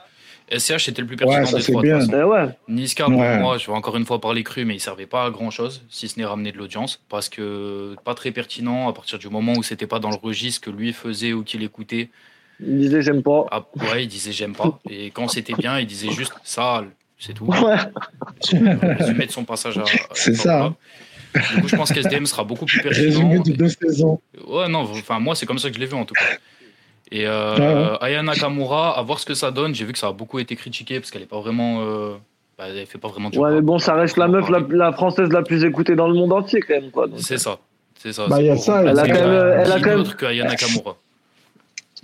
SCH 0.50 0.88
était 0.88 1.00
le 1.02 1.06
plus 1.06 1.16
Ouais, 1.16 1.26
pertinent 1.26 1.46
ça, 1.46 1.56
des 1.56 1.62
c'est 1.62 1.72
trois. 1.72 1.82
bien. 1.82 1.98
Eh 2.00 2.24
ouais. 2.24 2.48
Niska, 2.68 3.04
pour 3.06 3.16
Ouais. 3.18 3.38
moi, 3.38 3.56
je 3.58 3.66
vais 3.66 3.72
encore 3.72 3.96
une 3.96 4.04
fois 4.04 4.20
parler 4.20 4.42
cru, 4.42 4.64
mais 4.64 4.74
il 4.74 4.80
servait 4.80 5.06
pas 5.06 5.24
à 5.26 5.30
grand 5.30 5.50
chose, 5.50 5.82
si 5.88 6.08
ce 6.08 6.18
n'est 6.18 6.24
ramener 6.26 6.52
de 6.52 6.58
l'audience, 6.58 7.00
parce 7.08 7.28
que 7.28 7.94
pas 8.04 8.14
très 8.14 8.32
pertinent 8.32 8.88
à 8.88 8.92
partir 8.92 9.18
du 9.18 9.28
moment 9.28 9.54
où 9.56 9.62
c'était 9.62 9.86
pas 9.86 9.98
dans 9.98 10.10
le 10.10 10.16
registre 10.16 10.60
que 10.62 10.70
lui 10.70 10.92
faisait 10.92 11.32
ou 11.32 11.42
qu'il 11.42 11.62
écoutait. 11.62 12.10
Il 12.60 12.78
disait, 12.78 13.02
j'aime 13.02 13.22
pas. 13.22 13.46
Ah, 13.50 13.64
ouais, 13.92 14.04
il 14.04 14.08
disait 14.08 14.32
j'aime 14.32 14.54
pas. 14.54 14.78
Et 14.90 15.10
quand 15.10 15.28
c'était 15.28 15.54
bien, 15.54 15.78
il 15.78 15.86
disait 15.86 16.10
juste 16.10 16.34
sale, 16.44 16.88
c'est 17.24 17.32
tout. 17.34 17.46
Ouais. 17.46 17.76
Résumé 18.98 19.26
de 19.26 19.30
son 19.32 19.44
passage 19.44 19.78
à. 19.78 19.84
C'est 20.14 20.34
ça. 20.34 20.72
Du 21.34 21.62
coup, 21.62 21.68
je 21.68 21.76
pense 21.76 21.90
qu'SDM 21.92 22.26
sera 22.26 22.44
beaucoup 22.44 22.66
plus 22.66 22.82
pertinent. 22.82 23.04
Résumé 23.06 23.38
de 23.38 23.52
deux 23.52 23.68
saisons. 23.68 24.20
Ouais, 24.46 24.68
non, 24.68 24.80
enfin, 24.80 25.18
moi, 25.18 25.34
c'est 25.34 25.46
comme 25.46 25.58
ça 25.58 25.68
que 25.70 25.74
je 25.76 25.80
l'ai 25.80 25.86
vu 25.86 25.94
en 25.94 26.04
tout 26.04 26.14
cas. 26.14 26.24
Et 27.10 27.26
euh, 27.26 27.56
Ouais, 27.56 27.90
ouais. 27.92 27.96
Aya 28.02 28.22
Nakamura, 28.22 28.98
à 28.98 29.02
voir 29.02 29.18
ce 29.18 29.24
que 29.26 29.34
ça 29.34 29.50
donne. 29.50 29.74
J'ai 29.74 29.84
vu 29.86 29.92
que 29.92 29.98
ça 29.98 30.08
a 30.08 30.12
beaucoup 30.12 30.38
été 30.40 30.56
critiqué 30.56 30.98
parce 31.00 31.10
qu'elle 31.10 31.22
est 31.22 31.26
pas 31.26 31.40
vraiment. 31.40 31.80
euh, 31.82 32.14
bah, 32.58 32.64
elle 32.68 32.84
fait 32.86 32.98
pas 32.98 33.08
vraiment 33.08 33.30
du 33.30 33.38
Ouais, 33.38 33.50
mais 33.54 33.60
bon, 33.62 33.78
ça 33.78 33.94
reste 33.94 34.18
la 34.18 34.28
meuf, 34.28 34.48
la, 34.50 34.60
la 34.70 34.92
française 34.92 35.30
la 35.30 35.42
plus 35.42 35.64
écoutée 35.64 35.94
dans 35.96 36.06
le 36.08 36.14
monde 36.14 36.32
entier, 36.34 36.60
quand 36.60 36.74
même, 36.74 36.90
C'est 37.18 37.38
ça. 37.38 37.58
C'est 38.02 38.12
ça. 38.12 38.26
Bah, 38.28 38.42
y 38.42 38.50
a 38.50 38.56
ça, 38.58 38.82
Elle 38.82 38.98
a 38.98 39.06
quand 39.06 39.14
même, 39.14 39.54
elle 39.64 39.72
a 39.72 39.80
quand 39.80 39.96
même- 39.96 40.04
Aya 40.30 40.44
Nakamura. 40.44 40.96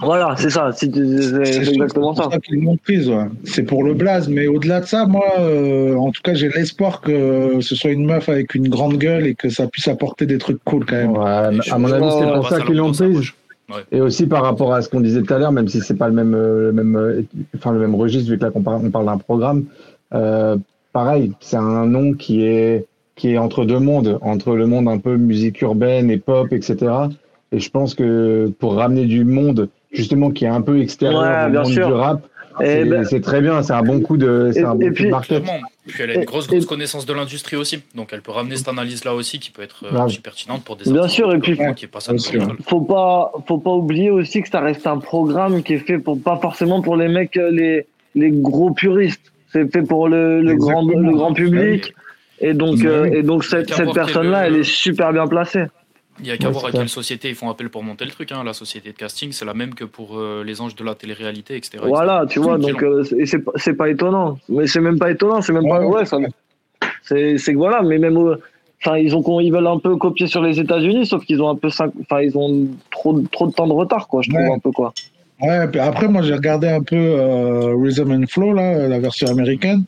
Voilà, 0.00 0.34
c'est 0.36 0.50
ça. 0.50 0.70
C'est 0.72 0.86
exactement 0.96 2.14
ça. 2.14 2.24
pour 2.24 2.32
ça 2.32 2.38
qu'ils 2.38 2.62
l'ont 2.62 2.76
prise, 2.76 3.08
ouais. 3.08 3.26
C'est 3.44 3.64
pour 3.64 3.82
le 3.82 3.94
blaze, 3.94 4.28
mais 4.28 4.46
au-delà 4.46 4.80
de 4.80 4.86
ça, 4.86 5.06
moi, 5.06 5.26
euh, 5.40 5.96
en 5.96 6.12
tout 6.12 6.22
cas, 6.22 6.34
j'ai 6.34 6.48
l'espoir 6.48 7.00
que 7.00 7.60
ce 7.60 7.74
soit 7.74 7.90
une 7.90 8.06
meuf 8.06 8.28
avec 8.28 8.54
une 8.54 8.68
grande 8.68 8.96
gueule 8.96 9.26
et 9.26 9.34
que 9.34 9.48
ça 9.48 9.66
puisse 9.66 9.88
apporter 9.88 10.26
des 10.26 10.38
trucs 10.38 10.62
cool 10.64 10.86
quand 10.86 10.96
même. 10.96 11.16
Ouais, 11.16 11.70
à 11.70 11.78
mon 11.78 11.90
avis, 11.90 12.10
c'est 12.18 12.32
pour 12.32 12.48
ça 12.48 12.60
qu'ils 12.60 12.76
l'ont 12.76 12.92
prise. 12.92 13.32
Ouais. 13.70 13.82
Et 13.92 14.00
aussi 14.00 14.26
par 14.26 14.44
rapport 14.44 14.72
à 14.72 14.80
ce 14.80 14.88
qu'on 14.88 15.00
disait 15.00 15.22
tout 15.22 15.34
à 15.34 15.38
l'heure, 15.38 15.52
même 15.52 15.68
si 15.68 15.80
c'est 15.80 15.96
pas 15.96 16.08
le 16.08 16.14
même, 16.14 16.34
euh, 16.34 16.66
le 16.68 16.72
même, 16.72 16.96
euh, 16.96 17.22
enfin 17.54 17.72
le 17.72 17.78
même 17.78 17.94
registre, 17.94 18.30
vu 18.30 18.38
que 18.38 18.44
là 18.44 18.50
parle, 18.50 18.80
on 18.82 18.90
parle 18.90 19.06
d'un 19.06 19.18
programme, 19.18 19.66
euh, 20.14 20.56
pareil, 20.94 21.32
c'est 21.40 21.56
un 21.56 21.86
nom 21.86 22.14
qui 22.14 22.44
est 22.44 22.86
qui 23.14 23.32
est 23.32 23.38
entre 23.38 23.64
deux 23.64 23.80
mondes, 23.80 24.18
entre 24.22 24.54
le 24.54 24.66
monde 24.66 24.88
un 24.88 24.98
peu 24.98 25.16
musique 25.16 25.60
urbaine 25.60 26.10
et 26.10 26.18
pop, 26.18 26.52
etc. 26.52 26.76
Et 27.52 27.58
je 27.58 27.70
pense 27.70 27.94
que 27.94 28.50
pour 28.58 28.74
ramener 28.74 29.04
du 29.04 29.24
monde 29.24 29.68
justement 29.92 30.30
qui 30.30 30.44
est 30.44 30.48
un 30.48 30.60
peu 30.60 30.80
extérieur 30.80 31.20
Ouais, 31.22 31.46
au 31.46 31.50
bien 31.50 31.62
monde 31.62 31.72
sûr. 31.72 31.86
du 31.86 31.92
rap, 31.92 32.22
Et 32.60 32.64
c'est 32.66 32.84
ben, 32.86 33.04
c'est 33.04 33.20
très 33.20 33.40
bien, 33.40 33.62
c'est 33.62 33.72
un 33.72 33.82
bon 33.82 34.00
coup 34.00 34.16
de, 34.16 34.50
c'est 34.52 34.60
Et- 34.60 34.64
un 34.64 34.74
et 34.74 34.78
bon 34.78 34.88
coup 34.88 34.94
puis- 34.94 35.10
de. 35.10 35.40
Puis 35.86 36.02
elle 36.02 36.10
a 36.10 36.14
une 36.16 36.22
Et- 36.22 36.24
grosse, 36.26 36.46
et- 36.52 36.66
connaissance 36.66 37.06
de 37.06 37.12
l'industrie 37.14 37.56
aussi. 37.56 37.80
Donc 37.94 38.10
elle 38.12 38.20
peut 38.20 38.32
ramener 38.32 38.56
cette 38.56 38.68
analyse-là 38.68 39.14
aussi 39.14 39.38
qui 39.38 39.50
peut 39.50 39.62
être 39.62 39.84
euh, 39.86 40.06
pertinente 40.22 40.62
pour 40.64 40.76
des 40.76 40.90
Bien 40.92 41.08
sûr, 41.08 41.32
et 41.32 41.38
puis- 41.38 41.56
qui 41.76 41.86
faut 42.68 42.80
pas, 42.82 43.32
faut 43.46 43.58
pas 43.58 43.70
oublier 43.72 44.10
aussi 44.10 44.42
que 44.42 44.48
ça 44.50 44.60
reste 44.60 44.86
un 44.86 44.98
programme 44.98 45.62
qui 45.62 45.74
est 45.74 45.78
fait 45.78 45.98
pour 45.98 46.20
pas 46.20 46.36
forcément 46.36 46.82
pour 46.82 46.96
les 46.96 47.08
mecs, 47.08 47.36
euh, 47.38 47.50
les, 47.50 47.86
les 48.14 48.30
gros 48.30 48.72
puristes. 48.72 49.32
C'est 49.50 49.72
fait 49.72 49.82
pour 49.82 50.08
le, 50.08 50.42
le 50.42 50.56
grand, 50.56 50.82
le 50.82 51.12
grand 51.12 51.32
public. 51.32 51.94
Et 52.40 52.52
donc, 52.52 52.82
Bah 52.82 52.88
euh, 52.90 53.04
et 53.06 53.22
donc 53.22 53.44
cette, 53.44 53.72
cette 53.72 53.92
personne-là, 53.94 54.46
elle 54.46 54.56
est 54.56 54.62
super 54.62 55.12
bien 55.12 55.26
placée. 55.26 55.64
Il 56.20 56.26
y 56.26 56.30
a 56.30 56.36
qu'à 56.36 56.46
Ouais, 56.48 56.52
voir 56.52 56.66
à 56.66 56.70
quelle 56.72 56.88
société 56.88 57.28
ils 57.28 57.34
font 57.34 57.48
appel 57.50 57.68
pour 57.70 57.82
monter 57.82 58.04
le 58.04 58.10
truc. 58.10 58.32
hein. 58.32 58.42
La 58.44 58.52
société 58.52 58.90
de 58.92 58.96
casting, 58.96 59.30
c'est 59.32 59.44
la 59.44 59.54
même 59.54 59.74
que 59.74 59.84
pour 59.84 60.18
euh, 60.18 60.42
les 60.44 60.60
anges 60.60 60.74
de 60.74 60.84
la 60.84 60.94
télé-réalité, 60.94 61.56
etc. 61.56 61.78
Voilà, 61.86 62.24
tu 62.28 62.40
vois, 62.40 62.58
donc 62.58 62.82
euh, 62.82 63.04
c'est- 63.04 63.72
pas- 63.74 63.88
étonnant. 63.88 64.38
Mais 64.48 64.66
c'est 64.66 64.80
même 64.80 64.98
pas 64.98 65.10
étonnant, 65.10 65.40
c'est 65.42 65.52
même 65.52 65.68
pas. 65.68 65.80
Ouais, 65.86 66.04
ça. 66.04 66.18
C'est 67.02 67.36
que 67.38 67.56
voilà, 67.56 67.82
mais 67.82 67.98
même. 67.98 68.16
euh, 68.16 68.36
Enfin, 68.80 68.96
ils 68.96 69.16
ont 69.16 69.40
ils 69.40 69.50
veulent 69.52 69.66
un 69.66 69.80
peu 69.80 69.96
copier 69.96 70.28
sur 70.28 70.40
les 70.40 70.60
États-Unis, 70.60 71.04
sauf 71.04 71.24
qu'ils 71.24 71.42
ont 71.42 71.48
un 71.48 71.56
peu 71.56 71.66
enfin 71.66 72.20
ils 72.22 72.38
ont 72.38 72.68
trop 72.92 73.18
trop 73.32 73.48
de 73.48 73.52
temps 73.52 73.66
de 73.66 73.72
retard 73.72 74.06
quoi, 74.06 74.22
je 74.22 74.30
trouve 74.30 74.40
Ouais. 74.40 74.52
un 74.54 74.60
peu 74.60 74.70
quoi. 74.70 74.94
Ouais, 75.42 75.66
puis 75.66 75.80
après, 75.80 76.06
moi, 76.06 76.22
j'ai 76.22 76.34
regardé 76.34 76.68
un 76.68 76.82
peu 76.84 76.94
euh, 76.96 77.74
Rhythm 77.76 78.12
and 78.12 78.26
Flow, 78.28 78.52
là, 78.52 78.86
la 78.86 78.98
version 79.00 79.26
américaine. 79.26 79.82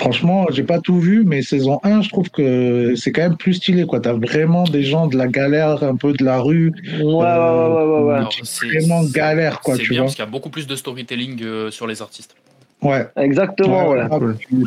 Franchement, 0.00 0.46
j'ai 0.50 0.62
pas 0.62 0.80
tout 0.80 0.98
vu, 0.98 1.24
mais 1.26 1.42
saison 1.42 1.78
1, 1.84 2.00
je 2.00 2.08
trouve 2.08 2.30
que 2.30 2.94
c'est 2.96 3.12
quand 3.12 3.20
même 3.20 3.36
plus 3.36 3.52
stylé, 3.54 3.84
quoi. 3.84 4.00
T'as 4.00 4.14
vraiment 4.14 4.64
des 4.64 4.82
gens 4.82 5.06
de 5.08 5.16
la 5.18 5.28
galère, 5.28 5.82
un 5.84 5.94
peu 5.94 6.14
de 6.14 6.24
la 6.24 6.40
rue. 6.40 6.72
Ouais, 6.98 7.02
ouais, 7.02 7.04
ouais, 7.04 7.12
ouais, 7.12 7.84
ouais, 7.84 8.02
ouais. 8.04 8.14
Alors, 8.14 8.32
c'est- 8.42 8.66
Vraiment 8.66 9.04
galère, 9.04 9.60
quoi, 9.60 9.76
C'est 9.76 9.82
tu 9.82 9.90
bien 9.90 9.98
vois. 9.98 10.06
parce 10.06 10.14
qu'il 10.14 10.24
y 10.24 10.28
a 10.28 10.30
beaucoup 10.30 10.48
plus 10.48 10.66
de 10.66 10.74
storytelling 10.74 11.42
euh, 11.44 11.70
sur 11.70 11.86
les 11.86 12.00
artistes. 12.00 12.34
Ouais. 12.80 13.06
Exactement, 13.16 13.90
ouais. 13.90 14.00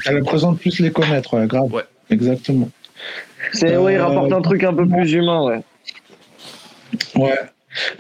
T'as 0.06 0.12
l'impression 0.12 0.52
de 0.52 0.58
plus 0.60 0.80
les 0.80 0.92
connaître, 0.92 1.36
ouais, 1.36 1.48
grave. 1.48 1.74
Ouais. 1.74 1.84
Exactement. 2.12 2.70
C'est 3.54 3.76
ouais, 3.76 3.94
il 3.94 3.98
Euh, 3.98 4.06
rapporte 4.06 4.32
un 4.34 4.42
truc 4.42 4.64
un 4.64 4.74
peu 4.76 4.88
plus 4.88 5.14
humain, 5.14 5.42
ouais. 5.46 5.62
Ouais. 7.16 7.40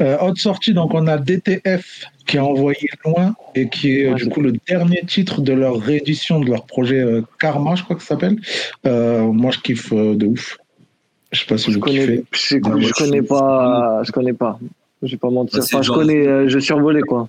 Euh, 0.01 0.19
autre 0.19 0.39
sortie, 0.39 0.73
donc 0.75 0.93
on 0.93 1.07
a 1.07 1.17
DTF 1.17 2.05
qui 2.25 2.37
a 2.37 2.43
envoyé 2.45 2.87
loin 3.05 3.35
et 3.55 3.67
qui 3.69 3.97
est 3.99 4.05
euh, 4.05 4.09
Ouais, 4.13 4.15
du 4.15 4.29
coup 4.29 4.41
le 4.41 4.53
dernier 4.67 5.01
titre 5.07 5.41
de 5.41 5.53
leur 5.53 5.77
réédition 5.79 6.39
de 6.39 6.49
leur 6.49 6.65
projet 6.65 6.99
euh, 6.99 7.21
Karma, 7.39 7.75
je 7.75 7.83
crois 7.83 7.95
que 7.95 8.01
ça 8.01 8.09
s'appelle. 8.09 8.37
Euh, 8.85 9.23
moi, 9.23 9.51
je 9.51 9.59
kiffe 9.59 9.91
euh, 9.93 10.15
de 10.15 10.25
ouf. 10.27 10.57
Je 11.31 11.39
sais 11.39 11.45
pas 11.45 11.57
si 11.57 11.69
Je 11.71 11.75
vous 11.75 11.81
connais, 11.81 11.99
kiffez. 11.99 12.23
je, 12.31 12.57
moi, 12.69 12.79
je 12.79 12.87
je 12.87 12.93
connais 12.93 13.17
suis- 13.19 13.27
pas, 13.27 14.01
je 14.03 14.11
connais 14.11 14.33
pas. 14.33 14.59
Je 15.01 15.11
vais 15.11 15.17
pas 15.17 15.29
mentir. 15.29 15.59
Enfin, 15.61 15.81
je 15.81 15.91
connais, 15.91 16.25
euh, 16.27 16.47
je 16.47 16.59
survolais 16.59 17.01
quoi. 17.01 17.27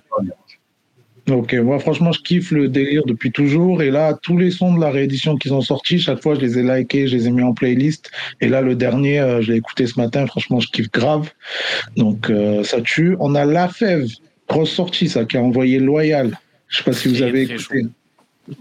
Ok, 1.31 1.55
moi 1.55 1.79
franchement, 1.79 2.11
je 2.11 2.21
kiffe 2.21 2.51
le 2.51 2.67
délire 2.67 3.01
depuis 3.07 3.31
toujours. 3.31 3.81
Et 3.81 3.89
là, 3.89 4.15
tous 4.21 4.37
les 4.37 4.51
sons 4.51 4.75
de 4.75 4.79
la 4.79 4.91
réédition 4.91 5.35
qu'ils 5.37 5.55
ont 5.55 5.61
sortis, 5.61 5.97
chaque 5.97 6.21
fois, 6.21 6.35
je 6.35 6.41
les 6.41 6.59
ai 6.59 6.61
likés, 6.61 7.07
je 7.07 7.17
les 7.17 7.27
ai 7.27 7.31
mis 7.31 7.41
en 7.41 7.53
playlist. 7.53 8.11
Et 8.41 8.47
là, 8.47 8.61
le 8.61 8.75
dernier, 8.75 9.19
euh, 9.19 9.41
je 9.41 9.51
l'ai 9.51 9.57
écouté 9.57 9.87
ce 9.87 9.99
matin. 9.99 10.27
Franchement, 10.27 10.59
je 10.59 10.67
kiffe 10.69 10.91
grave. 10.91 11.31
Donc, 11.97 12.29
euh, 12.29 12.63
ça 12.63 12.79
tue. 12.79 13.17
On 13.19 13.33
a 13.33 13.43
La 13.43 13.67
Fève, 13.69 14.05
grosse 14.49 14.71
sortie, 14.71 15.07
ça, 15.09 15.25
qui 15.25 15.37
a 15.37 15.41
envoyé 15.41 15.79
Loyal. 15.79 16.37
Je 16.67 16.77
sais 16.77 16.83
pas 16.83 16.93
si 16.93 17.07
vous 17.09 17.21
avez 17.21 17.45
très 17.45 17.55
écouté. 17.55 17.85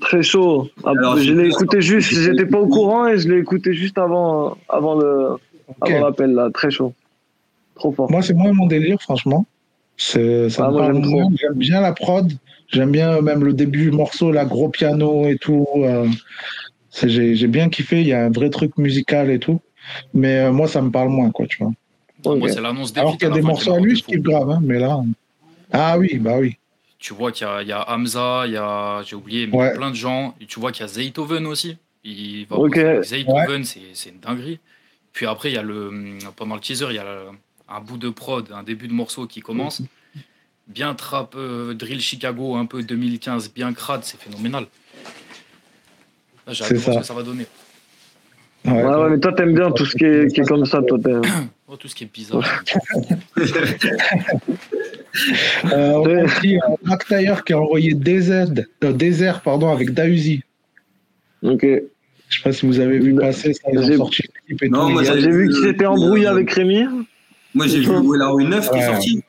Très 0.01 0.23
chaud. 0.23 0.69
Ah, 0.85 0.91
Alors, 0.91 1.19
je 1.19 1.33
l'ai 1.33 1.49
écouté 1.49 1.81
juste, 1.83 2.13
j'étais 2.15 2.47
pas 2.47 2.59
au 2.59 2.69
courant 2.69 3.07
et 3.07 3.19
je 3.19 3.29
l'ai 3.29 3.39
écouté 3.41 3.75
juste 3.75 3.99
avant, 3.99 4.57
avant 4.69 4.95
le, 4.95 5.33
Ok. 5.69 5.91
avant 5.91 6.01
l'appel 6.07 6.31
là. 6.33 6.49
Très 6.53 6.71
chaud. 6.71 6.95
Trop 7.75 7.93
fort. 7.93 8.11
Moi, 8.11 8.23
c'est 8.23 8.35
moins 8.35 8.53
mon 8.53 8.67
délire, 8.67 9.01
franchement. 9.03 9.47
Ça 9.97 10.19
Ah, 10.19 10.23
me 10.23 10.49
moi, 10.73 10.81
parle 10.81 10.95
j'aime 10.95 11.05
moins. 11.07 11.23
trop. 11.25 11.33
J'aime 11.39 11.55
bien 11.55 11.81
la 11.81 11.93
prod. 11.93 12.33
J'aime 12.73 12.91
bien 12.93 13.21
même 13.21 13.45
le 13.45 13.53
début 13.53 13.83
du 13.83 13.91
morceau, 13.91 14.33
la 14.33 14.45
gros 14.47 14.69
piano 14.69 15.27
et 15.29 15.37
tout. 15.37 15.67
euh, 15.77 16.09
j'ai, 17.03 17.35
j'ai 17.35 17.47
bien 17.47 17.69
kiffé. 17.69 18.01
Il 18.01 18.07
y 18.07 18.13
a 18.15 18.25
un 18.25 18.31
vrai 18.31 18.49
truc 18.51 18.77
musical 18.79 19.31
et 19.31 19.39
tout. 19.39 19.61
Mais 20.15 20.39
euh, 20.41 20.53
moi, 20.53 20.67
ça 20.67 20.81
me 20.81 20.91
parle 20.91 21.11
moins, 21.11 21.31
quoi, 21.31 21.47
tu 21.47 21.59
vois. 21.63 21.73
Moi, 22.37 22.49
c'est 22.49 22.61
l'annonce 22.63 22.93
des 22.93 23.01
Alors 23.01 23.19
qu'il 23.19 23.29
y 23.29 23.31
a 23.31 23.35
des 23.35 23.43
morceaux 23.43 23.75
à 23.75 23.81
lui, 23.81 23.97
je 23.97 24.03
kiffe 24.05 24.21
grave, 24.23 24.49
hein, 24.51 24.61
mais 24.63 24.79
là. 24.79 24.99
Ah 25.77 25.99
oui, 25.99 26.19
bah 26.19 26.37
oui. 26.39 26.57
Tu 26.99 27.13
vois 27.13 27.33
qu'il 27.33 27.47
y 27.47 27.51
a, 27.51 27.63
il 27.63 27.69
y 27.69 27.73
a 27.73 27.91
Hamza, 27.91 28.45
il 28.47 28.53
y 28.53 28.57
a, 28.57 29.03
j'ai 29.03 29.17
oublié, 29.17 29.47
mais 29.47 29.57
Ouais. 29.57 29.75
plein 29.75 29.91
de 29.91 29.97
gens. 29.97 30.35
Et 30.41 30.47
tu 30.47 30.61
vois 30.61 30.73
qu'il 30.73 30.83
y 30.83 30.85
a 30.85 30.89
Zaytoven 30.89 31.47
aussi. 31.47 31.77
Il 32.05 32.47
va 32.49 32.57
Zaytoven, 33.03 33.65
c'est, 33.65 33.81
c'est 33.93 34.11
une 34.11 34.21
dinguerie. 34.21 34.61
Puis 35.13 35.27
après, 35.27 35.51
il 35.51 35.55
y 35.55 35.59
a 35.59 35.63
le, 35.63 35.91
pendant 36.37 36.55
le 36.55 36.61
teaser, 36.61 36.87
il 36.91 36.95
y 36.97 36.99
a 36.99 37.07
un 37.69 37.81
bout 37.81 37.99
de 37.99 38.09
prod, 38.09 38.49
un 38.55 38.63
début 38.63 38.89
de 38.89 38.93
morceau 38.93 39.27
qui 39.27 39.41
commence. 39.41 39.83
Bien 40.67 40.95
trap, 40.95 41.35
euh, 41.37 41.75
drill 41.75 42.01
Chicago, 42.01 42.55
un 42.57 42.65
peu 42.67 42.83
2015, 42.83 43.53
bien 43.53 43.73
crade, 43.75 44.01
c'est 44.05 44.19
phénoménal. 44.21 44.67
Là, 46.47 46.53
j'ai 46.55 46.65
hâte 46.65 46.69
C'est 46.69 46.75
de 46.75 46.79
voir 46.81 46.95
ça. 46.95 47.03
ce 47.03 47.03
que 47.03 47.07
ça 47.09 47.15
va 47.15 47.23
donner. 47.23 47.47
Ouais. 48.65 48.73
Ouais, 48.83 48.83
ouais, 48.95 49.11
mais 49.11 49.21
toi 49.21 49.33
t'aimes 49.35 49.55
bien 49.55 49.71
tout 49.73 49.85
ce 49.85 49.95
qui 49.97 50.05
est, 50.05 50.33
qui 50.33 50.41
est 50.41 50.45
comme 50.49 50.65
ça, 50.65 50.81
toi. 50.83 50.99
Oh, 51.69 51.77
tout 51.77 51.89
ce 51.89 51.95
qui 51.95 52.05
est 52.05 52.13
bizarre. 52.13 52.43
Euh, 55.73 55.93
on 55.93 56.07
a 56.07 56.25
aussi 56.25 56.57
euh, 56.57 56.97
Taylor 57.09 57.45
qui 57.45 57.53
a 57.53 57.61
envoyé 57.61 57.95
DZ, 57.95 58.65
euh, 58.83 58.93
Désert 58.93 59.43
pardon, 59.43 59.69
avec 59.71 59.93
Dausi. 59.95 60.43
Ok. 61.43 61.63
Je 61.63 62.39
sais 62.39 62.43
pas 62.43 62.53
si 62.53 62.67
vous 62.67 62.81
avez 62.81 62.99
vu 62.99 63.15
passer 63.15 63.53
ça. 63.55 63.69
Ils 63.73 63.79
ont 63.79 63.83
J'ai- 63.83 63.97
sorti 63.97 64.23
le 64.23 64.29
clip 64.47 64.63
et 64.65 64.69
Non, 64.69 64.87
tout. 64.87 64.93
moi, 64.95 65.05
J'ai 65.05 65.31
vu 65.31 65.49
qu'il 65.49 65.63
s'était 65.63 65.87
embrouillé 65.87 66.27
avec 66.27 66.51
Rémi. 66.51 66.85
Moi, 67.55 67.67
j'ai 67.69 67.79
vu 67.81 67.87
Wellar 67.87 68.35
9 68.37 68.71
qui 68.71 68.79
est 68.79 68.87
sorti. 68.87 69.23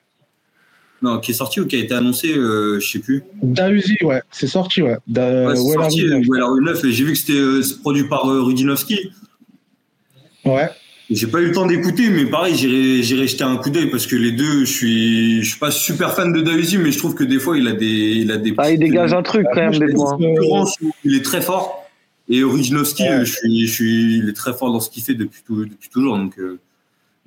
Non, 1.02 1.20
qui 1.20 1.32
est 1.32 1.36
sorti 1.36 1.60
ou 1.60 1.68
qui 1.68 1.76
a 1.76 1.80
été 1.80 1.94
annoncé, 1.94 2.34
euh, 2.36 2.80
je 2.80 2.88
sais 2.90 3.00
plus. 3.00 3.22
Dausi, 3.44 3.98
ouais, 4.02 4.24
c'est 4.32 4.48
sorti, 4.48 4.82
ouais. 4.82 4.98
Da- 5.06 5.50
Ouais, 5.50 5.56
c'est 5.56 5.74
sorti, 5.74 6.02
la- 6.08 6.16
euh, 6.16 6.22
Wellar 6.28 6.56
9, 6.56 6.84
et 6.86 6.92
j'ai 6.92 7.04
vu 7.04 7.12
que 7.12 7.18
c'était 7.20 7.34
euh, 7.34 7.62
produit 7.82 8.08
par 8.08 8.28
euh, 8.28 8.42
Rudinovski. 8.42 9.12
Ouais. 10.46 10.70
J'ai 11.10 11.28
pas 11.28 11.40
eu 11.40 11.48
le 11.48 11.52
temps 11.52 11.68
d'écouter, 11.68 12.10
mais 12.10 12.26
pareil, 12.26 12.56
j'irai 12.56 13.04
j'irai 13.04 13.28
jeter 13.28 13.44
un 13.44 13.58
coup 13.58 13.70
d'œil 13.70 13.92
parce 13.92 14.08
que 14.08 14.16
les 14.16 14.32
deux, 14.32 14.62
je 14.66 14.72
suis, 14.72 15.44
je 15.44 15.50
suis 15.52 15.60
pas 15.60 15.70
super 15.70 16.14
fan 16.16 16.34
de 16.34 16.42
Davizi, 16.42 16.78
mais 16.80 16.92
je 16.92 16.98
trouve 16.98 17.14
que 17.14 17.24
des 17.24 17.38
fois, 17.40 17.58
il 17.58 17.68
a 17.68 17.74
des, 17.74 17.86
il 17.86 18.32
a 18.32 18.38
des. 18.38 18.54
Ah, 18.58 18.72
il 18.72 18.80
dégage 18.80 19.14
un 19.14 19.22
truc 19.22 19.46
quand 19.54 19.70
même 19.70 19.78
des 19.78 19.94
fois. 19.94 20.18
concurrences 20.18 20.76
où 20.82 20.92
il 21.04 21.16
est 21.16 21.24
très 21.24 21.42
fort. 21.42 21.84
Et 22.28 22.42
Rudinovski, 22.44 23.04
Ouais. 23.04 23.24
je 23.24 23.34
suis, 23.36 23.68
je 23.68 23.72
suis, 23.72 24.18
il 24.18 24.30
est 24.30 24.34
très 24.34 24.54
fort 24.54 24.72
dans 24.74 24.80
ce 24.80 24.90
qu'il 24.90 25.04
fait 25.04 25.14
depuis, 25.14 25.42
tout, 25.46 25.64
depuis 25.66 25.90
toujours. 25.90 26.18
Donc, 26.18 26.40
euh, 26.40 26.60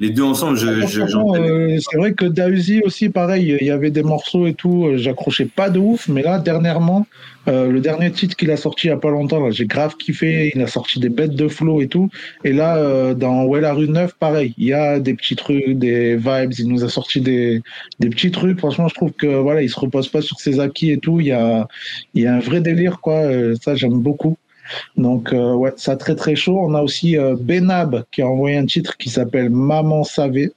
les 0.01 0.11
deux 0.11 0.23
ensemble, 0.23 0.57
je, 0.57 0.87
je, 0.87 1.01
Franchement, 1.01 1.35
j'en 1.35 1.43
euh, 1.43 1.77
c'est 1.81 1.97
vrai 1.97 2.13
que 2.13 2.25
Dausi 2.25 2.83
aussi, 2.85 3.09
pareil, 3.09 3.57
il 3.61 3.67
y 3.67 3.71
avait 3.71 3.91
des 3.91 4.05
morceaux 4.05 4.47
et 4.47 4.55
tout, 4.55 4.87
euh, 4.87 4.97
j'accrochais 4.97 5.47
pas 5.47 5.71
de 5.71 5.81
ouf, 5.81 6.07
mais 6.07 6.23
là, 6.23 6.39
dernièrement, 6.39 7.05
euh, 7.49 7.69
le 7.73 7.81
dernier 7.81 8.13
titre 8.13 8.37
qu'il 8.37 8.53
a 8.53 8.57
sorti 8.57 8.87
il 8.87 8.91
y 8.91 8.93
a 8.93 8.97
pas 8.97 9.11
longtemps, 9.11 9.41
là, 9.45 9.51
j'ai 9.51 9.67
grave 9.67 9.97
kiffé, 9.97 10.53
il 10.55 10.63
a 10.63 10.69
sorti 10.69 11.01
des 11.01 11.09
bêtes 11.09 11.35
de 11.35 11.49
flow 11.49 11.81
et 11.81 11.89
tout, 11.89 12.11
et 12.45 12.53
là, 12.53 12.77
euh, 12.77 13.15
dans 13.15 13.45
Well 13.47 13.63
la 13.63 13.73
rue 13.73 13.89
9, 13.89 14.15
pareil, 14.15 14.55
il 14.57 14.67
y 14.67 14.73
a 14.73 15.01
des 15.01 15.15
petits 15.15 15.35
trucs, 15.35 15.77
des 15.77 16.15
vibes, 16.15 16.53
il 16.57 16.69
nous 16.69 16.85
a 16.85 16.89
sorti 16.89 17.21
des, 17.21 17.61
des 17.99 18.09
petits 18.09 18.31
trucs, 18.31 18.59
franchement, 18.59 18.87
je 18.87 18.95
trouve 18.95 19.11
que, 19.13 19.27
voilà, 19.27 19.63
il 19.63 19.71
se 19.71 19.81
repose 19.81 20.07
pas 20.09 20.23
sur 20.23 20.39
ses 20.39 20.61
acquis 20.61 20.93
et 20.93 20.99
tout, 20.99 21.19
il 21.19 21.27
y 21.27 21.33
a, 21.33 21.67
il 22.15 22.23
y 22.23 22.27
a 22.29 22.37
un 22.37 22.41
vrai 22.41 22.61
délire, 22.61 23.01
quoi, 23.01 23.17
euh, 23.23 23.57
ça, 23.61 23.75
j'aime 23.75 23.99
beaucoup. 23.99 24.37
Donc, 24.97 25.33
euh, 25.33 25.55
ouais, 25.55 25.73
ça 25.77 25.97
très 25.97 26.15
très 26.17 26.37
chaud. 26.37 26.59
On 26.61 26.75
a 26.75 26.83
aussi 26.83 27.17
euh, 27.17 27.37
Benab 27.39 28.05
qui 28.13 28.23
a 28.23 28.27
envoyé 28.27 28.57
un 28.57 28.67
titre 28.67 28.97
qui 28.97 29.11
s'appelle 29.11 29.51
Maman 29.51 30.05
savait. 30.05 30.53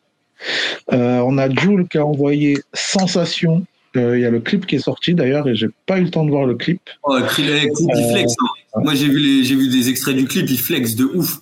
Euh, 0.94 1.20
on 1.26 1.38
a 1.38 1.50
Jules 1.50 1.88
qui 1.90 1.98
a 1.98 2.06
envoyé 2.06 2.58
Sensation. 2.74 3.64
Euh, 3.98 4.18
Il 4.18 4.22
y 4.22 4.26
a 4.26 4.30
le 4.30 4.40
clip 4.40 4.66
qui 4.66 4.76
est 4.78 4.80
sorti 4.80 5.14
d'ailleurs 5.14 5.48
et 5.50 5.56
j'ai 5.56 5.68
pas 5.86 5.98
eu 6.00 6.04
le 6.06 6.10
temps 6.10 6.24
de 6.26 6.32
voir 6.32 6.46
le 6.46 6.56
clip. 6.56 6.80
Oh, 7.04 7.18
le 7.18 7.24
clip, 7.26 7.46
il 7.80 8.10
flex. 8.12 8.34
hein. 8.42 8.82
Moi, 8.84 8.96
j'ai 8.96 9.08
vu, 9.10 9.20
les, 9.20 9.44
j'ai 9.44 9.56
vu 9.56 9.68
des 9.70 9.90
extraits 9.90 10.16
du 10.16 10.26
clip, 10.26 10.50
il 10.50 10.58
flex 10.58 10.96
de 10.96 11.04
ouf. 11.06 11.40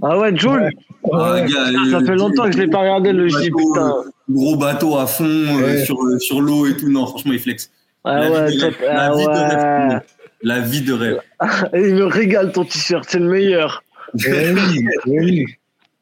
Ah 0.00 0.18
ouais, 0.18 0.36
Jules. 0.36 0.70
Ah, 1.12 1.32
Ouais. 1.34 1.46
gars, 1.50 1.66
Ça 1.90 2.00
fait 2.04 2.14
longtemps 2.14 2.44
que 2.46 2.52
je 2.52 2.58
l'ai 2.58 2.68
pas 2.68 2.78
regardé 2.80 3.12
le 3.12 3.28
J, 3.28 3.50
putain. 3.50 3.94
Gros 4.30 4.56
bateau 4.56 4.96
à 4.96 5.06
fond 5.06 5.24
Ouais. 5.24 5.84
sur, 5.84 6.00
euh, 6.02 6.18
sur 6.18 6.40
l'eau 6.40 6.66
et 6.66 6.76
tout. 6.76 6.88
Non, 6.88 7.06
franchement, 7.06 7.32
il 7.32 7.40
flex. 7.40 7.70
Ah 8.04 8.18
la 8.20 8.30
ouais, 8.30 8.50
vie 8.50 8.54
de 8.56 8.60
toi- 8.60 8.68
rêve. 8.68 8.76
La 8.82 9.02
ah 9.02 9.14
vie 9.16 9.24
de. 9.26 10.00
La 10.42 10.60
vie 10.60 10.82
de 10.82 10.92
rêve. 10.92 11.20
Il 11.74 11.94
me 11.94 12.04
régale 12.04 12.52
ton 12.52 12.64
t-shirt, 12.64 13.04
c'est 13.08 13.18
le 13.18 13.28
meilleur. 13.28 13.82
Eh 14.26 14.52
oui, 14.52 14.86
eh 15.06 15.20
oui. 15.20 15.46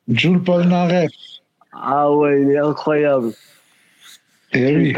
Jules 0.09 0.43
Polnareff. 0.43 1.11
Ah 1.73 2.11
ouais, 2.13 2.43
il 2.43 2.51
est 2.51 2.59
incroyable. 2.59 3.33
Eh 4.53 4.77
oui. 4.77 4.95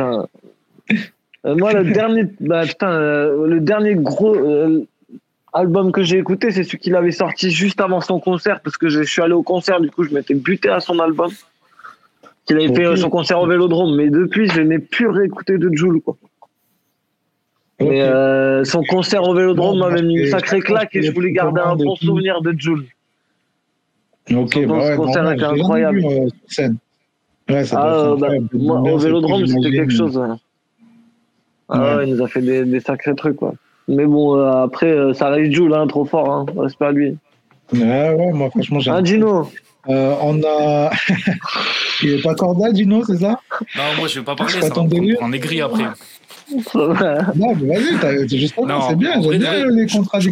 Euh, 1.44 1.54
moi, 1.56 1.72
le 1.72 1.92
dernier, 1.92 2.24
bah, 2.40 2.64
putain, 2.64 2.90
euh, 2.92 3.46
le 3.46 3.60
dernier 3.60 3.94
gros 3.94 4.34
euh, 4.34 4.86
album 5.52 5.92
que 5.92 6.02
j'ai 6.02 6.18
écouté, 6.18 6.50
c'est 6.50 6.62
celui 6.62 6.78
qu'il 6.78 6.94
avait 6.94 7.10
sorti 7.10 7.50
juste 7.50 7.80
avant 7.80 8.00
son 8.00 8.20
concert, 8.20 8.60
parce 8.60 8.76
que 8.76 8.88
je 8.88 9.02
suis 9.02 9.22
allé 9.22 9.32
au 9.32 9.42
concert, 9.42 9.80
du 9.80 9.90
coup, 9.90 10.04
je 10.04 10.14
m'étais 10.14 10.34
buté 10.34 10.68
à 10.70 10.80
son 10.80 10.98
album. 10.98 11.30
Qu'il 12.46 12.56
avait 12.56 12.74
fait 12.74 12.86
euh, 12.86 12.96
son 12.96 13.10
concert 13.10 13.40
au 13.40 13.46
Vélodrome, 13.46 13.96
mais 13.96 14.08
depuis, 14.08 14.48
je 14.48 14.60
n'ai 14.60 14.78
plus 14.78 15.08
réécouté 15.08 15.58
de 15.58 15.70
Jules, 15.72 16.00
quoi. 16.00 16.16
Ok. 17.82 17.88
Mais 17.90 18.02
euh, 18.02 18.64
son 18.64 18.82
concert 18.84 19.22
au 19.24 19.34
Vélodrome 19.34 19.78
Non, 19.78 19.88
m'avait 19.88 20.02
mis 20.02 20.14
une 20.16 20.26
sacrée 20.26 20.60
je 20.60 20.64
claque 20.64 20.94
et 20.96 21.02
je 21.02 21.12
voulais 21.12 21.32
garder 21.32 21.60
un 21.60 21.76
et 21.76 21.84
bon 21.84 21.94
tout. 21.96 22.06
souvenir 22.06 22.40
de 22.42 22.54
Jules. 22.58 22.86
Ok, 24.34 24.54
ce 24.54 24.66
bah 24.66 24.74
ouais, 24.78 24.96
concert 24.96 25.30
était 25.32 25.44
je 25.44 25.54
l'ai 25.54 25.60
incroyable. 25.60 25.98
vu, 25.98 26.06
euh, 26.06 26.28
scène. 26.46 26.76
Ouais, 27.50 27.64
ça 27.64 27.80
Ah, 27.80 27.96
euh, 28.06 28.16
bah, 28.16 28.28
moi, 28.52 28.80
au 28.80 28.98
et 28.98 29.02
Vélodrome, 29.02 29.46
c'était 29.46 29.70
quelque 29.72 29.92
chose. 29.92 30.16
ouais. 30.16 30.26
Ah 31.68 31.80
Ouais. 31.80 31.94
ouais, 31.96 32.08
il 32.08 32.14
nous 32.14 32.22
a 32.22 32.28
fait 32.28 32.42
des, 32.42 32.64
des 32.64 32.80
sacrés 32.80 33.14
trucs, 33.14 33.36
quoi. 33.36 33.54
Mais 33.88 34.06
bon, 34.06 34.36
euh, 34.38 34.62
après, 34.62 34.86
euh, 34.90 35.12
ça 35.12 35.28
reste 35.30 35.50
Jules, 35.52 35.74
hein, 35.74 35.86
trop 35.86 36.04
fort, 36.04 36.30
hein. 36.30 36.46
Respect 36.56 36.84
à 36.84 36.92
lui. 36.92 37.16
Ouais, 37.72 38.14
ouais, 38.14 38.32
moi, 38.32 38.50
franchement, 38.50 38.78
j'aime. 38.78 38.94
Hein, 38.94 39.04
Gino 39.04 39.48
Euh, 39.88 40.14
on 40.22 40.40
a. 40.44 40.90
Il 42.02 42.14
est 42.14 42.22
pas 42.22 42.34
corda, 42.34 42.70
Dino, 42.72 43.02
c'est 43.04 43.16
ça? 43.18 43.40
Non, 43.76 43.82
moi 43.98 44.06
je 44.08 44.18
vais 44.20 44.24
pas 44.24 44.34
parler, 44.36 44.52
C'est 44.52 44.60
ça 44.62 44.70
prendre 44.70 44.92
en 45.22 45.32
aigri 45.32 45.60
après. 45.60 45.84
Non, 47.34 47.54
mais 47.54 47.66
vas-y, 47.78 47.98
t'as- 48.00 48.26
justement, 48.26 48.88
c'est 48.88 48.96
bien. 48.96 49.20
J'aime 49.22 49.38
bien 49.38 49.66
les. 49.66 49.86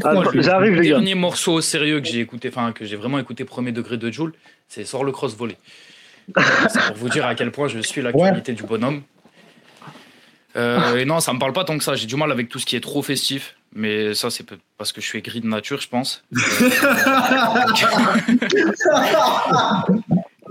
Attends, 0.05 0.23
j'arrive, 0.35 0.73
Le 0.75 0.81
les 0.81 0.89
gars. 0.89 0.95
dernier 0.97 1.15
morceau 1.15 1.61
sérieux 1.61 2.01
que 2.01 2.07
j'ai 2.07 2.21
écouté, 2.21 2.49
enfin 2.49 2.73
que 2.73 2.85
j'ai 2.85 2.97
vraiment 2.97 3.19
écouté 3.19 3.45
premier 3.45 3.73
degré 3.73 3.97
de 3.97 4.11
Joule, 4.11 4.33
c'est 4.69 4.85
Sors 4.85 5.05
le 5.05 5.13
cross 5.13 5.35
volley. 5.37 5.57
C'est 6.69 6.81
pour 6.89 6.97
vous 6.97 7.09
dire 7.09 7.27
à 7.27 7.35
quel 7.35 7.51
point 7.51 7.69
je 7.69 7.81
suis 7.81 8.03
l'actualité 8.03 8.53
du 8.53 8.63
bonhomme. 8.63 9.03
Euh, 10.57 10.97
et 10.97 11.05
non, 11.05 11.21
ça 11.21 11.33
me 11.33 11.39
parle 11.39 11.53
pas 11.53 11.65
tant 11.65 11.79
que 11.79 11.85
ça. 11.85 11.95
J'ai 11.95 12.07
du 12.07 12.17
mal 12.17 12.31
avec 12.33 12.49
tout 12.49 12.59
ce 12.59 12.67
qui 12.67 12.77
est 12.77 12.81
trop 12.81 13.03
festif. 13.03 13.57
Mais 13.73 14.15
ça, 14.15 14.31
c'est 14.31 14.45
parce 14.79 14.91
que 14.93 15.01
je 15.01 15.07
suis 15.07 15.23
gris 15.23 15.41
de 15.41 15.47
nature, 15.47 15.81
je 15.81 15.89
pense. 15.89 16.25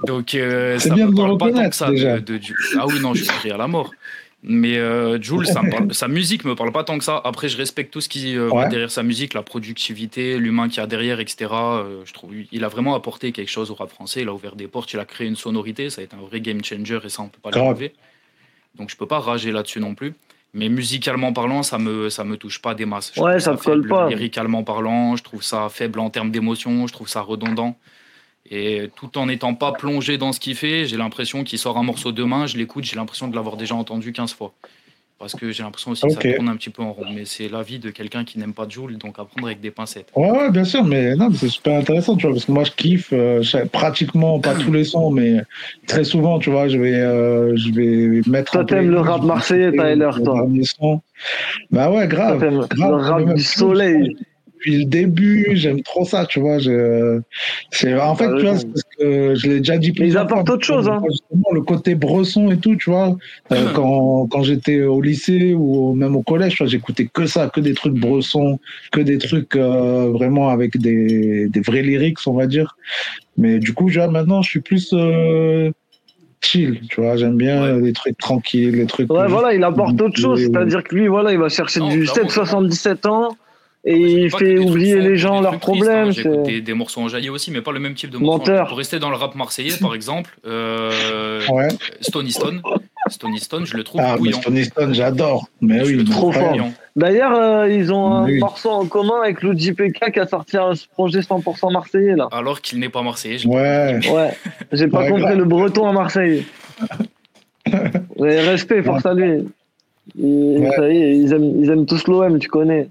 Donc, 0.08 0.34
euh, 0.36 0.78
C'est 0.80 0.90
ça 0.90 0.96
bien 0.96 1.08
me 1.08 1.16
parle 1.16 1.38
pas 1.38 1.52
tant 1.52 1.70
que 1.70 1.76
ça. 1.76 1.90
déjà. 1.92 2.20
De, 2.20 2.38
de- 2.38 2.40
ah 2.80 2.86
oui, 2.88 3.00
non, 3.02 3.14
je 3.14 3.24
suis 3.24 3.38
gris 3.40 3.52
à 3.52 3.58
la 3.58 3.68
mort. 3.68 3.92
Mais 4.42 4.78
euh, 4.78 5.22
Jules, 5.22 5.46
ça 5.46 5.62
me 5.62 5.70
parle- 5.72 5.94
sa 5.94 6.08
musique 6.08 6.46
me 6.46 6.56
parle 6.56 6.72
pas 6.72 6.84
tant 6.86 6.98
que 6.98 7.04
ça. 7.04 7.20
Après, 7.26 7.50
je 7.50 7.58
respecte 7.58 7.92
tout 7.92 8.00
ce 8.02 8.08
qui 8.10 8.38
euh, 8.38 8.48
va 8.48 8.56
Ouais. 8.56 8.70
derrière 8.70 8.90
sa 8.92 9.04
musique, 9.04 9.34
la 9.34 9.42
productivité, 9.44 10.38
l'humain 10.38 10.70
qu'il 10.70 10.78
y 10.78 10.80
a 10.80 10.88
derrière, 10.88 11.20
etc. 11.20 11.52
Euh, 11.54 12.02
je 12.06 12.14
trouve 12.14 12.32
il 12.52 12.64
a 12.64 12.70
vraiment 12.70 12.96
apporté 12.96 13.32
quelque 13.34 13.50
chose 13.52 13.70
au 13.70 13.76
rap 13.76 13.90
français. 13.90 14.22
Il 14.22 14.30
a 14.30 14.34
ouvert 14.34 14.56
des 14.56 14.68
portes, 14.68 14.94
il 14.94 15.00
a 15.00 15.06
créé 15.06 15.28
une 15.28 15.36
sonorité. 15.36 15.90
Ça 15.90 16.02
a 16.02 16.04
été 16.06 16.16
un 16.16 16.22
vrai 16.26 16.40
game 16.40 16.64
changer 16.64 17.00
et 17.04 17.10
ça, 17.10 17.22
on 17.24 17.28
peut 17.28 17.40
pas 17.42 17.50
Grave. 17.52 17.66
l'enlever. 17.66 17.94
Donc, 18.78 18.90
je 18.90 18.96
peux 18.96 19.08
pas 19.08 19.20
rager 19.20 19.52
là-dessus 19.52 19.80
non 19.82 19.94
plus. 19.96 20.14
Mais 20.54 20.70
musicalement 20.70 21.32
parlant, 21.34 21.62
ça 21.62 21.78
me, 21.78 22.10
ça 22.10 22.24
me 22.24 22.36
touche 22.38 22.60
pas 22.62 22.74
des 22.74 22.86
masses. 22.86 23.12
Je 23.16 23.22
Ouais, 23.22 23.40
ça 23.40 23.56
te 23.56 23.62
colle 23.64 23.82
faible 23.84 23.90
pas. 23.90 24.10
Lyricalement 24.10 24.64
parlant, 24.64 25.16
je 25.16 25.22
trouve 25.24 25.44
ça 25.44 25.68
faible 25.70 26.00
en 26.00 26.10
termes 26.10 26.32
d'émotion, 26.32 26.88
je 26.88 26.94
trouve 26.94 27.08
ça 27.08 27.22
redondant. 27.22 27.78
Et 28.52 28.90
tout 28.96 29.18
en 29.18 29.28
n'étant 29.28 29.54
pas 29.54 29.72
plongé 29.72 30.18
dans 30.18 30.34
ce 30.34 30.40
qu'il 30.40 30.56
fait, 30.56 30.86
j'ai 30.86 30.98
l'impression 30.98 31.44
qu'il 31.44 31.60
sort 31.60 31.78
un 31.78 31.84
morceau 31.84 32.12
demain, 32.12 32.48
je 32.48 32.58
l'écoute, 32.58 32.84
j'ai 32.84 32.96
l'impression 32.96 33.28
de 33.28 33.36
l'avoir 33.36 33.58
déjà 33.58 33.76
entendu 33.76 34.12
15 34.12 34.34
fois. 34.34 34.54
Parce 35.20 35.36
que 35.36 35.52
j'ai 35.52 35.64
l'impression 35.64 35.92
aussi 35.92 36.08
que 36.08 36.14
ça 36.14 36.34
tourne 36.34 36.48
un 36.48 36.56
petit 36.56 36.70
peu 36.70 36.82
en 36.82 36.94
rond. 36.94 37.04
Mais 37.14 37.26
c'est 37.26 37.50
l'avis 37.50 37.78
de 37.78 37.90
quelqu'un 37.90 38.24
qui 38.24 38.40
n'aime 38.40 38.54
pas 38.54 38.66
Joule, 38.70 38.98
donc 38.98 39.20
à 39.20 39.26
prendre 39.26 39.48
avec 39.48 39.60
des 39.60 39.70
pincettes. 39.70 40.08
Ouais, 40.16 40.32
ouais, 40.32 40.50
bien 40.50 40.64
sûr, 40.64 40.86
mais 40.86 41.14
non, 41.16 41.30
c'est 41.34 41.50
super 41.50 41.78
intéressant, 41.78 42.16
tu 42.16 42.26
vois, 42.26 42.36
parce 42.36 42.46
que 42.46 42.52
moi, 42.54 42.64
je 42.64 42.72
kiffe 42.72 43.10
euh, 43.12 43.44
pratiquement 43.74 44.40
pas 44.40 44.56
tous 44.56 44.72
les 44.72 44.86
sons, 44.86 45.12
mais 45.12 45.42
très 45.88 46.06
souvent, 46.06 46.40
tu 46.40 46.50
vois, 46.50 46.70
je 46.70 46.78
vais, 46.78 46.96
euh, 46.96 47.54
je 47.58 47.72
vais 47.74 48.22
mettre. 48.30 48.54
Toi, 48.54 48.64
t'aimes 48.64 48.92
le 48.92 49.02
rap 49.02 49.22
marseillais, 49.24 49.74
Tyler, 49.74 50.10
toi. 50.24 50.48
Bah 51.70 51.92
ouais, 51.92 52.08
grave. 52.08 52.42
le 52.42 52.96
rap 52.96 53.34
du 53.34 53.44
soleil. 53.44 54.16
Depuis 54.60 54.78
le 54.80 54.86
début, 54.86 55.48
j'aime 55.54 55.82
trop 55.84 56.04
ça, 56.04 56.26
tu 56.26 56.42
vois. 56.42 56.60
Je, 56.60 57.22
c'est, 57.72 57.98
en 57.98 58.14
fait, 58.14 58.28
tu 58.36 58.42
vois, 58.42 58.52
parce 58.52 58.84
que 58.98 59.34
je 59.36 59.48
l'ai 59.48 59.60
déjà 59.60 59.78
dit 59.78 59.94
Mais 59.98 60.08
ils 60.08 60.18
apportent 60.18 60.50
autre 60.50 60.66
chose, 60.66 60.90
hein. 60.90 61.02
Justement, 61.10 61.48
le 61.54 61.62
côté 61.62 61.96
bresson 61.96 62.52
et 62.52 62.58
tout, 62.58 62.76
tu 62.76 62.90
vois. 62.90 63.16
Euh, 63.54 63.72
quand, 63.74 64.28
quand 64.30 64.44
j'étais 64.44 64.82
au 64.82 65.00
lycée 65.02 65.54
ou 65.54 65.94
même 65.96 66.14
au 66.18 66.24
collège, 66.24 66.56
tu 66.58 66.64
vois, 66.64 66.68
j'écoutais 66.70 67.06
que 67.06 67.26
ça, 67.26 67.48
que 67.48 67.62
des 67.62 67.74
trucs 67.74 67.94
bressons, 67.94 68.60
que 68.92 69.00
des 69.00 69.18
trucs 69.18 69.56
euh, 69.56 70.10
vraiment 70.12 70.50
avec 70.50 70.78
des, 70.78 71.48
des 71.48 71.62
vrais 71.62 71.82
lyrics, 71.82 72.18
on 72.28 72.34
va 72.34 72.46
dire. 72.46 72.76
Mais 73.38 73.60
du 73.60 73.74
coup, 73.74 73.90
tu 73.90 73.98
vois, 73.98 74.10
maintenant, 74.10 74.42
je 74.42 74.50
suis 74.50 74.60
plus 74.60 74.90
euh, 74.92 75.72
chill, 76.42 76.82
tu 76.90 77.00
vois. 77.00 77.16
J'aime 77.16 77.38
bien 77.38 77.64
Ouais. 77.64 77.80
les 77.82 77.94
trucs 77.94 78.18
tranquilles, 78.18 78.76
les 78.76 78.88
trucs. 78.88 79.10
Ouais, 79.10 79.28
voilà, 79.30 79.54
il 79.54 79.64
apporte 79.64 80.02
autre 80.02 80.20
chose. 80.20 80.42
C'est-à-dire 80.42 80.84
que 80.84 80.96
lui, 80.96 81.08
voilà, 81.08 81.32
il 81.32 81.40
va 81.40 81.48
chercher 81.48 81.80
Non, 81.80 81.88
du 81.88 82.04
clairement, 82.04 82.30
7-77 82.30 83.08
ans 83.08 83.38
et 83.86 83.96
il 83.96 84.32
fait 84.32 84.58
oublier 84.60 85.00
les 85.00 85.16
gens 85.16 85.40
leurs 85.42 85.54
hein. 85.54 85.58
problèmes. 85.58 86.12
J'écoute 86.12 86.44
des, 86.44 86.74
morceaux 86.74 87.02
enjaillis 87.02 87.30
aussi, 87.30 87.50
mais 87.52 87.62
pas 87.62 87.72
le 87.72 87.80
même 87.80 87.94
type 87.94 88.10
de 88.10 88.18
morceaux. 88.18 88.40
Menteur. 88.40 88.68
Pour 88.68 88.78
rester 88.78 89.00
dans 89.00 89.10
le 89.10 89.16
rap 89.16 89.36
marseillais, 89.36 89.78
par 89.80 89.96
exemple, 89.96 90.38
euh, 90.46 90.92
Ouais. 91.50 91.70
Stony 92.02 92.32
Stone. 92.32 92.62
Stony 93.08 93.40
Stone, 93.40 93.66
je 93.66 93.78
le 93.78 93.84
trouve 93.84 94.02
Ah, 94.04 94.18
bouillant. 94.18 94.42
Stone 94.42 94.64
Stone, 94.64 94.94
j'adore. 94.94 95.48
Mais 95.62 95.82
oui, 95.84 96.04
trop 96.06 96.32
fort. 96.32 96.56
D'ailleurs, 96.96 97.34
euh, 97.34 97.70
ils 97.72 97.94
ont 97.94 98.06
un 98.14 98.26
Oui. 98.26 98.40
morceau 98.40 98.70
en 98.70 98.86
commun 98.86 99.22
avec 99.24 99.42
Luigi 99.42 99.72
PK 99.72 100.12
qui 100.12 100.20
a 100.20 100.28
sorti 100.28 100.58
un 100.58 100.74
projet 100.94 101.22
100% 101.22 101.72
marseillais 101.72 102.16
là. 102.16 102.28
Alors 102.32 102.60
qu'il 102.62 102.80
n'est 102.80 102.90
pas 102.90 103.02
marseillais. 103.02 103.38
je- 103.38 103.48
Ouais. 103.48 104.00
Ouais, 104.12 104.32
j'ai 104.74 104.88
pas 104.88 105.00
Ouais, 105.04 105.08
compris 105.10 105.24
grave. 105.24 105.38
le 105.38 105.46
breton 105.46 105.88
à 105.88 105.94
Marseille. 105.94 106.46
Mais 108.20 108.42
respect, 108.42 108.84
force 108.84 109.06
à 109.06 109.14
lui. 109.14 109.48
Ils, 110.18 110.58
Ouais. 110.60 110.72
ça 110.76 110.90
y 110.90 110.98
est, 110.98 111.18
ils 111.18 111.34
aiment, 111.34 111.62
ils 111.64 111.70
aiment 111.70 111.86
tous 111.86 112.06
l'OM, 112.08 112.38
tu 112.40 112.50
connais. 112.50 112.90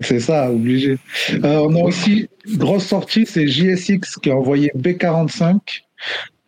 C'est 0.00 0.20
ça, 0.20 0.50
obligé. 0.50 0.98
Euh, 1.32 1.58
on 1.58 1.74
a 1.74 1.82
aussi, 1.82 2.28
grosse 2.56 2.86
sortie, 2.86 3.26
c'est 3.26 3.48
JSX 3.48 4.18
qui 4.22 4.30
a 4.30 4.36
envoyé 4.36 4.70
B45. 4.76 5.82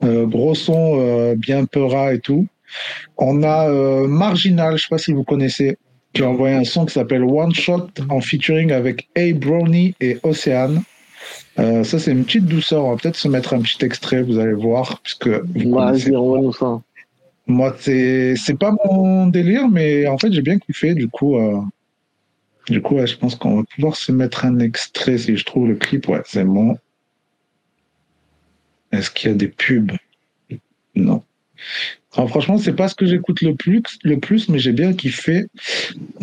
Euh, 0.03 0.27
gros 0.27 0.55
son, 0.55 0.99
euh, 1.01 1.35
bien 1.37 1.65
peura 1.65 2.15
et 2.15 2.21
tout. 2.21 2.47
On 3.19 3.43
a 3.43 3.69
euh, 3.69 4.07
Marginal, 4.07 4.77
je 4.79 4.83
sais 4.83 4.89
pas 4.89 4.99
si 4.99 5.13
vous 5.13 5.25
connaissez, 5.25 5.77
qui 6.13 6.23
a 6.23 6.29
envoyé 6.29 6.55
un 6.55 6.65
son 6.65 6.87
qui 6.87 6.95
s'appelle 6.95 7.25
One 7.25 7.53
Shot 7.53 7.89
en 8.09 8.21
featuring 8.21 8.73
avec 8.73 9.09
A 9.17 9.33
Brownie 9.35 9.95
et 10.01 10.19
Océane. 10.23 10.83
Ça, 11.57 11.99
c'est 11.99 12.13
une 12.13 12.25
petite 12.25 12.47
douceur. 12.47 12.87
On 12.87 12.93
va 12.93 12.97
peut-être 12.97 13.17
se 13.17 13.29
mettre 13.29 13.53
un 13.53 13.61
petit 13.61 13.85
extrait, 13.85 14.23
vous 14.23 14.39
allez 14.39 14.55
voir, 14.55 14.99
puisque 15.03 15.29
Vas-y, 15.29 16.17
envoie-nous 16.17 16.55
ça. 16.55 16.81
moi, 17.47 17.77
c'est 17.79 18.35
c'est 18.37 18.59
pas 18.59 18.75
mon 18.87 19.27
délire, 19.27 19.69
mais 19.69 20.07
en 20.07 20.17
fait, 20.17 20.33
j'ai 20.33 20.41
bien 20.41 20.59
kiffé. 20.59 20.95
Du 20.95 21.09
coup, 21.09 21.37
du 22.69 22.83
coup, 22.83 23.05
je 23.05 23.17
pense 23.17 23.35
qu'on 23.35 23.57
va 23.57 23.65
pouvoir 23.75 23.97
se 23.97 24.13
mettre 24.13 24.45
un 24.45 24.59
extrait 24.59 25.19
si 25.19 25.37
je 25.37 25.45
trouve 25.45 25.69
le 25.69 25.77
clip. 25.77 26.09
Ouais, 26.09 26.23
c'est 26.25 26.45
bon. 26.45 26.77
Est-ce 28.93 29.11
qu'il 29.11 29.31
y 29.31 29.33
a 29.33 29.37
des 29.37 29.49
pubs? 29.49 29.93
Non. 30.95 31.23
Alors, 32.15 32.29
franchement, 32.29 32.59
c'est 32.59 32.75
pas 32.75 32.89
ce 32.89 32.95
que 32.95 33.07
j'écoute 33.07 33.41
le 33.43 33.55
plus, 33.55 33.83
le 34.03 34.19
plus, 34.19 34.49
mais 34.49 34.59
j'ai 34.59 34.73
bien 34.73 34.93
kiffé. 34.93 35.47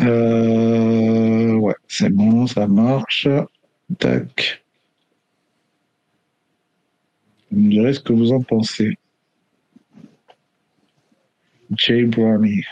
Euh, 0.00 1.54
ouais, 1.54 1.74
c'est 1.86 2.10
bon, 2.10 2.46
ça 2.46 2.66
marche. 2.66 3.26
Tac. 3.98 4.62
Vous 7.50 7.60
me 7.60 7.70
direz 7.70 7.94
ce 7.94 8.00
que 8.00 8.12
vous 8.12 8.32
en 8.32 8.42
pensez. 8.42 8.98
Jay 11.74 12.04
Brownie. 12.04 12.64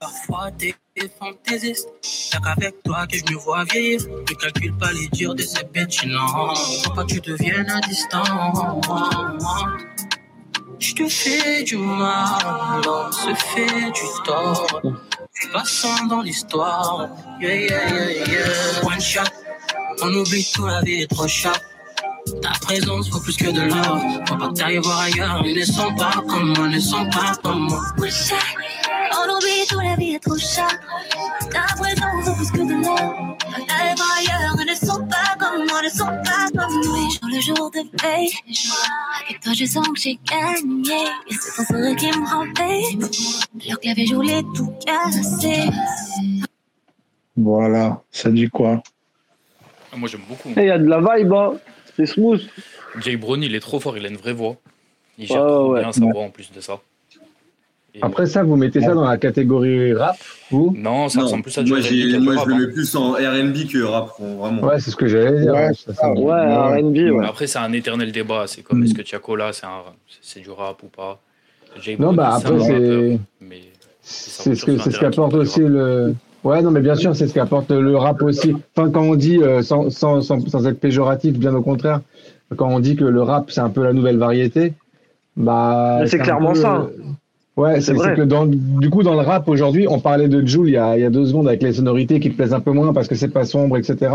Parfois 0.00 0.50
t'es 0.94 1.10
fantaisiste, 1.18 1.88
y'a 2.32 2.40
qu'avec 2.40 2.82
toi 2.82 3.06
que 3.06 3.16
je 3.16 3.24
me 3.32 3.38
vois 3.38 3.64
vieillir. 3.64 4.00
Ne 4.08 4.34
calcule 4.34 4.76
pas 4.76 4.92
les 4.92 5.08
dires 5.08 5.34
de 5.34 5.42
ces 5.42 5.64
bêtes, 5.64 6.04
non. 6.06 6.54
Faut 6.84 6.90
pas 6.90 7.04
que 7.04 7.14
tu 7.14 7.20
deviennes 7.20 7.70
à 7.70 7.80
distance. 7.80 8.58
Je 10.78 10.94
te 10.94 11.08
fais 11.08 11.62
du 11.62 11.76
mal, 11.76 12.82
l'homme 12.84 13.12
se 13.12 13.34
fait 13.34 13.90
du 13.92 14.24
tort. 14.24 14.66
Je 15.34 15.48
passant 15.48 16.06
dans 16.06 16.22
l'histoire. 16.22 17.08
Yeah, 17.40 17.54
yeah, 17.54 17.90
yeah, 17.90 18.26
yeah. 18.26 18.84
One 18.84 19.00
shot, 19.00 19.30
on 20.02 20.14
oublie 20.14 20.46
tout, 20.52 20.66
la 20.66 20.80
vie 20.82 21.02
est 21.02 21.10
trop 21.10 21.28
chère. 21.28 21.58
Ta 22.42 22.50
présence 22.60 23.08
vaut 23.10 23.20
plus 23.20 23.36
que 23.36 23.50
de 23.50 23.62
l'or. 23.62 24.00
Faut 24.26 24.36
pas 24.36 24.48
que 24.48 24.54
t'ailles 24.54 24.78
voir 24.78 25.00
ailleurs. 25.00 25.42
Ils 25.44 25.58
ne 25.58 25.64
sont 25.64 25.94
pas 25.94 26.22
comme 26.28 26.54
moi, 26.56 26.68
ne 26.68 26.80
sont 26.80 27.08
pas 27.10 27.34
comme 27.42 27.68
moi. 27.68 27.82
Oublie 29.40 29.66
tout, 29.68 29.80
la 29.80 29.96
vie 29.96 30.14
est 30.14 30.18
trop 30.18 30.36
chère. 30.36 30.68
Ta 31.50 31.74
présence 31.74 32.24
vaut 32.26 32.34
plus 32.34 32.50
que 32.50 32.58
de. 32.58 32.82
D'aller 32.82 33.94
voir 33.96 34.18
ailleurs, 34.18 34.56
elles 34.60 34.68
ne 34.68 34.74
sont 34.74 35.06
pas 35.06 35.36
comme 35.38 35.66
moi, 35.66 35.82
ne 35.82 35.88
sont 35.88 36.04
pas 36.04 36.46
comme 36.54 36.74
nous. 36.74 37.10
Jour 37.10 37.28
le 37.32 37.40
jour 37.40 37.70
de 37.70 38.02
veille, 38.02 38.30
avec 39.24 39.40
toi 39.40 39.52
je 39.54 39.64
sens 39.64 39.88
que 39.88 39.98
j'ai 39.98 40.18
gagné. 40.28 41.06
Et 41.30 41.34
c'est 41.34 41.56
ton 41.56 41.64
sourire 41.64 41.96
qui 41.96 42.06
me 42.08 42.26
rappelle. 42.26 43.66
Leur 43.66 43.80
clavier, 43.80 44.06
je 44.06 44.14
voulais 44.14 44.42
tout 44.54 44.72
casser. 44.84 45.70
Voilà, 47.36 48.02
ça 48.10 48.30
dit 48.30 48.48
quoi? 48.48 48.82
Ah, 49.92 49.96
Moi, 49.96 50.08
j'aime 50.08 50.22
beaucoup. 50.28 50.50
Il 50.54 50.64
y 50.64 50.70
a 50.70 50.78
de 50.78 50.86
la 50.86 50.98
vibe, 51.00 51.32
hein. 51.32 51.54
c'est 51.96 52.06
smooth. 52.06 52.42
Jay 53.00 53.16
Brownie, 53.16 53.46
il 53.46 53.54
est 53.54 53.60
trop 53.60 53.80
fort, 53.80 53.96
il 53.96 54.04
a 54.04 54.08
une 54.08 54.16
vraie 54.16 54.34
voix. 54.34 54.56
Il 55.16 55.26
gère 55.26 55.44
ouais. 55.68 55.80
bien 55.80 55.92
sa 55.92 56.04
voix 56.04 56.22
en 56.22 56.30
plus 56.30 56.52
de 56.52 56.60
ça. 56.60 56.80
Et- 57.94 57.98
Après 58.02 58.26
ça, 58.26 58.42
vous 58.44 58.56
mettez 58.56 58.80
ça 58.80 58.94
dans 58.94 59.04
la 59.08 59.16
catégorie 59.16 59.92
rap, 59.94 60.16
vous 60.50 60.72
Non, 60.78 61.08
ça 61.08 61.18
Non, 61.18 61.24
ressemble 61.26 61.42
plus 61.42 61.58
à 61.58 61.62
du 61.64 61.70
moi, 61.72 61.80
j'ai- 61.80 62.18
moi, 62.20 62.34
rap, 62.36 62.44
je 62.44 62.48
le 62.50 62.54
hein. 62.54 62.58
mets 62.66 62.72
plus 62.72 62.94
en 62.96 63.10
RB 63.12 63.66
que 63.68 63.82
rap, 63.82 64.10
vraiment. 64.18 64.62
Ouais, 64.62 64.78
c'est 64.78 64.90
ce 64.92 64.96
que 64.96 65.06
j'allais 65.08 65.40
dire. 65.40 65.52
Ouais, 65.52 65.70
ça, 65.74 65.94
ça- 65.94 66.12
Ouais, 66.12 66.22
Ouais. 66.22 66.80
R&B, 66.82 66.96
ouais. 67.18 67.26
Après, 67.26 67.46
c'est 67.48 67.58
un 67.58 67.72
éternel 67.72 68.12
débat. 68.12 68.44
C'est 68.46 68.62
comme 68.62 68.80
Mm. 68.80 68.84
est-ce 68.84 68.94
que 68.94 69.02
Tiakola, 69.02 69.52
c'est 69.52 69.66
un... 69.66 69.82
c'est 70.22 70.40
du 70.40 70.50
rap 70.50 70.82
ou 70.82 70.86
pas? 70.86 71.20
Non, 71.98 72.12
bah 72.12 72.34
après, 72.36 72.58
c'est 72.60 73.18
Mais 73.40 73.60
c'est 74.02 74.54
ce 74.56 74.76
ce 74.78 74.98
qu'apporte 75.00 75.34
aussi 75.34 75.60
le. 75.60 76.14
Ouais, 76.42 76.62
non, 76.62 76.70
mais 76.70 76.80
bien 76.80 76.94
sûr, 76.94 77.14
c'est 77.14 77.26
ce 77.28 77.34
qu'apporte 77.34 77.70
le 77.70 77.96
rap 77.96 78.22
aussi. 78.22 78.54
Enfin, 78.76 78.90
quand 78.90 79.02
on 79.02 79.14
dit, 79.14 79.38
euh, 79.42 79.62
sans, 79.62 79.90
sans, 79.90 80.20
sans, 80.20 80.40
sans 80.48 80.66
être 80.66 80.80
péjoratif, 80.80 81.38
bien 81.38 81.54
au 81.54 81.62
contraire, 81.62 82.00
quand 82.56 82.68
on 82.68 82.80
dit 82.80 82.96
que 82.96 83.04
le 83.04 83.22
rap, 83.22 83.50
c'est 83.50 83.60
un 83.60 83.68
peu 83.68 83.82
la 83.84 83.92
nouvelle 83.92 84.16
variété, 84.16 84.72
bah. 85.36 85.98
Mais 86.00 86.06
c'est 86.08 86.18
clairement 86.18 86.54
peu, 86.54 86.60
ça. 86.60 86.88
Ouais, 87.56 87.80
C'est 87.80 87.94
que 87.94 88.22
dans, 88.22 88.46
du 88.46 88.90
coup, 88.90 89.02
dans 89.02 89.14
le 89.14 89.20
rap 89.20 89.48
aujourd'hui, 89.48 89.86
on 89.88 90.00
parlait 90.00 90.28
de 90.28 90.46
Jules 90.46 90.68
il 90.68 90.72
y 90.72 90.76
a, 90.76 90.96
il 90.96 91.02
y 91.02 91.04
a 91.04 91.10
deux 91.10 91.26
secondes 91.26 91.48
avec 91.48 91.62
les 91.62 91.74
sonorités 91.74 92.20
qui 92.20 92.30
te 92.30 92.36
plaisent 92.36 92.54
un 92.54 92.60
peu 92.60 92.72
moins 92.72 92.92
parce 92.92 93.08
que 93.08 93.14
c'est 93.14 93.28
pas 93.28 93.44
sombre, 93.44 93.76
etc. 93.76 94.12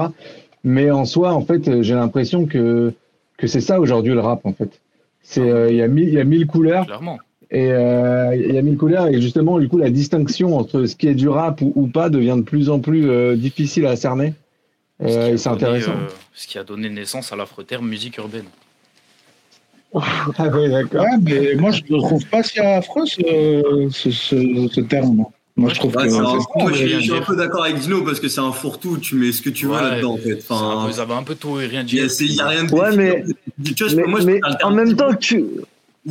Mais 0.63 0.89
en 0.89 1.05
soi, 1.05 1.31
en 1.33 1.41
fait, 1.41 1.67
euh, 1.67 1.83
j'ai 1.83 1.93
l'impression 1.93 2.45
que, 2.47 2.93
que 3.37 3.45
c'est 3.47 3.61
ça 3.61 3.79
aujourd'hui 3.79 4.13
le 4.13 4.21
rap, 4.21 4.45
en 4.45 4.53
fait. 4.53 4.79
C'est, 5.21 5.41
euh, 5.41 5.69
il 5.69 5.75
y 5.77 5.81
a 5.81 5.87
mille, 5.87 6.07
il 6.07 6.13
y 6.15 6.19
a 6.19 6.23
mille 6.23 6.47
couleurs. 6.47 6.85
Clairement. 6.85 7.19
Et 7.51 7.71
euh, 7.71 8.35
il 8.35 8.53
y 8.53 8.57
a 8.57 8.61
mille 8.63 8.77
couleurs 8.77 9.07
et 9.07 9.21
justement, 9.21 9.59
du 9.59 9.67
coup, 9.69 9.77
la 9.77 9.91
distinction 9.91 10.57
entre 10.57 10.85
ce 10.85 10.95
qui 10.95 11.07
est 11.07 11.13
du 11.13 11.29
rap 11.29 11.61
ou, 11.61 11.71
ou 11.75 11.87
pas 11.87 12.09
devient 12.09 12.35
de 12.37 12.41
plus 12.43 12.69
en 12.69 12.79
plus 12.79 13.07
euh, 13.09 13.35
difficile 13.35 13.85
à 13.85 13.95
cerner. 13.95 14.33
Ce 14.99 15.05
Euh, 15.05 15.33
et 15.33 15.37
c'est 15.37 15.49
intéressant. 15.49 15.91
euh, 15.91 16.07
ce 16.33 16.47
qui 16.47 16.57
a 16.57 16.63
donné 16.63 16.89
naissance 16.89 17.31
à 17.31 17.35
l'affre 17.35 17.61
terme 17.63 17.87
musique 17.87 18.17
urbaine. 18.17 18.45
Ah 20.37 20.49
oui, 20.53 20.69
d'accord. 20.69 21.01
Ouais, 21.01 21.17
mais 21.21 21.55
moi, 21.55 21.71
je 21.71 21.81
ne 21.89 21.99
trouve 21.99 22.25
pas 22.25 22.43
si 22.43 22.59
affreux 22.59 23.05
ce, 23.05 23.87
ce, 23.91 24.11
ce, 24.11 24.67
ce 24.71 24.81
terme. 24.81 25.23
Moi, 25.57 25.69
je 25.73 25.75
trouve 25.79 25.95
Ouais, 25.95 26.03
que 26.03 26.09
c'est 26.09 26.17
un- 26.17 26.39
c'est- 26.39 26.61
moi, 26.63 26.71
je 26.73 26.97
suis- 26.99 27.13
un 27.13 27.21
peu 27.21 27.35
d'accord 27.37 27.63
avec 27.63 27.77
Dino 27.79 28.03
parce 28.03 28.19
que 28.19 28.27
c'est 28.27 28.41
un 28.41 28.51
fourre-tout. 28.51 28.97
Tu 28.97 29.15
mets 29.15 29.31
ce 29.31 29.41
que 29.41 29.49
tu 29.49 29.67
veux 29.67 29.73
là-dedans, 29.73 30.13
en 30.15 30.17
fait. 30.17 30.39
Enfin, 30.49 30.83
peu- 30.85 30.91
Vous 30.91 30.99
avez 30.99 31.13
un 31.13 31.23
peu 31.23 31.35
tout 31.35 31.59
et 31.61 31.67
rien 31.67 31.83
dit. 31.85 31.95
il 32.19 32.33
y 32.35 32.41
a 32.41 32.47
rien 32.47 32.65
de 32.65 32.73
Ouais, 32.73 32.93
mais, 32.95 33.23
Tu 33.63 33.85
vois, 33.85 34.07
moi, 34.07 34.19
en 34.63 34.71
même 34.71 34.95
temps, 34.97 35.13
tu 35.15 35.45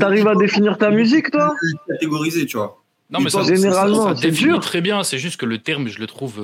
arrives 0.01 0.27
à 0.29 0.35
définir 0.35 0.79
ta 0.79 0.91
musique, 0.91 1.31
toi 1.31 1.55
catégorisé, 1.89 2.47
tu 2.47 2.57
vois. 2.57 2.81
Non, 3.11 3.21
mais 3.21 3.29
ça, 3.29 3.43
Généralement, 3.43 4.05
ça, 4.05 4.15
ça 4.15 4.17
c'est 4.23 4.31
définit 4.31 4.53
dur. 4.53 4.61
très 4.61 4.81
bien. 4.81 5.03
C'est 5.05 5.19
juste 5.19 5.39
que 5.39 5.45
le 5.47 5.59
terme, 5.59 5.89
je 5.89 5.99
le 6.01 6.07
trouve. 6.07 6.41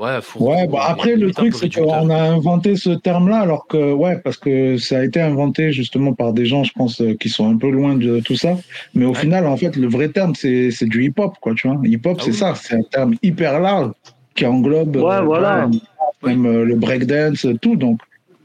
Euh, 0.00 0.20
Ouais, 0.38 0.46
Ouais, 0.46 0.66
bah 0.68 0.80
après, 0.88 1.16
limite 1.16 1.24
le 1.26 1.32
truc, 1.32 1.54
c'est 1.54 1.72
qu'on 1.74 2.10
a 2.10 2.20
inventé 2.20 2.76
ce 2.76 2.90
terme-là, 2.90 3.38
alors 3.40 3.66
que, 3.66 3.92
ouais, 3.92 4.18
parce 4.18 4.36
que 4.36 4.76
ça 4.76 4.98
a 4.98 5.04
été 5.04 5.20
inventé 5.20 5.72
justement 5.72 6.12
par 6.12 6.32
des 6.32 6.44
gens, 6.46 6.64
je 6.64 6.72
pense, 6.74 7.00
euh, 7.00 7.14
qui 7.14 7.28
sont 7.28 7.48
un 7.50 7.56
peu 7.56 7.70
loin 7.70 7.94
de 7.96 8.20
tout 8.20 8.36
ça. 8.36 8.56
Mais 8.94 9.04
au 9.06 9.14
final, 9.14 9.46
en 9.46 9.56
fait, 9.56 9.74
le 9.76 9.88
vrai 9.88 10.08
terme, 10.10 10.34
c'est 10.34 10.70
c'est 10.70 10.86
du 10.86 11.04
hip-hop, 11.04 11.34
quoi, 11.40 11.54
tu 11.54 11.68
vois. 11.68 11.80
Hip-hop, 11.84 12.18
Ah 12.20 12.22
c'est 12.24 12.30
oui. 12.32 12.36
ça, 12.36 12.54
c'est 12.54 12.74
un 12.74 12.82
terme 12.82 13.14
hyper 13.22 13.58
large 13.60 13.92
qui 14.34 14.44
englobe 14.44 14.96
Ouais, 14.96 15.14
euh, 15.14 15.20
voilà. 15.22 15.68
même 16.22 16.44
euh, 16.46 16.64
le 16.64 16.74
breakdance, 16.76 17.46
tout. 17.62 17.76
Donc, 17.76 18.00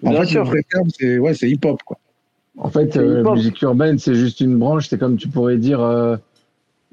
en 0.06 0.12
Bien 0.12 0.22
fait, 0.22 0.28
sûr. 0.28 0.44
le 0.44 0.50
vrai 0.50 0.64
terme, 0.72 0.88
c'est 0.98 1.18
ouais, 1.18 1.34
c'est 1.34 1.50
hip-hop, 1.50 1.82
quoi. 1.84 1.98
En 2.58 2.70
fait, 2.70 2.96
euh, 2.98 3.24
musique 3.34 3.62
urbaine, 3.62 3.98
c'est 4.00 4.16
juste 4.16 4.40
une 4.42 4.58
branche. 4.58 4.88
C'est 4.90 4.98
comme 5.00 5.18
tu 5.18 5.28
pourrais 5.28 5.58
dire. 5.58 5.80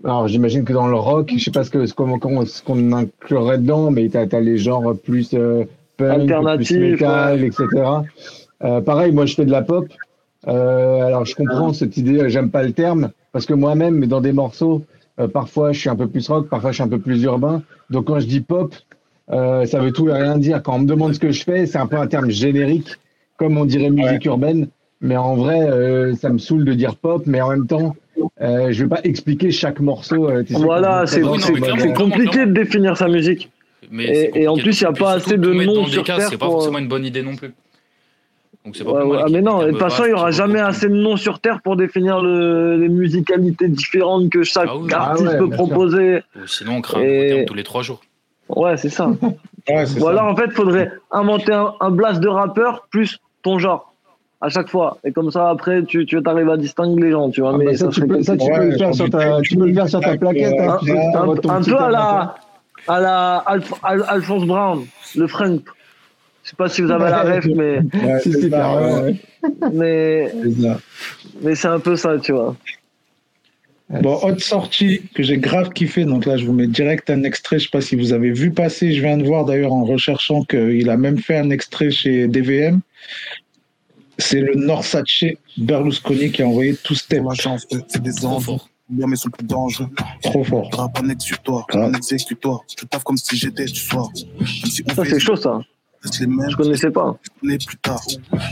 Alors, 0.05 0.29
j'imagine 0.29 0.65
que 0.65 0.73
dans 0.73 0.87
le 0.87 0.97
rock, 0.97 1.33
je 1.37 1.43
sais 1.43 1.51
pas 1.51 1.65
ce 1.65 1.70
que 1.70 1.87
ce 1.87 1.95
qu'on 1.95 2.19
comment- 2.19 2.45
ce 2.47 2.62
qu'on 2.62 2.93
inclurait 2.93 3.59
dedans, 3.59 3.91
mais 3.91 4.09
t'as 4.09 4.27
as 4.31 4.41
les 4.41 4.57
genres 4.59 4.95
plus 5.03 5.31
euh, 5.35 5.65
punk, 5.97 6.29
plus 6.57 6.65
métal, 6.93 7.45
etc. 7.45 7.66
Euh, 8.65 8.81
pareil, 8.81 9.12
moi, 9.12 9.27
je 9.27 9.35
fais 9.35 9.45
de 9.45 9.51
la 9.51 9.62
pop. 9.62 9.87
Euh, 10.47 11.03
alors, 11.03 11.25
je 11.25 11.35
comprends 11.35 11.73
cette 11.73 11.97
idée. 11.97 12.19
euh, 12.20 12.29
J'aime 12.29 12.51
pas 12.51 12.62
le 12.62 12.73
terme 12.73 13.11
parce 13.33 13.45
que 13.47 13.55
moi-même, 13.55 14.07
dans 14.07 14.20
des 14.20 14.33
morceaux, 14.33 14.83
euh, 15.20 15.27
parfois, 15.29 15.73
je 15.73 15.81
suis 15.81 15.89
un 15.89 15.97
peu 15.97 16.07
plus 16.07 16.29
rock, 16.29 16.49
parfois, 16.49 16.70
je 16.70 16.77
suis 16.77 16.85
un 16.85 16.89
peu 16.89 16.99
plus 17.01 17.23
urbain. 17.25 17.62
Donc, 17.91 18.07
quand 18.07 18.20
je 18.20 18.27
dis 18.27 18.41
pop, 18.41 18.75
euh, 19.31 19.66
ça 19.66 19.81
veut 19.81 19.93
tout 19.93 20.09
et 20.09 20.12
rien 20.12 20.39
dire. 20.39 20.62
Quand 20.62 20.77
on 20.77 20.81
me 20.81 20.87
demande 20.87 21.12
ce 21.15 21.19
que 21.20 21.33
je 21.33 21.43
fais, 21.43 21.66
c'est 21.66 21.79
un 21.79 21.87
peu 21.87 21.97
un 21.97 22.07
terme 22.07 22.31
générique, 22.31 22.89
comme 23.37 23.59
on 23.59 23.65
dirait 23.65 23.91
musique 23.91 24.25
urbaine. 24.27 24.69
Mais 25.01 25.16
en 25.16 25.35
vrai, 25.37 25.61
euh, 25.69 26.15
ça 26.15 26.29
me 26.31 26.39
saoule 26.39 26.65
de 26.65 26.73
dire 26.73 26.97
pop, 26.97 27.23
mais 27.27 27.41
en 27.41 27.51
même 27.51 27.66
temps, 27.66 27.95
euh, 28.40 28.69
je 28.73 28.82
vais 28.85 28.89
pas 28.89 29.01
expliquer 29.05 29.51
chaque 29.51 29.81
morceau. 29.81 30.28
euh, 30.28 30.43
tu 30.43 30.55
sais, 30.55 30.61
Voilà, 30.61 31.07
c'est 31.07 31.20
compliqué 31.20 31.61
clairement. 31.61 32.47
de 32.47 32.53
définir 32.53 32.97
sa 32.97 33.09
musique. 33.09 33.51
Mais 33.90 34.31
Et- 34.35 34.49
en 34.49 34.57
plus, 34.57 34.81
il 34.81 34.85
y 34.85 34.86
a 34.86 34.93
pas 34.93 35.12
assez 35.12 35.36
de 35.36 35.53
noms 35.53 35.86
sur 35.86 36.05
Terre 36.05 36.20
C'est 36.28 36.36
pas 36.36 36.47
forcément 36.47 36.77
euh, 36.78 36.81
une 36.81 36.89
bonne 36.89 37.05
idée 37.07 37.23
non 37.23 37.36
plus. 37.36 37.53
Donc 38.65 38.77
c'est 38.77 38.85
pas 38.85 38.90
Ouais, 38.93 39.01
plus 39.01 39.09
mal 39.11 39.24
ouais, 39.24 39.31
mais 39.31 39.40
non, 39.40 39.62
de 39.62 39.70
toute 39.70 39.78
façon, 39.78 40.03
il 40.05 40.11
y 40.11 40.12
aura 40.12 40.31
jamais 40.31 40.59
assez 40.61 40.89
de 40.89 40.95
noms 40.95 41.16
sur 41.16 41.39
Terre 41.39 41.61
pour 41.62 41.77
définir 41.77 42.20
le, 42.20 42.77
les 42.77 42.89
musicalités 42.89 43.69
différentes 43.69 44.28
que 44.31 44.43
chaque 44.43 44.69
Ah 44.69 44.77
oui. 44.77 44.93
artiste 44.93 45.28
Ah 45.28 45.32
ouais, 45.32 45.39
peut 45.39 45.49
proposer. 45.51 46.23
Ou 46.36 46.47
Sinon, 46.47 46.82
on 46.85 46.99
un 46.99 47.03
Et- 47.03 47.45
tous 47.47 47.55
les 47.55 47.62
trois 47.62 47.82
jours. 47.82 48.01
Ouais, 48.49 48.77
c'est 48.77 48.90
ça. 48.90 49.09
Ou 49.70 49.86
ça. 49.86 50.11
alors, 50.11 50.24
en 50.24 50.36
fait, 50.36 50.47
il 50.47 50.53
faudrait 50.53 50.90
inventer 51.11 51.53
un, 51.53 51.73
un 51.81 51.90
blast 51.90 52.20
de 52.20 52.28
rappeur 52.28 52.86
plus 52.90 53.19
ton 53.43 53.59
genre 53.59 53.95
à 54.40 54.48
chaque 54.48 54.69
fois. 54.69 54.98
Et 55.05 55.12
comme 55.12 55.31
ça, 55.31 55.51
après, 55.51 55.82
tu, 55.85 56.06
tu 56.06 56.19
arrives 56.24 56.48
à 56.51 56.56
distinguer 56.56 57.05
les 57.05 57.10
gens, 57.10 57.31
tu 57.31 57.40
vois. 57.40 57.52
Ah 57.55 57.59
mais 57.59 57.65
bah 57.66 57.73
ça, 57.77 57.86
ça 57.86 57.90
tu 57.90 58.06
peux, 58.06 58.23
ça, 58.23 58.36
tu 58.36 58.39
compliqué. 58.39 58.52
peux 58.55 58.60
Ouais, 58.60 58.70
le 58.70 58.78
faire 58.78 58.94
sur 58.94 59.10
ta, 59.10 59.40
tu 59.43 59.56
peux 59.56 59.66
le 59.66 59.74
faire 59.74 59.89
sur 59.89 60.01
ta 60.01 60.09
avec, 60.09 60.20
plaquette. 60.20 60.52
euh, 60.60 60.69
hein, 60.69 60.78
un- 61.48 61.62
peu 61.62 61.78
à 61.78 61.90
la, 61.90 62.35
à 62.86 63.01
la 63.01 63.36
Alf- 63.47 63.74
Al- 63.82 64.05
Alphonse 64.09 64.47
Brown, 64.47 64.86
le 65.16 65.27
Frank. 65.27 65.62
Je 66.44 66.51
sais 66.51 66.56
pas 66.56 66.69
si 66.69 66.81
vous 66.82 66.90
avez 66.90 67.10
la 67.10 67.23
ref, 67.24 67.44
mais, 67.55 67.81
Ouais, 68.02 68.20
c'est 68.20 68.48
ça, 68.51 69.02
ouais, 69.02 69.20
mais, 69.73 70.32
mais 71.43 71.55
c'est 71.55 71.69
un 71.69 71.81
peu 71.81 71.94
ça, 71.97 72.19
tu 72.19 72.32
vois. 72.32 72.56
Bon, 74.02 74.16
autre 74.23 74.43
sortie 74.43 75.01
que 75.15 75.23
j'ai 75.23 75.39
grave 75.39 75.70
kiffé, 75.70 76.05
donc 76.05 76.27
là 76.27 76.36
je 76.36 76.44
vous 76.44 76.52
mets 76.52 76.66
direct 76.66 77.09
un 77.09 77.23
extrait, 77.23 77.59
je 77.59 77.65
sais 77.65 77.70
pas 77.70 77.81
si 77.81 77.97
vous 77.97 78.12
avez 78.12 78.32
vu 78.32 78.51
passer, 78.51 78.93
je 78.93 79.01
viens 79.01 79.16
de 79.16 79.24
voir 79.24 79.47
d'ailleurs 79.47 79.73
en 79.73 79.85
recherchant 79.85 80.44
qu'il 80.44 80.90
a 80.90 80.97
même 80.98 81.16
fait 81.16 81.39
un 81.39 81.48
extrait 81.48 81.90
chez 81.90 82.28
DVM. 82.28 82.81
C'est 84.19 84.40
le 84.40 84.55
Norsace 84.55 85.24
Berlusconi 85.57 86.32
qui 86.32 86.43
a 86.43 86.47
envoyé 86.47 86.77
tout 86.77 86.95
step. 86.95 87.23
La 87.24 87.35
chance, 87.35 87.66
c'est 87.89 88.03
des 88.03 88.12
fort. 88.12 88.69
Bien, 88.89 89.07
mais 89.07 89.16
sont 89.16 89.28
plus 89.28 89.47
dangereux. 89.47 89.89
Trop 90.23 90.43
fort. 90.45 90.70
Grappe 90.70 90.99
un 91.03 91.11
exécutoire, 91.11 91.66
Grave. 91.69 91.90
un 91.90 91.95
exécutoire. 91.95 92.61
Je 92.78 92.86
taffe 92.86 93.05
comme 93.05 93.19
si 93.19 93.36
j'étais 93.36 93.66
du 93.66 93.78
soir. 93.78 94.09
Si 94.65 94.82
Ça, 94.95 95.05
c'est 95.05 95.20
chaud, 95.20 95.36
ça. 95.36 95.61
Reste 96.03 96.20
les 96.20 96.27
mêmes. 96.27 96.51
Je 96.51 96.57
connaissais 96.57 96.91
pas. 96.91 97.16
On 97.43 97.49
est 97.49 97.66
plus 97.66 97.77
tard. 97.79 98.01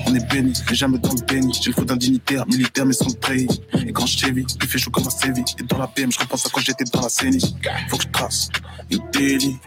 On 0.06 0.14
est 0.14 0.32
béni, 0.32 0.52
mais 0.68 0.74
jamais 0.74 0.98
dans 0.98 1.12
le 1.12 1.22
béni. 1.22 1.52
J'ai 1.62 1.70
le 1.70 1.74
faux 1.74 1.84
d'un 1.84 1.96
dignitaire, 1.96 2.46
militaire, 2.46 2.86
mais 2.86 2.92
sans 2.92 3.12
pays. 3.18 3.48
Et 3.86 3.92
quand 3.92 4.06
je 4.06 4.18
t'ai 4.18 4.32
il 4.32 4.68
fait 4.68 4.78
chaud 4.78 4.90
comme 4.90 5.06
un 5.06 5.10
sévi. 5.10 5.42
Et 5.58 5.62
dans 5.64 5.78
la 5.78 5.86
PM, 5.86 6.10
je 6.10 6.18
repense 6.18 6.46
à 6.46 6.50
quand 6.50 6.60
j'étais 6.60 6.84
dans 6.84 7.00
la 7.00 7.08
CENI. 7.08 7.56
Faut 7.88 7.96
que 7.96 8.04
je 8.04 8.08
trace. 8.08 8.48
Une 8.90 9.00
délit. 9.12 9.58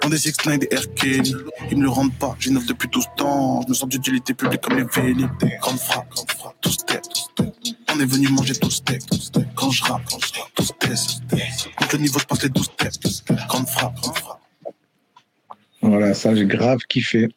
Dans 0.00 0.08
des 0.08 0.18
X9 0.18 0.58
des 0.58 0.76
R. 0.76 0.94
Kelly. 0.94 1.34
Ils 1.70 1.78
me 1.78 1.82
le 1.82 1.90
rendent 1.90 2.14
pas. 2.14 2.36
J'innove 2.38 2.66
depuis 2.66 2.88
12 2.88 3.04
ans. 3.20 3.62
Je 3.62 3.68
me 3.68 3.74
sens 3.74 3.88
d'utilité 3.88 4.34
publique 4.34 4.60
comme 4.60 4.76
les 4.76 4.84
Véli. 4.84 5.26
Grande 5.60 5.78
frappe, 5.78 6.08
grande 6.10 6.30
frappe. 6.30 6.56
Tout 6.60 6.70
step. 6.70 7.02
On 7.94 8.00
est 8.00 8.06
venu 8.06 8.28
manger 8.28 8.54
tout 8.54 8.70
steak. 8.70 9.02
Quand 9.54 9.70
je 9.70 9.84
rappe, 9.84 10.02
quand 10.10 10.18
je 10.18 10.40
rappe, 10.40 10.50
tout 10.54 10.64
stress. 10.64 11.20
Quand 11.78 11.92
le 11.92 11.98
niveau, 11.98 12.18
je 12.18 12.24
passe 12.24 12.42
les 12.42 12.48
12 12.48 12.64
steps. 12.64 13.24
Grande 13.48 13.68
frappe, 13.68 13.94
grande 14.00 14.18
frappe. 14.18 14.43
Voilà, 15.88 16.14
ça 16.14 16.34
j'ai 16.34 16.46
grave 16.46 16.78
kiffé. 16.88 17.28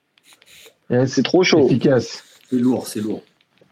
Yes, 0.90 1.14
C'est 1.14 1.24
trop 1.24 1.44
chaud. 1.44 1.66
efficace. 1.66 2.24
C'est 2.50 2.58
lourd, 2.60 2.88
c'est 2.88 3.02
lourd. 3.02 3.22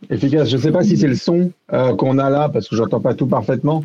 Efficace. 0.10 0.50
Je 0.50 0.58
sais 0.58 0.72
pas 0.72 0.84
si 0.84 0.98
c'est 0.98 1.08
le 1.08 1.16
son 1.16 1.52
euh, 1.74 1.96
qu'on 1.96 2.18
a 2.20 2.30
là, 2.30 2.50
parce 2.50 2.68
que 2.68 2.76
j'entends 2.76 3.00
pas 3.00 3.14
tout 3.14 3.28
parfaitement, 3.28 3.84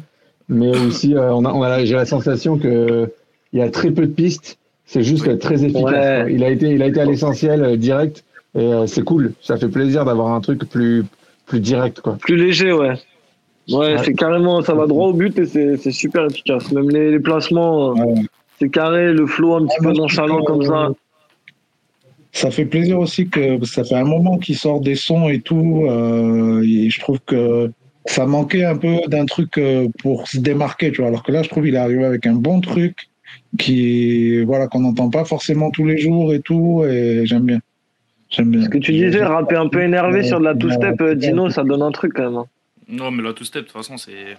mais 0.49 0.77
aussi 0.77 1.15
euh, 1.15 1.33
on 1.33 1.45
a, 1.45 1.53
on 1.53 1.63
a 1.63 1.69
la- 1.69 1.85
j'ai 1.85 1.95
la 1.95 2.05
sensation 2.07 2.59
que 2.59 3.11
il 3.53 3.59
y 3.59 3.63
a 3.63 3.71
très 3.71 3.91
peu 3.91 4.03
de 4.07 4.13
pistes. 4.13 4.59
C'est 4.85 5.03
juste 5.05 5.25
Oui. 5.27 5.39
très 5.39 5.65
efficace. 5.65 5.85
Ouais. 6.27 6.33
Il 6.35 6.43
a 6.43 6.51
été, 6.51 6.71
il 6.71 6.83
a 6.83 6.87
été 6.87 7.01
à 7.01 7.05
l'essentiel 7.05 7.63
euh, 7.63 7.77
direct 7.77 8.25
et 8.57 8.59
euh, 8.61 8.87
c'est 8.89 9.03
cool. 9.05 9.33
Ça 9.41 9.57
fait 9.57 9.69
plaisir 9.69 10.05
d'avoir 10.05 10.33
un 10.35 10.41
truc 10.41 10.69
plus, 10.69 11.05
plus 11.47 11.61
direct 11.61 12.01
quoi. 12.01 12.17
Plus 12.21 12.37
léger, 12.37 12.73
ouais. 12.73 12.95
Ouais, 13.69 13.77
Ouais. 13.95 13.97
c'est 14.05 14.15
carrément, 14.15 14.61
ça 14.63 14.75
va 14.75 14.87
droit 14.89 15.07
au 15.09 15.13
but 15.13 15.39
et 15.39 15.47
c'est 15.47 15.77
c'est 15.77 15.93
super 15.93 16.27
efficace. 16.27 16.73
Même 16.73 16.91
les, 16.91 17.13
les 17.13 17.21
placements, 17.21 17.91
euh, 17.91 17.95
Ouais. 18.05 18.23
C'est 18.61 18.69
carré, 18.69 19.13
le 19.13 19.27
flow 19.27 19.55
un 19.55 19.67
petit 19.67 19.81
Ouais, 19.81 19.93
peu 19.93 19.99
nonchalant 19.99 20.43
comme 20.45 20.63
ça. 20.63 20.91
Ça 22.33 22.51
fait 22.51 22.65
plaisir 22.65 22.99
aussi 23.01 23.29
que 23.29 23.65
ça 23.65 23.83
fait 23.83 23.97
un 23.97 24.05
moment 24.05 24.39
qu'il 24.39 24.57
sort 24.57 24.81
des 24.81 24.95
sons 24.95 25.29
et 25.29 25.41
tout. 25.41 25.85
euh, 25.89 26.63
et 26.63 26.89
je 26.89 27.01
trouve 27.01 27.19
que 27.27 27.71
ça 28.07 28.25
manquait 28.27 28.65
un 28.65 28.77
peu 28.77 28.99
d'un 29.09 29.27
truc 29.27 29.59
euh, 29.59 29.89
pour 30.01 30.29
se 30.29 30.39
démarquer, 30.39 30.93
tu 30.93 31.01
vois. 31.01 31.09
Alors 31.09 31.23
que 31.23 31.33
là, 31.33 31.43
je 31.43 31.49
trouve 31.49 31.65
qu'il 31.65 31.75
est 31.75 31.79
arrivé 31.79 32.05
avec 32.05 32.27
un 32.27 32.35
bon 32.35 32.61
truc 32.61 33.09
qui, 33.59 34.43
voilà, 34.45 34.69
qu'on 34.69 34.81
n'entend 34.81 35.11
pas 35.11 35.25
forcément 35.25 35.71
tous 35.71 35.85
les 35.87 35.99
jours 35.99 36.33
et 36.33 36.41
tout. 36.41 36.85
Et 36.89 37.23
j'aime 37.25 37.45
bien. 37.45 37.59
J'aime 38.31 38.51
bien. 38.51 38.63
Ce 38.63 38.69
que 38.69 38.79
tu 38.79 38.93
disais, 38.93 39.25
rapper 39.25 39.57
un 39.57 39.69
peu 39.69 39.83
énervé 39.83 40.23
sur 40.23 40.39
de 40.39 40.45
la 40.45 40.55
two-step, 40.55 41.01
euh. 41.01 41.15
Dino, 41.17 41.51
ça 41.51 41.65
donne 41.65 41.83
un 41.83 41.91
truc 41.91 42.13
quand 42.15 42.23
même. 42.31 42.37
hein. 42.37 42.47
Non, 42.89 43.11
mais 43.11 43.23
la 43.25 43.33
two-step, 43.33 43.63
de 43.63 43.67
toute 43.67 43.77
façon, 43.77 43.97
c'est. 43.97 44.37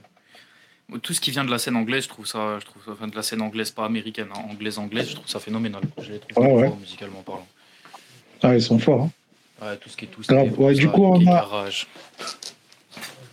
Tout 1.02 1.14
ce 1.14 1.22
qui 1.22 1.32
vient 1.32 1.46
de 1.46 1.52
la 1.52 1.58
scène 1.58 1.76
anglaise, 1.78 2.04
je 2.04 2.10
trouve 2.10 2.26
ça. 2.28 2.58
Je 2.60 2.66
trouve 2.66 2.82
ça 2.86 2.92
enfin, 2.92 3.08
de 3.08 3.16
la 3.16 3.24
scène 3.24 3.42
anglaise, 3.42 3.72
pas 3.72 3.86
américaine, 3.86 4.28
hein, 4.36 4.42
anglaise-anglaise, 4.52 5.10
je 5.10 5.16
trouve 5.16 5.28
ça 5.28 5.40
phénoménal. 5.40 5.82
Je 6.02 6.12
les 6.14 6.20
trouve 6.20 6.44
Ouais, 6.44 6.50
très 6.54 6.62
ouais. 6.64 6.68
forts 6.68 6.80
musicalement 6.80 7.22
parlant. 7.22 7.48
Ah, 8.44 8.56
ils 8.56 8.62
sont 8.62 8.80
forts. 8.80 9.04
hein. 9.04 9.12
Ouais, 9.66 9.78
tout 9.78 9.90
ce 9.90 9.96
qui 9.98 10.06
est 10.06 10.08
tout 10.10 10.22
Grave. 10.28 10.60
Ouais, 10.60 10.74
du 10.74 10.90
coup, 10.90 11.04
on 11.06 11.26
a- 11.28 11.70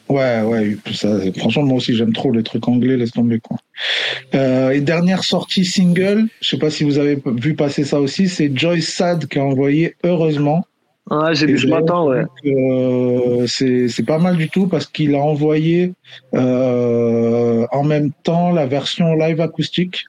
Ouais, 0.09 0.41
ouais, 0.43 0.77
ça, 0.95 1.09
franchement, 1.37 1.65
moi 1.65 1.77
aussi, 1.79 1.95
j'aime 1.95 2.15
trop 2.15 2.33
les 2.33 2.43
trucs 2.43 2.67
anglais, 2.67 2.97
laisse 2.97 3.11
tomber, 3.13 3.41
quoi. 3.41 3.59
Euh, 4.35 4.71
et 4.71 4.81
dernière 4.81 5.23
sortie 5.23 5.67
single, 5.67 6.29
je 6.41 6.49
sais 6.49 6.57
pas 6.59 6.71
si 6.71 6.83
vous 6.85 6.97
avez 6.99 7.19
vu 7.27 7.55
passer 7.55 7.85
ça 7.85 8.01
aussi, 8.01 8.27
c'est 8.29 8.51
Joyce 8.57 8.89
Sad 8.95 9.27
qui 9.27 9.39
a 9.39 9.45
envoyé 9.45 9.97
Heureusement. 10.05 10.65
Ouais, 11.11 11.35
j'ai 11.35 11.47
vu 11.47 11.59
ce 11.59 11.67
matin, 11.67 12.03
ouais. 12.03 12.25
euh, 12.45 13.47
c'est 13.47 13.89
c'est 13.89 14.03
pas 14.05 14.19
mal 14.19 14.37
du 14.37 14.51
tout 14.51 14.67
parce 14.67 14.87
qu'il 14.87 15.15
a 15.15 15.21
envoyé 15.21 15.93
euh, 16.35 17.67
en 17.73 17.83
même 17.85 18.11
temps 18.23 18.53
la 18.53 18.67
version 18.67 19.15
live 19.15 19.41
acoustique. 19.41 20.05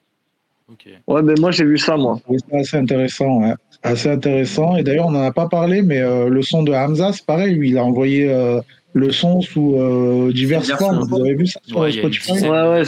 Ouais, 1.07 1.21
mais 1.21 1.33
moi 1.39 1.51
j'ai 1.51 1.65
vu 1.65 1.77
ça, 1.77 1.97
moi. 1.97 2.19
C'est 2.29 2.55
assez 2.55 2.77
intéressant, 2.77 3.41
ouais. 3.41 3.53
Assez 3.81 4.09
intéressant. 4.09 4.75
Et 4.75 4.83
d'ailleurs, 4.83 5.07
on 5.07 5.11
n'en 5.11 5.23
a 5.23 5.31
pas 5.31 5.47
parlé, 5.47 5.81
mais 5.81 5.99
euh, 5.99 6.27
le 6.27 6.41
son 6.41 6.63
de 6.63 6.73
Hamza, 6.73 7.13
c'est 7.13 7.25
pareil. 7.25 7.55
Lui, 7.55 7.69
il 7.69 7.77
a 7.77 7.83
envoyé 7.83 8.29
euh, 8.29 8.59
le 8.93 9.11
son 9.11 9.41
sous 9.41 9.75
euh, 9.77 10.31
diverses 10.33 10.69
formes. 10.73 11.05
Vous 11.07 11.19
avez 11.21 11.33
vu 11.33 11.47
ça 11.47 11.59
sur 11.63 11.77
Ouais, 11.79 11.91
Spotify? 11.91 12.33
Ouais, 12.41 12.49
ouais. 12.49 12.83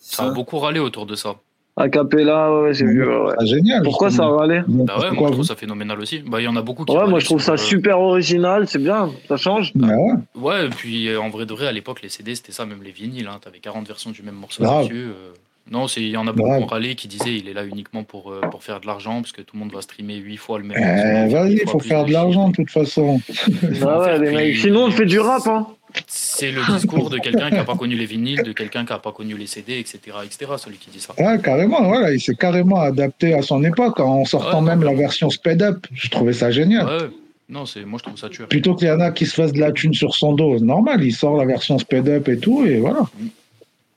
Ça 0.00 0.24
a 0.24 0.30
beaucoup 0.30 0.58
râlé 0.58 0.80
autour 0.80 1.06
de 1.06 1.14
ça. 1.14 1.36
A 1.76 1.88
cappella, 1.88 2.52
ouais, 2.62 2.72
j'ai 2.72 2.84
vu. 2.84 3.04
Ouais. 3.04 3.32
Ah, 3.36 3.44
génial. 3.44 3.82
Pourquoi 3.82 4.08
ça 4.10 4.24
râlé 4.26 4.62
Bah 4.68 4.96
ouais, 5.00 5.10
moi 5.10 5.26
je 5.28 5.32
trouve 5.32 5.44
ça 5.44 5.56
phénoménal 5.56 5.98
aussi. 6.00 6.20
Bah 6.20 6.40
il 6.40 6.44
y 6.44 6.48
en 6.48 6.54
a 6.54 6.62
beaucoup 6.62 6.84
qui. 6.84 6.96
Ouais, 6.96 7.06
moi 7.08 7.18
je 7.18 7.24
trouve 7.24 7.40
ça 7.42 7.54
euh, 7.54 7.56
super 7.56 7.98
original, 7.98 8.68
c'est 8.68 8.78
bien, 8.78 9.10
ça 9.28 9.36
change. 9.36 9.72
Bah 9.74 9.88
ouais. 9.88 10.12
Ouais, 10.40 10.66
et 10.66 10.68
puis 10.68 11.08
euh, 11.08 11.20
en 11.20 11.30
vrai 11.30 11.46
de 11.46 11.52
vrai, 11.52 11.66
à 11.66 11.72
l'époque, 11.72 12.00
les 12.02 12.08
CD 12.08 12.36
c'était 12.36 12.52
ça, 12.52 12.64
même 12.64 12.82
les 12.84 12.92
vinyles. 12.92 13.26
Hein, 13.26 13.38
T'avais 13.42 13.58
40 13.58 13.88
versions 13.88 14.10
du 14.12 14.22
même 14.22 14.36
morceau 14.36 14.62
Grave. 14.62 14.84
dessus. 14.84 15.06
euh, 15.08 15.32
Non, 15.70 15.88
c'est- 15.88 16.02
il 16.02 16.10
y 16.10 16.16
en 16.16 16.26
a 16.26 16.32
beaucoup 16.32 16.50
qui 16.56 16.62
ont 16.62 16.66
râlé 16.66 16.94
qui 16.94 17.08
disaient 17.08 17.36
il 17.36 17.48
est 17.48 17.54
là 17.54 17.64
uniquement 17.64 18.04
pour, 18.04 18.30
euh, 18.30 18.40
pour 18.50 18.62
faire 18.62 18.80
de 18.80 18.86
l'argent 18.86 19.22
parce 19.22 19.32
que 19.32 19.40
tout 19.40 19.56
le 19.56 19.60
monde 19.60 19.72
va 19.72 19.80
streamer 19.80 20.16
8 20.16 20.36
fois 20.36 20.58
le 20.58 20.64
même 20.64 20.76
Euh, 20.76 21.22
morceau, 21.22 21.36
Vas-y, 21.36 21.52
il 21.54 21.68
faut 21.68 21.78
faire 21.80 22.04
de 22.04 22.12
l'argent 22.12 22.48
de 22.48 22.54
toute 22.54 22.70
façon. 22.70 23.20
Bah 23.80 24.16
ouais. 24.20 24.54
Sinon, 24.54 24.84
on 24.86 24.90
fait 24.90 25.06
du 25.06 25.18
rap, 25.20 25.46
hein. 25.46 25.66
C'est 26.08 26.50
le 26.50 26.60
discours 26.74 27.08
de 27.08 27.18
quelqu'un 27.18 27.48
qui 27.50 27.54
n'a 27.54 27.62
pas 27.64 27.76
connu 27.76 27.94
les 27.94 28.04
vinyles, 28.06 28.42
de 28.42 28.52
quelqu'un 28.52 28.84
qui 28.84 28.92
n'a 28.92 28.98
pas 28.98 29.12
connu 29.12 29.36
les 29.36 29.46
CD, 29.46 29.78
etc., 29.78 29.98
etc. 30.24 30.50
Celui 30.58 30.76
qui 30.76 30.90
dit 30.90 30.98
ça. 31.00 31.14
Ouais, 31.16 31.38
carrément, 31.40 31.82
voilà, 31.84 32.12
il 32.12 32.20
s'est 32.20 32.34
carrément 32.34 32.80
adapté 32.80 33.32
à 33.32 33.42
son 33.42 33.62
époque 33.62 34.00
en 34.00 34.24
sortant 34.24 34.60
même 34.60 34.82
la 34.82 34.92
version 34.92 35.30
sped 35.30 35.62
up. 35.62 35.86
Je 35.94 36.10
trouvais 36.10 36.32
ça 36.32 36.50
génial. 36.50 36.84
Ouais, 36.84 37.08
non, 37.48 37.64
c'est 37.64 37.84
moi 37.84 37.98
je 38.00 38.08
trouve 38.08 38.18
ça 38.18 38.28
tueur. 38.28 38.48
Plutôt 38.48 38.74
qu'il 38.74 38.88
y 38.88 38.90
en 38.90 38.98
a 39.00 39.12
qui 39.12 39.24
se 39.24 39.34
fassent 39.34 39.52
de 39.52 39.60
la 39.60 39.70
thune 39.70 39.94
sur 39.94 40.14
son 40.16 40.32
dos, 40.32 40.58
normal, 40.58 41.02
il 41.04 41.12
sort 41.14 41.36
la 41.36 41.44
version 41.46 41.78
sped 41.78 42.08
up 42.08 42.28
et 42.28 42.38
tout, 42.38 42.66
et 42.66 42.78
voilà. 42.78 43.00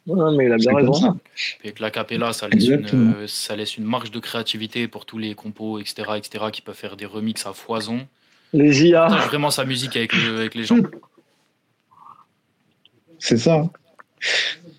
Non, 0.08 0.32
mais 0.36 0.46
il 0.46 0.52
a 0.54 0.58
bien 0.58 0.74
raison. 0.74 0.94
ça. 0.94 1.16
Et 1.64 1.74
que 1.74 1.82
l'acapella, 1.82 2.32
ça 2.34 2.48
laisse, 2.48 2.66
une, 2.66 2.74
Exactement. 2.76 3.14
euh, 3.18 3.28
ça 3.28 3.56
laisse 3.56 3.78
une 3.78 3.84
marge 3.84 4.10
de 4.10 4.20
créativité 4.20 4.88
pour 4.88 5.06
tous 5.06 5.18
les 5.18 5.36
compos, 5.36 5.80
etc., 5.80 6.04
etc., 6.18 6.46
qui 6.52 6.62
peuvent 6.62 6.76
faire 6.76 6.96
des 6.96 7.06
remixes 7.06 7.46
à 7.46 7.54
foison. 7.54 8.00
Les 8.54 8.86
IA. 8.88 9.08
Partage 9.08 9.28
vraiment 9.28 9.50
sa 9.52 9.66
musique 9.66 9.98
avec, 9.98 10.14
le- 10.14 10.38
avec 10.40 10.56
les 10.56 10.64
gens. 10.64 10.78
C'est 13.20 13.38
ça. 13.38 13.64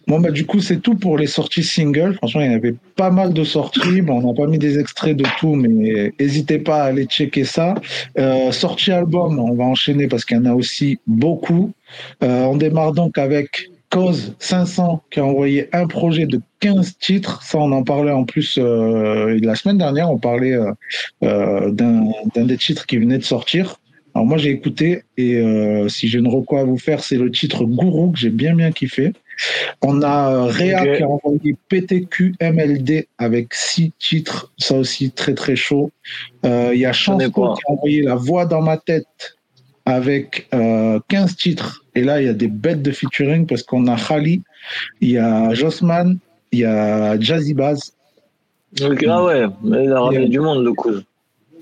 Bon, 0.07 0.21
bah, 0.21 0.31
du 0.31 0.47
coup, 0.47 0.61
c'est 0.61 0.79
tout 0.81 0.95
pour 0.95 1.19
les 1.19 1.27
sorties 1.27 1.63
singles. 1.63 2.15
Franchement, 2.15 2.41
il 2.41 2.51
y 2.51 2.55
avait 2.55 2.75
pas 2.97 3.11
mal 3.11 3.35
de 3.35 3.45
sorties. 3.45 4.01
Bon, 4.01 4.23
on 4.25 4.29
n'a 4.29 4.35
pas 4.35 4.47
mis 4.47 4.59
des 4.59 4.79
extraits 4.79 5.15
de 5.17 5.27
tout, 5.39 5.55
mais 5.55 6.15
n'hésitez 6.19 6.59
pas 6.59 6.85
à 6.85 6.87
aller 6.87 7.05
checker 7.05 7.45
ça. 7.45 7.75
Euh, 8.19 8.51
sortie 8.51 8.91
album, 8.91 9.39
on 9.39 9.55
va 9.55 9.65
enchaîner 9.65 10.09
parce 10.09 10.25
qu'il 10.25 10.39
y 10.39 10.41
en 10.41 10.47
a 10.47 10.55
aussi 10.55 10.99
beaucoup. 11.07 11.73
Euh, 12.23 12.45
on 12.45 12.57
démarre 12.57 12.93
donc 12.93 13.19
avec 13.19 13.71
Cause 13.91 14.35
500 14.39 15.03
qui 15.11 15.21
a 15.21 15.25
envoyé 15.25 15.69
un 15.75 15.87
projet 15.87 16.27
de 16.27 16.41
15 16.61 16.99
titres. 16.99 17.43
Ça, 17.43 17.59
on 17.59 17.73
en 17.73 17.83
parlait 17.85 18.13
en 18.13 18.25
plus 18.25 18.59
euh, 18.59 19.39
la 19.43 19.55
semaine 19.55 19.79
dernière. 19.79 20.11
On 20.11 20.19
parlait 20.19 20.53
euh, 20.53 20.73
euh, 21.23 21.71
d'un 21.71 22.45
des 22.45 22.59
titres 22.59 22.87
qui 22.87 22.99
venait 22.99 23.19
de 23.19 23.25
sortir. 23.25 23.81
Alors 24.15 24.27
moi 24.27 24.37
j'ai 24.37 24.51
écouté 24.51 25.05
et 25.17 25.37
euh, 25.37 25.89
si 25.89 26.09
j'ai 26.09 26.19
une 26.19 26.29
reco 26.29 26.57
à 26.57 26.65
vous 26.65 26.79
faire, 26.79 27.03
c'est 27.03 27.17
le 27.17 27.31
titre 27.31 27.65
Gourou 27.65 28.11
que 28.11 28.19
j'ai 28.19 28.31
bien 28.31 28.55
bien 28.55 28.73
kiffé. 28.73 29.13
On 29.83 30.03
a 30.03 30.47
Réa 30.47 30.97
qui 30.97 31.03
a 31.03 31.09
envoyé 31.09 31.57
PTQ 31.69 32.35
MLD 32.41 33.07
avec 33.19 33.55
six 33.55 33.93
titres, 33.99 34.53
ça 34.59 34.75
aussi 34.75 35.13
très 35.13 35.35
très 35.35 35.55
chaud. 35.55 35.93
Il 36.43 36.75
y 36.75 36.85
a 36.85 36.91
pas. 36.91 37.55
qui 37.55 37.63
a 37.69 37.73
envoyé 37.73 38.03
La 38.03 38.17
Voix 38.17 38.45
dans 38.45 38.63
ma 38.63 38.77
tête 38.77 39.39
avec 39.89 40.47
euh, 40.53 41.01
15 41.09 41.37
titres. 41.37 41.85
Et 41.99 42.03
là 42.05 42.21
il 42.21 42.27
y 42.27 42.31
a 42.31 42.35
des 42.35 42.49
bêtes 42.49 42.83
de 42.83 42.91
featuring 42.93 43.47
parce 43.47 43.63
qu'on 43.63 43.87
a 43.89 43.97
Khali, 43.97 44.43
il 45.01 45.11
y 45.11 45.19
a 45.19 45.53
Jossman, 45.55 46.19
il 46.53 46.61
y 46.61 46.65
a 46.65 47.19
Jazzy 47.21 47.55
Baz. 47.55 47.93
Donc, 48.73 49.05
ah 49.09 49.25
ouais, 49.25 49.47
mais 49.63 49.85
il 49.85 49.93
a 49.93 50.01
ramené 50.01 50.29
du 50.29 50.41
monde, 50.41 50.63
le 50.65 50.73
coup. 50.75 50.91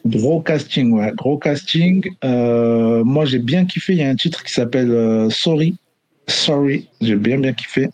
Gros 0.05 0.41
casting, 0.41 0.93
ouais, 0.93 1.13
gros 1.17 1.39
casting. 1.39 2.03
Euh, 2.25 3.03
moi, 3.05 3.25
j'ai 3.25 3.39
bien 3.39 3.65
kiffé. 3.65 3.93
Il 3.95 3.99
y 3.99 4.03
a 4.03 4.09
un 4.09 4.15
titre 4.17 4.43
qui 4.45 4.53
s'appelle 4.53 4.91
euh, 4.91 5.31
Sorry. 5.31 5.77
Sorry, 6.29 6.89
j'ai 7.01 7.17
bien 7.17 7.39
bien 7.39 7.53
kiffé. 7.53 7.89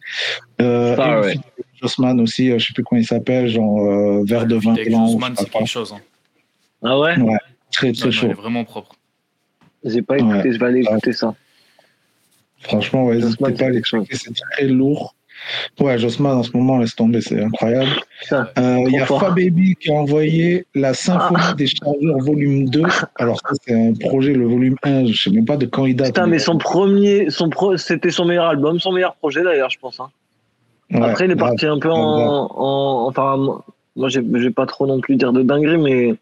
Euh, 0.60 0.96
avec 0.96 1.38
Jossman 1.80 2.20
aussi, 2.20 2.50
euh, 2.50 2.58
je 2.58 2.66
sais 2.68 2.72
plus 2.74 2.82
comment 2.84 3.00
il 3.00 3.06
s'appelle, 3.06 3.48
genre 3.48 3.80
euh, 3.86 4.24
verre 4.26 4.46
de 4.46 4.56
vin 4.56 4.74
blanc. 4.74 5.06
Jossman, 5.08 5.34
c'est 5.36 5.50
pas 5.50 5.58
quelque 5.60 5.68
chose. 5.68 5.92
hein. 5.94 6.00
Ah 6.82 6.98
ouais? 6.98 7.18
Ouais, 7.18 7.36
très 7.70 7.92
très 7.92 8.06
non, 8.06 8.12
chaud. 8.12 8.26
il 8.26 8.30
est 8.30 8.34
vraiment 8.34 8.64
propre. 8.64 8.94
J'ai 9.84 10.00
pas 10.02 10.16
écouté, 10.18 10.34
Ouais. 10.48 10.52
je 10.52 10.58
vais 10.58 10.66
aller 10.66 10.80
écouter 10.80 11.12
ça. 11.12 11.34
Franchement, 12.62 13.04
ouais, 13.06 13.16
n'hésitez 13.16 13.36
pas 13.52 13.66
à 13.66 13.72
checker, 13.80 14.14
c'est 14.16 14.32
très 14.52 14.64
lourd. 14.66 15.14
Ouais, 15.80 15.98
Jossman 15.98 16.36
en 16.38 16.42
ce 16.44 16.56
moment, 16.56 16.78
laisse 16.78 16.94
tomber, 16.94 17.20
c'est 17.20 17.42
incroyable. 17.42 17.90
Euh, 18.32 18.44
Il 18.86 18.92
y 18.92 18.98
a. 19.00 19.06
Fababy 19.06 19.74
qui 19.74 19.90
a 19.90 19.94
envoyé 19.94 20.66
la 20.76 20.94
symphonie 20.94 21.54
des 21.56 21.66
chargeurs 21.66 22.18
volume 22.20 22.68
2. 22.68 22.82
Alors 23.16 23.40
ça, 23.40 23.48
c'est 23.66 23.74
un 23.74 23.92
projet, 23.94 24.34
le 24.34 24.46
volume 24.46 24.76
1, 24.84 25.06
je 25.06 25.20
sais 25.24 25.30
même 25.30 25.44
pas 25.44 25.56
de 25.56 25.66
quand 25.66 25.84
il 25.86 25.96
date. 25.96 26.08
Putain, 26.08 26.28
mais 26.28 26.38
son 26.38 26.58
premier, 26.58 27.28
son 27.30 27.50
pro, 27.50 27.76
c'était 27.76 28.10
son 28.12 28.24
meilleur 28.24 28.46
album, 28.46 28.78
son 28.78 28.92
meilleur 28.92 29.16
projet 29.16 29.42
d'ailleurs, 29.42 29.70
je 29.70 29.78
pense. 29.80 29.98
hein. 29.98 30.10
Ouais, 30.92 31.02
Après, 31.02 31.24
il 31.24 31.32
est 31.32 31.34
grave, 31.34 31.48
parti 31.50 31.66
un 31.66 31.78
peu 31.80 31.88
grave, 31.88 31.98
en, 31.98 32.50
en- 32.54 33.08
enfin, 33.08 33.36
moi, 33.96 34.08
j'ai, 34.08 34.22
j'ai 34.36 34.50
pas 34.50 34.66
trop 34.66 34.86
non 34.86 35.00
plus 35.00 35.16
dire 35.16 35.32
de 35.32 35.42
dinguerie, 35.42 35.78
mais 35.78 36.14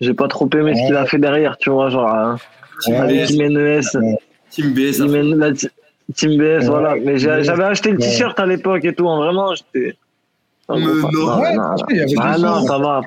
j'ai 0.00 0.14
pas 0.14 0.28
trop 0.28 0.48
aimé 0.54 0.72
ce 0.74 0.80
Ouais. 0.80 0.86
qu'il 0.86 0.96
a 0.96 1.04
fait 1.04 1.18
derrière, 1.18 1.58
tu 1.58 1.68
vois, 1.68 1.90
genre, 1.90 2.08
hein, 2.08 2.36
Team 2.80 2.94
avec 2.94 3.26
Jiménez, 3.26 3.80
Team 4.50 4.72
BS, 4.72 4.98
la 5.00 5.52
Team 6.14 6.36
BS, 6.38 6.40
Ouais. 6.40 6.66
voilà. 6.66 6.94
Mais 7.02 7.18
j'avais 7.18 7.64
acheté 7.64 7.90
le 7.90 7.98
Ouais. 7.98 8.04
t-shirt 8.06 8.38
à 8.38 8.46
l'époque 8.46 8.84
et 8.84 8.94
tout, 8.94 9.08
hein, 9.08 9.18
vraiment, 9.18 9.54
j'étais. 9.54 9.96
Ah, 10.68 10.74
non. 10.78 10.86
Ouais, 10.88 11.54
Ah 12.18 12.38
non, 12.38 12.66
ça 12.66 12.78
va, 12.78 13.00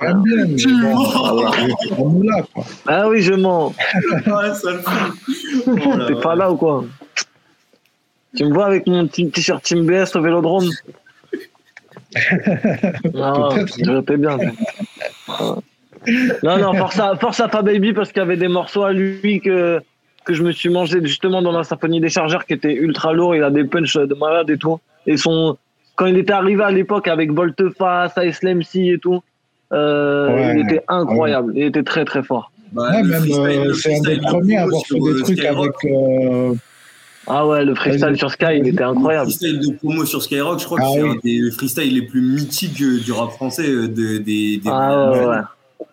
Tu 0.58 0.74
mens. 0.76 1.12
quoi. 2.54 2.64
Ah 2.88 3.10
oui, 3.10 3.22
je 3.22 3.34
mens. 3.34 3.74
Ça 4.26 4.72
le 4.72 4.80
fout. 4.80 5.68
Oh 5.68 6.06
T'es 6.08 6.16
pas 6.22 6.36
là 6.36 6.50
ou 6.52 6.56
quoi? 6.56 6.86
Tu 8.38 8.46
me 8.46 8.54
vois 8.54 8.68
avec 8.68 8.88
mon 8.88 9.08
t-shirt 9.08 9.62
Team 9.64 9.86
BS 9.86 10.16
au 10.16 10.22
vélodrome? 10.22 10.70
Non, 13.14 13.50
fais 14.08 14.18
bien. 14.18 14.38
Non, 16.44 16.58
non, 16.58 16.74
force 16.76 16.98
à, 17.00 17.16
force 17.18 17.40
à 17.42 17.50
pas 17.50 17.62
Baby 17.62 17.92
parce 17.92 18.12
qu'il 18.14 18.20
y 18.22 18.26
avait 18.26 18.38
des 18.38 18.48
morceaux 18.48 18.84
à 18.86 18.94
lui 18.94 19.42
que, 19.42 19.82
que 20.26 20.34
je 20.34 20.44
me 20.44 20.52
suis 20.52 20.70
mangé 20.70 21.00
justement 21.04 21.42
dans 21.42 21.52
la 21.52 21.64
symphonie 21.64 22.00
des 22.02 22.10
chargeurs 22.10 22.46
qui 22.46 22.54
était 22.54 22.74
ultra 22.74 23.14
lourd. 23.14 23.36
Il 23.36 23.44
a 23.44 23.50
des 23.50 23.64
punchs 23.64 23.96
de 23.98 24.14
malade 24.16 24.50
et 24.50 24.58
tout. 24.58 24.80
Et 25.08 25.18
son, 25.18 25.58
quand 25.96 26.06
il 26.06 26.18
était 26.18 26.34
arrivé 26.34 26.64
à 26.64 26.72
l'époque 26.72 27.08
avec 27.08 27.32
Volteface, 27.32 28.14
Ice 28.24 28.40
et 28.76 28.98
tout, 29.02 29.22
euh, 29.72 30.28
Ouais. 30.34 30.56
il 30.60 30.66
était 30.66 30.84
incroyable. 30.88 31.54
Il 31.56 31.64
était 31.64 31.84
très 31.84 32.06
très 32.06 32.24
fort. 32.24 32.52
Bah, 32.72 32.84
Ouais, 32.92 33.04
même, 33.04 33.22
freestyle- 33.24 33.40
euh, 33.60 33.64
le 33.66 33.74
c'est 33.74 33.98
un 33.98 34.02
des 34.02 34.18
premiers 34.18 34.58
à 34.58 34.64
avoir 34.64 34.82
fait 34.86 35.00
des 35.00 35.10
euh, 35.10 35.22
trucs 35.24 35.38
Skyrock. 35.40 35.76
avec. 35.84 35.94
euh, 35.96 36.54
Ah 37.28 37.46
ouais, 37.48 37.64
le 37.66 37.76
freestyle 37.76 38.16
sur 38.18 38.30
Sky, 38.32 38.58
il 38.60 38.68
était 38.68 38.84
incroyable. 38.84 39.26
Le 39.28 39.32
freestyle 39.32 39.60
de 39.60 39.74
promo 39.78 40.06
sur 40.06 40.22
Skyrock, 40.22 40.60
je 40.60 40.66
crois 40.66 40.80
Ah 40.82 40.86
que 40.86 40.92
c'est 40.94 41.04
oui. 41.04 41.10
un 41.10 41.20
des 41.46 41.52
freestyles 41.52 41.94
les 41.94 42.02
plus 42.04 42.22
mythiques 42.22 42.78
du 43.04 43.12
rap 43.12 43.32
français. 43.32 43.68
euh, 43.70 43.88
de- 43.88 44.18
des, 44.20 44.58
des- 44.58 44.62
Ah 44.68 45.12
ouais, 45.12 45.26
ouais. 45.26 45.36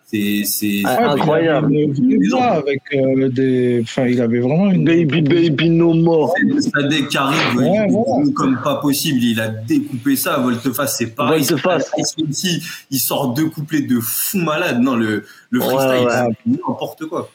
C'est, 0.09 0.43
c'est, 0.45 0.83
Ah, 0.85 1.11
incroyable. 1.11 1.73
Il 1.73 2.33
avait 2.33 2.57
avec 2.59 2.81
euh, 2.93 3.27
des. 3.27 3.81
Enfin, 3.83 4.05
il 4.07 4.21
avait 4.21 4.39
vraiment 4.39 4.71
une. 4.71 4.85
Baby, 4.85 5.21
baby, 5.21 5.69
no 5.69 5.93
more. 5.93 6.33
Sadek 6.59 7.09
qui 7.09 7.17
arrive, 7.17 7.57
Ouais, 7.57 7.87
voilà. 7.89 8.23
comme 8.33 8.57
pas 8.63 8.75
possible, 8.75 9.19
il 9.21 9.41
a 9.41 9.49
découpé 9.49 10.15
ça. 10.15 10.37
Volteface, 10.37 10.97
c'est 10.97 11.07
pareil. 11.13 11.43
Volteface. 11.43 11.91
Ici, 12.29 12.63
il 12.89 12.99
sort 12.99 13.33
deux 13.33 13.49
couplets 13.49 13.81
de 13.81 13.99
fou 13.99 14.37
malade. 14.37 14.79
Non, 14.81 14.95
le, 14.95 15.25
le 15.49 15.59
Ouais, 15.59 15.65
freestyle, 15.65 16.07
ouais. 16.07 16.35
c'est 16.45 16.51
n'importe 16.51 17.05
quoi. 17.07 17.29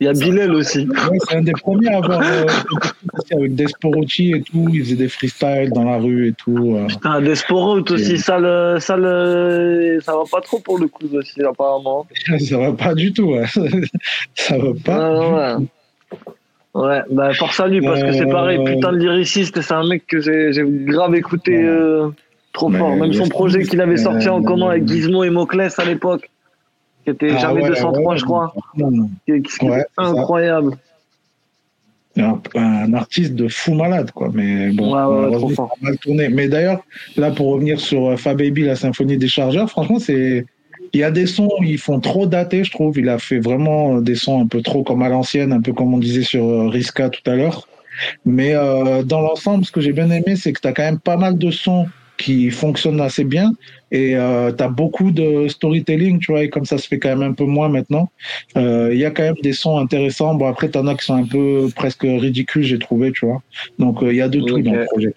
Il 0.00 0.06
y 0.06 0.08
a 0.08 0.12
Bilal 0.12 0.52
aussi. 0.54 0.88
Ouais, 0.88 1.18
c'est 1.28 1.36
un 1.36 1.42
des 1.42 1.52
premiers 1.52 1.88
à 1.88 1.98
avoir. 1.98 2.20
euh, 2.20 2.44
avec 3.36 3.54
Desporotti 3.54 4.32
et 4.32 4.42
tout, 4.42 4.68
il 4.72 4.80
faisait 4.84 4.96
des 4.96 5.08
freestyles 5.08 5.70
dans 5.72 5.84
la 5.84 5.98
rue 5.98 6.28
et 6.28 6.32
tout. 6.32 6.74
euh. 6.76 6.86
Putain, 6.88 7.20
aussi, 7.92 8.18
ça, 8.18 8.38
le, 8.38 8.78
ça, 8.80 8.96
le, 8.96 9.98
ça 10.02 10.12
va 10.12 10.24
pas 10.30 10.40
trop 10.40 10.58
pour 10.58 10.78
le 10.78 10.88
coup 10.88 11.06
aussi, 11.14 11.40
apparemment. 11.42 12.06
Ça 12.40 12.58
va 12.58 12.72
pas 12.72 12.94
du 12.94 13.12
tout, 13.12 13.34
ouais. 13.34 13.44
Ça 14.34 14.58
va 14.58 14.70
pas. 14.84 15.18
Ouais, 15.20 15.62
ouais. 15.62 15.66
Ouais, 16.74 17.00
bah 17.08 17.32
force 17.34 17.60
à 17.60 17.68
lui, 17.68 17.80
parce 17.80 18.02
que 18.02 18.10
c'est 18.12 18.26
Euh, 18.26 18.32
pareil, 18.32 18.58
putain 18.64 18.90
de 18.92 18.98
lyriciste, 18.98 19.60
c'est 19.60 19.74
un 19.74 19.86
mec 19.86 20.08
que 20.08 20.18
j'ai 20.20 20.50
grave 20.66 21.14
écouté 21.14 21.56
euh, 21.62 22.08
trop 22.52 22.68
fort. 22.72 22.96
Même 22.96 23.12
son 23.12 23.28
projet 23.28 23.62
qu'il 23.62 23.80
avait 23.80 23.96
sorti 23.96 24.28
en 24.28 24.40
Euh, 24.40 24.44
commun 24.44 24.70
avec 24.70 24.88
Gizmo 24.88 25.22
et 25.22 25.30
Moclès 25.30 25.78
à 25.78 25.84
l'époque, 25.84 26.28
qui 27.04 27.10
était 27.10 27.30
Ah 27.32 27.38
jamais 27.38 27.62
ouais, 27.62 27.68
203, 27.68 28.12
ouais, 28.12 28.18
je 28.18 28.24
crois, 28.24 28.54
qui, 29.26 29.32
incroyable. 29.98 30.72
un, 32.16 32.40
un 32.54 32.94
artiste 32.94 33.34
de 33.34 33.48
fou 33.48 33.74
malade, 33.74 34.10
quoi. 34.12 34.30
Mais 34.32 34.70
bon, 34.70 34.90
fort. 35.54 35.76
a 35.80 35.84
mal 35.84 35.98
tourné. 35.98 36.28
Mais 36.28 36.48
d'ailleurs, 36.48 36.80
là, 37.16 37.30
pour 37.30 37.48
revenir 37.48 37.80
sur 37.80 38.06
euh, 38.10 38.16
Fababy, 38.16 38.62
la 38.62 38.76
symphonie 38.76 39.16
des 39.16 39.28
chargeurs, 39.28 39.68
franchement, 39.70 39.98
c'est. 39.98 40.46
Il 40.92 41.00
y 41.00 41.02
a 41.02 41.10
des 41.10 41.26
sons, 41.26 41.50
ils 41.60 41.78
font 41.78 41.98
trop 41.98 42.26
dater, 42.26 42.62
je 42.62 42.70
trouve. 42.70 42.96
Il 42.98 43.08
a 43.08 43.18
fait 43.18 43.40
vraiment 43.40 44.00
des 44.00 44.14
sons 44.14 44.40
un 44.40 44.46
peu 44.46 44.62
trop 44.62 44.84
comme 44.84 45.02
à 45.02 45.08
l'ancienne, 45.08 45.52
un 45.52 45.60
peu 45.60 45.72
comme 45.72 45.92
on 45.92 45.98
disait 45.98 46.22
sur 46.22 46.44
euh, 46.44 46.68
Riska 46.68 47.08
tout 47.10 47.28
à 47.28 47.34
l'heure. 47.34 47.66
Mais 48.24 48.54
euh, 48.54 49.02
dans 49.02 49.20
l'ensemble, 49.20 49.64
ce 49.64 49.72
que 49.72 49.80
j'ai 49.80 49.92
bien 49.92 50.08
aimé, 50.10 50.36
c'est 50.36 50.52
que 50.52 50.60
tu 50.60 50.68
as 50.68 50.72
quand 50.72 50.84
même 50.84 51.00
pas 51.00 51.16
mal 51.16 51.36
de 51.36 51.50
sons 51.50 51.88
qui 52.16 52.50
fonctionnent 52.50 53.00
assez 53.00 53.24
bien 53.24 53.52
et 53.94 54.16
euh, 54.16 54.50
tu 54.50 54.62
as 54.64 54.68
beaucoup 54.68 55.12
de 55.12 55.46
storytelling, 55.46 56.18
tu 56.18 56.32
vois, 56.32 56.42
et 56.42 56.50
comme 56.50 56.64
ça 56.64 56.78
se 56.78 56.88
fait 56.88 56.98
quand 56.98 57.10
même 57.10 57.22
un 57.22 57.32
peu 57.32 57.44
moins 57.44 57.68
maintenant. 57.68 58.10
Euh, 58.56 58.90
Il 58.92 58.98
y 58.98 59.04
a 59.04 59.12
quand 59.12 59.22
même 59.22 59.36
des 59.40 59.52
sons 59.52 59.78
intéressants. 59.78 60.34
Bon, 60.34 60.48
après, 60.48 60.68
tu 60.68 60.76
en 60.78 60.86
as 60.88 60.96
qui 60.96 61.04
sont 61.04 61.14
un 61.14 61.26
peu 61.26 61.68
presque 61.76 62.02
ridicules, 62.02 62.64
j'ai 62.64 62.80
trouvé, 62.80 63.12
tu 63.12 63.24
vois. 63.24 63.40
Donc, 63.78 64.02
euh, 64.02 64.12
il 64.12 64.16
y 64.16 64.20
a 64.20 64.28
de 64.28 64.40
tout 64.40 64.56
Ok. 64.56 64.62
dans 64.64 64.72
le 64.74 64.84
projet. 64.86 65.14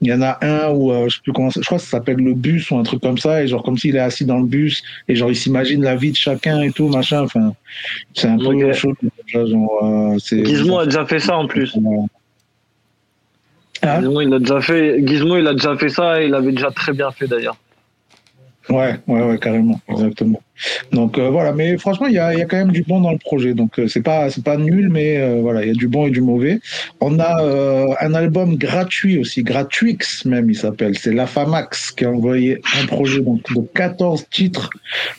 Il 0.00 0.08
y 0.08 0.12
en 0.12 0.22
a 0.22 0.36
un 0.42 0.70
où, 0.70 0.90
euh, 0.92 1.08
je 1.08 1.14
sais 1.14 1.20
plus 1.22 1.32
comment 1.32 1.50
ça- 1.50 1.60
je 1.60 1.66
crois 1.66 1.78
que 1.78 1.84
ça 1.84 1.90
s'appelle 1.90 2.16
le 2.16 2.34
bus 2.34 2.70
ou 2.72 2.76
un 2.76 2.82
truc 2.82 3.00
comme 3.00 3.18
ça, 3.18 3.42
et 3.42 3.46
genre 3.46 3.62
comme 3.62 3.78
s'il 3.78 3.94
est 3.94 4.00
assis 4.00 4.24
dans 4.24 4.38
le 4.38 4.46
bus, 4.46 4.82
et 5.08 5.14
genre 5.14 5.30
il 5.30 5.36
s'imagine 5.36 5.82
la 5.84 5.94
vie 5.94 6.10
de 6.10 6.16
chacun 6.16 6.60
et 6.62 6.72
tout, 6.72 6.88
machin, 6.88 7.22
enfin, 7.22 7.52
c'est 8.14 8.28
un 8.28 8.38
peu 8.38 8.46
Ok. 8.46 8.72
chaud. 8.74 8.94
Genre, 9.32 9.84
euh, 9.84 10.44
Gizmo 10.44 10.80
a 10.80 10.86
déjà 10.86 11.06
fait 11.06 11.20
ça 11.20 11.36
en 11.36 11.46
plus. 11.46 11.76
Hein? 13.82 14.00
Gizmo, 14.00 14.20
il 14.22 14.34
a 14.34 14.38
déjà 14.40 14.60
fait. 14.60 15.06
Gizmo, 15.06 15.36
il 15.36 15.46
a 15.46 15.52
déjà 15.52 15.76
fait 15.76 15.88
ça 15.88 16.20
et 16.20 16.26
il 16.26 16.34
avait 16.34 16.52
déjà 16.52 16.70
très 16.72 16.92
bien 16.92 17.10
fait 17.12 17.28
d'ailleurs. 17.28 17.56
Ouais, 18.70 18.96
ouais, 19.06 19.22
ouais, 19.22 19.38
carrément, 19.38 19.80
exactement. 19.88 20.42
Donc 20.92 21.16
euh, 21.18 21.30
voilà, 21.30 21.52
mais 21.52 21.78
franchement, 21.78 22.06
il 22.06 22.14
y 22.14 22.18
a, 22.18 22.34
il 22.34 22.38
y 22.38 22.42
a 22.42 22.44
quand 22.44 22.56
même 22.58 22.72
du 22.72 22.82
bon 22.82 23.00
dans 23.00 23.12
le 23.12 23.18
projet. 23.18 23.54
Donc 23.54 23.78
euh, 23.78 23.88
c'est 23.88 24.02
pas, 24.02 24.28
c'est 24.28 24.44
pas 24.44 24.56
nul, 24.58 24.88
mais 24.90 25.16
euh, 25.18 25.38
voilà, 25.40 25.62
il 25.62 25.68
y 25.68 25.70
a 25.70 25.74
du 25.74 25.88
bon 25.88 26.06
et 26.06 26.10
du 26.10 26.20
mauvais. 26.20 26.60
On 27.00 27.18
a 27.18 27.42
euh, 27.42 27.86
un 28.00 28.12
album 28.14 28.56
gratuit 28.56 29.18
aussi, 29.18 29.42
gratuix 29.42 29.96
même, 30.26 30.50
il 30.50 30.56
s'appelle. 30.56 30.98
C'est 30.98 31.14
La 31.14 31.26
Famax 31.26 31.92
qui 31.92 32.04
a 32.04 32.10
envoyé 32.10 32.60
un 32.78 32.86
projet 32.86 33.20
donc 33.20 33.40
de 33.54 33.60
14 33.74 34.26
titres. 34.30 34.68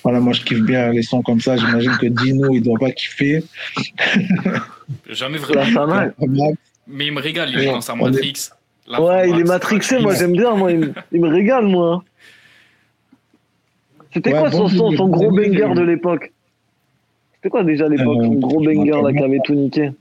Voilà, 0.03 0.19
moi 0.19 0.33
je 0.33 0.41
kiffe 0.41 0.61
bien 0.61 0.91
les 0.91 1.01
sons 1.03 1.21
comme 1.23 1.39
ça. 1.41 1.55
J'imagine 1.57 1.97
que 1.99 2.07
Dino, 2.07 2.49
il 2.53 2.61
doit 2.61 2.77
pas 2.79 2.91
kiffer. 2.91 3.43
Jamais 5.09 5.37
La 5.53 5.63
vraiment. 5.63 6.11
Famax. 6.19 6.57
Mais 6.87 7.05
il 7.07 7.13
me 7.13 7.21
régale, 7.21 7.49
il 7.51 7.55
est 7.59 7.67
Ouais, 7.67 7.71
dans 7.73 7.81
sa 7.81 7.93
est- 7.93 7.95
Matrix. 7.97 8.49
La 8.87 9.01
Ouais, 9.01 9.29
il 9.29 9.39
est 9.39 9.43
matrixé, 9.43 9.99
moi 9.99 10.15
j'aime 10.15 10.31
bien, 10.31 10.55
moi 10.55 10.71
il, 10.71 10.79
me- 10.79 10.93
il 11.11 11.21
me 11.21 11.27
régale, 11.29 11.65
moi. 11.65 12.03
C'était 14.13 14.33
Ouais, 14.33 14.39
quoi 14.39 14.49
bon, 14.49 14.67
son, 14.67 14.69
son, 14.69 14.91
son 14.91 15.07
gros 15.07 15.31
banger 15.31 15.73
de 15.75 15.81
l'époque? 15.81 16.31
C'était 17.35 17.49
quoi 17.49 17.63
déjà 17.63 17.85
à 17.85 17.89
l'époque 17.89 18.17
Son 18.23 18.33
gros 18.35 18.63
banger 18.63 19.01
là 19.03 19.13
qui 19.13 19.23
avait 19.23 19.39
tout 19.43 19.53
niqué? 19.55 19.91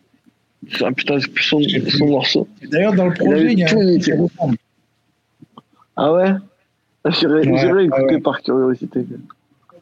Ah 0.82 0.90
putain, 0.92 1.20
c'est 1.20 1.30
plus 1.30 1.44
son, 1.44 1.60
morceau. 2.06 2.48
D'ailleurs, 2.70 2.94
dans 2.94 3.06
le 3.06 3.14
projet, 3.14 3.52
il 3.52 3.58
y 3.58 3.64
a 3.64 3.68
tout 3.68 3.82
niqué. 3.82 4.12
Ah 5.96 6.12
ouais? 6.12 6.32
J'irai 7.10 7.48
Ouais, 7.48 7.58
j'irai 7.58 7.84
écouter 7.84 8.14
ouais. 8.14 8.20
par 8.20 8.42
curiosité. 8.42 9.04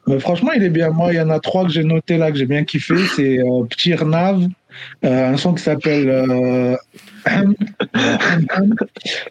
Mais 0.07 0.21
franchement, 0.21 0.53
il 0.53 0.63
est 0.63 0.71
bien. 0.71 0.91
Moi, 0.91 1.13
il 1.13 1.17
y 1.17 1.21
en 1.21 1.31
a 1.31 1.41
trois 1.41 1.65
que 1.65 1.71
j'ai 1.71 1.83
notés 1.83 2.19
là, 2.19 2.31
que 2.31 2.39
j'ai 2.39 2.47
bien 2.47 2.65
kiffé. 2.65 2.95
C'est 3.17 3.39
euh, 3.41 3.65
Petit 3.65 3.95
Renav, 3.95 4.41
euh, 5.05 5.33
un 5.33 5.37
son 5.37 5.55
qui 5.55 5.63
s'appelle 5.63 6.09
euh, 6.09 6.77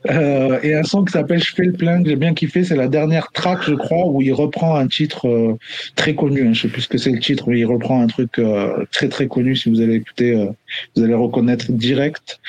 euh, 0.09 0.59
et 0.63 0.73
un 0.75 0.83
son 0.83 1.03
qui 1.03 1.11
s'appelle 1.13 1.41
Je 1.41 1.53
fais 1.53 1.63
le 1.63 1.73
plein, 1.73 2.01
que 2.03 2.09
j'ai 2.09 2.15
bien 2.15 2.33
kiffé. 2.33 2.63
C'est 2.63 2.75
la 2.75 2.87
dernière 2.87 3.31
track, 3.31 3.59
je 3.63 3.73
crois, 3.73 4.07
où 4.07 4.21
il 4.21 4.33
reprend 4.33 4.75
un 4.75 4.87
titre 4.87 5.27
euh, 5.27 5.57
très 5.95 6.15
connu. 6.15 6.47
Hein. 6.47 6.53
Je 6.53 6.63
sais 6.63 6.67
plus 6.67 6.81
ce 6.81 6.87
que 6.87 6.97
c'est 6.97 7.11
le 7.11 7.19
titre, 7.19 7.45
mais 7.47 7.59
il 7.59 7.65
reprend 7.65 8.01
un 8.01 8.07
truc 8.07 8.39
euh, 8.39 8.85
très 8.91 9.09
très 9.09 9.27
connu. 9.27 9.55
Si 9.55 9.69
vous 9.69 9.81
allez 9.81 9.95
écouter, 9.95 10.35
euh, 10.35 10.47
vous 10.95 11.03
allez 11.03 11.13
reconnaître 11.13 11.71
direct. 11.71 12.39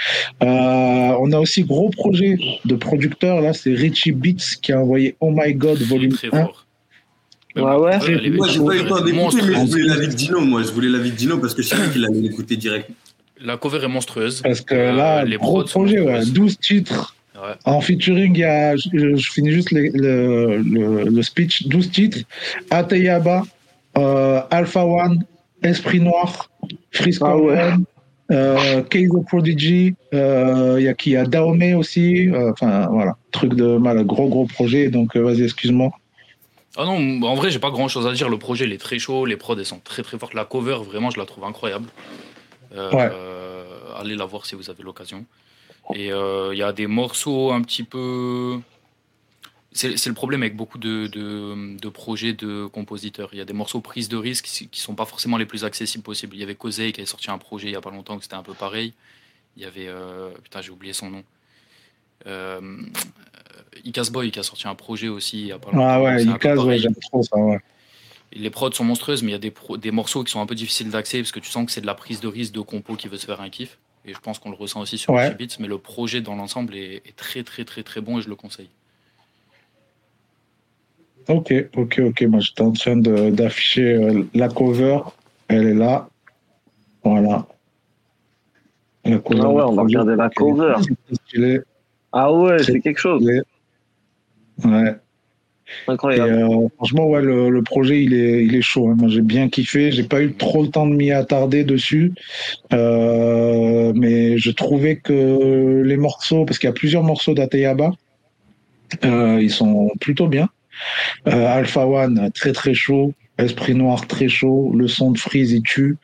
On 0.40 1.32
a 1.32 1.38
aussi 1.38 1.64
gros 1.64 1.90
projet 1.90 2.38
de 2.64 2.74
producteur. 2.74 3.40
Là, 3.40 3.52
c'est 3.52 3.72
Richie 3.72 4.12
Beats 4.12 4.56
qui 4.60 4.72
a 4.72 4.80
envoyé 4.80 5.16
Oh 5.20 5.32
My 5.34 5.54
God 5.54 5.78
Volume 5.78 6.12
Très 6.12 6.28
1. 6.28 6.30
fort. 6.30 6.65
Ouais, 7.56 7.76
ouais. 7.76 7.96
Est- 8.26 8.30
Moi, 8.30 8.48
j'ai 8.48 8.60
pas 8.60 8.74
eu 8.76 8.82
le 8.82 8.88
temps 8.88 9.00
d'écouter, 9.00 9.38
mais 9.46 9.54
je 9.54 9.70
voulais 9.70 9.84
l'avis 9.84 10.08
de 10.08 10.12
Dino. 10.14 10.40
Moi, 10.40 10.62
je 10.62 10.72
voulais 10.72 10.88
l'avis 10.88 11.10
de 11.10 11.16
Dino 11.16 11.38
parce 11.38 11.54
que 11.54 11.62
je 11.62 11.68
savais 11.68 11.90
qu'il 11.90 12.04
allait 12.04 12.20
l'écouter 12.20 12.56
direct. 12.56 12.90
La 13.40 13.56
cover 13.56 13.82
est 13.84 13.88
monstrueuse. 13.88 14.40
Parce 14.42 14.60
que 14.62 14.74
Euh, 14.74 14.92
là, 14.92 15.24
les 15.24 15.36
gros 15.36 15.62
projet, 15.64 16.00
ouais, 16.00 16.04
monstrueuses. 16.12 16.32
12 16.32 16.58
titres. 16.58 17.14
Ouais. 17.34 17.52
En 17.66 17.80
featuring, 17.82 18.34
il 18.34 18.40
y 18.40 18.44
a, 18.44 18.76
je, 18.76 19.14
je 19.16 19.30
finis 19.30 19.50
juste 19.50 19.70
les- 19.70 19.90
le, 19.90 20.56
le, 20.58 21.04
le 21.04 21.22
speech, 21.22 21.66
12 21.68 21.90
titres. 21.90 22.18
Ateyaba, 22.70 23.42
euh, 23.98 24.40
Alpha 24.50 24.84
One, 24.86 25.22
Esprit 25.62 26.00
Noir, 26.00 26.48
Freeze 26.92 27.18
Ah 27.22 27.36
ouais. 27.36 27.72
Euh, 28.32 28.82
Keizo 28.82 29.20
Prodigy, 29.20 29.94
euh, 30.12 30.76
il 30.78 30.84
y 30.84 30.88
a 30.88 30.94
qui? 30.94 31.10
Il 31.10 31.12
y 31.12 31.16
a 31.16 31.24
Daomé 31.26 31.74
aussi. 31.74 32.28
euh, 32.28 32.50
Enfin, 32.52 32.88
voilà, 32.90 33.16
truc 33.30 33.54
de 33.54 33.76
mal, 33.76 34.02
gros, 34.04 34.28
gros 34.28 34.46
projet. 34.46 34.88
Donc, 34.88 35.14
euh, 35.14 35.20
vas-y, 35.22 35.42
excuse-moi. 35.44 35.90
Ah 36.76 36.84
non, 36.84 37.22
en 37.22 37.34
vrai, 37.34 37.50
j'ai 37.50 37.58
pas 37.58 37.70
grand 37.70 37.88
chose 37.88 38.06
à 38.06 38.12
dire. 38.12 38.28
Le 38.28 38.38
projet, 38.38 38.64
il 38.66 38.72
est 38.72 38.78
très 38.78 38.98
chaud. 38.98 39.24
Les 39.26 39.36
prods, 39.36 39.56
elles 39.58 39.64
sont 39.66 39.80
très 39.80 40.02
très 40.02 40.18
fortes. 40.18 40.34
La 40.34 40.44
cover, 40.44 40.78
vraiment, 40.84 41.10
je 41.10 41.18
la 41.18 41.26
trouve 41.26 41.44
incroyable. 41.44 41.88
Euh, 42.74 42.90
Ouais. 42.92 43.08
euh, 43.12 43.94
allez 43.96 44.14
la 44.16 44.26
voir 44.26 44.44
si 44.46 44.54
vous 44.54 44.68
avez 44.70 44.82
l'occasion. 44.82 45.24
Et 45.94 46.12
euh, 46.12 46.50
il 46.52 46.58
y 46.58 46.62
a 46.62 46.72
des 46.72 46.86
morceaux 46.86 47.52
un 47.52 47.62
petit 47.62 47.82
peu. 47.84 48.58
C'est 49.72 50.06
le 50.06 50.14
problème 50.14 50.42
avec 50.42 50.56
beaucoup 50.56 50.78
de, 50.78 51.06
de, 51.06 51.76
de 51.78 51.88
projets 51.90 52.32
de 52.32 52.66
compositeurs. 52.66 53.28
Il 53.32 53.38
y 53.38 53.42
a 53.42 53.44
des 53.44 53.52
morceaux 53.52 53.80
prises 53.82 54.08
de 54.08 54.16
risque 54.16 54.46
qui 54.46 54.68
qui 54.68 54.80
sont 54.80 54.94
pas 54.94 55.04
forcément 55.04 55.36
les 55.36 55.44
plus 55.46 55.64
accessibles 55.64 56.02
possibles. 56.02 56.34
Il 56.34 56.40
y 56.40 56.42
avait 56.42 56.54
Kosei 56.54 56.92
qui 56.92 57.00
avait 57.00 57.06
sorti 57.06 57.30
un 57.30 57.36
projet 57.38 57.68
il 57.68 57.72
y 57.72 57.76
a 57.76 57.80
pas 57.82 57.90
longtemps 57.90 58.16
que 58.16 58.22
c'était 58.24 58.36
un 58.36 58.42
peu 58.42 58.54
pareil. 58.54 58.94
Il 59.56 59.62
y 59.62 59.66
avait. 59.66 59.86
euh, 59.88 60.30
putain, 60.42 60.60
j'ai 60.62 60.70
oublié 60.70 60.92
son 60.94 61.10
nom. 61.10 61.24
Euh, 62.26 62.60
Icas 63.84 64.08
Boy 64.12 64.30
qui 64.30 64.38
a 64.38 64.42
sorti 64.42 64.66
un 64.68 64.74
projet 64.74 65.08
aussi 65.08 65.40
il 65.40 65.46
y 65.48 65.52
a 65.52 65.58
pas 65.58 65.70
longtemps. 65.70 65.86
Ah 65.86 66.02
ouais, 66.02 66.22
Icaz, 66.24 66.58
ouais, 66.64 66.78
j'aime 66.78 66.94
trop 66.94 67.22
ça, 67.22 67.36
ouais. 67.36 67.58
Les 68.32 68.50
prods 68.50 68.72
sont 68.72 68.84
monstrueuses, 68.84 69.22
mais 69.22 69.30
il 69.30 69.32
y 69.32 69.36
a 69.36 69.38
des, 69.38 69.50
pro- 69.50 69.76
des 69.76 69.90
morceaux 69.90 70.22
qui 70.24 70.32
sont 70.32 70.40
un 70.40 70.46
peu 70.46 70.54
difficiles 70.54 70.90
d'accès 70.90 71.18
parce 71.18 71.32
que 71.32 71.40
tu 71.40 71.48
sens 71.50 71.64
que 71.64 71.72
c'est 71.72 71.80
de 71.80 71.86
la 71.86 71.94
prise 71.94 72.20
de 72.20 72.28
risque 72.28 72.52
de 72.52 72.60
compo 72.60 72.94
qui 72.94 73.08
veut 73.08 73.16
se 73.18 73.26
faire 73.26 73.40
un 73.40 73.48
kiff. 73.48 73.78
Et 74.04 74.12
je 74.14 74.18
pense 74.20 74.38
qu'on 74.38 74.50
le 74.50 74.56
ressent 74.56 74.80
aussi 74.80 74.98
sur 74.98 75.12
Ouais. 75.14 75.34
Beats, 75.34 75.56
mais 75.58 75.68
le 75.68 75.78
projet 75.78 76.20
dans 76.20 76.34
l'ensemble 76.36 76.74
est, 76.76 76.96
est 77.06 77.16
très 77.16 77.42
très 77.44 77.64
très 77.64 77.82
très 77.82 78.00
bon 78.00 78.18
et 78.18 78.22
je 78.22 78.28
le 78.28 78.34
conseille. 78.36 78.68
Ok, 81.28 81.52
ok, 81.76 82.00
ok. 82.06 82.22
Moi, 82.22 82.40
j'étais 82.40 82.62
en 82.62 82.72
train 82.72 82.96
de- 82.96 83.30
d'afficher 83.30 83.94
euh, 83.94 84.22
la 84.34 84.48
cover. 84.48 84.98
Elle 85.48 85.66
est 85.68 85.74
là. 85.74 86.08
Voilà. 87.02 87.46
La 89.04 89.18
cover 89.18 89.40
Ah 89.44 89.48
ouais, 89.50 89.62
on 89.62 89.72
va 89.74 89.82
regarder 89.82 90.14
la 90.16 90.28
cover. 90.30 90.74
Ah 92.12 92.32
ouais, 92.32 92.58
C'est 92.58 92.72
c'est 92.72 92.80
quelque 92.80 92.98
chose. 93.00 93.24
Ouais. 94.64 94.94
Et 95.88 95.90
Incroyable. 95.90 96.32
euh, 96.32 96.68
franchement, 96.76 97.06
ouais, 97.08 97.22
le, 97.22 97.50
le 97.50 97.62
projet, 97.62 98.02
il 98.02 98.14
est, 98.14 98.44
il 98.44 98.54
est 98.54 98.62
chaud. 98.62 98.88
hein. 98.88 98.94
Moi, 98.96 99.08
j'ai 99.08 99.20
bien 99.20 99.48
kiffé. 99.48 99.90
J'ai 99.90 100.04
pas 100.04 100.22
eu 100.22 100.32
trop 100.32 100.62
le 100.62 100.68
temps 100.68 100.86
de 100.86 100.94
m'y 100.94 101.10
attarder 101.10 101.64
dessus, 101.64 102.12
Euh, 102.72 103.92
mais 103.94 104.38
je 104.38 104.50
trouvais 104.52 104.96
que 104.96 105.82
les 105.84 105.96
morceaux, 105.96 106.44
parce 106.44 106.58
qu'il 106.58 106.68
y 106.68 106.70
a 106.70 106.74
plusieurs 106.74 107.02
morceaux 107.02 107.34
d'Ateyaba, 107.34 107.90
euh, 109.04 109.40
ils 109.42 109.50
sont 109.50 109.90
plutôt 110.00 110.28
bien. 110.28 110.48
Euh, 111.26 111.46
Alpha 111.46 111.86
One, 111.86 112.30
très 112.32 112.52
très 112.52 112.74
chaud. 112.74 113.12
Esprit 113.38 113.74
Noir, 113.74 114.06
très 114.06 114.28
chaud. 114.28 114.72
Le 114.74 114.88
son 114.88 115.10
de 115.10 115.18
Freeze, 115.18 115.52
il 115.52 115.62
tue. 115.62 115.96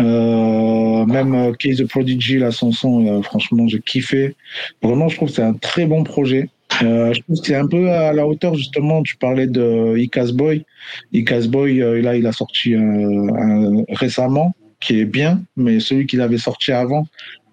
Euh, 0.00 1.04
même 1.04 1.54
Case 1.58 1.76
the 1.76 1.86
Prodigy, 1.86 2.38
là, 2.38 2.50
son 2.50 2.72
son, 2.72 3.22
franchement, 3.22 3.68
j'ai 3.68 3.80
kiffé. 3.80 4.34
Vraiment, 4.82 5.08
je 5.08 5.16
trouve 5.16 5.28
que 5.28 5.34
c'est 5.34 5.42
un 5.42 5.52
très 5.54 5.86
bon 5.86 6.02
projet. 6.04 6.48
Euh, 6.82 7.12
je 7.12 7.20
trouve 7.22 7.40
que 7.40 7.46
c'est 7.46 7.54
un 7.54 7.66
peu 7.66 7.90
à 7.90 8.12
la 8.12 8.26
hauteur, 8.26 8.54
justement, 8.54 9.02
tu 9.02 9.16
parlais 9.16 9.46
de 9.46 9.96
Icas 9.96 10.32
Boy. 10.32 10.64
Icas 11.12 11.46
Boy, 11.48 11.82
euh, 11.82 12.00
là, 12.00 12.16
il 12.16 12.26
a 12.26 12.32
sorti 12.32 12.74
un- 12.74 13.28
un- 13.28 13.84
récemment, 13.90 14.54
qui 14.80 15.00
est 15.00 15.04
bien, 15.04 15.42
mais 15.56 15.80
celui 15.80 16.06
qu'il 16.06 16.20
avait 16.20 16.38
sorti 16.38 16.72
avant, 16.72 17.06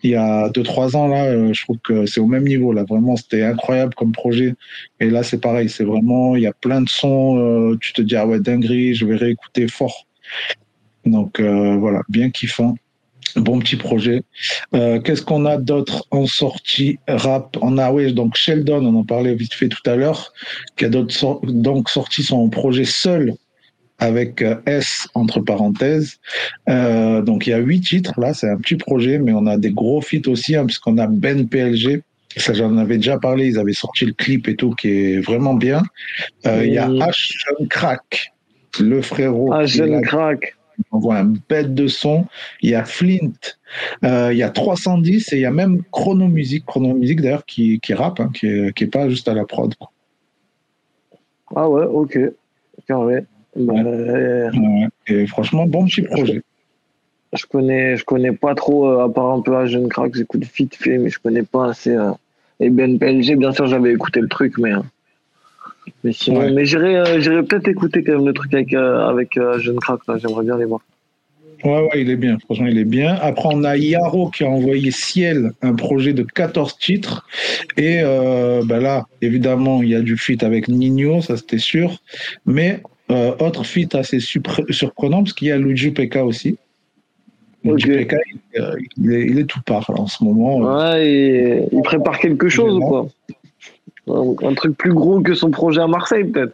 il 0.03 0.11
y 0.11 0.15
a 0.15 0.49
2-3 0.49 0.95
ans, 0.95 1.07
là, 1.07 1.25
euh, 1.25 1.53
je 1.53 1.63
trouve 1.63 1.77
que 1.83 2.05
c'est 2.05 2.19
au 2.19 2.25
même 2.25 2.43
niveau. 2.45 2.73
Là, 2.73 2.83
vraiment, 2.83 3.15
c'était 3.15 3.43
incroyable 3.43 3.93
comme 3.93 4.11
projet. 4.11 4.55
Et 4.99 5.09
là, 5.09 5.23
c'est 5.23 5.39
pareil, 5.39 5.69
c'est 5.69 5.83
vraiment, 5.83 6.35
il 6.35 6.41
y 6.41 6.47
a 6.47 6.53
plein 6.53 6.81
de 6.81 6.89
sons, 6.89 7.37
euh, 7.37 7.77
tu 7.79 7.93
te 7.93 8.01
dis, 8.01 8.15
ah 8.15 8.25
ouais, 8.25 8.39
dinguerie, 8.39 8.95
je 8.95 9.05
vais 9.05 9.15
réécouter 9.15 9.67
fort. 9.67 10.07
Donc 11.05 11.39
euh, 11.39 11.75
voilà, 11.77 12.01
bien 12.09 12.29
kiffant. 12.29 12.75
Bon 13.35 13.59
petit 13.59 13.75
projet. 13.75 14.23
Euh, 14.73 14.99
Qu'est-ce 14.99 15.21
qu'on 15.21 15.45
a 15.45 15.57
d'autre 15.57 16.05
en 16.11 16.25
sortie 16.25 16.99
rap? 17.07 17.57
On 17.61 17.77
a, 17.77 17.91
oui, 17.91 18.13
donc 18.13 18.35
Sheldon, 18.35 18.85
on 18.85 18.95
en 18.99 19.03
parlait 19.03 19.35
vite 19.35 19.53
fait 19.53 19.69
tout 19.69 19.89
à 19.89 19.95
l'heure, 19.95 20.33
qui 20.75 20.85
a 20.85 20.89
donc 20.89 21.89
sorti 21.89 22.23
son 22.23 22.49
projet 22.49 22.85
seul 22.85 23.33
avec 23.99 24.41
euh, 24.41 24.55
S 24.65 25.07
entre 25.13 25.39
parenthèses. 25.39 26.19
Euh, 26.67 27.21
donc 27.21 27.47
il 27.47 27.51
y 27.51 27.53
a 27.53 27.59
huit 27.59 27.81
titres 27.81 28.19
là, 28.19 28.33
c'est 28.33 28.49
un 28.49 28.57
petit 28.57 28.75
projet, 28.75 29.19
mais 29.19 29.31
on 29.31 29.45
a 29.45 29.57
des 29.57 29.71
gros 29.71 30.01
feats 30.01 30.27
aussi, 30.27 30.55
hein, 30.55 30.65
puisqu'on 30.65 30.97
a 30.97 31.07
Ben 31.07 31.47
PLG. 31.47 32.01
Ça, 32.37 32.53
j'en 32.53 32.77
avais 32.77 32.95
déjà 32.95 33.17
parlé. 33.17 33.47
Ils 33.47 33.59
avaient 33.59 33.73
sorti 33.73 34.05
le 34.05 34.13
clip 34.13 34.47
et 34.47 34.55
tout, 34.55 34.71
qui 34.71 34.89
est 34.89 35.19
vraiment 35.19 35.53
bien. 35.53 35.83
Euh, 36.45 36.65
Il 36.65 36.73
y 36.73 36.77
a. 36.77 36.87
H 36.87 37.33
Jeune 37.45 37.67
Crack, 37.67 38.31
le 38.79 39.01
frérot. 39.01 39.53
Jeune 39.65 40.01
crack. 40.01 40.55
On 40.91 40.99
voit 40.99 41.17
un 41.17 41.33
bête 41.49 41.73
de 41.73 41.87
son. 41.87 42.25
Il 42.61 42.69
y 42.69 42.75
a 42.75 42.83
Flint, 42.85 43.31
euh, 44.03 44.31
il 44.31 44.37
y 44.37 44.43
a 44.43 44.49
310 44.49 45.33
et 45.33 45.37
il 45.37 45.41
y 45.41 45.45
a 45.45 45.51
même 45.51 45.83
Chrono 45.91 46.27
Music, 46.27 46.65
Chrono 46.65 46.93
Music 46.93 47.21
d'ailleurs 47.21 47.45
qui, 47.45 47.79
qui 47.79 47.93
rappe, 47.93 48.19
hein, 48.19 48.29
qui, 48.33 48.47
est, 48.47 48.73
qui 48.73 48.85
est 48.85 48.87
pas 48.87 49.09
juste 49.09 49.27
à 49.27 49.33
la 49.33 49.45
prod. 49.45 49.73
Ah 51.55 51.69
ouais, 51.69 51.85
ok. 51.85 52.19
Carré. 52.87 53.25
Bah, 53.55 53.73
euh, 53.77 54.49
Ouais. 54.51 54.87
Et 55.07 55.27
franchement, 55.27 55.65
bon 55.65 55.85
petit 55.85 56.03
projet. 56.03 56.41
je 57.33 57.45
connais, 57.45 57.97
je 57.97 58.05
connais 58.05 58.31
pas 58.31 58.55
trop, 58.55 58.87
euh, 58.87 59.03
à 59.03 59.09
part 59.09 59.31
un 59.31 59.41
peu 59.41 59.55
à 59.57 59.65
Jeune 59.65 59.89
Crack, 59.89 60.15
j'écoute 60.15 60.43
vite 60.55 60.75
fait, 60.75 60.97
mais 60.97 61.09
je 61.09 61.19
connais 61.19 61.43
pas 61.43 61.69
assez. 61.69 61.97
Et 62.59 62.69
Ben 62.69 62.97
PLG, 62.99 63.35
bien 63.35 63.51
sûr, 63.51 63.67
j'avais 63.67 63.91
écouté 63.91 64.21
le 64.21 64.27
truc, 64.27 64.57
mais. 64.57 64.71
Mais 66.03 66.13
sinon, 66.13 66.39
Ouais. 66.41 66.51
mais 66.51 66.65
j'irai, 66.65 66.95
euh, 66.97 67.19
j'irai 67.19 67.43
peut-être 67.43 67.67
écouter 67.67 68.03
quand 68.03 68.13
même 68.13 68.25
le 68.25 68.33
truc 68.33 68.53
avec, 68.53 68.73
euh, 68.73 69.07
avec 69.07 69.37
euh, 69.37 69.59
Jeune 69.59 69.79
Crack, 69.79 69.99
là, 70.07 70.17
j'aimerais 70.17 70.43
bien 70.43 70.57
les 70.57 70.65
voir. 70.65 70.81
Ouais, 71.63 71.79
ouais, 71.79 72.01
il 72.01 72.09
est 72.09 72.15
bien. 72.15 72.39
Franchement, 72.39 72.65
il 72.65 72.77
est 72.79 72.85
bien. 72.85 73.15
Après, 73.21 73.49
on 73.51 73.63
a 73.63 73.77
Yaro 73.77 74.31
qui 74.31 74.43
a 74.43 74.49
envoyé 74.49 74.89
Ciel, 74.89 75.51
un 75.61 75.75
projet 75.75 76.13
de 76.13 76.23
14 76.23 76.77
titres. 76.79 77.27
Et 77.77 77.99
euh, 78.01 78.63
ben 78.65 78.79
là, 78.79 79.05
évidemment, 79.21 79.83
il 79.83 79.89
y 79.89 79.95
a 79.95 80.01
du 80.01 80.17
feat 80.17 80.41
avec 80.43 80.67
Nino, 80.67 81.21
ça 81.21 81.37
c'était 81.37 81.59
sûr. 81.59 81.97
Mais 82.47 82.81
euh, 83.11 83.35
autre 83.39 83.63
feat 83.63 83.93
assez 83.93 84.19
surprenant, 84.19 85.21
parce 85.21 85.33
qu'il 85.33 85.49
y 85.49 85.51
a 85.51 85.57
Luigi 85.59 85.91
Pekka 85.91 86.25
aussi. 86.25 86.57
DJ 87.63 87.85
PK, 87.85 88.15
il, 88.33 88.39
il 88.97 89.11
est, 89.13 89.25
il 89.27 89.37
est 89.37 89.45
tout 89.45 89.61
part 89.63 89.85
là, 89.91 90.01
en 90.01 90.07
ce 90.07 90.23
moment. 90.23 90.57
Ouais, 90.57 91.07
et 91.07 91.63
il 91.71 91.81
prépare 91.83 92.17
quelque 92.17 92.49
chose 92.49 92.73
ou 92.73 92.79
quoi? 92.79 93.07
Un, 94.11 94.47
un 94.49 94.53
truc 94.53 94.77
plus 94.77 94.93
gros 94.93 95.21
que 95.21 95.33
son 95.33 95.51
projet 95.51 95.81
à 95.81 95.87
Marseille, 95.87 96.23
peut-être. 96.25 96.53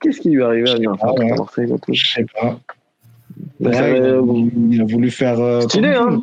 Qu'est-ce 0.00 0.20
qui 0.20 0.30
lui 0.30 0.40
est 0.42 0.44
arrivé 0.44 0.70
à 0.70 0.74
Ah 1.00 1.12
ouais. 1.14 1.30
à 1.32 1.36
Marseille 1.36 1.72
Je 1.92 2.04
sais 2.06 2.26
pas. 2.40 2.58
Bah, 3.60 3.70
il, 3.72 3.74
a, 3.76 3.82
euh, 3.84 4.22
il 4.70 4.80
a 4.80 4.84
voulu 4.84 5.10
faire. 5.10 5.40
euh, 5.40 5.60
Stylé, 5.62 5.94
hein 5.94 6.22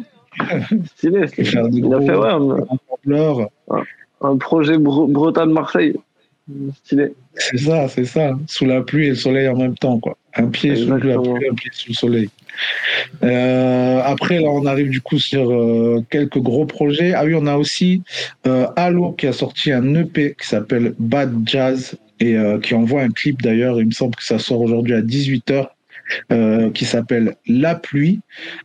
Stylé, 0.96 1.26
Il 1.38 1.46
Il 1.74 1.94
a 1.94 2.00
fait, 2.02 2.16
ouais, 2.16 2.30
un, 2.30 3.78
un 4.22 4.38
projet 4.38 4.78
Bre- 4.78 5.12
Bretagne-Marseille. 5.12 5.96
Stylé. 6.84 7.14
C'est 7.36 7.58
ça, 7.58 7.88
c'est 7.88 8.06
ça. 8.06 8.38
Sous 8.48 8.66
la 8.66 8.82
pluie 8.82 9.08
et 9.08 9.10
le 9.10 9.16
soleil 9.16 9.48
en 9.48 9.56
même 9.56 9.76
temps, 9.76 10.00
quoi. 10.00 10.18
Un 10.36 10.48
pied 10.48 10.76
sous 10.76 10.90
la 10.90 10.98
pluie, 10.98 11.50
un 11.50 11.54
pied 11.54 11.70
sous 11.74 11.90
le 11.90 11.94
soleil. 11.94 12.30
Euh, 13.24 14.02
après, 14.04 14.40
là, 14.40 14.50
on 14.50 14.66
arrive 14.66 14.90
du 14.90 15.02
coup 15.02 15.20
sur 15.20 15.52
euh, 15.52 16.04
quelques 16.10 16.40
gros 16.40 16.66
projets. 16.66 17.14
Ah 17.14 17.26
oui, 17.26 17.34
on 17.36 17.48
a 17.48 17.56
aussi 17.58 18.02
euh, 18.48 18.68
Halo 18.76 19.12
qui 19.14 19.28
a 19.28 19.34
sorti 19.34 19.72
un 19.72 19.96
EP 19.96 20.36
qui 20.40 20.48
s'appelle 20.48 20.94
Bad 21.00 21.34
Jazz 21.46 21.96
et 22.20 22.36
qui 22.62 22.76
envoie 22.76 23.02
un 23.02 23.10
clip 23.10 23.42
d'ailleurs. 23.42 23.80
Il 23.80 23.88
me 23.88 23.92
semble 23.92 24.16
que 24.16 24.24
ça 24.24 24.38
sort 24.38 24.62
aujourd'hui 24.62 24.94
à 24.94 25.02
18h. 25.02 25.68
euh, 26.32 26.72
qui 26.72 26.86
s'appelle 26.86 27.36
La 27.48 27.76
pluie 27.76 28.20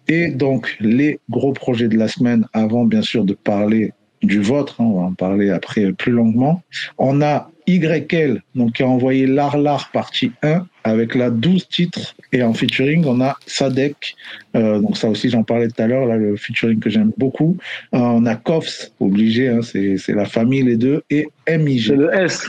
et 0.08 0.30
donc 0.30 0.76
les 0.80 1.20
gros 1.30 1.52
projets 1.52 1.88
de 1.88 1.96
la 1.96 2.08
semaine 2.08 2.46
avant 2.52 2.84
bien 2.84 3.02
sûr 3.02 3.24
de 3.24 3.34
parler 3.34 3.92
du 4.22 4.40
vôtre, 4.40 4.80
hein, 4.80 4.84
on 4.84 5.00
va 5.00 5.06
en 5.06 5.14
parler 5.14 5.50
après 5.50 5.92
plus 5.92 6.12
longuement. 6.12 6.62
On 6.98 7.20
a 7.22 7.50
YL, 7.66 8.42
donc 8.54 8.72
qui 8.74 8.82
a 8.82 8.86
envoyé 8.88 9.26
L'Arlar 9.26 9.90
partie 9.92 10.32
1 10.42 10.66
avec 10.84 11.14
la 11.14 11.30
12 11.30 11.68
titres 11.68 12.14
et 12.32 12.42
en 12.42 12.52
featuring 12.54 13.04
on 13.06 13.20
a 13.20 13.36
Sadek, 13.46 14.14
euh, 14.54 14.78
donc 14.80 14.96
ça 14.96 15.08
aussi 15.08 15.28
j'en 15.30 15.42
parlais 15.42 15.68
tout 15.68 15.82
à 15.82 15.86
l'heure, 15.86 16.06
là 16.06 16.16
le 16.16 16.36
featuring 16.36 16.78
que 16.78 16.90
j'aime 16.90 17.12
beaucoup. 17.16 17.56
Euh, 17.94 17.98
on 17.98 18.24
a 18.26 18.36
Kofs, 18.36 18.92
obligé, 19.00 19.48
hein, 19.48 19.62
c'est 19.62 19.96
c'est 19.98 20.12
la 20.14 20.26
famille 20.26 20.62
les 20.62 20.76
deux, 20.76 21.02
et 21.10 21.26
MIG. 21.48 21.88
C'est 21.88 21.96
le 21.96 22.14
S. 22.14 22.48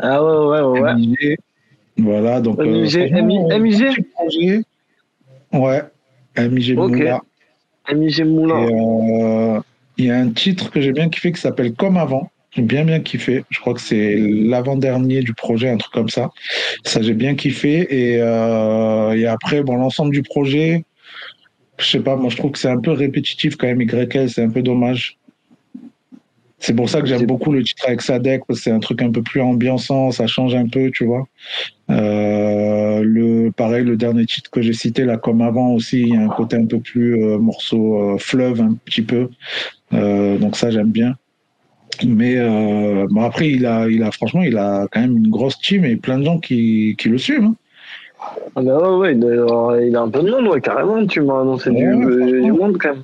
Ah 0.00 0.24
ouais, 0.24 0.60
ouais, 0.62 0.80
ouais. 0.80 0.94
MIG, 0.94 1.38
voilà, 1.98 2.40
donc. 2.40 2.58
euh, 2.60 2.64
MIG, 2.64 3.12
MIG? 3.60 4.06
projet. 4.14 4.62
Ouais, 5.52 5.82
MIG 6.36 6.78
Ok. 6.78 6.90
Moula. 6.90 7.20
MIG 7.94 8.24
Moulin. 8.24 8.68
Et, 8.68 8.72
euh, 8.74 9.60
Il 9.96 10.04
y 10.06 10.10
a 10.10 10.16
un 10.16 10.30
titre 10.30 10.70
que 10.70 10.80
j'ai 10.80 10.92
bien 10.92 11.08
kiffé 11.08 11.32
qui 11.32 11.40
s'appelle 11.40 11.74
Comme 11.74 11.96
avant. 11.96 12.30
J'ai 12.52 12.62
bien 12.62 12.84
bien 12.84 13.00
kiffé. 13.00 13.44
Je 13.50 13.60
crois 13.60 13.74
que 13.74 13.80
c'est 13.80 14.16
l'avant-dernier 14.18 15.20
du 15.20 15.34
projet, 15.34 15.68
un 15.68 15.76
truc 15.76 15.92
comme 15.92 16.08
ça. 16.08 16.30
Ça, 16.84 17.02
j'ai 17.02 17.14
bien 17.14 17.34
kiffé. 17.34 17.86
Et, 17.90 18.18
euh, 18.20 19.12
et 19.12 19.26
après, 19.26 19.62
bon, 19.62 19.76
l'ensemble 19.76 20.12
du 20.12 20.22
projet, 20.22 20.84
je 21.78 21.86
sais 21.86 22.00
pas, 22.00 22.16
moi 22.16 22.30
je 22.30 22.36
trouve 22.36 22.52
que 22.52 22.58
c'est 22.58 22.68
un 22.68 22.80
peu 22.80 22.92
répétitif 22.92 23.56
quand 23.56 23.66
même, 23.66 23.80
YL, 23.80 24.30
c'est 24.30 24.42
un 24.42 24.50
peu 24.50 24.62
dommage. 24.62 25.16
C'est 26.60 26.74
pour 26.74 26.90
ça 26.90 27.00
que 27.00 27.06
j'aime 27.06 27.24
beaucoup 27.24 27.52
le 27.52 27.62
titre 27.62 27.84
avec 27.86 28.02
Sadek, 28.02 28.42
parce 28.46 28.58
que 28.58 28.64
c'est 28.64 28.72
un 28.72 28.80
truc 28.80 29.00
un 29.00 29.12
peu 29.12 29.22
plus 29.22 29.40
ambiançant, 29.40 30.10
ça 30.10 30.26
change 30.26 30.56
un 30.56 30.66
peu, 30.66 30.90
tu 30.90 31.04
vois. 31.04 31.28
Euh, 31.90 33.00
le 33.04 33.50
pareil, 33.52 33.84
le 33.84 33.96
dernier 33.96 34.26
titre 34.26 34.50
que 34.50 34.60
j'ai 34.60 34.72
cité 34.72 35.04
là, 35.04 35.18
comme 35.18 35.40
avant 35.40 35.70
aussi, 35.70 36.00
il 36.00 36.08
y 36.08 36.16
a 36.16 36.20
un 36.20 36.28
côté 36.28 36.56
un 36.56 36.66
peu 36.66 36.80
plus 36.80 37.22
euh, 37.22 37.38
morceau 37.38 38.14
euh, 38.14 38.18
fleuve 38.18 38.60
un 38.60 38.74
petit 38.84 39.02
peu. 39.02 39.30
Donc 39.92 40.56
ça 40.56 40.70
j'aime 40.70 40.90
bien. 40.90 41.14
Mais 42.06 42.36
euh, 42.36 43.06
bon 43.10 43.22
après 43.22 43.48
il 43.50 43.66
a, 43.66 43.88
il 43.88 44.02
a 44.02 44.10
franchement 44.10 44.42
il 44.42 44.56
a 44.56 44.86
quand 44.92 45.00
même 45.00 45.16
une 45.16 45.30
grosse 45.30 45.58
team 45.60 45.84
et 45.84 45.96
plein 45.96 46.18
de 46.18 46.24
gens 46.24 46.38
qui, 46.38 46.94
qui 46.98 47.08
le 47.08 47.18
suivent. 47.18 47.44
hein. 47.44 47.54
Ah 48.56 48.62
bah 48.62 48.96
ouais, 48.96 49.14
ouais, 49.14 49.88
il 49.88 49.96
a 49.96 50.00
un 50.02 50.08
peu 50.10 50.22
de 50.22 50.30
monde, 50.30 50.48
ouais, 50.48 50.60
carrément. 50.60 51.06
Tu 51.06 51.20
m'as 51.20 51.40
annoncé 51.40 51.70
du, 51.70 51.94
Ouais, 51.94 52.04
euh, 52.04 52.42
du 52.42 52.52
monde 52.52 52.76
quand 52.78 52.90
même. 52.90 53.02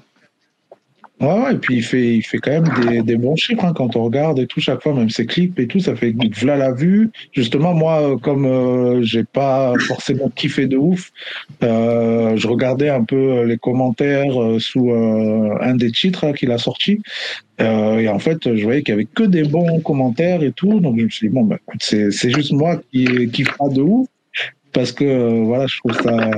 Ouais, 1.20 1.28
ouais, 1.28 1.54
et 1.54 1.58
puis 1.58 1.76
il 1.76 1.82
fait, 1.82 2.16
il 2.16 2.22
fait 2.22 2.38
quand 2.38 2.50
même 2.50 2.68
des, 2.88 3.02
des 3.02 3.16
bons 3.16 3.36
chiffres 3.36 3.64
hein, 3.64 3.72
quand 3.74 3.94
on 3.94 4.02
regarde 4.02 4.40
et 4.40 4.48
tout, 4.48 4.60
chaque 4.60 4.82
fois, 4.82 4.92
même 4.94 5.10
ses 5.10 5.26
clips 5.26 5.56
et 5.60 5.68
tout, 5.68 5.78
ça 5.78 5.94
fait 5.94 6.12
voilà 6.40 6.56
la 6.56 6.72
vue. 6.72 7.10
Justement, 7.32 7.72
moi, 7.72 8.02
euh, 8.02 8.16
comme 8.18 8.44
euh, 8.44 9.00
j'ai 9.02 9.22
pas 9.22 9.72
forcément 9.86 10.28
kiffé 10.30 10.66
de 10.66 10.76
ouf, 10.76 11.12
euh, 11.62 12.36
je 12.36 12.48
regardais 12.48 12.88
un 12.88 13.04
peu 13.04 13.44
les 13.44 13.58
commentaires 13.58 14.42
euh, 14.42 14.58
sous 14.58 14.90
euh, 14.90 15.56
un 15.60 15.76
des 15.76 15.92
titres 15.92 16.32
qu'il 16.32 16.50
a 16.50 16.58
sorti. 16.58 17.00
Euh, 17.60 17.98
et 17.98 18.08
en 18.08 18.18
fait, 18.18 18.52
je 18.56 18.64
voyais 18.64 18.82
qu'il 18.82 18.92
y 18.92 18.96
avait 18.96 19.04
que 19.06 19.22
des 19.22 19.44
bons 19.44 19.80
commentaires 19.80 20.42
et 20.42 20.50
tout. 20.50 20.80
Donc 20.80 20.98
je 20.98 21.04
me 21.04 21.10
suis 21.10 21.28
dit, 21.28 21.34
bon, 21.34 21.46
écoute, 21.46 21.80
c'est 21.80 22.30
juste 22.30 22.52
moi 22.52 22.80
qui, 22.92 23.30
qui 23.30 23.44
fera 23.44 23.68
de 23.68 23.80
ouf. 23.82 24.08
Parce 24.74 24.90
que 24.90 25.04
euh, 25.04 25.44
voilà, 25.44 25.68
je 25.68 25.78
trouve 25.78 25.94
ça 26.02 26.30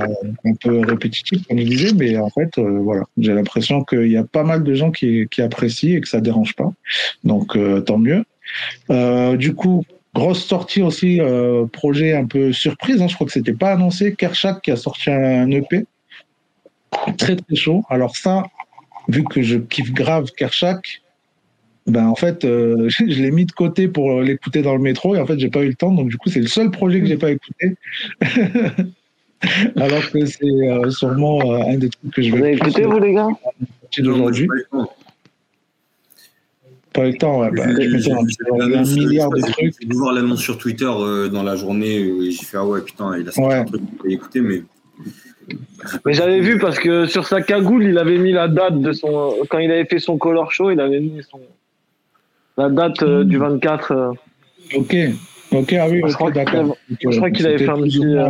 un 0.44 0.54
peu 0.60 0.80
répétitif, 0.80 1.46
comme 1.48 1.58
je 1.58 1.64
disais, 1.64 1.92
mais 1.94 2.18
en 2.18 2.28
fait, 2.28 2.58
euh, 2.58 2.78
voilà, 2.82 3.04
j'ai 3.16 3.32
l'impression 3.32 3.82
qu'il 3.82 4.12
y 4.12 4.18
a 4.18 4.24
pas 4.24 4.44
mal 4.44 4.62
de 4.62 4.74
gens 4.74 4.90
qui, 4.90 5.26
apprécient 5.38 5.96
et 5.96 6.00
que 6.02 6.08
ça 6.08 6.20
dérange 6.20 6.54
pas. 6.54 6.70
Donc 7.24 7.56
euh, 7.56 7.80
tant 7.80 7.98
mieux. 7.98 8.24
Du 9.38 9.54
coup, 9.54 9.84
grosse 10.14 10.44
sortie 10.44 10.82
aussi, 10.82 11.20
projet 11.72 12.14
un 12.14 12.26
peu 12.26 12.52
surprise. 12.52 13.00
Hein, 13.00 13.08
je 13.08 13.14
crois 13.14 13.26
que 13.26 13.32
c'était 13.32 13.54
pas 13.54 13.72
annoncé. 13.72 14.14
Kershak 14.14 14.60
qui 14.60 14.70
a 14.70 14.76
sorti 14.76 15.10
un 15.10 15.50
EP 15.50 15.86
très 17.16 17.36
très 17.36 17.56
chaud. 17.56 17.84
Alors 17.88 18.16
ça, 18.16 18.44
vu 19.08 19.24
que 19.24 19.40
je 19.40 19.56
kiffe 19.56 19.92
grave 19.92 20.30
Kershak, 20.36 21.02
ben 21.86 22.06
en 22.06 22.14
fait, 22.14 22.44
euh, 22.44 22.88
je 22.88 23.04
l'ai 23.04 23.30
mis 23.30 23.46
de 23.46 23.52
côté 23.52 23.88
pour 23.88 24.20
l'écouter 24.20 24.62
dans 24.62 24.74
le 24.74 24.82
métro 24.82 25.14
et 25.14 25.20
en 25.20 25.26
fait, 25.26 25.38
j'ai 25.38 25.50
pas 25.50 25.62
eu 25.62 25.68
le 25.68 25.74
temps. 25.74 25.92
Donc 25.92 26.08
du 26.08 26.16
coup, 26.16 26.28
c'est 26.28 26.40
le 26.40 26.46
seul 26.48 26.70
projet 26.70 27.00
que 27.00 27.06
j'ai 27.06 27.16
pas 27.16 27.30
écouté. 27.30 27.76
Alors 29.76 30.10
que 30.10 30.24
c'est 30.24 30.44
euh, 30.44 30.90
sûrement 30.90 31.52
euh, 31.52 31.72
un 31.72 31.76
des 31.76 31.90
trucs 31.90 32.14
que 32.14 32.22
je 32.22 32.32
vais 32.32 32.38
Vous 32.38 32.44
avez 32.44 32.54
écouté, 32.54 32.82
vous, 32.84 32.98
les 32.98 33.12
gars? 33.12 33.28
d'aujourd'hui. 33.98 34.48
Pas 36.92 37.06
eu 37.06 37.12
le 37.12 37.18
temps, 37.18 37.40
ouais. 37.40 37.50
Bah, 37.50 37.66
y 37.66 38.74
a 38.74 38.80
un 38.80 38.82
milliard 38.82 39.30
de 39.30 39.40
trucs. 39.42 39.74
J'ai 39.80 39.86
dû 39.86 39.96
voir 39.96 40.14
l'annonce 40.14 40.40
sur 40.40 40.56
Twitter 40.56 40.88
euh, 40.90 41.28
dans 41.28 41.42
la 41.42 41.54
journée 41.54 41.96
et 41.98 42.30
j'ai 42.30 42.44
fait 42.44 42.56
ah 42.56 42.64
ouais 42.64 42.80
putain 42.80 43.18
il 43.18 43.28
a 43.28 43.32
sorti 43.32 43.48
Ouais. 43.48 43.54
un 43.56 43.64
truc 43.64 43.82
que 43.82 44.08
j'ai 44.08 44.14
écouté 44.14 44.40
mais 44.40 44.62
Mais 46.06 46.14
j'avais 46.14 46.40
vu 46.40 46.58
parce 46.58 46.78
que 46.78 47.06
sur 47.06 47.26
sa 47.26 47.42
cagoule, 47.42 47.84
il 47.84 47.98
avait 47.98 48.16
mis 48.18 48.32
la 48.32 48.48
date 48.48 48.80
de 48.80 48.92
son. 48.92 49.36
Quand 49.50 49.58
il 49.58 49.70
avait 49.70 49.84
fait 49.84 49.98
son 49.98 50.16
color 50.16 50.50
show, 50.52 50.70
il 50.70 50.80
avait 50.80 51.00
mis 51.00 51.22
son. 51.30 51.38
La 52.56 52.70
date 52.70 53.02
euh, 53.02 53.24
du 53.24 53.36
24. 53.36 53.92
euh. 53.92 54.12
Ok, 54.74 54.96
ok, 55.52 55.72
ah 55.74 55.86
oui, 55.88 56.02
Je 56.06 56.14
crois 56.14 56.30
d'accord. 56.30 56.76
je 56.88 57.16
crois 57.16 57.30
qu'il 57.30 57.46
avait 57.46 57.58
fait 57.58 57.68
un 57.68 57.82
petit, 57.82 58.04
euh. 58.04 58.28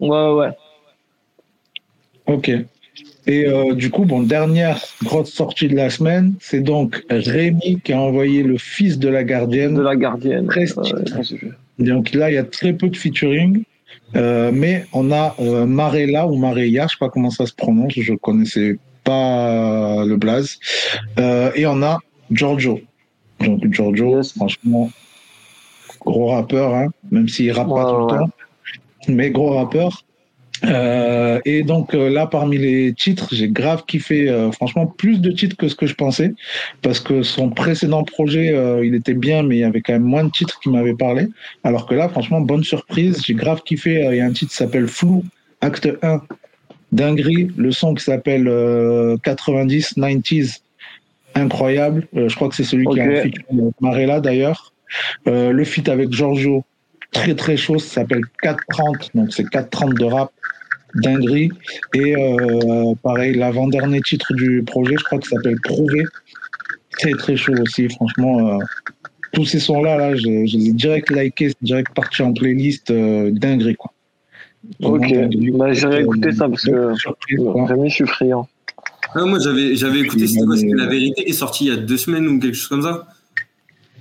Ouais, 0.00 0.32
ouais. 0.32 0.50
Ok. 2.26 2.50
Et 3.26 3.46
euh, 3.46 3.74
du 3.74 3.90
coup, 3.90 4.04
bon, 4.04 4.22
dernière 4.22 4.80
grosse 5.04 5.32
sortie 5.32 5.68
de 5.68 5.76
la 5.76 5.90
semaine, 5.90 6.34
c'est 6.40 6.60
donc 6.60 7.04
Rémi 7.10 7.80
qui 7.84 7.92
a 7.92 8.00
envoyé 8.00 8.42
le 8.42 8.58
fils 8.58 8.98
de 8.98 9.08
la 9.08 9.22
gardienne. 9.22 9.74
De 9.74 9.82
la 9.82 9.96
gardienne. 9.96 10.46
Prestige. 10.46 10.92
Ouais. 10.92 11.50
Donc 11.78 12.14
là, 12.14 12.30
il 12.30 12.34
y 12.34 12.38
a 12.38 12.44
très 12.44 12.72
peu 12.72 12.88
de 12.88 12.96
featuring. 12.96 13.62
Mais 14.14 14.86
on 14.92 15.12
a 15.12 15.36
Marella 15.66 16.26
ou 16.26 16.36
Mareya, 16.36 16.86
je 16.86 16.92
sais 16.92 16.98
pas 16.98 17.10
comment 17.10 17.30
ça 17.30 17.46
se 17.46 17.52
prononce, 17.52 17.92
je 17.96 18.14
connaissais 18.14 18.78
pas 19.04 20.04
le 20.04 20.16
blaze. 20.16 20.58
Et 21.54 21.66
on 21.66 21.82
a 21.82 21.98
Giorgio. 22.30 22.80
Donc 23.40 23.64
Giorgio, 23.70 24.22
franchement, 24.36 24.90
gros 26.00 26.28
rappeur, 26.28 26.74
hein, 26.74 26.88
même 27.10 27.28
s'il 27.28 27.52
rappe 27.52 27.68
pas 27.68 27.74
Ouais, 27.74 28.08
tout 28.08 28.14
le 28.14 28.20
temps, 28.20 28.30
mais 29.08 29.30
gros 29.30 29.54
rappeur. 29.54 30.04
Euh, 30.64 31.38
et 31.44 31.62
donc 31.62 31.94
euh, 31.94 32.08
là, 32.08 32.26
parmi 32.26 32.58
les 32.58 32.92
titres, 32.92 33.28
j'ai 33.32 33.48
grave 33.48 33.84
kiffé, 33.86 34.28
euh, 34.28 34.50
franchement, 34.50 34.86
plus 34.86 35.20
de 35.20 35.30
titres 35.30 35.56
que 35.56 35.68
ce 35.68 35.76
que 35.76 35.86
je 35.86 35.94
pensais, 35.94 36.34
parce 36.82 36.98
que 36.98 37.22
son 37.22 37.50
précédent 37.50 38.02
projet, 38.02 38.50
euh, 38.52 38.84
il 38.84 38.94
était 38.96 39.14
bien, 39.14 39.44
mais 39.44 39.56
il 39.56 39.60
y 39.60 39.64
avait 39.64 39.80
quand 39.80 39.92
même 39.92 40.02
moins 40.02 40.24
de 40.24 40.30
titres 40.30 40.58
qui 40.60 40.68
m'avaient 40.70 40.94
parlé. 40.96 41.28
Alors 41.62 41.86
que 41.86 41.94
là, 41.94 42.08
franchement, 42.08 42.40
bonne 42.40 42.64
surprise, 42.64 43.22
j'ai 43.24 43.34
grave 43.34 43.62
kiffé. 43.62 44.04
Il 44.10 44.16
y 44.16 44.20
a 44.20 44.26
un 44.26 44.32
titre 44.32 44.50
qui 44.50 44.56
s'appelle 44.56 44.88
Flou, 44.88 45.24
acte 45.60 45.88
1, 46.02 46.22
dinguerie. 46.92 47.50
Le 47.56 47.72
son 47.72 47.94
qui 47.94 48.04
s'appelle 48.04 48.48
euh, 48.48 49.16
90, 49.22 49.96
90s, 49.96 50.60
incroyable. 51.38 52.06
Euh, 52.16 52.28
je 52.28 52.34
crois 52.36 52.48
que 52.48 52.54
c'est 52.54 52.64
celui 52.64 52.86
qui 52.86 53.00
a 53.00 53.04
un 53.04 53.22
feat 53.22 53.34
avec 53.50 53.80
Marella 53.80 54.20
d'ailleurs. 54.20 54.72
Euh, 55.26 55.52
le 55.52 55.64
feat 55.64 55.88
avec 55.88 56.12
Giorgio, 56.12 56.64
très 57.12 57.34
très 57.34 57.56
chaud, 57.56 57.78
ça 57.78 58.00
s'appelle 58.00 58.22
430, 58.42 59.10
donc 59.14 59.32
c'est 59.32 59.44
430 59.48 59.94
de 59.94 60.04
rap, 60.04 60.30
dinguerie. 60.94 61.50
Et 61.94 62.16
euh, 62.16 62.94
pareil, 63.02 63.34
l'avant-dernier 63.34 64.00
titre 64.00 64.32
du 64.34 64.62
projet, 64.62 64.94
je 64.98 65.04
crois 65.04 65.18
que 65.18 65.26
ça 65.26 65.36
s'appelle 65.36 65.60
Prouver, 65.62 66.04
très 66.98 67.12
très 67.12 67.36
chaud 67.36 67.54
aussi, 67.60 67.88
franchement. 67.90 68.54
euh, 68.60 68.64
tous 69.32 69.44
ces 69.44 69.58
sons-là, 69.60 69.98
là, 69.98 70.16
je, 70.16 70.22
je 70.22 70.56
les 70.56 70.68
ai 70.68 70.72
direct 70.72 71.10
likés, 71.10 71.50
c'est 71.50 71.62
direct 71.62 71.92
parti 71.94 72.22
en 72.22 72.32
playlist, 72.32 72.90
euh, 72.90 73.30
dinguerie 73.30 73.76
quoi. 73.76 73.92
Vraiment 74.80 74.96
Ok. 74.96 75.12
dinguerie. 75.12 75.50
Bah, 75.50 75.72
j'irai 75.74 75.96
Euh, 75.98 76.00
écouter 76.04 76.32
ça 76.32 76.48
parce 76.48 76.62
que. 76.64 76.94
surprise, 76.94 77.38
quoi. 77.38 77.66
Rémi, 77.66 77.90
je 77.90 77.94
suis 77.94 78.06
friand. 78.06 78.48
Ah, 79.14 79.24
moi 79.24 79.38
j'avais 79.38 79.74
j'avais 79.74 80.00
écouté 80.00 80.26
c'était 80.26 80.44
quoi 80.44 80.56
la 80.56 80.86
vérité 80.86 81.24
qui 81.24 81.30
est 81.30 81.34
sortie 81.34 81.64
il 81.66 81.68
y 81.68 81.72
a 81.72 81.76
deux 81.76 81.96
semaines 81.96 82.26
ou 82.28 82.38
quelque 82.38 82.54
chose 82.54 82.68
comme 82.68 82.82
ça. 82.82 83.06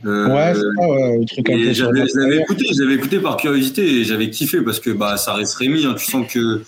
Euh, 0.05 0.27
Ouais, 0.27 0.53
c'est 0.53 0.61
ça, 0.61 0.87
ouais, 0.89 1.17
le 1.19 1.25
truc 1.25 1.49
un 1.49 1.53
peu 1.53 1.73
j'avais 1.73 2.05
je 2.07 2.19
l'avais 2.19 2.37
écouté, 2.41 2.65
je 2.73 2.81
l'avais 2.83 2.95
écouté 2.95 3.19
par 3.19 3.37
curiosité 3.37 3.83
et 4.01 4.03
j'avais 4.03 4.29
kiffé 4.29 4.61
parce 4.61 4.79
que 4.79 4.91
bah 4.91 5.17
ça 5.17 5.33
reste 5.33 5.55
Rémi, 5.55 5.85
hein, 5.85 5.95
tu 5.97 6.05
sens 6.05 6.27
que 6.31 6.59
tu 6.59 6.63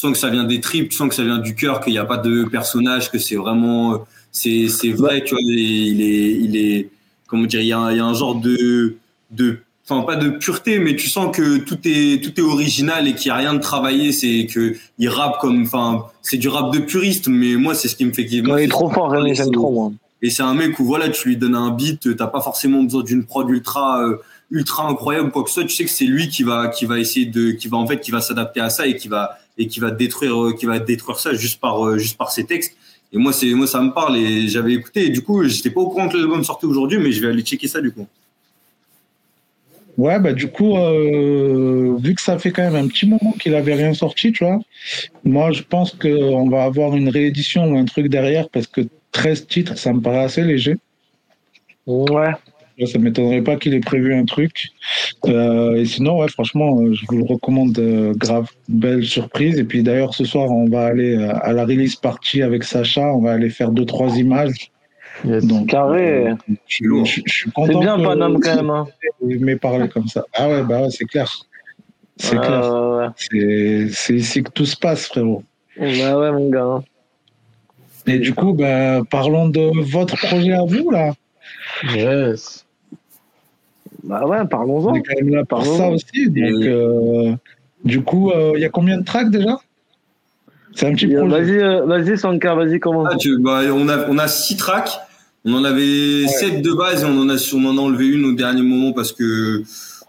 sens 0.00 0.12
que 0.12 0.18
ça 0.18 0.28
vient 0.28 0.44
des 0.44 0.60
tripes, 0.60 0.88
tu 0.90 0.96
sens 0.96 1.08
que 1.08 1.14
ça 1.14 1.24
vient 1.24 1.38
du 1.38 1.54
cœur, 1.54 1.80
qu'il 1.80 1.92
n'y 1.92 1.98
a 1.98 2.04
pas 2.04 2.18
de 2.18 2.44
personnage, 2.44 3.10
que 3.12 3.18
c'est 3.18 3.36
vraiment, 3.36 4.04
c'est, 4.32 4.66
c'est 4.68 4.90
vrai, 4.90 5.22
tu 5.24 5.34
vois, 5.34 5.40
il 5.42 6.02
est, 6.02 6.32
il 6.32 6.56
est, 6.56 6.90
comment 7.28 7.44
dire, 7.46 7.60
il 7.60 7.66
y 7.68 7.72
a, 7.72 7.78
un- 7.78 7.92
il 7.92 7.96
y 7.98 8.00
a 8.00 8.04
un 8.04 8.12
genre 8.14 8.34
de, 8.34 8.96
de, 9.30 9.58
enfin 9.86 10.02
pas 10.02 10.16
de 10.16 10.30
pureté, 10.30 10.78
mais 10.78 10.96
tu 10.96 11.08
sens 11.08 11.34
que 11.34 11.58
tout 11.58 11.78
est, 11.84 12.22
tout 12.22 12.38
est 12.40 12.42
original 12.42 13.06
et 13.06 13.14
qu'il 13.14 13.30
n'y 13.30 13.32
a 13.32 13.36
rien 13.36 13.54
de 13.54 13.60
travaillé, 13.60 14.12
c'est 14.12 14.46
que 14.46 14.74
il 14.98 15.08
rappe 15.08 15.38
comme, 15.40 15.62
enfin, 15.62 16.06
c'est 16.22 16.38
du 16.38 16.48
rap 16.48 16.72
de 16.72 16.78
puriste, 16.78 17.28
mais 17.28 17.56
moi 17.56 17.74
c'est 17.74 17.88
ce 17.88 17.96
qui 17.96 18.04
me 18.04 18.12
fait 18.12 18.24
kiffer. 18.24 18.50
Ouais, 18.50 18.62
il 18.62 18.66
est 18.66 18.68
trop 18.68 18.90
fort, 18.90 19.14
j'aime 19.34 19.50
trop, 19.50 19.70
moi. 19.70 19.92
Et 20.22 20.30
c'est 20.30 20.42
un 20.42 20.54
mec 20.54 20.78
où 20.78 20.84
voilà, 20.84 21.10
tu 21.10 21.28
lui 21.28 21.36
donnes 21.36 21.54
un 21.54 21.70
beat, 21.70 22.16
t'as 22.16 22.26
pas 22.28 22.40
forcément 22.40 22.82
besoin 22.82 23.02
d'une 23.02 23.24
prod 23.24 23.48
ultra 23.50 24.02
euh, 24.02 24.16
ultra 24.50 24.88
incroyable 24.88 25.30
quoi 25.30 25.42
que 25.42 25.50
ce 25.50 25.56
soit. 25.56 25.64
Tu 25.64 25.74
sais 25.74 25.84
que 25.84 25.90
c'est 25.90 26.06
lui 26.06 26.28
qui 26.30 26.44
va 26.44 26.68
qui 26.68 26.86
va 26.86 26.98
essayer 26.98 27.26
de 27.26 27.50
qui 27.50 27.68
va 27.68 27.76
en 27.76 27.86
fait 27.86 28.00
qui 28.00 28.10
va 28.10 28.22
s'adapter 28.22 28.60
à 28.60 28.70
ça 28.70 28.86
et 28.86 28.96
qui 28.96 29.08
va 29.08 29.38
et 29.58 29.66
qui 29.66 29.80
va 29.80 29.90
détruire 29.90 30.42
euh, 30.42 30.54
qui 30.54 30.64
va 30.64 30.78
détruire 30.78 31.18
ça 31.18 31.34
juste 31.34 31.60
par 31.60 31.86
euh, 31.86 31.98
juste 31.98 32.16
par 32.16 32.32
ses 32.32 32.44
textes. 32.44 32.74
Et 33.12 33.18
moi 33.18 33.34
c'est 33.34 33.52
moi 33.52 33.66
ça 33.66 33.82
me 33.82 33.92
parle 33.92 34.16
et 34.16 34.48
j'avais 34.48 34.72
écouté 34.72 35.06
et 35.06 35.10
du 35.10 35.20
coup 35.20 35.44
j'étais 35.44 35.68
pas 35.68 35.82
au 35.82 35.88
courant 35.88 36.08
que 36.08 36.16
l'album 36.16 36.42
sortait 36.42 36.66
aujourd'hui, 36.66 36.96
mais 36.96 37.12
je 37.12 37.20
vais 37.20 37.28
aller 37.28 37.42
checker 37.42 37.68
ça 37.68 37.82
du 37.82 37.92
coup. 37.92 38.06
Ouais, 39.96 40.18
bah 40.18 40.32
du 40.32 40.48
coup, 40.48 40.76
euh, 40.76 41.96
vu 42.00 42.14
que 42.14 42.20
ça 42.20 42.38
fait 42.38 42.50
quand 42.50 42.62
même 42.62 42.74
un 42.74 42.88
petit 42.88 43.06
moment 43.06 43.32
qu'il 43.32 43.54
avait 43.54 43.74
rien 43.74 43.94
sorti, 43.94 44.32
tu 44.32 44.44
vois, 44.44 44.58
moi 45.24 45.52
je 45.52 45.62
pense 45.62 45.92
qu'on 45.92 46.48
va 46.48 46.64
avoir 46.64 46.96
une 46.96 47.08
réédition 47.08 47.70
ou 47.70 47.78
un 47.78 47.84
truc 47.84 48.08
derrière 48.08 48.48
parce 48.48 48.66
que 48.66 48.80
13 49.12 49.46
titres, 49.46 49.78
ça 49.78 49.92
me 49.92 50.00
paraît 50.00 50.24
assez 50.24 50.42
léger. 50.42 50.76
Ouais. 51.86 52.32
Ça 52.86 52.98
m'étonnerait 52.98 53.42
pas 53.42 53.56
qu'il 53.56 53.72
ait 53.74 53.80
prévu 53.80 54.14
un 54.14 54.24
truc. 54.24 54.70
Euh, 55.26 55.76
et 55.76 55.84
sinon, 55.84 56.18
ouais, 56.18 56.28
franchement, 56.28 56.80
euh, 56.80 56.92
je 56.92 57.04
vous 57.08 57.18
le 57.18 57.24
recommande 57.24 57.78
euh, 57.78 58.14
grave. 58.16 58.50
Belle 58.68 59.04
surprise. 59.04 59.58
Et 59.58 59.64
puis 59.64 59.84
d'ailleurs, 59.84 60.12
ce 60.12 60.24
soir, 60.24 60.50
on 60.50 60.68
va 60.68 60.86
aller 60.86 61.14
euh, 61.14 61.32
à 61.42 61.52
la 61.52 61.64
release 61.64 61.94
party 61.94 62.42
avec 62.42 62.64
Sacha. 62.64 63.14
On 63.14 63.20
va 63.20 63.32
aller 63.32 63.50
faire 63.50 63.70
deux, 63.70 63.84
trois 63.84 64.16
images. 64.18 64.72
Donc, 65.24 65.68
Carré. 65.68 66.28
euh, 66.28 66.34
je, 66.66 66.84
je- 67.04 67.22
je 67.24 67.32
suis 67.32 67.50
content. 67.52 67.72
C'est 67.72 67.78
bien, 67.78 67.96
que- 67.96 68.02
Paname, 68.04 68.40
quand 68.40 68.56
même. 68.56 68.70
Hein. 68.70 68.86
Il 69.26 69.44
m'ait 69.44 69.56
parlé 69.56 69.88
comme 69.88 70.08
ça. 70.08 70.24
Ah 70.34 70.48
ouais, 70.48 70.62
bah 70.62 70.82
ouais, 70.82 70.90
c'est 70.90 71.04
clair. 71.04 71.32
C'est 72.16 72.36
clair. 72.38 72.60
ouais. 72.72 73.06
C'est- 73.16 73.88
C'est 73.92 74.14
ici 74.14 74.42
que 74.42 74.50
tout 74.50 74.66
se 74.66 74.76
passe, 74.76 75.06
frérot. 75.06 75.42
Bah 75.78 76.18
ouais, 76.18 76.30
mon 76.32 76.50
gars. 76.50 76.82
Et 78.06 78.18
du 78.18 78.34
coup, 78.34 78.52
bah, 78.52 79.00
parlons 79.10 79.48
de 79.48 79.70
votre 79.90 80.16
projet 80.18 80.52
à 80.52 80.62
vous, 80.64 80.90
là. 80.90 81.12
Yes. 81.94 82.66
Bah 84.02 84.26
ouais, 84.26 84.44
parlons-en. 84.46 84.92
On 84.92 84.94
est 84.94 85.02
quand 85.02 85.14
même 85.16 85.30
là 85.34 85.44
pour 85.44 85.58
Parlons-en. 85.60 85.78
ça 85.78 85.88
aussi. 85.88 86.28
Donc, 86.28 86.36
euh, 86.64 87.34
du 87.84 88.02
coup, 88.02 88.30
euh, 88.30 88.52
il 88.56 88.60
y 88.60 88.64
a 88.64 88.68
combien 88.68 88.98
de 88.98 89.04
tracks 89.04 89.30
déjà? 89.30 89.56
C'est 90.74 90.86
un 90.88 90.94
petit 90.94 91.06
projet. 91.06 91.28
Vas-y, 91.28 91.58
euh, 91.58 91.84
vas-y, 91.86 92.18
Sanka, 92.18 92.54
vas-y, 92.54 92.80
commence. 92.80 93.08
Ah, 93.10 93.16
tu- 93.16 93.38
bah, 93.38 93.60
on 93.72 93.88
a 93.88 94.08
on 94.08 94.18
a 94.18 94.28
six 94.28 94.56
tracks. 94.56 94.90
On 95.44 95.52
en 95.54 95.64
avait 95.64 96.26
sept 96.26 96.62
de 96.62 96.72
base 96.72 97.02
et 97.02 97.06
on 97.06 97.18
en 97.20 97.28
a 97.28 97.36
on 97.54 97.64
en 97.66 97.76
a 97.78 97.80
enlevé 97.80 98.06
une 98.08 98.24
au 98.24 98.32
dernier 98.32 98.62
moment 98.62 98.92
parce 98.92 99.12
que 99.12 99.62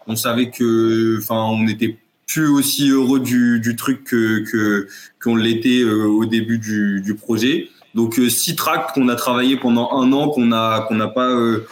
on 0.07 0.15
savait 0.15 0.49
que 0.49 1.17
enfin 1.19 1.35
on 1.35 1.63
n'était 1.63 1.97
plus 2.27 2.47
aussi 2.47 2.89
heureux 2.89 3.19
du, 3.19 3.59
du 3.59 3.75
truc 3.75 4.03
que 4.05 4.39
que 4.49 4.87
qu'on 5.21 5.35
l'était 5.35 5.81
euh, 5.81 6.05
au 6.05 6.25
début 6.25 6.57
du, 6.57 7.01
du 7.01 7.15
projet. 7.15 7.67
Donc 7.95 8.17
euh, 8.17 8.29
six 8.29 8.55
tracks 8.55 8.93
qu'on 8.93 9.09
a 9.09 9.15
travaillé 9.15 9.57
pendant 9.57 9.91
un 9.91 10.11
an 10.13 10.29
qu'on 10.29 10.51
a 10.53 10.85
qu'on 10.87 10.95
n'a 10.95 11.07
pas 11.09 11.29
euh, 11.29 11.65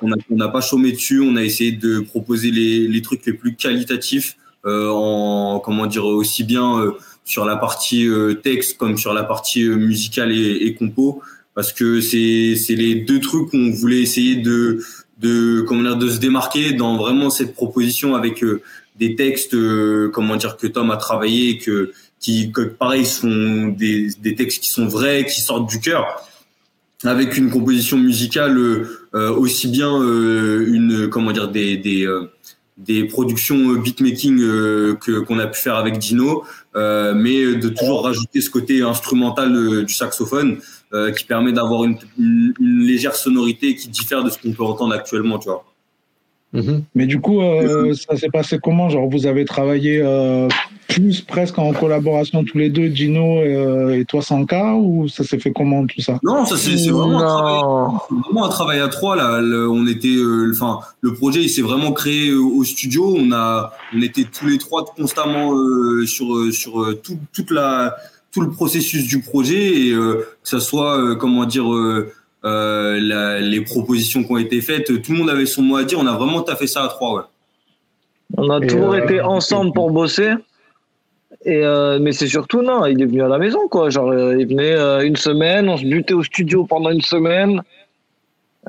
on 0.00 0.12
a 0.12 0.16
on 0.30 0.36
n'a 0.36 0.48
pas 0.48 0.60
chômé 0.60 0.92
dessus. 0.92 1.20
On 1.20 1.34
a 1.36 1.42
essayé 1.42 1.72
de 1.72 1.98
proposer 2.00 2.52
les 2.52 2.86
les 2.86 3.02
trucs 3.02 3.26
les 3.26 3.32
plus 3.32 3.56
qualitatifs 3.56 4.36
euh, 4.64 4.90
en 4.90 5.58
comment 5.58 5.86
dire 5.86 6.04
aussi 6.04 6.44
bien 6.44 6.78
euh, 6.78 6.92
sur 7.28 7.44
la 7.44 7.56
partie 7.56 8.08
euh, 8.08 8.32
texte 8.32 8.78
comme 8.78 8.96
sur 8.96 9.12
la 9.12 9.22
partie 9.22 9.62
euh, 9.62 9.76
musicale 9.76 10.32
et, 10.32 10.66
et 10.66 10.74
compo. 10.74 11.22
Parce 11.54 11.72
que 11.72 12.00
c'est 12.00 12.56
c'est 12.56 12.74
les 12.74 12.94
deux 12.94 13.20
trucs 13.20 13.50
qu'on 13.50 13.70
voulait 13.70 14.00
essayer 14.00 14.36
de 14.36 14.82
de 15.18 15.60
comment 15.60 15.82
dire 15.82 15.96
de 15.96 16.08
se 16.08 16.18
démarquer 16.18 16.72
dans 16.72 16.96
vraiment 16.96 17.28
cette 17.28 17.54
proposition 17.54 18.14
avec 18.14 18.42
euh, 18.42 18.62
des 18.96 19.14
textes 19.14 19.54
comment 20.12 20.36
dire 20.36 20.56
que 20.56 20.66
Tom 20.66 20.90
a 20.90 20.96
travaillé 20.96 21.58
que 21.58 21.92
qui 22.18 22.50
pareil 22.78 23.04
sont 23.04 23.68
des 23.68 24.08
des 24.20 24.34
textes 24.34 24.62
qui 24.62 24.70
sont 24.70 24.86
vrais 24.86 25.26
qui 25.26 25.40
sortent 25.40 25.68
du 25.68 25.80
cœur. 25.80 26.04
Avec 27.04 27.36
une 27.36 27.50
composition 27.50 27.96
musicale 27.96 28.58
aussi 29.12 29.68
bien 29.68 29.92
une 30.76 31.08
comment 31.08 31.30
dire 31.30 31.48
des 31.48 31.76
des 31.76 32.08
des 32.76 33.04
productions 33.04 33.74
beatmaking 33.74 34.38
que 34.98 35.20
qu'on 35.20 35.38
a 35.38 35.46
pu 35.46 35.60
faire 35.60 35.76
avec 35.76 35.98
Dino 35.98 36.44
euh, 36.78 37.12
mais 37.12 37.56
de 37.56 37.68
toujours 37.68 38.04
rajouter 38.04 38.40
ce 38.40 38.50
côté 38.50 38.82
instrumental 38.82 39.54
euh, 39.54 39.82
du 39.82 39.92
saxophone 39.92 40.60
euh, 40.92 41.10
qui 41.10 41.24
permet 41.24 41.52
d'avoir 41.52 41.82
une, 41.84 41.98
une, 42.18 42.54
une 42.60 42.80
légère 42.80 43.16
sonorité 43.16 43.74
qui 43.74 43.88
diffère 43.88 44.22
de 44.22 44.30
ce 44.30 44.38
qu'on 44.38 44.52
peut 44.52 44.62
entendre 44.62 44.94
actuellement 44.94 45.38
tu 45.38 45.48
vois 45.48 45.64
Mais 46.94 47.06
du 47.06 47.20
coup, 47.20 47.40
euh, 47.42 47.92
ça 47.94 48.16
s'est 48.16 48.30
passé 48.30 48.58
comment? 48.62 48.88
Genre, 48.88 49.08
vous 49.08 49.26
avez 49.26 49.44
travaillé 49.44 50.00
euh, 50.02 50.48
plus 50.88 51.20
presque 51.20 51.58
en 51.58 51.72
collaboration 51.74 52.42
tous 52.44 52.56
les 52.56 52.70
deux, 52.70 52.88
Gino 52.88 53.40
euh, 53.40 53.92
et 53.98 54.04
toi, 54.06 54.22
Sanka, 54.22 54.74
ou 54.74 55.06
ça 55.08 55.24
s'est 55.24 55.38
fait 55.38 55.52
comment 55.52 55.86
tout 55.86 56.00
ça? 56.00 56.18
Non, 56.22 56.46
ça 56.46 56.56
c'est 56.56 56.78
c'est 56.78 56.90
vraiment, 56.90 57.18
un 57.18 57.26
travail- 57.26 57.98
c'est 58.08 58.14
vraiment 58.14 58.44
un 58.46 58.48
travail 58.48 58.80
à 58.80 58.88
trois 58.88 59.14
là. 59.14 59.40
Le- 59.42 59.68
on 59.70 59.86
était, 59.86 60.08
euh, 60.16 60.50
enfin, 60.54 60.78
le 61.02 61.12
projet 61.12 61.42
il 61.42 61.50
s'est 61.50 61.62
vraiment 61.62 61.92
créé 61.92 62.30
euh, 62.30 62.40
au 62.40 62.64
studio. 62.64 63.14
On 63.18 63.30
a, 63.32 63.72
on 63.94 64.00
était 64.00 64.24
tous 64.24 64.46
les 64.46 64.56
trois 64.58 64.84
constamment 64.86 65.52
euh, 65.54 66.06
sur 66.06 66.34
euh, 66.34 66.50
sur 66.50 66.80
euh, 66.80 66.94
tout, 66.94 67.18
toute 67.34 67.50
la 67.50 67.94
tout 68.32 68.40
le 68.40 68.50
processus 68.50 69.06
du 69.06 69.20
projet. 69.20 69.88
Et 69.88 69.92
euh, 69.92 70.26
que 70.42 70.48
ça 70.48 70.60
soit 70.60 70.98
euh, 70.98 71.14
comment 71.14 71.44
dire 71.44 71.70
euh, 72.44 72.98
la- 73.00 73.40
les 73.40 73.60
propositions 73.62 74.22
qui 74.24 74.32
ont 74.32 74.38
été 74.38 74.60
faites. 74.60 74.86
Tout 75.02 75.12
le 75.12 75.18
monde 75.18 75.30
avait 75.30 75.46
son 75.46 75.62
mot 75.62 75.76
à 75.76 75.84
dire. 75.84 75.98
On 75.98 76.06
a 76.06 76.16
vraiment 76.16 76.42
taffé 76.42 76.66
ça 76.66 76.84
à 76.84 76.88
trois. 76.88 77.14
Ouais. 77.14 77.22
On 78.36 78.50
a 78.50 78.58
Et, 78.62 78.66
toujours 78.66 78.92
euh, 78.92 79.02
été 79.02 79.20
ensemble 79.20 79.72
pour 79.72 79.90
bosser. 79.90 80.32
Et 81.44 81.64
euh, 81.64 81.98
mais 82.00 82.12
c'est 82.12 82.26
surtout 82.26 82.62
non, 82.62 82.84
il 82.86 83.00
est 83.00 83.06
venu 83.06 83.22
à 83.22 83.28
la 83.28 83.38
maison 83.38 83.68
quoi. 83.68 83.90
Genre 83.90 84.12
il 84.14 84.46
venait 84.46 84.72
euh, 84.74 85.00
une 85.06 85.16
semaine, 85.16 85.68
on 85.68 85.76
se 85.76 85.84
butait 85.84 86.14
au 86.14 86.22
studio 86.22 86.64
pendant 86.64 86.90
une 86.90 87.00
semaine. 87.02 87.62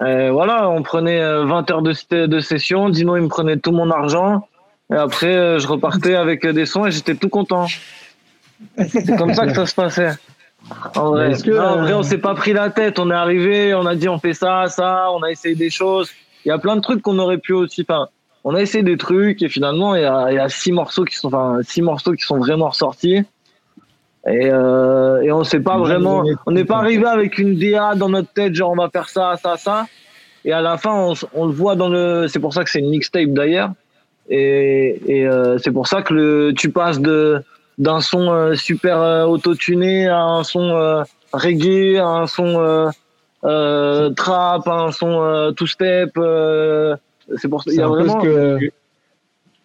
Et 0.05 0.29
voilà, 0.29 0.69
on 0.69 0.81
prenait 0.83 1.19
euh, 1.19 1.45
20 1.45 1.71
heures 1.71 1.81
de, 1.81 2.25
de 2.25 2.39
session. 2.39 2.89
Dino 2.89 3.17
il 3.17 3.23
me 3.23 3.27
prenait 3.27 3.57
tout 3.57 3.71
mon 3.71 3.89
argent. 3.91 4.47
Et 4.91 4.95
après 4.95 5.59
je 5.59 5.67
repartais 5.67 6.15
avec 6.15 6.45
des 6.47 6.65
sons 6.65 6.85
et 6.85 6.91
j'étais 6.91 7.15
tout 7.15 7.29
content. 7.29 7.67
C'est 8.77 9.15
comme 9.17 9.33
ça 9.33 9.45
que 9.47 9.53
ça 9.53 9.65
se 9.65 9.75
passait. 9.75 10.11
En 10.95 11.11
vrai, 11.11 11.27
Mais 11.27 11.33
est-ce 11.33 11.43
que, 11.43 11.51
Non, 11.51 11.61
en 11.61 11.77
euh, 11.77 11.81
vrai, 11.81 11.93
on 11.93 12.03
s'est 12.03 12.17
pas 12.17 12.35
pris 12.35 12.53
la 12.53 12.69
tête. 12.69 12.99
On 12.99 13.09
est 13.09 13.15
arrivé, 13.15 13.73
on 13.73 13.85
a 13.85 13.95
dit 13.95 14.09
on 14.09 14.19
fait 14.19 14.33
ça, 14.33 14.67
ça, 14.67 15.07
on 15.11 15.23
a 15.23 15.31
essayé 15.31 15.55
des 15.55 15.69
choses. 15.69 16.11
Il 16.45 16.49
y 16.49 16.51
a 16.51 16.57
plein 16.57 16.75
de 16.75 16.81
trucs 16.81 17.01
qu'on 17.01 17.17
aurait 17.19 17.37
pu 17.37 17.53
aussi. 17.53 17.81
Enfin, 17.81 18.07
on 18.43 18.55
a 18.55 18.61
essayé 18.61 18.83
des 18.83 18.97
trucs 18.97 19.41
et 19.41 19.49
finalement 19.49 19.95
il 19.95 20.01
y 20.01 20.05
a, 20.05 20.27
il 20.31 20.35
y 20.35 20.39
a 20.39 20.47
six 20.49 20.71
morceaux 20.71 21.03
qui 21.03 21.15
sont, 21.15 21.27
enfin 21.27 21.59
six 21.63 21.81
morceaux 21.81 22.13
qui 22.13 22.23
sont 22.23 22.37
vraiment 22.37 22.69
ressortis. 22.69 23.23
Et, 24.27 24.49
euh, 24.51 25.21
et 25.21 25.31
on 25.31 25.43
sait 25.43 25.61
pas 25.61 25.77
vraiment, 25.77 26.23
on 26.45 26.51
n'est 26.51 26.65
pas 26.65 26.77
arrivé 26.77 27.05
avec 27.05 27.37
une 27.37 27.57
DA 27.57 27.95
dans 27.95 28.09
notre 28.09 28.31
tête, 28.31 28.53
genre 28.53 28.71
on 28.71 28.75
va 28.75 28.89
faire 28.89 29.09
ça, 29.09 29.35
ça, 29.41 29.57
ça. 29.57 29.87
Et 30.45 30.51
à 30.51 30.61
la 30.61 30.77
fin, 30.77 31.13
on, 31.33 31.45
le 31.45 31.51
voit 31.51 31.75
dans 31.75 31.89
le. 31.89 32.27
C'est 32.27 32.39
pour 32.39 32.53
ça 32.53 32.63
que 32.63 32.69
c'est 32.69 32.79
une 32.79 32.89
mixtape 32.89 33.29
d'ailleurs. 33.29 33.71
Et, 34.29 35.01
et 35.07 35.27
euh, 35.27 35.57
c'est 35.57 35.71
pour 35.71 35.87
ça 35.87 36.01
que 36.01 36.13
le, 36.13 36.53
tu 36.55 36.69
passes 36.69 36.99
de 36.99 37.43
d'un 37.79 38.01
son 38.01 38.31
euh, 38.31 38.55
super 38.55 39.01
euh, 39.01 39.25
autotuné 39.25 40.07
à 40.07 40.21
un 40.21 40.43
son 40.43 40.69
euh, 40.69 41.03
reggae, 41.33 41.97
à 41.97 42.05
un 42.07 42.27
son 42.27 42.91
euh, 43.43 44.09
trap, 44.11 44.67
à 44.67 44.73
un 44.83 44.91
son 44.91 45.53
two 45.55 45.65
step. 45.65 46.11
c'est 47.37 47.47
pour 47.47 47.63
ça. 47.63 47.71
Il 47.71 47.77
y 47.77 47.81
a 47.81 47.87
un, 47.87 47.89
peu 47.89 48.03
vraiment. 48.03 48.21
ce 48.21 48.25
que, 48.25 48.71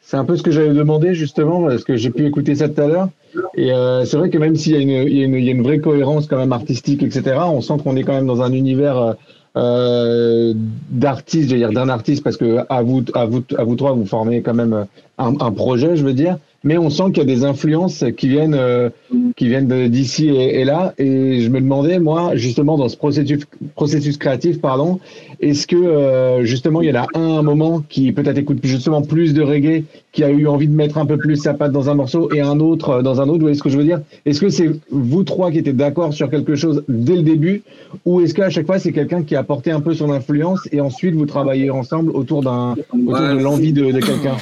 c'est 0.00 0.16
un 0.16 0.24
peu 0.24 0.36
ce 0.36 0.42
que 0.42 0.50
j'avais 0.50 0.72
demandé 0.72 1.14
justement, 1.14 1.64
parce 1.66 1.82
que 1.82 1.96
j'ai 1.96 2.10
pu 2.10 2.26
écouter 2.26 2.54
ça 2.54 2.68
tout 2.68 2.80
à 2.80 2.86
l'heure. 2.86 3.08
Et 3.56 3.72
euh, 3.72 4.04
c'est 4.04 4.16
vrai 4.16 4.30
que 4.30 4.38
même 4.38 4.54
s'il 4.54 4.72
y, 4.72 4.76
a 4.76 4.78
une- 4.78 5.08
il 5.08 5.12
y, 5.16 5.44
y 5.44 5.48
a 5.48 5.52
une 5.52 5.62
vraie 5.62 5.80
cohérence 5.80 6.26
quand 6.28 6.36
même 6.36 6.52
artistique, 6.52 7.02
etc., 7.02 7.36
on 7.46 7.60
sent 7.60 7.74
qu'on 7.82 7.96
est 7.96 8.04
quand 8.04 8.12
même 8.12 8.26
dans 8.26 8.42
un 8.42 8.52
univers 8.52 8.96
euh, 8.98 9.12
euh, 9.56 10.52
d'artistes, 10.90 11.48
j'allais 11.48 11.60
dire 11.62 11.72
d'un 11.72 11.88
artiste, 11.88 12.22
parce 12.22 12.36
que 12.36 12.58
à 12.68 12.82
vous, 12.82 13.02
à 13.14 13.24
vous, 13.24 13.42
à 13.56 13.64
vous 13.64 13.76
trois, 13.76 13.92
vous 13.92 14.06
formez 14.06 14.42
quand 14.42 14.54
même 14.54 14.86
un, 15.18 15.34
un 15.40 15.50
projet, 15.52 15.96
je 15.96 16.04
veux 16.04 16.12
dire. 16.12 16.36
Mais 16.64 16.78
on 16.78 16.88
sent 16.90 17.04
qu'il 17.08 17.18
y 17.18 17.20
a 17.20 17.24
des 17.26 17.44
influences 17.44 18.04
qui 18.16 18.28
viennent, 18.28 18.54
euh, 18.54 18.88
qui 19.36 19.48
viennent 19.48 19.88
d'ici 19.88 20.28
et, 20.28 20.60
et 20.60 20.64
là. 20.64 20.94
Et 20.98 21.40
je 21.42 21.48
me 21.50 21.60
demandais, 21.60 21.98
moi, 21.98 22.34
justement, 22.36 22.78
dans 22.78 22.88
ce 22.88 22.96
processus, 22.96 23.40
processus 23.74 24.16
créatif, 24.16 24.60
pardon, 24.60 24.98
est-ce 25.40 25.66
que 25.66 25.76
euh, 25.76 26.42
justement 26.44 26.80
il 26.80 26.88
y 26.88 26.92
en 26.96 27.02
a 27.02 27.06
un, 27.14 27.38
un 27.38 27.42
moment 27.42 27.82
qui 27.88 28.10
peut-être 28.12 28.38
écoute 28.38 28.58
justement 28.62 29.02
plus 29.02 29.34
de 29.34 29.42
reggae, 29.42 29.84
qui 30.12 30.24
a 30.24 30.30
eu 30.30 30.46
envie 30.46 30.68
de 30.68 30.74
mettre 30.74 30.96
un 30.96 31.04
peu 31.06 31.18
plus 31.18 31.36
sa 31.36 31.52
patte 31.52 31.72
dans 31.72 31.90
un 31.90 31.94
morceau 31.94 32.32
et 32.32 32.40
un 32.40 32.58
autre 32.60 32.90
euh, 32.90 33.02
dans 33.02 33.20
un 33.20 33.24
autre? 33.24 33.34
Vous 33.34 33.40
voyez 33.40 33.56
ce 33.56 33.62
que 33.62 33.68
je 33.68 33.76
veux 33.76 33.84
dire? 33.84 34.00
Est-ce 34.24 34.40
que 34.40 34.48
c'est 34.48 34.70
vous 34.90 35.22
trois 35.22 35.50
qui 35.50 35.58
étiez 35.58 35.72
d'accord 35.74 36.14
sur 36.14 36.30
quelque 36.30 36.54
chose 36.54 36.82
dès 36.88 37.16
le 37.16 37.22
début, 37.22 37.62
ou 38.06 38.22
est-ce 38.22 38.32
qu'à 38.32 38.48
chaque 38.48 38.66
fois 38.66 38.78
c'est 38.78 38.92
quelqu'un 38.92 39.22
qui 39.22 39.36
a 39.36 39.40
apporté 39.40 39.70
un 39.70 39.80
peu 39.80 39.92
son 39.92 40.10
influence 40.10 40.66
et 40.72 40.80
ensuite 40.80 41.14
vous 41.14 41.26
travaillez 41.26 41.68
ensemble 41.68 42.10
autour 42.12 42.42
d'un 42.42 42.72
autour 42.72 43.20
Ouais. 43.20 43.34
de 43.34 43.42
l'envie 43.42 43.72
de, 43.74 43.92
de 43.92 44.00
quelqu'un? 44.00 44.36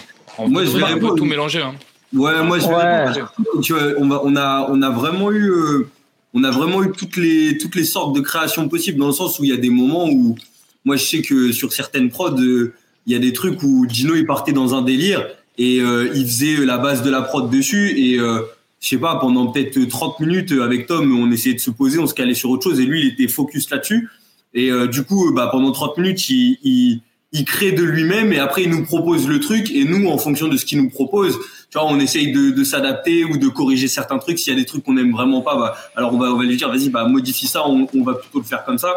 Moi, 0.48 0.64
je 0.64 0.76
vais 0.78 1.00
peu 1.00 1.14
tout 1.16 1.24
mélangé. 1.24 1.58
Hein. 1.60 1.72
Ouais, 2.14 2.42
moi 2.44 2.58
je 2.58 2.66
Ouais. 2.66 3.60
Tu 3.62 3.72
vois, 3.72 3.82
on, 3.98 4.08
va- 4.08 4.20
on 4.24 4.36
a 4.36 4.66
on 4.70 4.82
a 4.82 4.90
vraiment 4.90 5.30
eu 5.32 5.50
euh, 5.50 5.88
on 6.34 6.44
a 6.44 6.50
vraiment 6.50 6.82
eu 6.82 6.92
toutes 6.92 7.16
les 7.16 7.58
toutes 7.58 7.74
les 7.74 7.84
sortes 7.84 8.14
de 8.14 8.20
créations 8.20 8.68
possibles 8.68 8.98
dans 8.98 9.06
le 9.08 9.12
sens 9.12 9.38
où 9.38 9.44
il 9.44 9.50
y 9.50 9.54
a 9.54 9.56
des 9.56 9.70
moments 9.70 10.08
où 10.08 10.36
moi 10.84 10.96
je 10.96 11.04
sais 11.04 11.22
que 11.22 11.52
sur 11.52 11.72
certaines 11.72 12.10
prods 12.10 12.38
euh, 12.40 12.74
il 13.06 13.12
y 13.12 13.16
a 13.16 13.18
des 13.18 13.32
trucs 13.32 13.62
où 13.62 13.86
Gino 13.88 14.14
il 14.14 14.26
partait 14.26 14.52
dans 14.52 14.74
un 14.74 14.82
délire 14.82 15.26
et 15.58 15.80
euh, 15.80 16.10
il 16.14 16.24
faisait 16.26 16.64
la 16.64 16.78
base 16.78 17.02
de 17.02 17.10
la 17.10 17.22
prod 17.22 17.50
dessus 17.50 17.90
et 17.98 18.18
euh, 18.18 18.40
je 18.80 18.88
sais 18.88 18.98
pas 18.98 19.16
pendant 19.16 19.46
peut-être 19.48 19.78
30 19.88 20.20
minutes 20.20 20.52
avec 20.52 20.86
Tom 20.86 21.18
on 21.18 21.30
essayait 21.30 21.54
de 21.54 21.60
se 21.60 21.70
poser 21.70 21.98
on 21.98 22.06
se 22.06 22.14
calait 22.14 22.34
sur 22.34 22.50
autre 22.50 22.64
chose 22.64 22.80
et 22.80 22.84
lui 22.84 23.00
il 23.02 23.08
était 23.08 23.28
focus 23.28 23.70
là-dessus 23.70 24.08
et 24.54 24.70
euh, 24.70 24.86
du 24.86 25.02
coup 25.02 25.32
bah 25.34 25.48
pendant 25.50 25.72
30 25.72 25.98
minutes 25.98 26.28
il, 26.30 26.58
il 26.62 27.00
il 27.34 27.44
crée 27.46 27.72
de 27.72 27.82
lui-même 27.82 28.30
et 28.34 28.38
après 28.38 28.64
il 28.64 28.70
nous 28.70 28.84
propose 28.84 29.26
le 29.26 29.40
truc 29.40 29.70
et 29.70 29.84
nous 29.84 30.08
en 30.10 30.18
fonction 30.18 30.48
de 30.48 30.56
ce 30.58 30.66
qu'il 30.66 30.76
nous 30.82 30.90
propose 30.90 31.38
tu 31.72 31.78
vois 31.78 31.88
on 31.88 31.98
essaye 31.98 32.32
de, 32.32 32.64
s'adapter 32.64 33.24
ou 33.24 33.38
de 33.38 33.48
corriger 33.48 33.88
certains 33.88 34.18
trucs. 34.18 34.38
S'il 34.38 34.52
y 34.52 34.56
a 34.56 34.60
des 34.60 34.66
trucs 34.66 34.84
qu'on 34.84 34.98
aime 34.98 35.12
vraiment 35.12 35.40
pas 35.40 35.56
bah, 35.56 35.74
alors 35.96 36.12
on 36.12 36.18
va 36.18 36.26
on 36.26 36.36
va 36.36 36.44
lui 36.44 36.56
dire 36.56 36.68
vas-y 36.68 36.90
bah 36.90 37.06
modifie 37.06 37.46
ça 37.46 37.66
on 37.66 38.04
va 38.04 38.14
plutôt 38.14 38.38
le 38.38 38.44
faire 38.44 38.62
comme 38.64 38.78
ça 38.78 38.94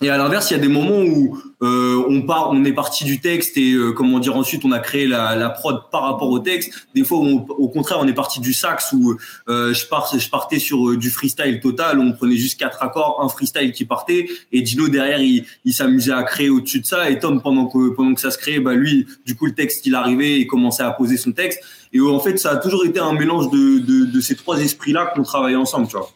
et 0.00 0.10
à 0.10 0.16
l'inverse, 0.16 0.50
il 0.50 0.54
y 0.54 0.56
a 0.56 0.60
des 0.60 0.68
moments 0.68 1.00
où 1.02 1.40
euh, 1.62 2.04
on 2.08 2.22
part, 2.22 2.50
on 2.50 2.64
est 2.64 2.72
parti 2.72 3.04
du 3.04 3.20
texte 3.20 3.56
et 3.56 3.72
euh, 3.72 3.90
comment 3.92 4.20
dire 4.20 4.36
ensuite 4.36 4.64
on 4.64 4.70
a 4.70 4.78
créé 4.78 5.08
la, 5.08 5.34
la 5.34 5.50
prod 5.50 5.90
par 5.90 6.02
rapport 6.02 6.30
au 6.30 6.38
texte. 6.38 6.86
Des 6.94 7.02
fois, 7.02 7.18
au 7.18 7.68
contraire, 7.68 7.98
on 8.00 8.06
est 8.06 8.14
parti 8.14 8.38
du 8.40 8.52
sax 8.52 8.92
où 8.92 9.16
euh, 9.48 9.74
je, 9.74 9.86
pars, 9.86 10.08
je 10.16 10.30
partais 10.30 10.60
sur 10.60 10.88
euh, 10.88 10.96
du 10.96 11.10
freestyle 11.10 11.58
total. 11.58 11.98
On 11.98 12.12
prenait 12.12 12.36
juste 12.36 12.60
quatre 12.60 12.80
accords, 12.82 13.20
un 13.22 13.28
freestyle 13.28 13.72
qui 13.72 13.84
partait 13.84 14.28
et 14.52 14.62
Dino 14.62 14.88
derrière, 14.88 15.20
il, 15.20 15.44
il 15.64 15.74
s'amusait 15.74 16.12
à 16.12 16.22
créer 16.22 16.48
au-dessus 16.48 16.80
de 16.80 16.86
ça. 16.86 17.10
Et 17.10 17.18
Tom, 17.18 17.42
pendant 17.42 17.66
que 17.66 17.90
pendant 17.90 18.14
que 18.14 18.20
ça 18.20 18.30
se 18.30 18.38
créait, 18.38 18.60
bah 18.60 18.74
lui, 18.74 19.06
du 19.26 19.34
coup, 19.34 19.46
le 19.46 19.54
texte 19.54 19.84
il 19.84 19.96
arrivait, 19.96 20.38
il 20.38 20.46
commençait 20.46 20.84
à 20.84 20.92
poser 20.92 21.16
son 21.16 21.32
texte. 21.32 21.60
Et 21.92 21.98
euh, 21.98 22.08
en 22.10 22.20
fait, 22.20 22.38
ça 22.38 22.52
a 22.52 22.56
toujours 22.56 22.84
été 22.84 23.00
un 23.00 23.14
mélange 23.14 23.50
de, 23.50 23.78
de, 23.80 24.04
de 24.04 24.20
ces 24.20 24.36
trois 24.36 24.60
esprits-là 24.60 25.12
qu'on 25.14 25.22
travaillait 25.22 25.56
ensemble, 25.56 25.88
tu 25.88 25.96
vois. 25.96 26.10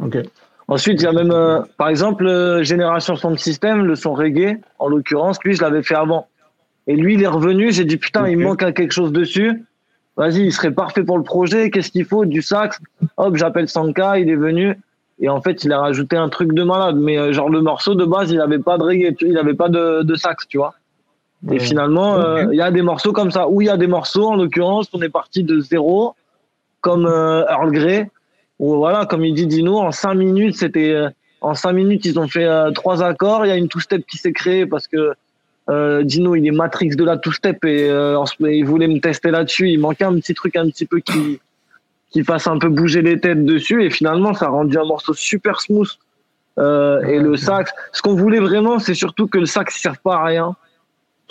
Ok. 0.00 0.16
Ensuite, 0.68 1.00
il 1.00 1.04
y 1.04 1.08
a 1.08 1.12
même, 1.12 1.32
euh, 1.32 1.60
par 1.76 1.88
exemple, 1.88 2.26
euh, 2.26 2.62
Génération 2.62 3.16
Sound 3.16 3.38
System, 3.38 3.84
le 3.84 3.94
son 3.94 4.14
reggae, 4.14 4.60
en 4.78 4.88
l'occurrence, 4.88 5.38
lui, 5.44 5.54
je 5.54 5.62
l'avais 5.62 5.82
fait 5.82 5.94
avant. 5.94 6.28
Et 6.86 6.96
lui, 6.96 7.14
il 7.14 7.22
est 7.22 7.28
revenu, 7.28 7.72
j'ai 7.72 7.84
dit, 7.84 7.96
putain, 7.96 8.28
il 8.28 8.38
manque 8.38 8.58
quelque 8.74 8.92
chose 8.92 9.12
dessus. 9.12 9.64
Vas-y, 10.16 10.40
il 10.40 10.52
serait 10.52 10.72
parfait 10.72 11.04
pour 11.04 11.16
le 11.16 11.24
projet, 11.24 11.70
qu'est-ce 11.70 11.90
qu'il 11.90 12.04
faut? 12.04 12.24
Du 12.24 12.42
sax. 12.42 12.78
Hop, 13.16 13.36
j'appelle 13.36 13.68
Sanka, 13.68 14.18
il 14.18 14.28
est 14.28 14.36
venu. 14.36 14.78
Et 15.20 15.28
en 15.28 15.40
fait, 15.40 15.64
il 15.64 15.72
a 15.72 15.80
rajouté 15.80 16.16
un 16.16 16.28
truc 16.28 16.52
de 16.52 16.62
malade. 16.62 16.96
Mais 16.96 17.18
euh, 17.18 17.32
genre, 17.32 17.48
le 17.48 17.60
morceau, 17.60 17.94
de 17.94 18.04
base, 18.04 18.30
il 18.30 18.40
avait 18.40 18.58
pas 18.58 18.78
de 18.78 18.82
reggae, 18.82 19.14
il 19.20 19.38
avait 19.38 19.54
pas 19.54 19.68
de, 19.68 20.02
de 20.02 20.14
sax, 20.14 20.46
tu 20.48 20.58
vois. 20.58 20.74
Et 21.50 21.58
finalement, 21.58 22.16
euh, 22.16 22.46
il 22.52 22.56
y 22.56 22.62
a 22.62 22.70
des 22.70 22.82
morceaux 22.82 23.12
comme 23.12 23.30
ça. 23.30 23.48
Où 23.48 23.60
il 23.62 23.66
y 23.66 23.70
a 23.70 23.76
des 23.76 23.88
morceaux, 23.88 24.28
en 24.28 24.36
l'occurrence, 24.36 24.88
on 24.92 25.02
est 25.02 25.08
parti 25.08 25.42
de 25.42 25.58
zéro, 25.60 26.14
comme 26.80 27.06
Earl 27.06 27.72
Grey, 27.72 28.10
voilà, 28.58 29.06
comme 29.06 29.24
il 29.24 29.34
dit 29.34 29.46
Dino, 29.46 29.78
en 29.78 29.92
cinq 29.92 30.14
minutes, 30.14 30.56
c'était 30.56 30.92
euh, 30.92 31.08
en 31.40 31.54
cinq 31.54 31.72
minutes, 31.72 32.04
ils 32.04 32.18
ont 32.18 32.28
fait 32.28 32.44
euh, 32.44 32.70
trois 32.70 33.02
accords. 33.02 33.44
Il 33.44 33.48
y 33.48 33.52
a 33.52 33.56
une 33.56 33.68
two-step 33.68 34.06
qui 34.06 34.16
s'est 34.16 34.32
créée 34.32 34.66
parce 34.66 34.86
que 34.86 35.12
euh, 35.68 36.02
Dino, 36.02 36.34
il 36.34 36.46
est 36.46 36.52
matrix 36.52 36.90
de 36.90 37.04
la 37.04 37.16
two-step 37.16 37.64
et 37.64 37.88
euh, 37.88 38.22
il 38.40 38.64
voulait 38.64 38.88
me 38.88 39.00
tester 39.00 39.30
là-dessus. 39.30 39.70
Il 39.70 39.80
manquait 39.80 40.04
un 40.04 40.14
petit 40.14 40.34
truc 40.34 40.56
un 40.56 40.68
petit 40.68 40.86
peu 40.86 41.00
qui 41.00 41.40
qui 42.10 42.22
fasse 42.24 42.46
un 42.46 42.58
peu 42.58 42.68
bouger 42.68 43.00
les 43.00 43.18
têtes 43.18 43.44
dessus 43.44 43.84
et 43.84 43.90
finalement, 43.90 44.34
ça 44.34 44.46
a 44.46 44.48
rendu 44.50 44.78
un 44.78 44.84
morceau 44.84 45.14
super 45.14 45.60
smooth. 45.60 45.88
Euh, 46.58 47.00
et 47.06 47.18
le 47.18 47.36
sax, 47.36 47.72
ce 47.92 48.02
qu'on 48.02 48.14
voulait 48.14 48.38
vraiment, 48.38 48.78
c'est 48.78 48.94
surtout 48.94 49.26
que 49.26 49.38
le 49.38 49.46
sax 49.46 49.74
ne 49.76 49.80
serve 49.80 49.98
pas 50.04 50.16
à 50.16 50.24
rien. 50.24 50.54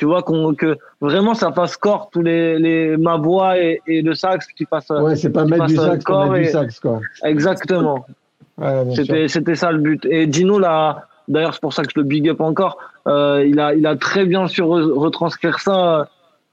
Tu 0.01 0.05
vois, 0.07 0.23
qu'on, 0.23 0.55
que 0.55 0.79
vraiment 0.99 1.35
ça 1.35 1.51
fasse 1.51 1.77
corps 1.77 2.09
tous 2.11 2.23
les, 2.23 2.57
les 2.57 2.97
ma 2.97 3.17
voix 3.17 3.59
et, 3.59 3.81
et 3.85 4.01
le 4.01 4.15
sax 4.15 4.47
qui 4.47 4.65
fassent. 4.65 4.89
Ouais, 4.89 5.15
c'est 5.15 5.29
pas 5.29 5.43
qui 5.45 5.51
mettre 5.51 5.67
du 5.67 5.75
sax 5.75 6.03
corps 6.03 6.21
mettre 6.25 6.41
du 6.41 6.47
et- 6.47 6.51
sax, 6.51 6.79
quoi. 6.79 7.01
Exactement. 7.23 8.03
Ouais. 8.57 8.95
C'était, 8.95 9.27
c'était 9.27 9.53
ça 9.55 9.71
le 9.71 9.77
but. 9.77 10.05
Et 10.05 10.25
Dino, 10.25 10.57
là, 10.59 11.05
d'ailleurs, 11.27 11.53
c'est 11.53 11.61
pour 11.61 11.73
ça 11.73 11.83
que 11.83 11.89
je 11.95 11.99
le 11.99 12.03
big 12.05 12.27
up 12.29 12.41
encore. 12.41 12.77
Euh, 13.07 13.43
il 13.47 13.59
a, 13.59 13.73
il 13.75 13.85
a 13.85 13.95
très 13.95 14.25
bien 14.25 14.47
su 14.47 14.61
re- 14.63 14.91
retranscrire 14.91 15.59
ça 15.59 15.99
euh, 15.99 16.05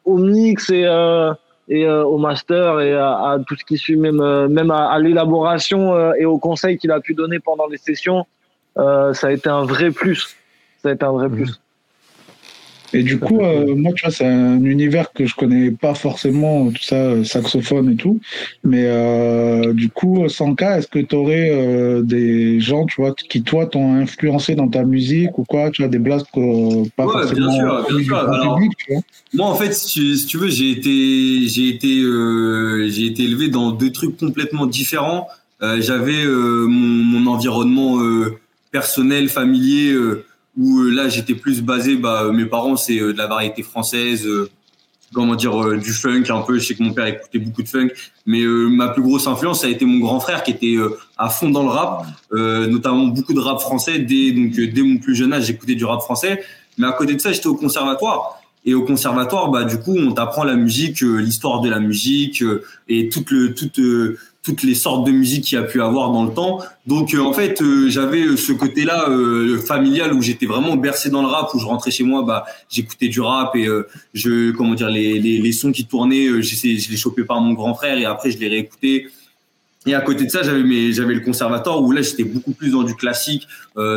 au 0.05 0.17
mix 0.19 0.69
et, 0.71 0.85
euh, 0.87 1.33
et 1.69 1.87
euh, 1.87 2.05
au 2.05 2.17
master 2.19 2.81
et 2.81 2.95
à, 2.95 3.09
à 3.33 3.39
tout 3.47 3.57
ce 3.57 3.65
qui 3.65 3.79
suit, 3.79 3.97
même, 3.97 4.21
euh, 4.21 4.47
même 4.49 4.71
à, 4.71 4.91
à 4.91 4.99
l'élaboration 4.99 5.95
euh, 5.95 6.13
et 6.19 6.25
aux 6.27 6.39
conseils 6.39 6.77
qu'il 6.79 6.91
a 6.93 7.01
pu 7.01 7.15
donner 7.15 7.39
pendant 7.41 7.67
les 7.67 7.79
sessions. 7.79 8.27
Euh, 8.79 9.13
ça 9.15 9.29
a 9.29 9.31
été 9.33 9.49
un 9.49 9.65
vrai 9.65 9.91
plus. 9.91 10.37
Ça 10.83 10.91
a 10.91 10.93
été 10.93 11.05
un 11.05 11.13
vrai 11.13 11.29
plus. 11.31 11.61
Et 12.95 13.03
du 13.03 13.19
coup, 13.19 13.41
euh, 13.41 13.75
moi, 13.75 13.93
tu 13.95 14.05
vois, 14.05 14.11
c'est 14.13 14.25
un 14.27 14.63
univers 14.65 15.13
que 15.13 15.27
je 15.27 15.35
connais 15.35 15.71
pas 15.71 15.95
forcément, 15.95 16.71
tout 16.71 16.83
ça, 16.83 16.97
euh, 16.97 17.25
saxophone 17.25 17.93
et 17.93 17.97
tout. 17.97 18.19
Mais 18.65 18.85
euh, 18.87 19.75
du 19.75 19.91
coup, 19.91 20.27
Sanka, 20.29 20.79
est-ce 20.79 20.87
que 20.87 20.99
tu 20.99 21.15
aurais 21.15 21.51
euh, 21.53 22.03
des 22.03 22.61
gens, 22.61 22.87
tu 22.87 23.01
vois, 23.01 23.15
qui, 23.15 23.43
toi, 23.43 23.67
t'ont 23.67 23.95
influencé 23.95 24.55
dans 24.55 24.69
ta 24.69 24.85
musique 24.85 25.39
ou 25.39 25.45
quoi 25.45 25.71
Tu 25.71 25.85
as 25.85 25.89
des 25.89 25.99
blasts 25.99 26.27
que, 26.35 26.89
pas 26.91 27.05
Ouais, 27.07 27.13
forcément 27.13 27.49
bien 27.49 27.59
sûr, 27.59 27.87
bien 27.91 28.05
sûr. 28.05 28.25
grand 28.25 28.33
Alors, 28.33 28.55
public, 28.57 28.73
tu 28.79 28.93
vois? 28.95 29.03
Moi, 29.35 29.47
en 29.47 29.55
fait, 29.55 29.75
si 29.75 29.89
tu, 29.89 30.17
si 30.17 30.27
tu 30.27 30.39
veux, 30.39 30.49
j'ai 30.49 30.71
été, 30.71 31.47
j'ai 31.49 31.69
été, 31.69 32.01
euh, 32.01 32.89
j'ai 32.89 33.05
été 33.07 33.25
élevé 33.25 33.49
dans 33.49 33.73
deux 33.73 33.93
trucs 33.93 34.17
complètement 34.17 34.67
différents. 34.67 35.29
Euh, 35.63 35.81
J'avais 35.81 36.25
euh, 36.25 36.67
mon, 36.67 37.21
mon 37.21 37.31
environnement 37.31 38.01
euh, 38.01 38.39
personnel, 38.71 39.29
familier, 39.29 39.93
euh, 39.93 40.25
où 40.59 40.81
euh, 40.81 40.91
là, 40.91 41.09
j'étais 41.09 41.35
plus 41.35 41.63
basé. 41.63 41.97
Bah, 41.97 42.31
mes 42.33 42.47
parents, 42.47 42.77
c'est 42.77 42.99
euh, 43.01 43.13
de 43.13 43.19
la 43.19 43.27
variété 43.27 43.63
française. 43.63 44.27
euh, 44.27 44.51
comment 45.13 45.35
dire 45.35 45.63
euh, 45.63 45.79
du 45.79 45.93
funk 45.93 46.25
un 46.29 46.43
peu 46.43 46.59
je 46.59 46.67
sais 46.67 46.75
que 46.75 46.83
mon 46.83 46.93
père 46.93 47.07
écoutait 47.07 47.39
beaucoup 47.39 47.63
de 47.63 47.69
funk 47.69 47.89
mais 48.27 48.43
euh, 48.43 48.69
ma 48.69 48.89
plus 48.89 49.03
grosse 49.03 49.27
influence 49.27 49.65
a 49.65 49.69
été 49.69 49.85
mon 49.85 49.99
grand 49.99 50.21
frère 50.21 50.43
qui 50.43 50.51
était 50.51 50.77
euh, 50.77 50.99
à 51.17 51.31
fond 51.31 51.51
dans 51.51 51.63
le 51.63 51.71
rap 51.71 52.05
euh, 52.33 52.67
notamment 52.67 53.07
beaucoup 53.07 53.33
de 53.33 53.41
rap 53.41 53.61
français 53.61 54.01
dès 54.01 54.33
donc 54.33 54.59
euh, 54.59 54.71
dès 54.73 54.83
mon 54.83 54.99
plus 54.99 55.15
jeune 55.15 55.33
âge 55.33 55.45
j'écoutais 55.47 55.75
du 55.75 55.85
rap 55.85 56.01
français 56.01 56.43
mais 56.77 56.87
à 56.87 56.93
côté 56.93 57.15
de 57.15 57.21
ça 57.21 57.33
j'étais 57.33 57.47
au 57.47 57.55
conservatoire 57.55 58.41
et 58.65 58.75
au 58.75 58.85
conservatoire 58.85 59.51
bah 59.51 59.65
du 59.65 59.79
coup 59.79 59.97
on 59.97 60.13
t'apprend 60.13 60.45
la 60.45 60.57
musique 60.57 61.03
euh, 61.03 61.17
l'histoire 61.19 61.61
de 61.61 61.71
la 61.71 61.81
musique 61.81 62.43
euh, 62.43 62.63
et 62.89 63.09
toute 63.09 63.31
le 63.31 63.55
toute 63.55 63.79
euh, 63.79 64.19
toutes 64.49 64.63
les 64.63 64.75
sortes 64.75 65.07
de 65.07 65.13
musique 65.13 65.45
qu'il 65.45 65.59
y 65.59 65.61
a 65.61 65.65
pu 65.65 65.83
avoir 65.83 66.11
dans 66.11 66.25
le 66.25 66.33
temps. 66.33 66.61
Donc 66.87 67.13
euh, 67.13 67.21
en 67.21 67.35
fait, 67.35 67.61
euh, 67.61 67.91
j'avais 67.91 68.23
euh, 68.23 68.37
ce 68.39 68.53
côté-là 68.53 69.07
familial 69.67 70.15
où 70.15 70.23
j'étais 70.23 70.47
vraiment 70.47 70.75
bercé 70.77 71.11
dans 71.11 71.21
le 71.21 71.29
rap, 71.29 71.51
où 71.53 71.59
je 71.59 71.67
rentrais 71.67 71.91
chez 71.91 72.05
moi, 72.05 72.23
bah 72.23 72.47
j'écoutais 72.71 73.09
du 73.09 73.21
rap 73.21 73.55
et 73.57 73.69
je 74.15 74.53
comment 74.53 74.75
dire 74.75 74.89
les, 74.89 75.19
les, 75.19 75.53
sons 75.53 75.71
qui 75.71 75.85
tournaient, 75.85 76.43
je 76.43 76.91
les 76.91 76.97
chopais 76.97 77.25
par 77.25 77.41
mon 77.41 77.53
grand 77.53 77.75
frère 77.75 77.99
et 77.99 78.07
après 78.07 78.31
je 78.31 78.39
les 78.39 78.49
réécoutais. 78.49 79.09
Et 79.87 79.95
à 79.95 80.01
côté 80.01 80.25
de 80.25 80.31
ça, 80.31 80.43
j'avais 80.43 81.15
le 81.15 81.21
conservatoire 81.21 81.83
où 81.83 81.93
là 81.93 82.03
j'étais 82.03 82.25
beaucoup 82.25 82.53
plus 82.53 82.71
dans 82.71 82.83
du 82.83 82.95
classique, 82.95 83.47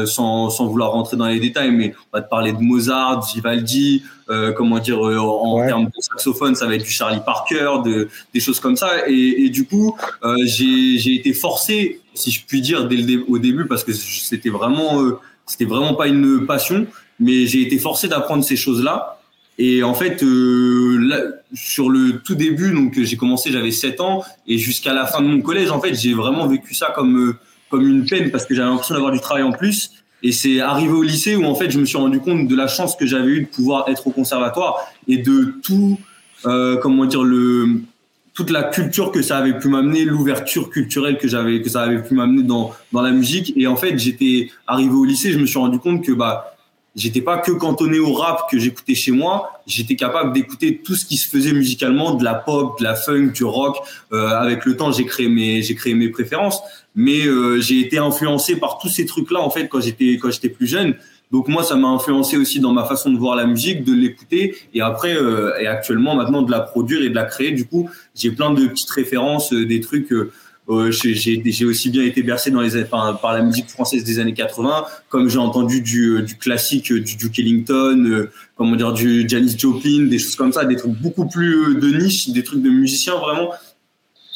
sans 0.06 0.50
sans 0.50 0.66
vouloir 0.68 0.92
rentrer 0.92 1.16
dans 1.16 1.28
les 1.28 1.40
détails, 1.40 1.72
mais 1.72 1.94
on 2.12 2.18
va 2.18 2.22
te 2.22 2.30
parler 2.30 2.52
de 2.52 2.60
Mozart, 2.60 3.26
Vivaldi, 3.34 4.04
euh, 4.32 4.52
comment 4.54 4.80
dire 4.80 5.06
euh, 5.06 5.18
en 5.18 5.58
termes 5.68 5.86
de 5.86 5.92
saxophone, 6.02 6.56
ça 6.56 6.66
va 6.66 6.76
être 6.76 6.84
du 6.84 6.90
Charlie 6.90 7.20
Parker, 7.26 7.70
de 7.86 8.08
des 8.34 8.40
choses 8.40 8.60
comme 8.60 8.76
ça. 8.78 9.08
Et, 9.08 9.46
et 9.46 9.50
du 9.50 9.66
coup, 9.66 9.96
euh, 10.24 10.36
j'ai 10.46 11.14
été 11.16 11.34
forcé, 11.34 12.00
si 12.14 12.32
je 12.32 12.46
puis 12.46 12.62
dire, 12.62 12.88
dès 12.88 12.96
le 12.96 13.04
dé- 13.04 13.24
au 13.28 13.38
début, 13.40 13.66
parce 13.68 13.84
que 13.84 13.92
c'était 13.94 14.50
vraiment 14.50 15.02
euh, 15.02 15.20
c'était 15.46 15.66
vraiment 15.66 15.94
pas 15.96 16.08
une 16.08 16.46
passion, 16.46 16.88
mais 17.20 17.46
j'ai 17.46 17.62
été 17.62 17.78
forcé 17.78 18.08
d'apprendre 18.08 18.44
ces 18.44 18.56
choses-là. 18.56 19.18
Et 19.58 19.84
en 19.84 19.94
fait, 19.94 20.24
euh, 20.24 20.98
là, 21.00 21.18
sur 21.54 21.90
le 21.90 22.20
tout 22.24 22.36
début, 22.36 22.72
donc 22.74 22.98
j'ai 23.00 23.18
commencé, 23.18 23.52
j'avais 23.52 23.70
7 23.72 24.00
ans, 24.00 24.24
et 24.48 24.58
jusqu'à 24.58 24.94
la 24.94 25.06
fin 25.06 25.22
de 25.22 25.28
mon 25.28 25.42
collège, 25.42 25.70
en 25.72 25.80
fait, 25.82 25.94
j'ai 25.94 26.14
vraiment 26.14 26.48
vécu 26.48 26.74
ça 26.74 26.92
comme 26.96 27.18
euh, 27.20 27.36
comme 27.70 27.88
une 27.88 28.06
peine 28.06 28.32
parce 28.32 28.46
que 28.46 28.54
j'avais 28.56 28.70
l'impression 28.70 28.96
d'avoir 28.96 29.12
du 29.14 29.20
travail 29.20 29.44
en 29.44 29.52
plus. 29.52 29.92
Et 30.24 30.32
c'est 30.32 30.60
arrivé 30.60 30.92
au 30.92 31.04
lycée 31.04 31.36
où 31.36 31.46
en 31.46 31.56
fait, 31.56 31.72
je 31.72 31.80
me 31.80 31.86
suis 31.86 31.98
rendu 31.98 32.20
compte 32.20 32.48
de 32.48 32.56
la 32.56 32.68
chance 32.68 32.96
que 32.96 33.06
j'avais 33.06 33.32
eu 33.32 33.42
de 33.42 33.48
pouvoir 33.48 33.90
être 33.90 34.08
au 34.08 34.12
conservatoire 34.12 34.76
et 35.08 35.18
de 35.18 35.56
tout, 35.64 36.00
euh, 36.46 36.78
comment 36.78 37.06
dire, 37.06 37.24
le 37.24 37.82
toute 38.34 38.50
la 38.50 38.64
culture 38.64 39.12
que 39.12 39.22
ça 39.22 39.38
avait 39.38 39.60
pu 39.60 39.68
m'amener, 39.68 40.06
l'ouverture 40.06 40.70
culturelle 40.70 41.18
que 41.18 41.28
j'avais 41.28 41.62
que 41.62 41.70
ça 41.70 41.82
avait 41.82 42.02
pu 42.02 42.14
m'amener 42.14 42.44
dans 42.44 42.74
dans 42.92 43.02
la 43.02 43.12
musique. 43.12 43.54
Et 43.58 43.68
en 43.68 43.76
fait, 43.76 43.98
j'étais 43.98 44.50
arrivé 44.68 44.94
au 44.94 45.04
lycée, 45.04 45.32
je 45.32 45.40
me 45.40 45.46
suis 45.46 45.60
rendu 45.60 45.80
compte 45.80 46.04
que 46.04 46.12
bah 46.14 46.51
j'étais 46.96 47.22
pas 47.22 47.38
que 47.38 47.52
cantonné 47.52 48.00
au 48.00 48.14
rap 48.14 48.50
que 48.50 48.60
j'écoutais 48.60 48.96
chez 48.96 49.12
moi, 49.12 49.62
j'étais 49.66 49.96
capable 49.96 50.34
d'écouter 50.34 50.82
tout 50.84 50.96
ce 50.96 51.06
qui 51.06 51.18
se 51.18 51.28
faisait 51.28 51.54
musicalement, 51.54 52.16
de 52.16 52.24
la 52.24 52.34
pop, 52.34 52.78
de 52.80 52.84
la 52.84 52.96
funk, 52.96 53.32
du 53.34 53.44
rock. 53.44 53.78
Euh, 54.12 54.28
avec 54.28 54.66
le 54.66 54.76
temps, 54.76 54.92
j'ai 54.92 55.06
créé 55.06 55.30
mes 55.30 55.62
j'ai 55.62 55.76
créé 55.76 55.94
mes 55.94 56.10
préférences, 56.10 56.62
mais 56.96 57.26
euh, 57.26 57.62
j'ai 57.62 57.80
été 57.80 57.98
influencé 57.98 58.58
par 58.58 58.78
tous 58.78 58.90
ces 58.90 59.06
trucs-là 59.06 59.40
en 59.40 59.50
fait 59.50 59.68
quand 59.68 59.82
j'étais 59.82 60.18
quand 60.22 60.32
j'étais 60.32 60.50
plus 60.50 60.68
jeune. 60.68 60.96
Donc 61.32 61.48
moi, 61.48 61.64
ça 61.64 61.76
m'a 61.76 61.88
influencé 61.88 62.36
aussi 62.36 62.60
dans 62.60 62.74
ma 62.74 62.84
façon 62.84 63.10
de 63.12 63.18
voir 63.18 63.38
la 63.38 63.46
musique, 63.46 63.86
de 63.86 63.94
l'écouter, 63.94 64.56
et 64.74 64.82
après 64.82 65.16
euh, 65.16 65.58
et 65.60 65.68
actuellement 65.68 66.14
maintenant 66.14 66.42
de 66.42 66.52
la 66.52 66.60
produire 66.60 67.02
et 67.02 67.10
de 67.10 67.16
la 67.16 67.24
créer. 67.24 67.52
Du 67.52 67.66
coup, 67.66 67.90
j'ai 68.14 68.32
plein 68.32 68.54
de 68.54 68.68
petites 68.68 68.90
références, 68.90 69.54
euh, 69.54 69.66
des 69.66 69.80
trucs. 69.80 70.14
Euh, 70.70 70.92
j'ai 70.92 71.66
aussi 71.66 71.90
bien 71.90 72.04
été 72.04 72.22
bercé 72.24 72.52
par, 72.90 73.34
la 73.34 73.42
musique 73.42 73.68
française 73.70 74.04
des 74.04 74.20
années 74.20 74.34
80, 74.34 74.86
comme 75.10 75.28
j'ai 75.28 75.40
entendu 75.40 75.82
du, 75.82 76.18
euh, 76.18 76.26
classique, 76.40 76.92
euh, 76.92 77.02
du 77.02 77.16
Duke 77.16 77.40
Ellington, 77.40 78.28
comment 78.56 78.76
dire, 78.76 78.94
du 78.94 79.28
Janis 79.28 79.56
Joplin, 79.58 80.06
des 80.06 80.20
choses 80.20 80.36
comme 80.36 80.54
ça, 80.54 80.66
des 80.66 80.76
trucs 80.76 80.94
beaucoup 80.94 81.28
plus 81.28 81.76
de 81.76 81.88
niche, 81.98 82.30
des 82.30 82.44
trucs 82.44 82.62
de 82.62 82.70
musiciens 82.70 83.16
vraiment 83.16 83.50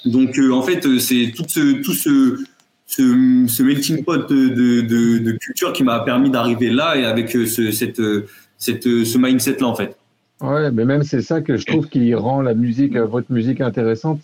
Donc 0.06 0.40
en 0.40 0.62
fait, 0.64 1.00
c'est 1.00 1.32
tout 1.36 1.94
ce 1.94 3.64
melting 3.64 4.04
pot 4.04 4.28
de, 4.28 5.32
culture 5.38 5.74
qui 5.74 5.84
m'a 5.84 6.00
permis 6.00 6.32
d'arriver 6.32 6.72
là 6.72 6.98
et 6.98 7.06
avec 7.06 7.30
ce, 7.30 7.72
ce 7.72 9.18
mindset 9.18 9.58
là 9.60 9.68
en 9.68 9.76
fait. 9.76 9.96
Ouais, 10.42 10.70
mais 10.72 10.84
même 10.84 11.04
c'est 11.04 11.22
ça 11.22 11.40
que 11.40 11.56
je 11.56 11.66
trouve 11.66 11.88
qui 11.88 12.14
rend 12.14 12.42
la 12.42 12.56
musique, 12.56 12.98
votre 12.98 13.32
musique 13.32 13.62
intéressante. 13.62 14.20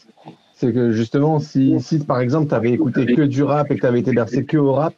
C'est 0.61 0.73
que 0.73 0.91
justement, 0.91 1.39
si, 1.39 1.79
si 1.79 1.97
par 1.97 2.19
exemple 2.19 2.47
tu 2.47 2.53
avais 2.53 2.69
écouté 2.69 3.07
que 3.07 3.23
du 3.23 3.41
rap 3.41 3.71
et 3.71 3.75
que 3.77 3.81
tu 3.81 3.87
avais 3.87 4.01
été 4.01 4.11
versé 4.11 4.45
que 4.45 4.57
au 4.57 4.73
rap, 4.73 4.93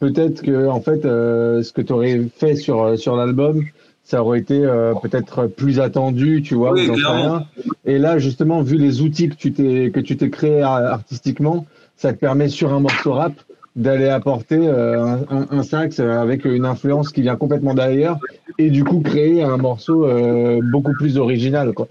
peut-être 0.00 0.40
que 0.40 0.66
en 0.66 0.80
fait, 0.80 1.04
euh, 1.04 1.62
ce 1.62 1.74
que 1.74 1.82
tu 1.82 1.92
aurais 1.92 2.22
fait 2.34 2.56
sur, 2.56 2.82
euh, 2.82 2.96
sur 2.96 3.14
l'album, 3.14 3.64
ça 4.02 4.22
aurait 4.22 4.38
été 4.38 4.64
euh, 4.64 4.94
peut-être 4.94 5.46
plus 5.46 5.78
attendu, 5.78 6.40
tu 6.40 6.54
vois. 6.54 6.72
Oui, 6.72 6.88
rien. 6.88 7.44
Et 7.84 7.98
là, 7.98 8.16
justement, 8.16 8.62
vu 8.62 8.78
les 8.78 9.02
outils 9.02 9.28
que 9.28 9.34
tu 9.34 9.52
t'es 9.52 9.90
que 9.92 10.00
tu 10.00 10.16
t'es 10.16 10.30
créé 10.30 10.62
ar- 10.62 10.86
artistiquement, 10.86 11.66
ça 11.98 12.14
te 12.14 12.18
permet 12.18 12.48
sur 12.48 12.72
un 12.72 12.80
morceau 12.80 13.12
rap 13.12 13.34
d'aller 13.76 14.08
apporter 14.08 14.56
euh, 14.56 15.04
un, 15.04 15.18
un, 15.28 15.46
un 15.50 15.62
sax 15.62 16.00
avec 16.00 16.46
une 16.46 16.64
influence 16.64 17.12
qui 17.12 17.20
vient 17.20 17.36
complètement 17.36 17.74
d'ailleurs 17.74 18.18
et 18.56 18.70
du 18.70 18.84
coup 18.84 19.00
créer 19.00 19.42
un 19.42 19.58
morceau 19.58 20.06
euh, 20.06 20.60
beaucoup 20.62 20.94
plus 20.94 21.18
original 21.18 21.74
quoi. 21.74 21.88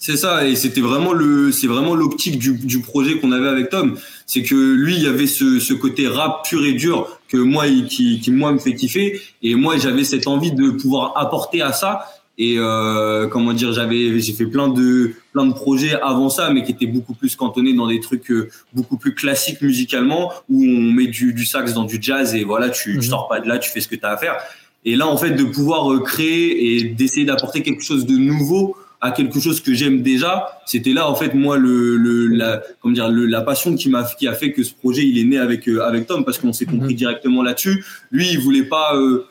C'est 0.00 0.16
ça, 0.16 0.46
et 0.46 0.54
c'était 0.54 0.80
vraiment 0.80 1.12
le, 1.12 1.50
c'est 1.50 1.66
vraiment 1.66 1.94
l'optique 1.96 2.38
du, 2.38 2.52
du 2.52 2.80
projet 2.80 3.18
qu'on 3.18 3.32
avait 3.32 3.48
avec 3.48 3.68
Tom. 3.68 3.96
C'est 4.26 4.42
que 4.44 4.54
lui, 4.54 4.94
il 4.94 5.02
y 5.02 5.06
avait 5.08 5.26
ce, 5.26 5.58
ce 5.58 5.74
côté 5.74 6.06
rap 6.06 6.46
pur 6.48 6.64
et 6.64 6.72
dur 6.74 7.18
que 7.28 7.36
moi, 7.36 7.66
il- 7.66 7.86
qui, 7.86 8.20
qui 8.20 8.30
moi 8.30 8.52
me 8.52 8.58
fait 8.58 8.74
kiffer, 8.74 9.20
et 9.42 9.54
moi 9.56 9.76
j'avais 9.76 10.04
cette 10.04 10.28
envie 10.28 10.52
de 10.52 10.70
pouvoir 10.70 11.14
apporter 11.16 11.62
à 11.62 11.72
ça. 11.72 12.04
Et 12.40 12.54
euh, 12.58 13.26
comment 13.26 13.52
dire, 13.52 13.72
j'avais, 13.72 14.20
j'ai 14.20 14.32
fait 14.32 14.46
plein 14.46 14.68
de, 14.68 15.14
plein 15.32 15.44
de 15.44 15.52
projets 15.52 15.98
avant 16.00 16.28
ça, 16.28 16.50
mais 16.52 16.62
qui 16.62 16.70
étaient 16.70 16.86
beaucoup 16.86 17.14
plus 17.14 17.34
cantonnés 17.34 17.74
dans 17.74 17.88
des 17.88 17.98
trucs 17.98 18.30
euh, 18.30 18.48
beaucoup 18.72 18.96
plus 18.96 19.12
classiques 19.16 19.60
musicalement, 19.60 20.32
où 20.48 20.62
on 20.64 20.92
met 20.92 21.08
du, 21.08 21.32
du 21.34 21.44
sax 21.44 21.74
dans 21.74 21.82
du 21.82 21.98
jazz 22.00 22.36
et 22.36 22.44
voilà, 22.44 22.70
tu, 22.70 22.96
tu 23.00 23.08
sors 23.08 23.26
pas 23.26 23.40
de 23.40 23.48
là, 23.48 23.58
tu 23.58 23.68
fais 23.72 23.80
ce 23.80 23.88
que 23.88 23.96
tu 23.96 24.04
as 24.06 24.10
à 24.10 24.16
faire. 24.16 24.36
Et 24.84 24.94
là, 24.94 25.08
en 25.08 25.16
fait, 25.16 25.32
de 25.32 25.42
pouvoir 25.42 25.92
euh, 25.92 25.98
créer 25.98 26.76
et 26.76 26.84
d'essayer 26.84 27.26
d'apporter 27.26 27.64
quelque 27.64 27.82
chose 27.82 28.06
de 28.06 28.16
nouveau 28.16 28.76
à 29.00 29.10
quelque 29.12 29.38
chose 29.38 29.60
que 29.60 29.74
j'aime 29.74 30.02
déjà, 30.02 30.60
c'était 30.66 30.92
là 30.92 31.08
en 31.08 31.14
fait 31.14 31.34
moi 31.34 31.56
le, 31.56 31.96
le 31.96 32.26
la 32.28 32.62
comment 32.80 32.94
dire 32.94 33.08
le, 33.08 33.26
la 33.26 33.42
passion 33.42 33.76
qui 33.76 33.88
m'a 33.88 34.04
qui 34.04 34.26
a 34.26 34.34
fait 34.34 34.52
que 34.52 34.62
ce 34.62 34.74
projet 34.74 35.06
il 35.06 35.18
est 35.18 35.24
né 35.24 35.38
avec 35.38 35.68
euh, 35.68 35.82
avec 35.82 36.06
Tom 36.06 36.24
parce 36.24 36.38
qu'on 36.38 36.52
s'est 36.52 36.66
compris 36.66 36.94
directement 36.94 37.42
là-dessus. 37.42 37.84
Lui, 38.10 38.28
il 38.30 38.40
voulait 38.40 38.64
pas 38.64 38.96
euh, 38.96 39.24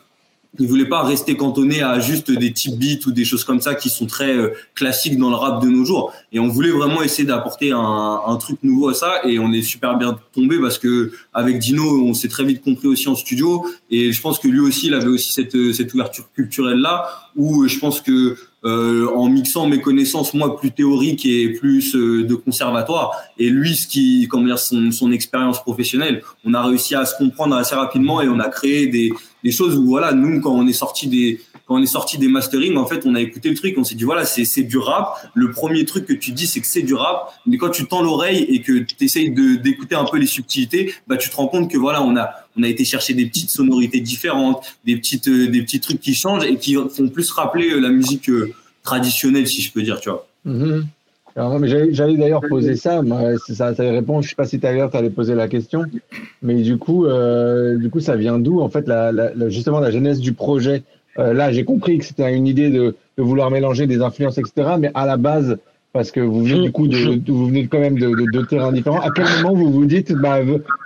il 0.60 0.68
voulait 0.68 0.86
pas 0.86 1.04
rester 1.04 1.36
cantonné 1.36 1.82
à 1.82 2.00
juste 2.00 2.32
des 2.32 2.52
types 2.52 2.78
beats 2.78 3.06
ou 3.06 3.12
des 3.12 3.26
choses 3.26 3.44
comme 3.44 3.62
ça 3.62 3.76
qui 3.76 3.90
sont 3.90 4.08
très 4.08 4.36
euh, 4.36 4.50
classiques 4.74 5.18
dans 5.18 5.30
le 5.30 5.36
rap 5.36 5.62
de 5.62 5.68
nos 5.68 5.86
jours. 5.86 6.14
Et 6.32 6.40
on 6.40 6.48
voulait 6.48 6.72
vraiment 6.72 7.04
essayer 7.04 7.28
d'apporter 7.28 7.72
un, 7.72 8.22
un 8.26 8.36
truc 8.38 8.58
nouveau 8.64 8.90
à 8.90 8.94
ça. 8.94 9.22
Et 9.26 9.40
on 9.40 9.52
est 9.52 9.62
super 9.62 9.98
bien 9.98 10.18
tombé 10.34 10.60
parce 10.60 10.80
que 10.80 11.12
avec 11.34 11.60
Dino, 11.60 11.84
on 12.04 12.14
s'est 12.14 12.28
très 12.28 12.44
vite 12.44 12.64
compris 12.64 12.88
aussi 12.88 13.08
en 13.08 13.16
studio. 13.16 13.66
Et 13.92 14.12
je 14.12 14.22
pense 14.22 14.40
que 14.40 14.48
lui 14.48 14.60
aussi, 14.60 14.88
il 14.88 14.94
avait 14.94 15.08
aussi 15.08 15.32
cette, 15.32 15.56
euh, 15.56 15.74
cette 15.74 15.94
ouverture 15.94 16.30
culturelle 16.34 16.80
là 16.80 17.08
où 17.36 17.64
euh, 17.64 17.68
je 17.68 17.78
pense 17.80 18.02
que 18.02 18.36
euh, 18.68 19.08
en 19.16 19.30
mixant 19.30 19.68
mes 19.68 19.80
connaissances 19.82 20.34
moi 20.34 20.58
plus 20.58 20.72
théoriques 20.72 21.26
et 21.26 21.54
plus 21.54 21.96
euh, 21.96 22.26
de 22.26 22.36
conservatoire. 22.36 23.12
Et 23.38 23.50
lui 23.50 23.76
ce 23.76 23.88
qui 23.88 24.28
comment 24.30 24.46
dire 24.46 24.60
son, 24.60 24.92
son 24.92 25.12
expérience 25.12 25.62
professionnelle 25.62 26.22
on 26.44 26.54
a 26.54 26.64
réussi 26.64 26.96
à 26.96 27.06
se 27.06 27.16
comprendre 27.18 27.56
assez 27.56 27.76
rapidement 27.76 28.22
et 28.22 28.28
on 28.28 28.40
a 28.40 28.50
créé 28.50 28.88
des, 28.88 29.14
des 29.44 29.52
choses 29.52 29.76
où 29.76 29.86
voilà 29.86 30.14
nous 30.14 30.42
quand 30.42 30.54
on 30.54 30.68
est 30.68 30.74
sorti 30.74 31.08
des 31.08 31.40
quand 31.66 31.76
on 31.76 31.84
est 31.84 31.86
sorti 31.86 32.18
des 32.18 32.28
mastering 32.28 32.78
en 32.78 32.86
fait 32.86 33.06
on 33.06 33.16
a 33.16 33.22
écouté 33.22 33.50
le 33.50 33.56
truc 33.56 33.76
on 33.78 33.84
s'est 33.84 33.96
dit 33.96 34.04
voilà 34.04 34.26
c'est 34.26 34.46
c'est 34.46 34.64
du 34.64 34.78
rap. 34.78 35.30
Le 35.34 35.52
premier 35.52 35.86
truc 35.86 36.06
que 36.06 36.14
tu 36.14 36.32
dis 36.32 36.48
c'est 36.48 36.62
que 36.62 36.68
c'est 36.68 36.82
du 36.82 36.94
rap. 36.94 37.34
Mais 37.46 37.58
quand 37.58 37.70
tu 37.70 37.86
tends 37.86 38.02
l'oreille 38.02 38.44
et 38.44 38.62
que 38.62 38.80
tu 38.80 38.96
essayes 39.04 39.32
de 39.32 39.56
d'écouter 39.56 39.96
un 39.96 40.06
peu 40.06 40.18
les 40.18 40.28
subtilités 40.28 40.94
bah 41.08 41.18
tu 41.18 41.30
te 41.30 41.36
rends 41.36 41.48
compte 41.48 41.70
que 41.70 41.78
voilà 41.78 42.02
on 42.04 42.16
a 42.16 42.32
on 42.58 42.64
a 42.64 42.68
été 42.68 42.86
chercher 42.86 43.14
des 43.14 43.26
petites 43.26 43.50
sonorités 43.50 44.00
différentes 44.00 44.78
des 44.86 44.96
petites 44.96 45.28
euh, 45.28 45.48
des 45.48 45.62
petits 45.62 45.80
trucs 45.80 46.00
qui 46.00 46.16
changent 46.16 46.46
et 46.46 46.58
qui 46.58 46.76
font 46.76 47.10
plus 47.10 47.30
rappeler 47.32 47.70
euh, 47.72 47.80
la 47.80 47.90
musique 47.90 48.30
euh, 48.30 48.54
traditionnelle 48.84 49.48
si 49.48 49.62
je 49.62 49.72
peux 49.72 49.84
dire 49.84 50.00
tu 50.00 50.10
vois. 50.10 50.28
Mhm. 50.46 50.88
Alors, 51.38 51.54
non, 51.54 51.60
mais 51.60 51.68
j'allais 51.94 52.18
d'ailleurs 52.18 52.42
poser 52.50 52.76
ça, 52.76 53.02
c'est 53.46 53.54
ça, 53.54 53.76
ça 53.76 53.84
répond. 53.84 54.22
Je 54.22 54.30
sais 54.30 54.36
pas 54.36 54.46
si 54.46 54.58
d'ailleurs 54.58 54.90
tu 54.90 54.98
allais 54.98 55.12
poser 55.12 55.36
la 55.36 55.48
question, 55.48 55.86
mais 56.42 56.56
du 56.56 56.78
coup, 56.78 57.06
euh, 57.06 57.78
du 57.78 57.92
coup, 57.92 58.00
ça 58.00 58.16
vient 58.16 58.40
d'où 58.40 58.60
en 58.60 58.70
fait 58.70 58.88
la, 58.88 59.12
la- 59.12 59.50
justement 59.50 59.80
la 59.80 59.92
genèse 59.92 60.20
du 60.20 60.34
projet? 60.34 60.82
Euh, 61.20 61.34
là, 61.34 61.52
j'ai 61.52 61.64
compris 61.64 62.00
que 62.00 62.06
c'était 62.06 62.36
une 62.36 62.48
idée 62.48 62.70
de, 62.72 62.96
de 63.18 63.24
vouloir 63.24 63.52
mélanger 63.52 63.86
des 63.88 64.02
influences, 64.02 64.38
etc. 64.40 64.78
Mais 64.80 64.90
à 64.96 65.06
la 65.06 65.18
base, 65.18 65.58
parce 65.94 66.10
que 66.12 66.20
vous 66.20 66.44
venez 66.44 66.62
du 66.62 66.72
coup 66.72 66.88
de, 66.88 67.16
de- 67.16 67.32
vous 67.32 67.48
venez 67.48 67.68
quand 67.68 67.80
même 67.80 67.98
de, 68.00 68.10
de 68.10 68.32
deux 68.32 68.46
terrains 68.46 68.72
différents. 68.72 69.00
À 69.02 69.12
quel 69.12 69.26
moment 69.38 69.54
vous 69.54 69.72
vous 69.72 69.86
dites, 69.86 70.14
bah, 70.14 70.40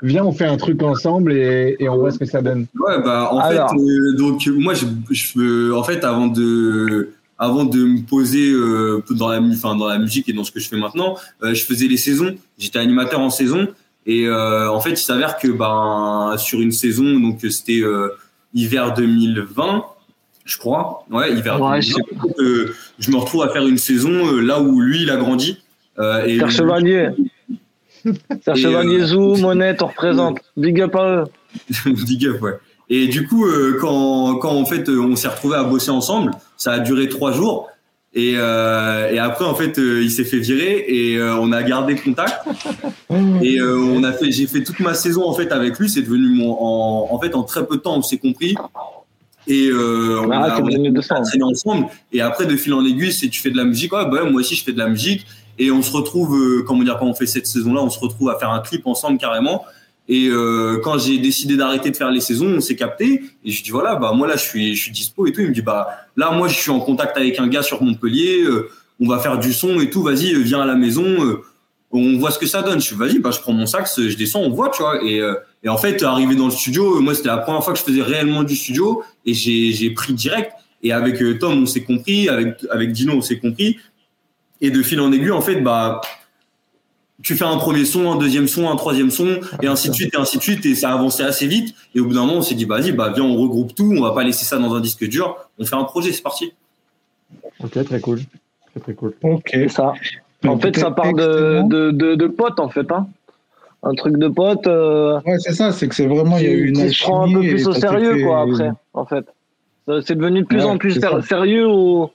viens, 0.04 0.26
on 0.26 0.32
fait 0.34 0.46
un 0.46 0.58
truc 0.58 0.84
ensemble 0.84 1.32
et, 1.34 1.76
et 1.80 1.88
on 1.90 1.98
voit 1.98 2.12
ce 2.12 2.20
que 2.20 2.26
ça 2.26 2.42
donne? 2.42 2.66
Ouais, 2.80 3.02
bah 3.04 3.30
en 3.32 3.40
Alors. 3.40 3.70
fait, 3.72 3.78
euh, 3.78 4.16
donc 4.18 4.42
moi, 4.58 4.74
je, 4.74 4.86
je, 5.12 5.72
en 5.74 5.84
fait, 5.84 6.04
avant 6.04 6.28
de, 6.28 7.10
avant 7.42 7.66
de 7.66 7.80
me 7.84 8.02
poser 8.04 8.52
euh, 8.52 9.04
dans 9.10 9.28
la, 9.30 9.40
mu- 9.42 9.54
enfin 9.56 9.76
dans 9.76 9.88
la 9.88 9.98
musique 9.98 10.30
et 10.30 10.34
dans 10.34 10.44
ce 10.44 10.52
que 10.52 10.60
je 10.60 10.70
fais 10.70 10.78
maintenant, 10.78 11.18
euh, 11.44 11.54
je 11.56 11.64
faisais 11.66 11.88
les 11.88 11.98
saisons. 11.98 12.36
J'étais 12.60 12.78
animateur 12.78 13.20
en 13.20 13.32
saison 13.32 13.68
et 14.06 14.28
euh, 14.28 14.70
en 14.72 14.80
fait, 14.80 14.92
il 14.92 14.98
s'avère 14.98 15.38
que 15.40 15.48
ben 15.48 16.36
sur 16.38 16.62
une 16.62 16.72
saison, 16.72 17.20
donc 17.20 17.40
c'était 17.50 17.82
hiver 18.54 18.94
2020. 18.94 19.84
Je 20.46 20.58
crois, 20.58 21.06
ouais, 21.12 21.34
hiver 21.34 21.60
Ouais, 21.62 21.80
2020. 21.80 22.74
je 23.00 23.12
me 23.12 23.18
retrouve 23.18 23.44
à 23.44 23.50
faire 23.50 23.66
une 23.68 23.78
saison 23.78 24.38
là 24.40 24.60
où 24.62 24.80
lui 24.80 25.02
il 25.04 25.10
a 25.10 25.18
grandi. 25.18 25.58
Et 26.28 26.38
Serge 26.38 26.56
Chevalier. 26.58 27.10
Et, 28.06 28.56
Chevalier, 28.56 29.06
Zou, 29.06 29.36
Monette, 29.38 29.82
on 29.84 29.88
représente. 29.88 30.40
Big 30.58 30.82
up 30.82 30.96
à 30.96 31.06
eux. 31.18 31.24
Big 32.08 32.26
up, 32.28 32.42
ouais. 32.42 32.54
Et 32.94 33.08
du 33.08 33.26
coup, 33.26 33.46
euh, 33.48 33.78
quand, 33.80 34.36
quand 34.36 34.52
en 34.52 34.66
fait 34.66 34.88
on 34.90 35.16
s'est 35.16 35.30
retrouvé 35.30 35.56
à 35.56 35.64
bosser 35.64 35.92
ensemble, 35.92 36.32
ça 36.58 36.74
a 36.74 36.80
duré 36.80 37.08
trois 37.10 37.32
jours. 37.32 37.70
Et, 38.14 38.34
euh, 38.36 39.10
et 39.10 39.20
après, 39.20 39.46
en 39.46 39.56
fait, 39.56 39.80
euh, 39.80 40.04
il 40.04 40.12
s'est 40.12 40.26
fait 40.26 40.40
virer 40.40 40.84
et 40.86 41.16
euh, 41.16 41.38
on 41.38 41.54
a 41.54 41.64
gardé 41.64 41.96
contact. 41.96 42.46
Et 43.42 43.62
on 43.62 44.04
a 44.04 44.14
fait, 44.14 44.32
j'ai 44.32 44.48
fait 44.48 44.64
toute 44.64 44.80
ma 44.80 44.94
saison 44.94 45.28
en 45.28 45.34
fait 45.34 45.52
avec 45.52 45.78
lui. 45.80 45.90
C'est 45.90 46.02
devenu 46.02 46.30
mon, 46.36 46.54
en, 46.54 47.08
en 47.14 47.20
fait, 47.20 47.34
en 47.36 47.44
très 47.44 47.66
peu 47.66 47.76
de 47.78 47.82
temps, 47.82 47.98
on 47.98 48.02
s'est 48.02 48.18
compris. 48.18 48.56
Et 49.48 49.70
on 49.74 50.32
Ah, 50.32 50.56
a, 50.56 50.62
on 50.62 50.68
a 50.68 51.46
ensemble. 51.46 51.88
Et 52.14 52.22
après, 52.22 52.46
de 52.46 52.56
fil 52.56 52.74
en 52.74 52.86
aiguille, 52.86 53.12
si 53.12 53.30
tu 53.30 53.42
fais 53.42 53.50
de 53.52 53.58
la 53.58 53.66
musique, 53.66 53.92
ouais, 53.94 54.06
bah 54.06 54.24
moi 54.30 54.40
aussi 54.42 54.56
je 54.56 54.64
fais 54.64 54.72
de 54.72 54.78
la 54.78 54.88
musique. 54.88 55.26
Et 55.60 55.72
on 55.72 55.82
se 55.82 55.92
retrouve, 55.92 56.64
comment 56.66 56.84
dire, 56.84 56.98
quand 57.00 57.08
on 57.08 57.14
fait 57.14 57.26
cette 57.26 57.48
saison-là, 57.48 57.82
on 57.82 57.90
se 57.90 58.00
retrouve 58.00 58.30
à 58.30 58.38
faire 58.38 58.52
un 58.52 58.60
clip 58.60 58.86
ensemble 58.88 59.18
carrément. 59.18 59.66
Et 60.10 60.28
euh, 60.28 60.80
quand 60.84 60.98
j'ai 60.98 61.18
décidé 61.20 61.56
d'arrêter 61.56 61.92
de 61.92 61.96
faire 61.96 62.12
les 62.12 62.22
saisons, 62.22 62.48
on 62.48 62.60
s'est 62.60 62.76
capté. 62.76 63.22
Et 63.46 63.52
je 63.52 63.64
dis 63.64 63.70
voilà, 63.72 63.96
bah 63.96 64.12
moi 64.14 64.28
là 64.28 64.36
je 64.36 64.44
suis, 64.44 64.76
je 64.76 64.82
suis 64.84 64.92
dispo 64.92 65.26
et 65.28 65.32
tout. 65.32 65.42
Il 65.42 65.48
me 65.50 65.54
dit 65.54 65.62
bah 65.62 65.88
là 66.18 66.32
moi 66.32 66.48
je 66.48 66.56
suis 66.56 66.72
en 66.72 66.80
contact 66.80 67.16
avec 67.18 67.40
un 67.40 67.48
gars 67.48 67.64
sur 67.64 67.82
Montpellier. 67.82 68.42
euh, 68.44 68.70
on 69.00 69.08
va 69.08 69.20
faire 69.20 69.40
du 69.40 69.52
son 69.54 69.80
et 69.80 69.90
tout. 69.90 70.04
Vas-y, 70.04 70.34
euh, 70.34 70.40
viens 70.40 70.62
à 70.62 70.66
la 70.66 70.76
maison. 70.76 71.04
euh, 71.06 71.42
on 71.92 72.18
voit 72.20 72.32
ce 72.32 72.40
que 72.40 72.46
ça 72.46 72.62
donne. 72.62 72.80
Je 72.80 72.86
suis 72.86 72.96
vas-y, 72.96 73.20
bah 73.20 73.32
je 73.32 73.40
prends 73.40 73.54
mon 73.54 73.66
sax, 73.66 74.00
je 74.00 74.16
descends, 74.16 74.42
on 74.42 74.50
voit, 74.52 74.70
tu 74.70 74.82
vois. 74.82 75.04
Et, 75.04 75.20
euh, 75.20 75.36
et 75.64 75.70
en 75.70 75.78
fait, 75.78 76.02
arrivé 76.04 76.36
dans 76.36 76.46
le 76.46 76.52
studio, 76.52 76.98
euh, 76.98 77.00
moi 77.02 77.14
c'était 77.14 77.28
la 77.30 77.38
première 77.38 77.64
fois 77.64 77.74
que 77.74 77.80
je 77.80 77.84
faisais 77.84 78.02
réellement 78.02 78.44
du 78.44 78.56
studio 78.56 79.04
et 79.26 79.34
j'ai 79.34 79.90
pris 79.92 80.14
direct. 80.14 80.52
Et 80.84 80.92
avec 80.92 81.22
Tom, 81.40 81.64
on 81.64 81.66
s'est 81.66 81.84
compris. 81.84 82.28
Avec 82.30 82.66
avec 82.70 82.92
Dino, 82.92 83.14
on 83.14 83.22
s'est 83.22 83.40
compris. 83.40 83.78
Et 84.62 84.72
de 84.72 84.82
fil 84.84 85.00
en 85.00 85.12
aiguille, 85.12 85.32
en 85.32 85.42
fait, 85.42 85.62
bah 85.62 86.02
tu 87.24 87.36
fais 87.36 87.46
un 87.46 87.58
premier 87.58 87.86
son, 87.86 88.12
un 88.12 88.16
deuxième 88.18 88.48
son, 88.48 88.70
un 88.70 88.76
troisième 88.76 89.12
son, 89.12 89.40
et 89.62 89.68
ainsi 89.68 89.90
de 89.90 89.94
suite, 89.96 90.14
et 90.14 90.18
ainsi 90.18 90.38
de 90.38 90.44
suite, 90.44 90.66
et 90.66 90.76
ça 90.76 90.92
a 90.92 90.94
avancé 90.94 91.24
assez 91.24 91.48
vite. 91.48 91.76
Et 91.96 92.00
au 92.00 92.06
bout 92.06 92.14
d'un 92.14 92.22
moment, 92.22 92.36
on 92.38 92.42
s'est 92.42 92.56
dit, 92.56 92.66
bah, 92.66 92.80
vas-y, 92.80 92.92
bah, 92.92 93.12
viens, 93.14 93.24
on 93.24 93.36
regroupe 93.38 93.76
tout, 93.76 93.94
on 93.98 94.02
va 94.02 94.12
pas 94.12 94.24
laisser 94.24 94.46
ça 94.46 94.58
dans 94.58 94.74
un 94.74 94.80
disque 94.80 95.08
dur, 95.08 95.38
on 95.60 95.66
fait 95.66 95.76
un 95.76 95.84
projet, 95.84 96.12
c'est 96.12 96.22
parti. 96.24 96.54
Ok, 97.64 97.84
très 97.86 98.00
cool, 98.00 98.22
très 98.72 98.80
très 98.80 98.94
cool. 98.94 99.14
Ok. 99.24 99.50
C'est 99.52 99.68
ça. 99.70 99.94
En 100.48 100.58
fait, 100.58 100.76
ça 100.78 100.90
part 100.92 101.14
de, 101.14 101.62
de, 101.68 101.92
de, 101.92 102.16
de 102.16 102.28
potes, 102.28 102.60
en 102.60 102.70
fait. 102.70 102.92
Hein. 102.92 103.08
Un 103.84 103.94
truc 103.94 104.18
de 104.18 104.28
potes. 104.28 104.68
euh, 104.68 105.20
Ouais, 105.26 105.38
c'est 105.40 105.54
ça, 105.54 105.72
c'est 105.72 105.88
que 105.88 105.96
c'est 105.96 106.08
vraiment, 106.08 106.38
il 106.38 106.44
y 106.44 106.48
a 106.48 106.52
eu 106.52 106.68
une 106.70 106.76
qui 106.88 106.94
se 106.94 107.04
prend 107.04 107.28
un 107.30 107.34
peu 107.34 107.40
plus 107.42 107.68
au 107.68 107.74
sérieux, 107.74 108.16
fait- 108.16 108.24
quoi, 108.24 108.42
après, 108.42 108.72
en 108.94 109.06
fait. 109.06 109.26
C'est 110.06 110.16
devenu 110.16 110.42
de 110.42 110.46
plus 110.46 110.60
Ouais, 110.60 110.64
en 110.64 110.78
plus 110.78 111.00
sérieux 111.28 111.68
au, 111.68 112.12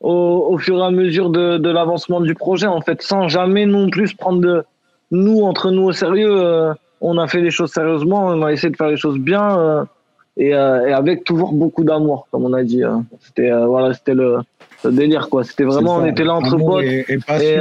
au, 0.00 0.48
au 0.50 0.58
fur 0.58 0.78
et 0.78 0.82
à 0.82 0.90
mesure 0.90 1.30
de, 1.30 1.58
de 1.58 1.70
l'avancement 1.70 2.20
du 2.20 2.34
projet, 2.34 2.66
en 2.66 2.80
fait, 2.80 3.02
sans 3.02 3.28
jamais 3.28 3.66
non 3.66 3.88
plus 3.90 4.14
prendre 4.14 4.40
de 4.40 4.64
nous, 5.10 5.42
entre 5.42 5.70
nous, 5.70 5.84
au 5.84 5.92
sérieux. 5.92 6.30
euh, 6.42 6.72
on 7.00 7.18
a 7.18 7.26
fait 7.28 7.40
les 7.42 7.50
choses 7.50 7.70
sérieusement, 7.72 8.26
on 8.26 8.42
a 8.42 8.52
essayé 8.52 8.70
de 8.70 8.76
faire 8.76 8.88
les 8.88 8.96
choses 8.96 9.18
bien 9.18 9.58
euh, 9.58 9.84
et, 10.38 10.54
euh, 10.54 10.86
et 10.88 10.92
avec 10.92 11.24
toujours 11.24 11.52
beaucoup 11.52 11.84
d'amour, 11.84 12.26
comme 12.30 12.44
on 12.44 12.52
a 12.54 12.62
dit. 12.62 12.82
euh. 12.84 12.96
C'était 13.20 13.50
voilà, 13.52 13.92
c'était 13.94 14.14
le, 14.14 14.38
le 14.84 14.92
délire, 14.92 15.28
quoi. 15.28 15.44
C'était 15.44 15.64
vraiment, 15.64 15.96
on 15.96 16.04
était 16.06 16.24
là 16.24 16.34
entre 16.34 16.54
Amour 16.54 16.70
potes. 16.76 16.84
et- 16.84 17.58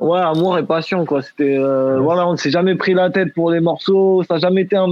ouais, 0.00 0.20
amour 0.20 0.56
et 0.58 0.62
passion, 0.64 1.04
quoi. 1.04 1.20
C'était 1.22 1.56
voilà, 2.00 2.28
on 2.28 2.36
s'est 2.36 2.50
jamais 2.50 2.74
pris 2.76 2.94
la 2.94 3.10
tête 3.10 3.34
pour 3.34 3.50
les 3.50 3.60
morceaux. 3.60 4.22
Ça 4.22 4.34
a 4.34 4.38
jamais 4.38 4.62
été 4.62 4.76
un, 4.76 4.86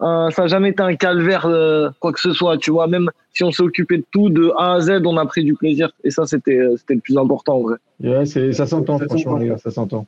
un- 0.00 0.30
ça 0.30 0.44
a 0.44 0.46
jamais 0.48 0.70
été 0.70 0.82
un 0.82 0.94
calvaire, 0.96 1.46
euh, 1.46 1.90
quoi 2.00 2.12
que 2.12 2.20
ce 2.20 2.32
soit. 2.32 2.58
Tu 2.58 2.70
vois, 2.70 2.86
même 2.86 3.10
si 3.32 3.44
on 3.44 3.50
s'est 3.52 3.62
occupé 3.62 3.98
de 3.98 4.04
tout, 4.10 4.28
de 4.30 4.52
A 4.58 4.74
à 4.74 4.80
Z, 4.80 5.02
on 5.04 5.16
a 5.16 5.26
pris 5.26 5.44
du 5.44 5.54
plaisir. 5.54 5.90
Et 6.04 6.10
ça, 6.10 6.26
c'était, 6.26 6.56
euh, 6.58 6.76
c'était 6.76 6.94
le 6.94 7.00
plus 7.00 7.16
important, 7.18 7.56
en 7.56 7.60
vrai. 7.62 7.76
Ouais, 8.02 8.24
c'est, 8.26 8.52
ça 8.52 8.66
s'entend, 8.66 8.98
franchement, 8.98 9.36
les 9.38 9.48
gars, 9.48 9.58
ça 9.58 9.70
s'entend. 9.70 10.06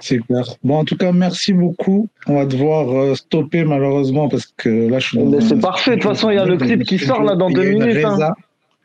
C'est 0.00 0.18
clair. 0.18 0.44
Bon, 0.62 0.76
en 0.78 0.84
tout 0.84 0.96
cas, 0.96 1.10
merci 1.10 1.52
beaucoup. 1.52 2.08
On 2.28 2.34
va 2.36 2.46
devoir 2.46 2.88
euh, 2.90 3.14
stopper 3.16 3.64
malheureusement 3.64 4.28
parce 4.28 4.46
que 4.46 4.88
là, 4.88 5.00
je 5.00 5.08
suis. 5.08 5.18
dans 5.18 5.24
Mais 5.24 5.38
un- 5.38 5.40
c'est 5.40 5.58
parfait. 5.60 5.92
De 5.96 6.00
toute 6.02 6.10
façon, 6.10 6.30
il 6.30 6.36
y 6.36 6.38
a 6.38 6.44
le 6.44 6.56
clip 6.56 6.84
qui 6.84 6.98
sort 6.98 7.22
là 7.22 7.34
dans 7.34 7.50
deux 7.50 7.70
minutes. 7.70 8.04
hein. 8.04 8.32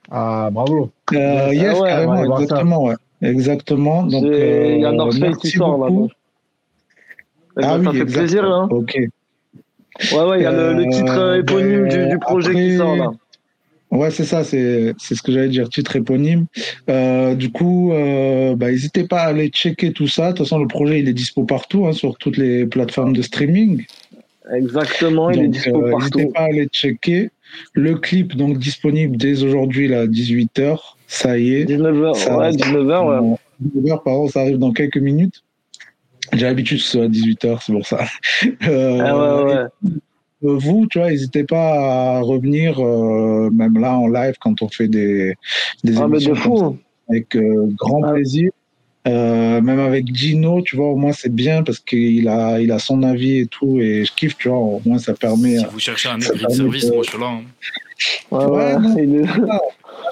Ah, 0.10 0.50
bravo. 0.52 0.90
Euh, 1.14 1.48
Ah 1.50 1.54
yes, 1.54 1.80
ouais, 1.80 1.90
carrément, 1.90 2.16
ça. 2.38 2.42
exactement, 2.42 2.84
ouais. 2.86 2.96
Exactement. 3.22 4.04
Donc, 4.04 4.24
C'est- 4.24 4.76
Il 4.76 4.82
y 4.82 4.86
a 4.86 4.90
euh, 4.90 4.92
North 4.94 5.38
qui 5.40 5.50
sort 5.52 5.72
là. 5.78 5.88
beaucoup. 5.88 6.02
donc. 6.02 6.12
Ben, 7.56 7.62
Ah 7.64 7.70
ça 7.70 7.78
oui, 7.78 7.86
fait 7.98 8.02
exact. 8.04 8.20
plaisir. 8.20 8.44
Hein. 8.46 8.68
Ok. 8.72 8.98
Ouais, 10.12 10.24
ouais, 10.24 10.40
il 10.40 10.44
y 10.44 10.46
a 10.46 10.52
le, 10.52 10.74
le 10.74 10.90
titre 10.90 11.18
euh, 11.18 11.34
Euh, 11.36 11.40
éponyme 11.40 11.88
du, 11.88 12.08
du 12.10 12.20
projet 12.20 12.54
qui 12.54 12.78
sort 12.78 12.96
là. 12.96 13.12
Ouais, 13.92 14.10
c'est 14.10 14.24
ça, 14.24 14.44
c'est 14.44 14.94
ce 15.00 15.22
que 15.22 15.32
j'allais 15.32 15.50
dire, 15.50 15.70
titre 15.70 15.96
éponyme. 15.96 16.46
Euh, 16.90 17.36
du 17.36 17.52
coup, 17.52 17.92
euh, 17.94 18.56
bah, 18.56 18.72
n'hésitez 18.72 19.04
pas 19.04 19.20
à 19.20 19.28
aller 19.28 19.50
checker 19.50 19.94
tout 19.94 20.08
ça. 20.08 20.32
De 20.32 20.38
toute 20.38 20.48
façon, 20.48 20.58
le 20.58 20.68
projet, 20.68 21.00
il 21.00 21.08
est 21.08 21.14
dispo 21.14 21.44
partout, 21.44 21.86
hein, 21.86 21.92
sur 21.94 22.18
toutes 22.18 22.38
les 22.38 22.66
plateformes 22.66 23.14
de 23.16 23.22
streaming. 23.22 23.86
Exactement, 24.52 25.30
il 25.30 25.44
est 25.44 25.48
dispo 25.48 25.86
euh, 25.86 25.96
N'hésitez 25.96 26.24
partout. 26.24 26.34
pas 26.34 26.40
à 26.42 26.46
aller 26.46 26.68
checker. 26.74 27.30
Le 27.74 27.94
clip, 27.96 28.36
donc, 28.36 28.58
disponible 28.58 29.16
dès 29.16 29.44
aujourd'hui, 29.44 29.88
là, 29.88 30.08
18h. 30.08 30.80
Ça 31.06 31.38
y 31.38 31.54
est. 31.54 31.66
19h, 31.66 32.16
Ça- 32.16 32.36
ouais, 32.36 32.50
19h, 32.50 33.30
ouais. 33.30 33.38
19h, 33.64 34.04
pardon, 34.04 34.28
ça 34.28 34.42
arrive 34.42 34.58
dans 34.58 34.72
quelques 34.72 34.98
minutes. 34.98 35.44
J'ai 36.34 36.46
l'habitude 36.46 36.78
que 36.80 36.84
ce 36.84 36.92
soit 36.92 37.04
à 37.06 37.08
18h, 37.08 37.60
c'est 37.66 37.74
pour 37.74 37.86
ça. 37.86 38.06
Euh, 38.68 39.00
Ah 39.04 39.18
ouais, 39.18 39.44
ouais. 39.44 39.54
et, 39.54 40.46
euh, 40.48 40.58
vous, 40.58 40.88
tu 40.90 41.00
vois, 41.00 41.10
n'hésitez 41.10 41.44
pas 41.44 42.18
à 42.18 42.20
revenir, 42.22 42.80
euh, 42.84 43.50
même 43.52 43.80
là 43.80 43.98
en 43.98 44.08
live, 44.08 44.36
quand 44.42 44.62
on 44.62 44.68
fait 44.70 44.88
des, 44.88 45.36
des 45.84 45.98
Ah, 45.98 46.08
mais 46.08 46.18
de 46.20 46.24
émissions 46.26 46.34
comme 46.34 46.58
ça, 46.58 46.66
fou. 46.66 46.78
avec 47.10 47.36
euh, 47.36 47.68
grand 47.78 48.02
Ah. 48.04 48.12
plaisir. 48.14 48.50
Euh, 49.06 49.60
même 49.60 49.80
avec 49.82 50.14
Gino, 50.16 50.62
tu 50.62 50.78
vois, 50.78 50.88
au 50.88 50.96
moins 50.96 51.12
c'est 51.12 51.34
bien 51.34 51.62
parce 51.64 51.80
qu'il 51.80 52.26
a, 52.30 52.62
il 52.62 52.72
a 52.72 52.80
son 52.80 53.04
avis 53.04 53.40
et 53.40 53.48
tout, 53.48 53.78
et 53.82 54.06
je 54.06 54.14
kiffe, 54.14 54.38
tu 54.38 54.48
vois, 54.48 54.58
au 54.58 54.82
moins 54.86 54.98
ça 54.98 55.14
permet. 55.14 55.58
Si 55.58 55.66
vous 55.70 55.80
cherchez 55.80 56.08
un 56.08 56.18
de 56.20 56.24
service, 56.24 56.58
de- 56.58 56.94
moi 56.94 57.04
je 57.04 57.10
suis 57.10 57.20
là. 57.20 57.26
hein. 57.28 57.42
Ouais, 58.32 58.46
Ouais, 58.46 58.56
ouais, 58.56 58.80
non, 58.80 58.96
il 58.98 59.16
est- 59.18 59.26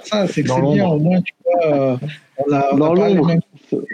ça, 0.03 0.27
c'est 0.27 0.43
que 0.43 0.47
Dans 0.49 0.55
c'est 0.57 0.73
bien, 0.73 0.87
au 0.89 0.99
moins, 0.99 1.21
tu 1.21 1.33
vois, 1.43 1.65
euh, 1.73 1.95
on 2.45 2.51
a, 2.53 2.67
on 2.73 2.77
Dans 2.77 2.91
a 2.93 2.95
pas 2.97 3.07
les 3.09 3.15
mêmes- 3.15 3.39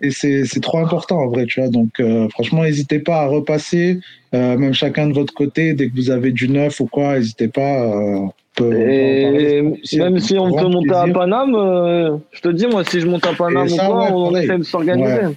Et 0.01 0.11
c'est 0.11 0.45
c'est 0.45 0.59
trop 0.59 0.79
important, 0.79 1.17
en 1.19 1.27
vrai, 1.27 1.45
tu 1.45 1.59
vois. 1.61 1.69
Donc, 1.69 1.89
euh, 1.99 2.27
franchement, 2.29 2.63
n'hésitez 2.63 2.99
pas 2.99 3.21
à 3.21 3.25
repasser, 3.27 3.99
euh, 4.33 4.57
même 4.57 4.73
chacun 4.73 5.07
de 5.07 5.13
votre 5.13 5.33
côté, 5.33 5.73
dès 5.73 5.87
que 5.89 5.95
vous 5.95 6.09
avez 6.09 6.31
du 6.31 6.49
neuf 6.49 6.79
ou 6.79 6.85
quoi, 6.87 7.15
n'hésitez 7.17 7.47
pas. 7.47 7.81
euh, 7.83 8.19
peut- 8.55 8.73
Et 8.73 9.61
même 9.97 10.19
si 10.19 10.37
on 10.37 10.51
peut 10.53 10.67
monter 10.67 10.93
à. 10.93 11.07
Paname, 11.07 11.53
euh, 11.55 12.17
je 12.31 12.41
te 12.41 12.49
dis, 12.49 12.67
moi, 12.67 12.83
si 12.83 12.99
je 12.99 13.07
monte 13.07 13.25
à 13.25 13.33
Paname 13.33 13.67
Et 13.67 13.71
ou 13.71 13.75
ça, 13.75 13.85
quoi, 13.87 14.05
ouais, 14.05 14.11
on 14.13 14.35
essaie 14.35 14.57
de 14.57 14.63
s'organiser. 14.63 15.07
Ouais. 15.13 15.33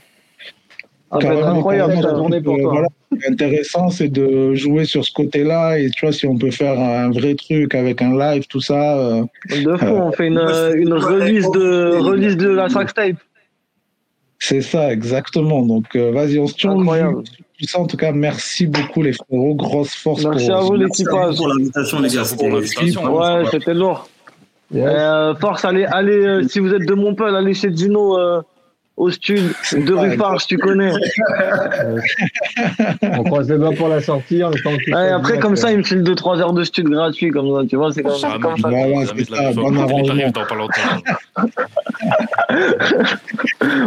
Ah, 1.13 1.19
Carrément, 1.19 1.47
incroyable, 1.59 1.95
journée 2.01 2.41
pour 2.41 2.57
toi. 2.57 2.71
voilà, 2.71 2.87
est 3.21 3.29
intéressant, 3.33 3.91
c'est 3.91 4.07
de 4.09 4.55
jouer 4.55 4.85
sur 4.85 5.05
ce 5.05 5.13
côté-là. 5.13 5.77
Et 5.81 5.91
tu 5.91 6.07
vois, 6.07 6.13
si 6.13 6.25
on 6.25 6.39
peut 6.39 6.53
faire 6.53 6.79
un 6.79 7.11
vrai 7.11 7.35
truc 7.35 7.75
avec 7.75 8.01
un 8.01 8.17
live, 8.17 8.45
tout 8.49 8.61
ça. 8.61 8.97
euh, 8.97 9.23
De 9.49 9.77
fou, 9.77 9.87
Euh, 9.87 10.01
on 10.03 10.13
fait 10.13 10.29
une, 10.29 10.39
une 10.39 10.93
release 10.95 11.51
de, 11.51 11.97
release 11.99 12.37
de 12.37 12.49
la 12.51 12.69
sax 12.69 12.95
tape. 12.95 13.17
C'est 14.43 14.63
ça, 14.63 14.91
exactement. 14.91 15.63
Donc, 15.63 15.95
euh, 15.95 16.11
vas-y, 16.13 16.39
on 16.39 16.47
se 16.47 16.55
tient 16.55 16.73
au 16.73 16.81
Incroyable. 16.81 17.23
en 17.75 17.87
tout 17.87 17.97
cas, 17.99 18.11
merci 18.11 18.67
beaucoup, 18.67 19.03
les 19.03 19.13
frérots. 19.13 19.55
Grosse 19.55 19.95
force 19.95 20.25
Merci 20.25 20.47
pour 20.49 20.57
à 20.57 20.61
vous, 20.63 20.77
Merci 20.77 21.03
à 21.05 21.11
vous 21.11 21.17
l'équipage. 21.21 21.37
pour 21.37 21.49
l'invitation, 21.49 22.01
les 22.01 22.09
gars. 22.09 22.23
pour 22.37 22.49
l'invitation. 22.49 23.17
Ouais, 23.17 23.45
c'était 23.51 23.75
lourd. 23.75 24.09
Yes. 24.73 24.85
Euh, 24.87 25.35
force, 25.35 25.65
allez, 25.65 25.85
allez 25.85 26.27
euh, 26.27 26.49
si 26.49 26.59
vous 26.59 26.73
êtes 26.73 26.87
de 26.87 26.95
Montpellier, 26.95 27.37
allez 27.37 27.55
chez 27.55 27.75
Gino 27.77 28.17
euh, 28.19 28.41
au 29.01 29.11
stud 29.11 29.41
de 29.73 29.95
rue 29.95 30.17
Farge, 30.19 30.47
tu 30.47 30.59
connais. 30.59 30.93
On 33.03 33.25
croise 33.25 33.51
les 33.51 33.57
doigts 33.57 33.73
pour 33.73 33.89
la 33.89 34.01
sortie 34.03 34.45
en 34.45 34.51
Ouais, 34.51 35.09
après, 35.11 35.39
comme 35.39 35.57
ça, 35.57 35.73
il 35.73 35.79
me 35.79 35.83
file 35.83 36.03
2-3 36.03 36.41
heures 36.41 36.53
de 36.53 36.63
stud 36.65 36.87
gratuit, 36.89 37.31
comme 37.31 37.49
ça, 37.57 37.67
tu 37.67 37.77
vois, 37.77 37.93
c'est 37.93 38.03
comme, 38.03 38.13
Ah, 38.23 38.37
comme 38.41 38.59
ça. 38.59 38.69
C'est 38.69 39.55
bon 39.55 39.77
arrangement. 39.79 40.31
dans 40.35 40.45
pas 40.45 40.55
longtemps. 40.55 41.37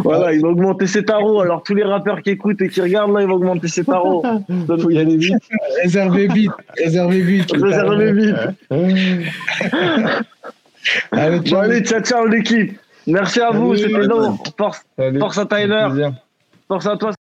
Voilà, 0.03 0.33
il 0.33 0.41
va 0.41 0.49
augmenter 0.49 0.87
ses 0.87 1.03
tarots. 1.03 1.41
Alors, 1.41 1.63
tous 1.63 1.75
les 1.75 1.83
rappeurs 1.83 2.21
qui 2.21 2.31
écoutent 2.31 2.61
et 2.61 2.69
qui 2.69 2.81
regardent, 2.81 3.13
là, 3.13 3.21
il 3.21 3.27
va 3.27 3.33
augmenter 3.33 3.67
ses 3.67 3.83
tarots. 3.83 4.23
Faut 4.81 4.89
y 4.89 4.97
aller 4.97 5.17
vite. 5.17 5.35
Réservez 5.83 6.27
vite, 6.27 6.51
réservez 6.77 7.21
vite. 7.21 7.51
Réservez 7.53 8.13
vite. 8.13 8.35
Allez, 11.11 11.37
Bon, 11.39 11.43
ciao. 11.45 11.59
allez, 11.61 11.81
ciao, 11.81 12.01
ciao, 12.01 12.25
l'équipe. 12.27 12.77
Merci 13.07 13.41
à 13.41 13.51
vous, 13.51 13.75
c'était 13.75 14.07
lourd. 14.07 14.37
Force, 14.57 14.85
force 15.19 15.37
à 15.37 15.45
Tyler. 15.45 15.87
Force 16.67 16.87
à 16.87 16.97
toi. 16.97 17.11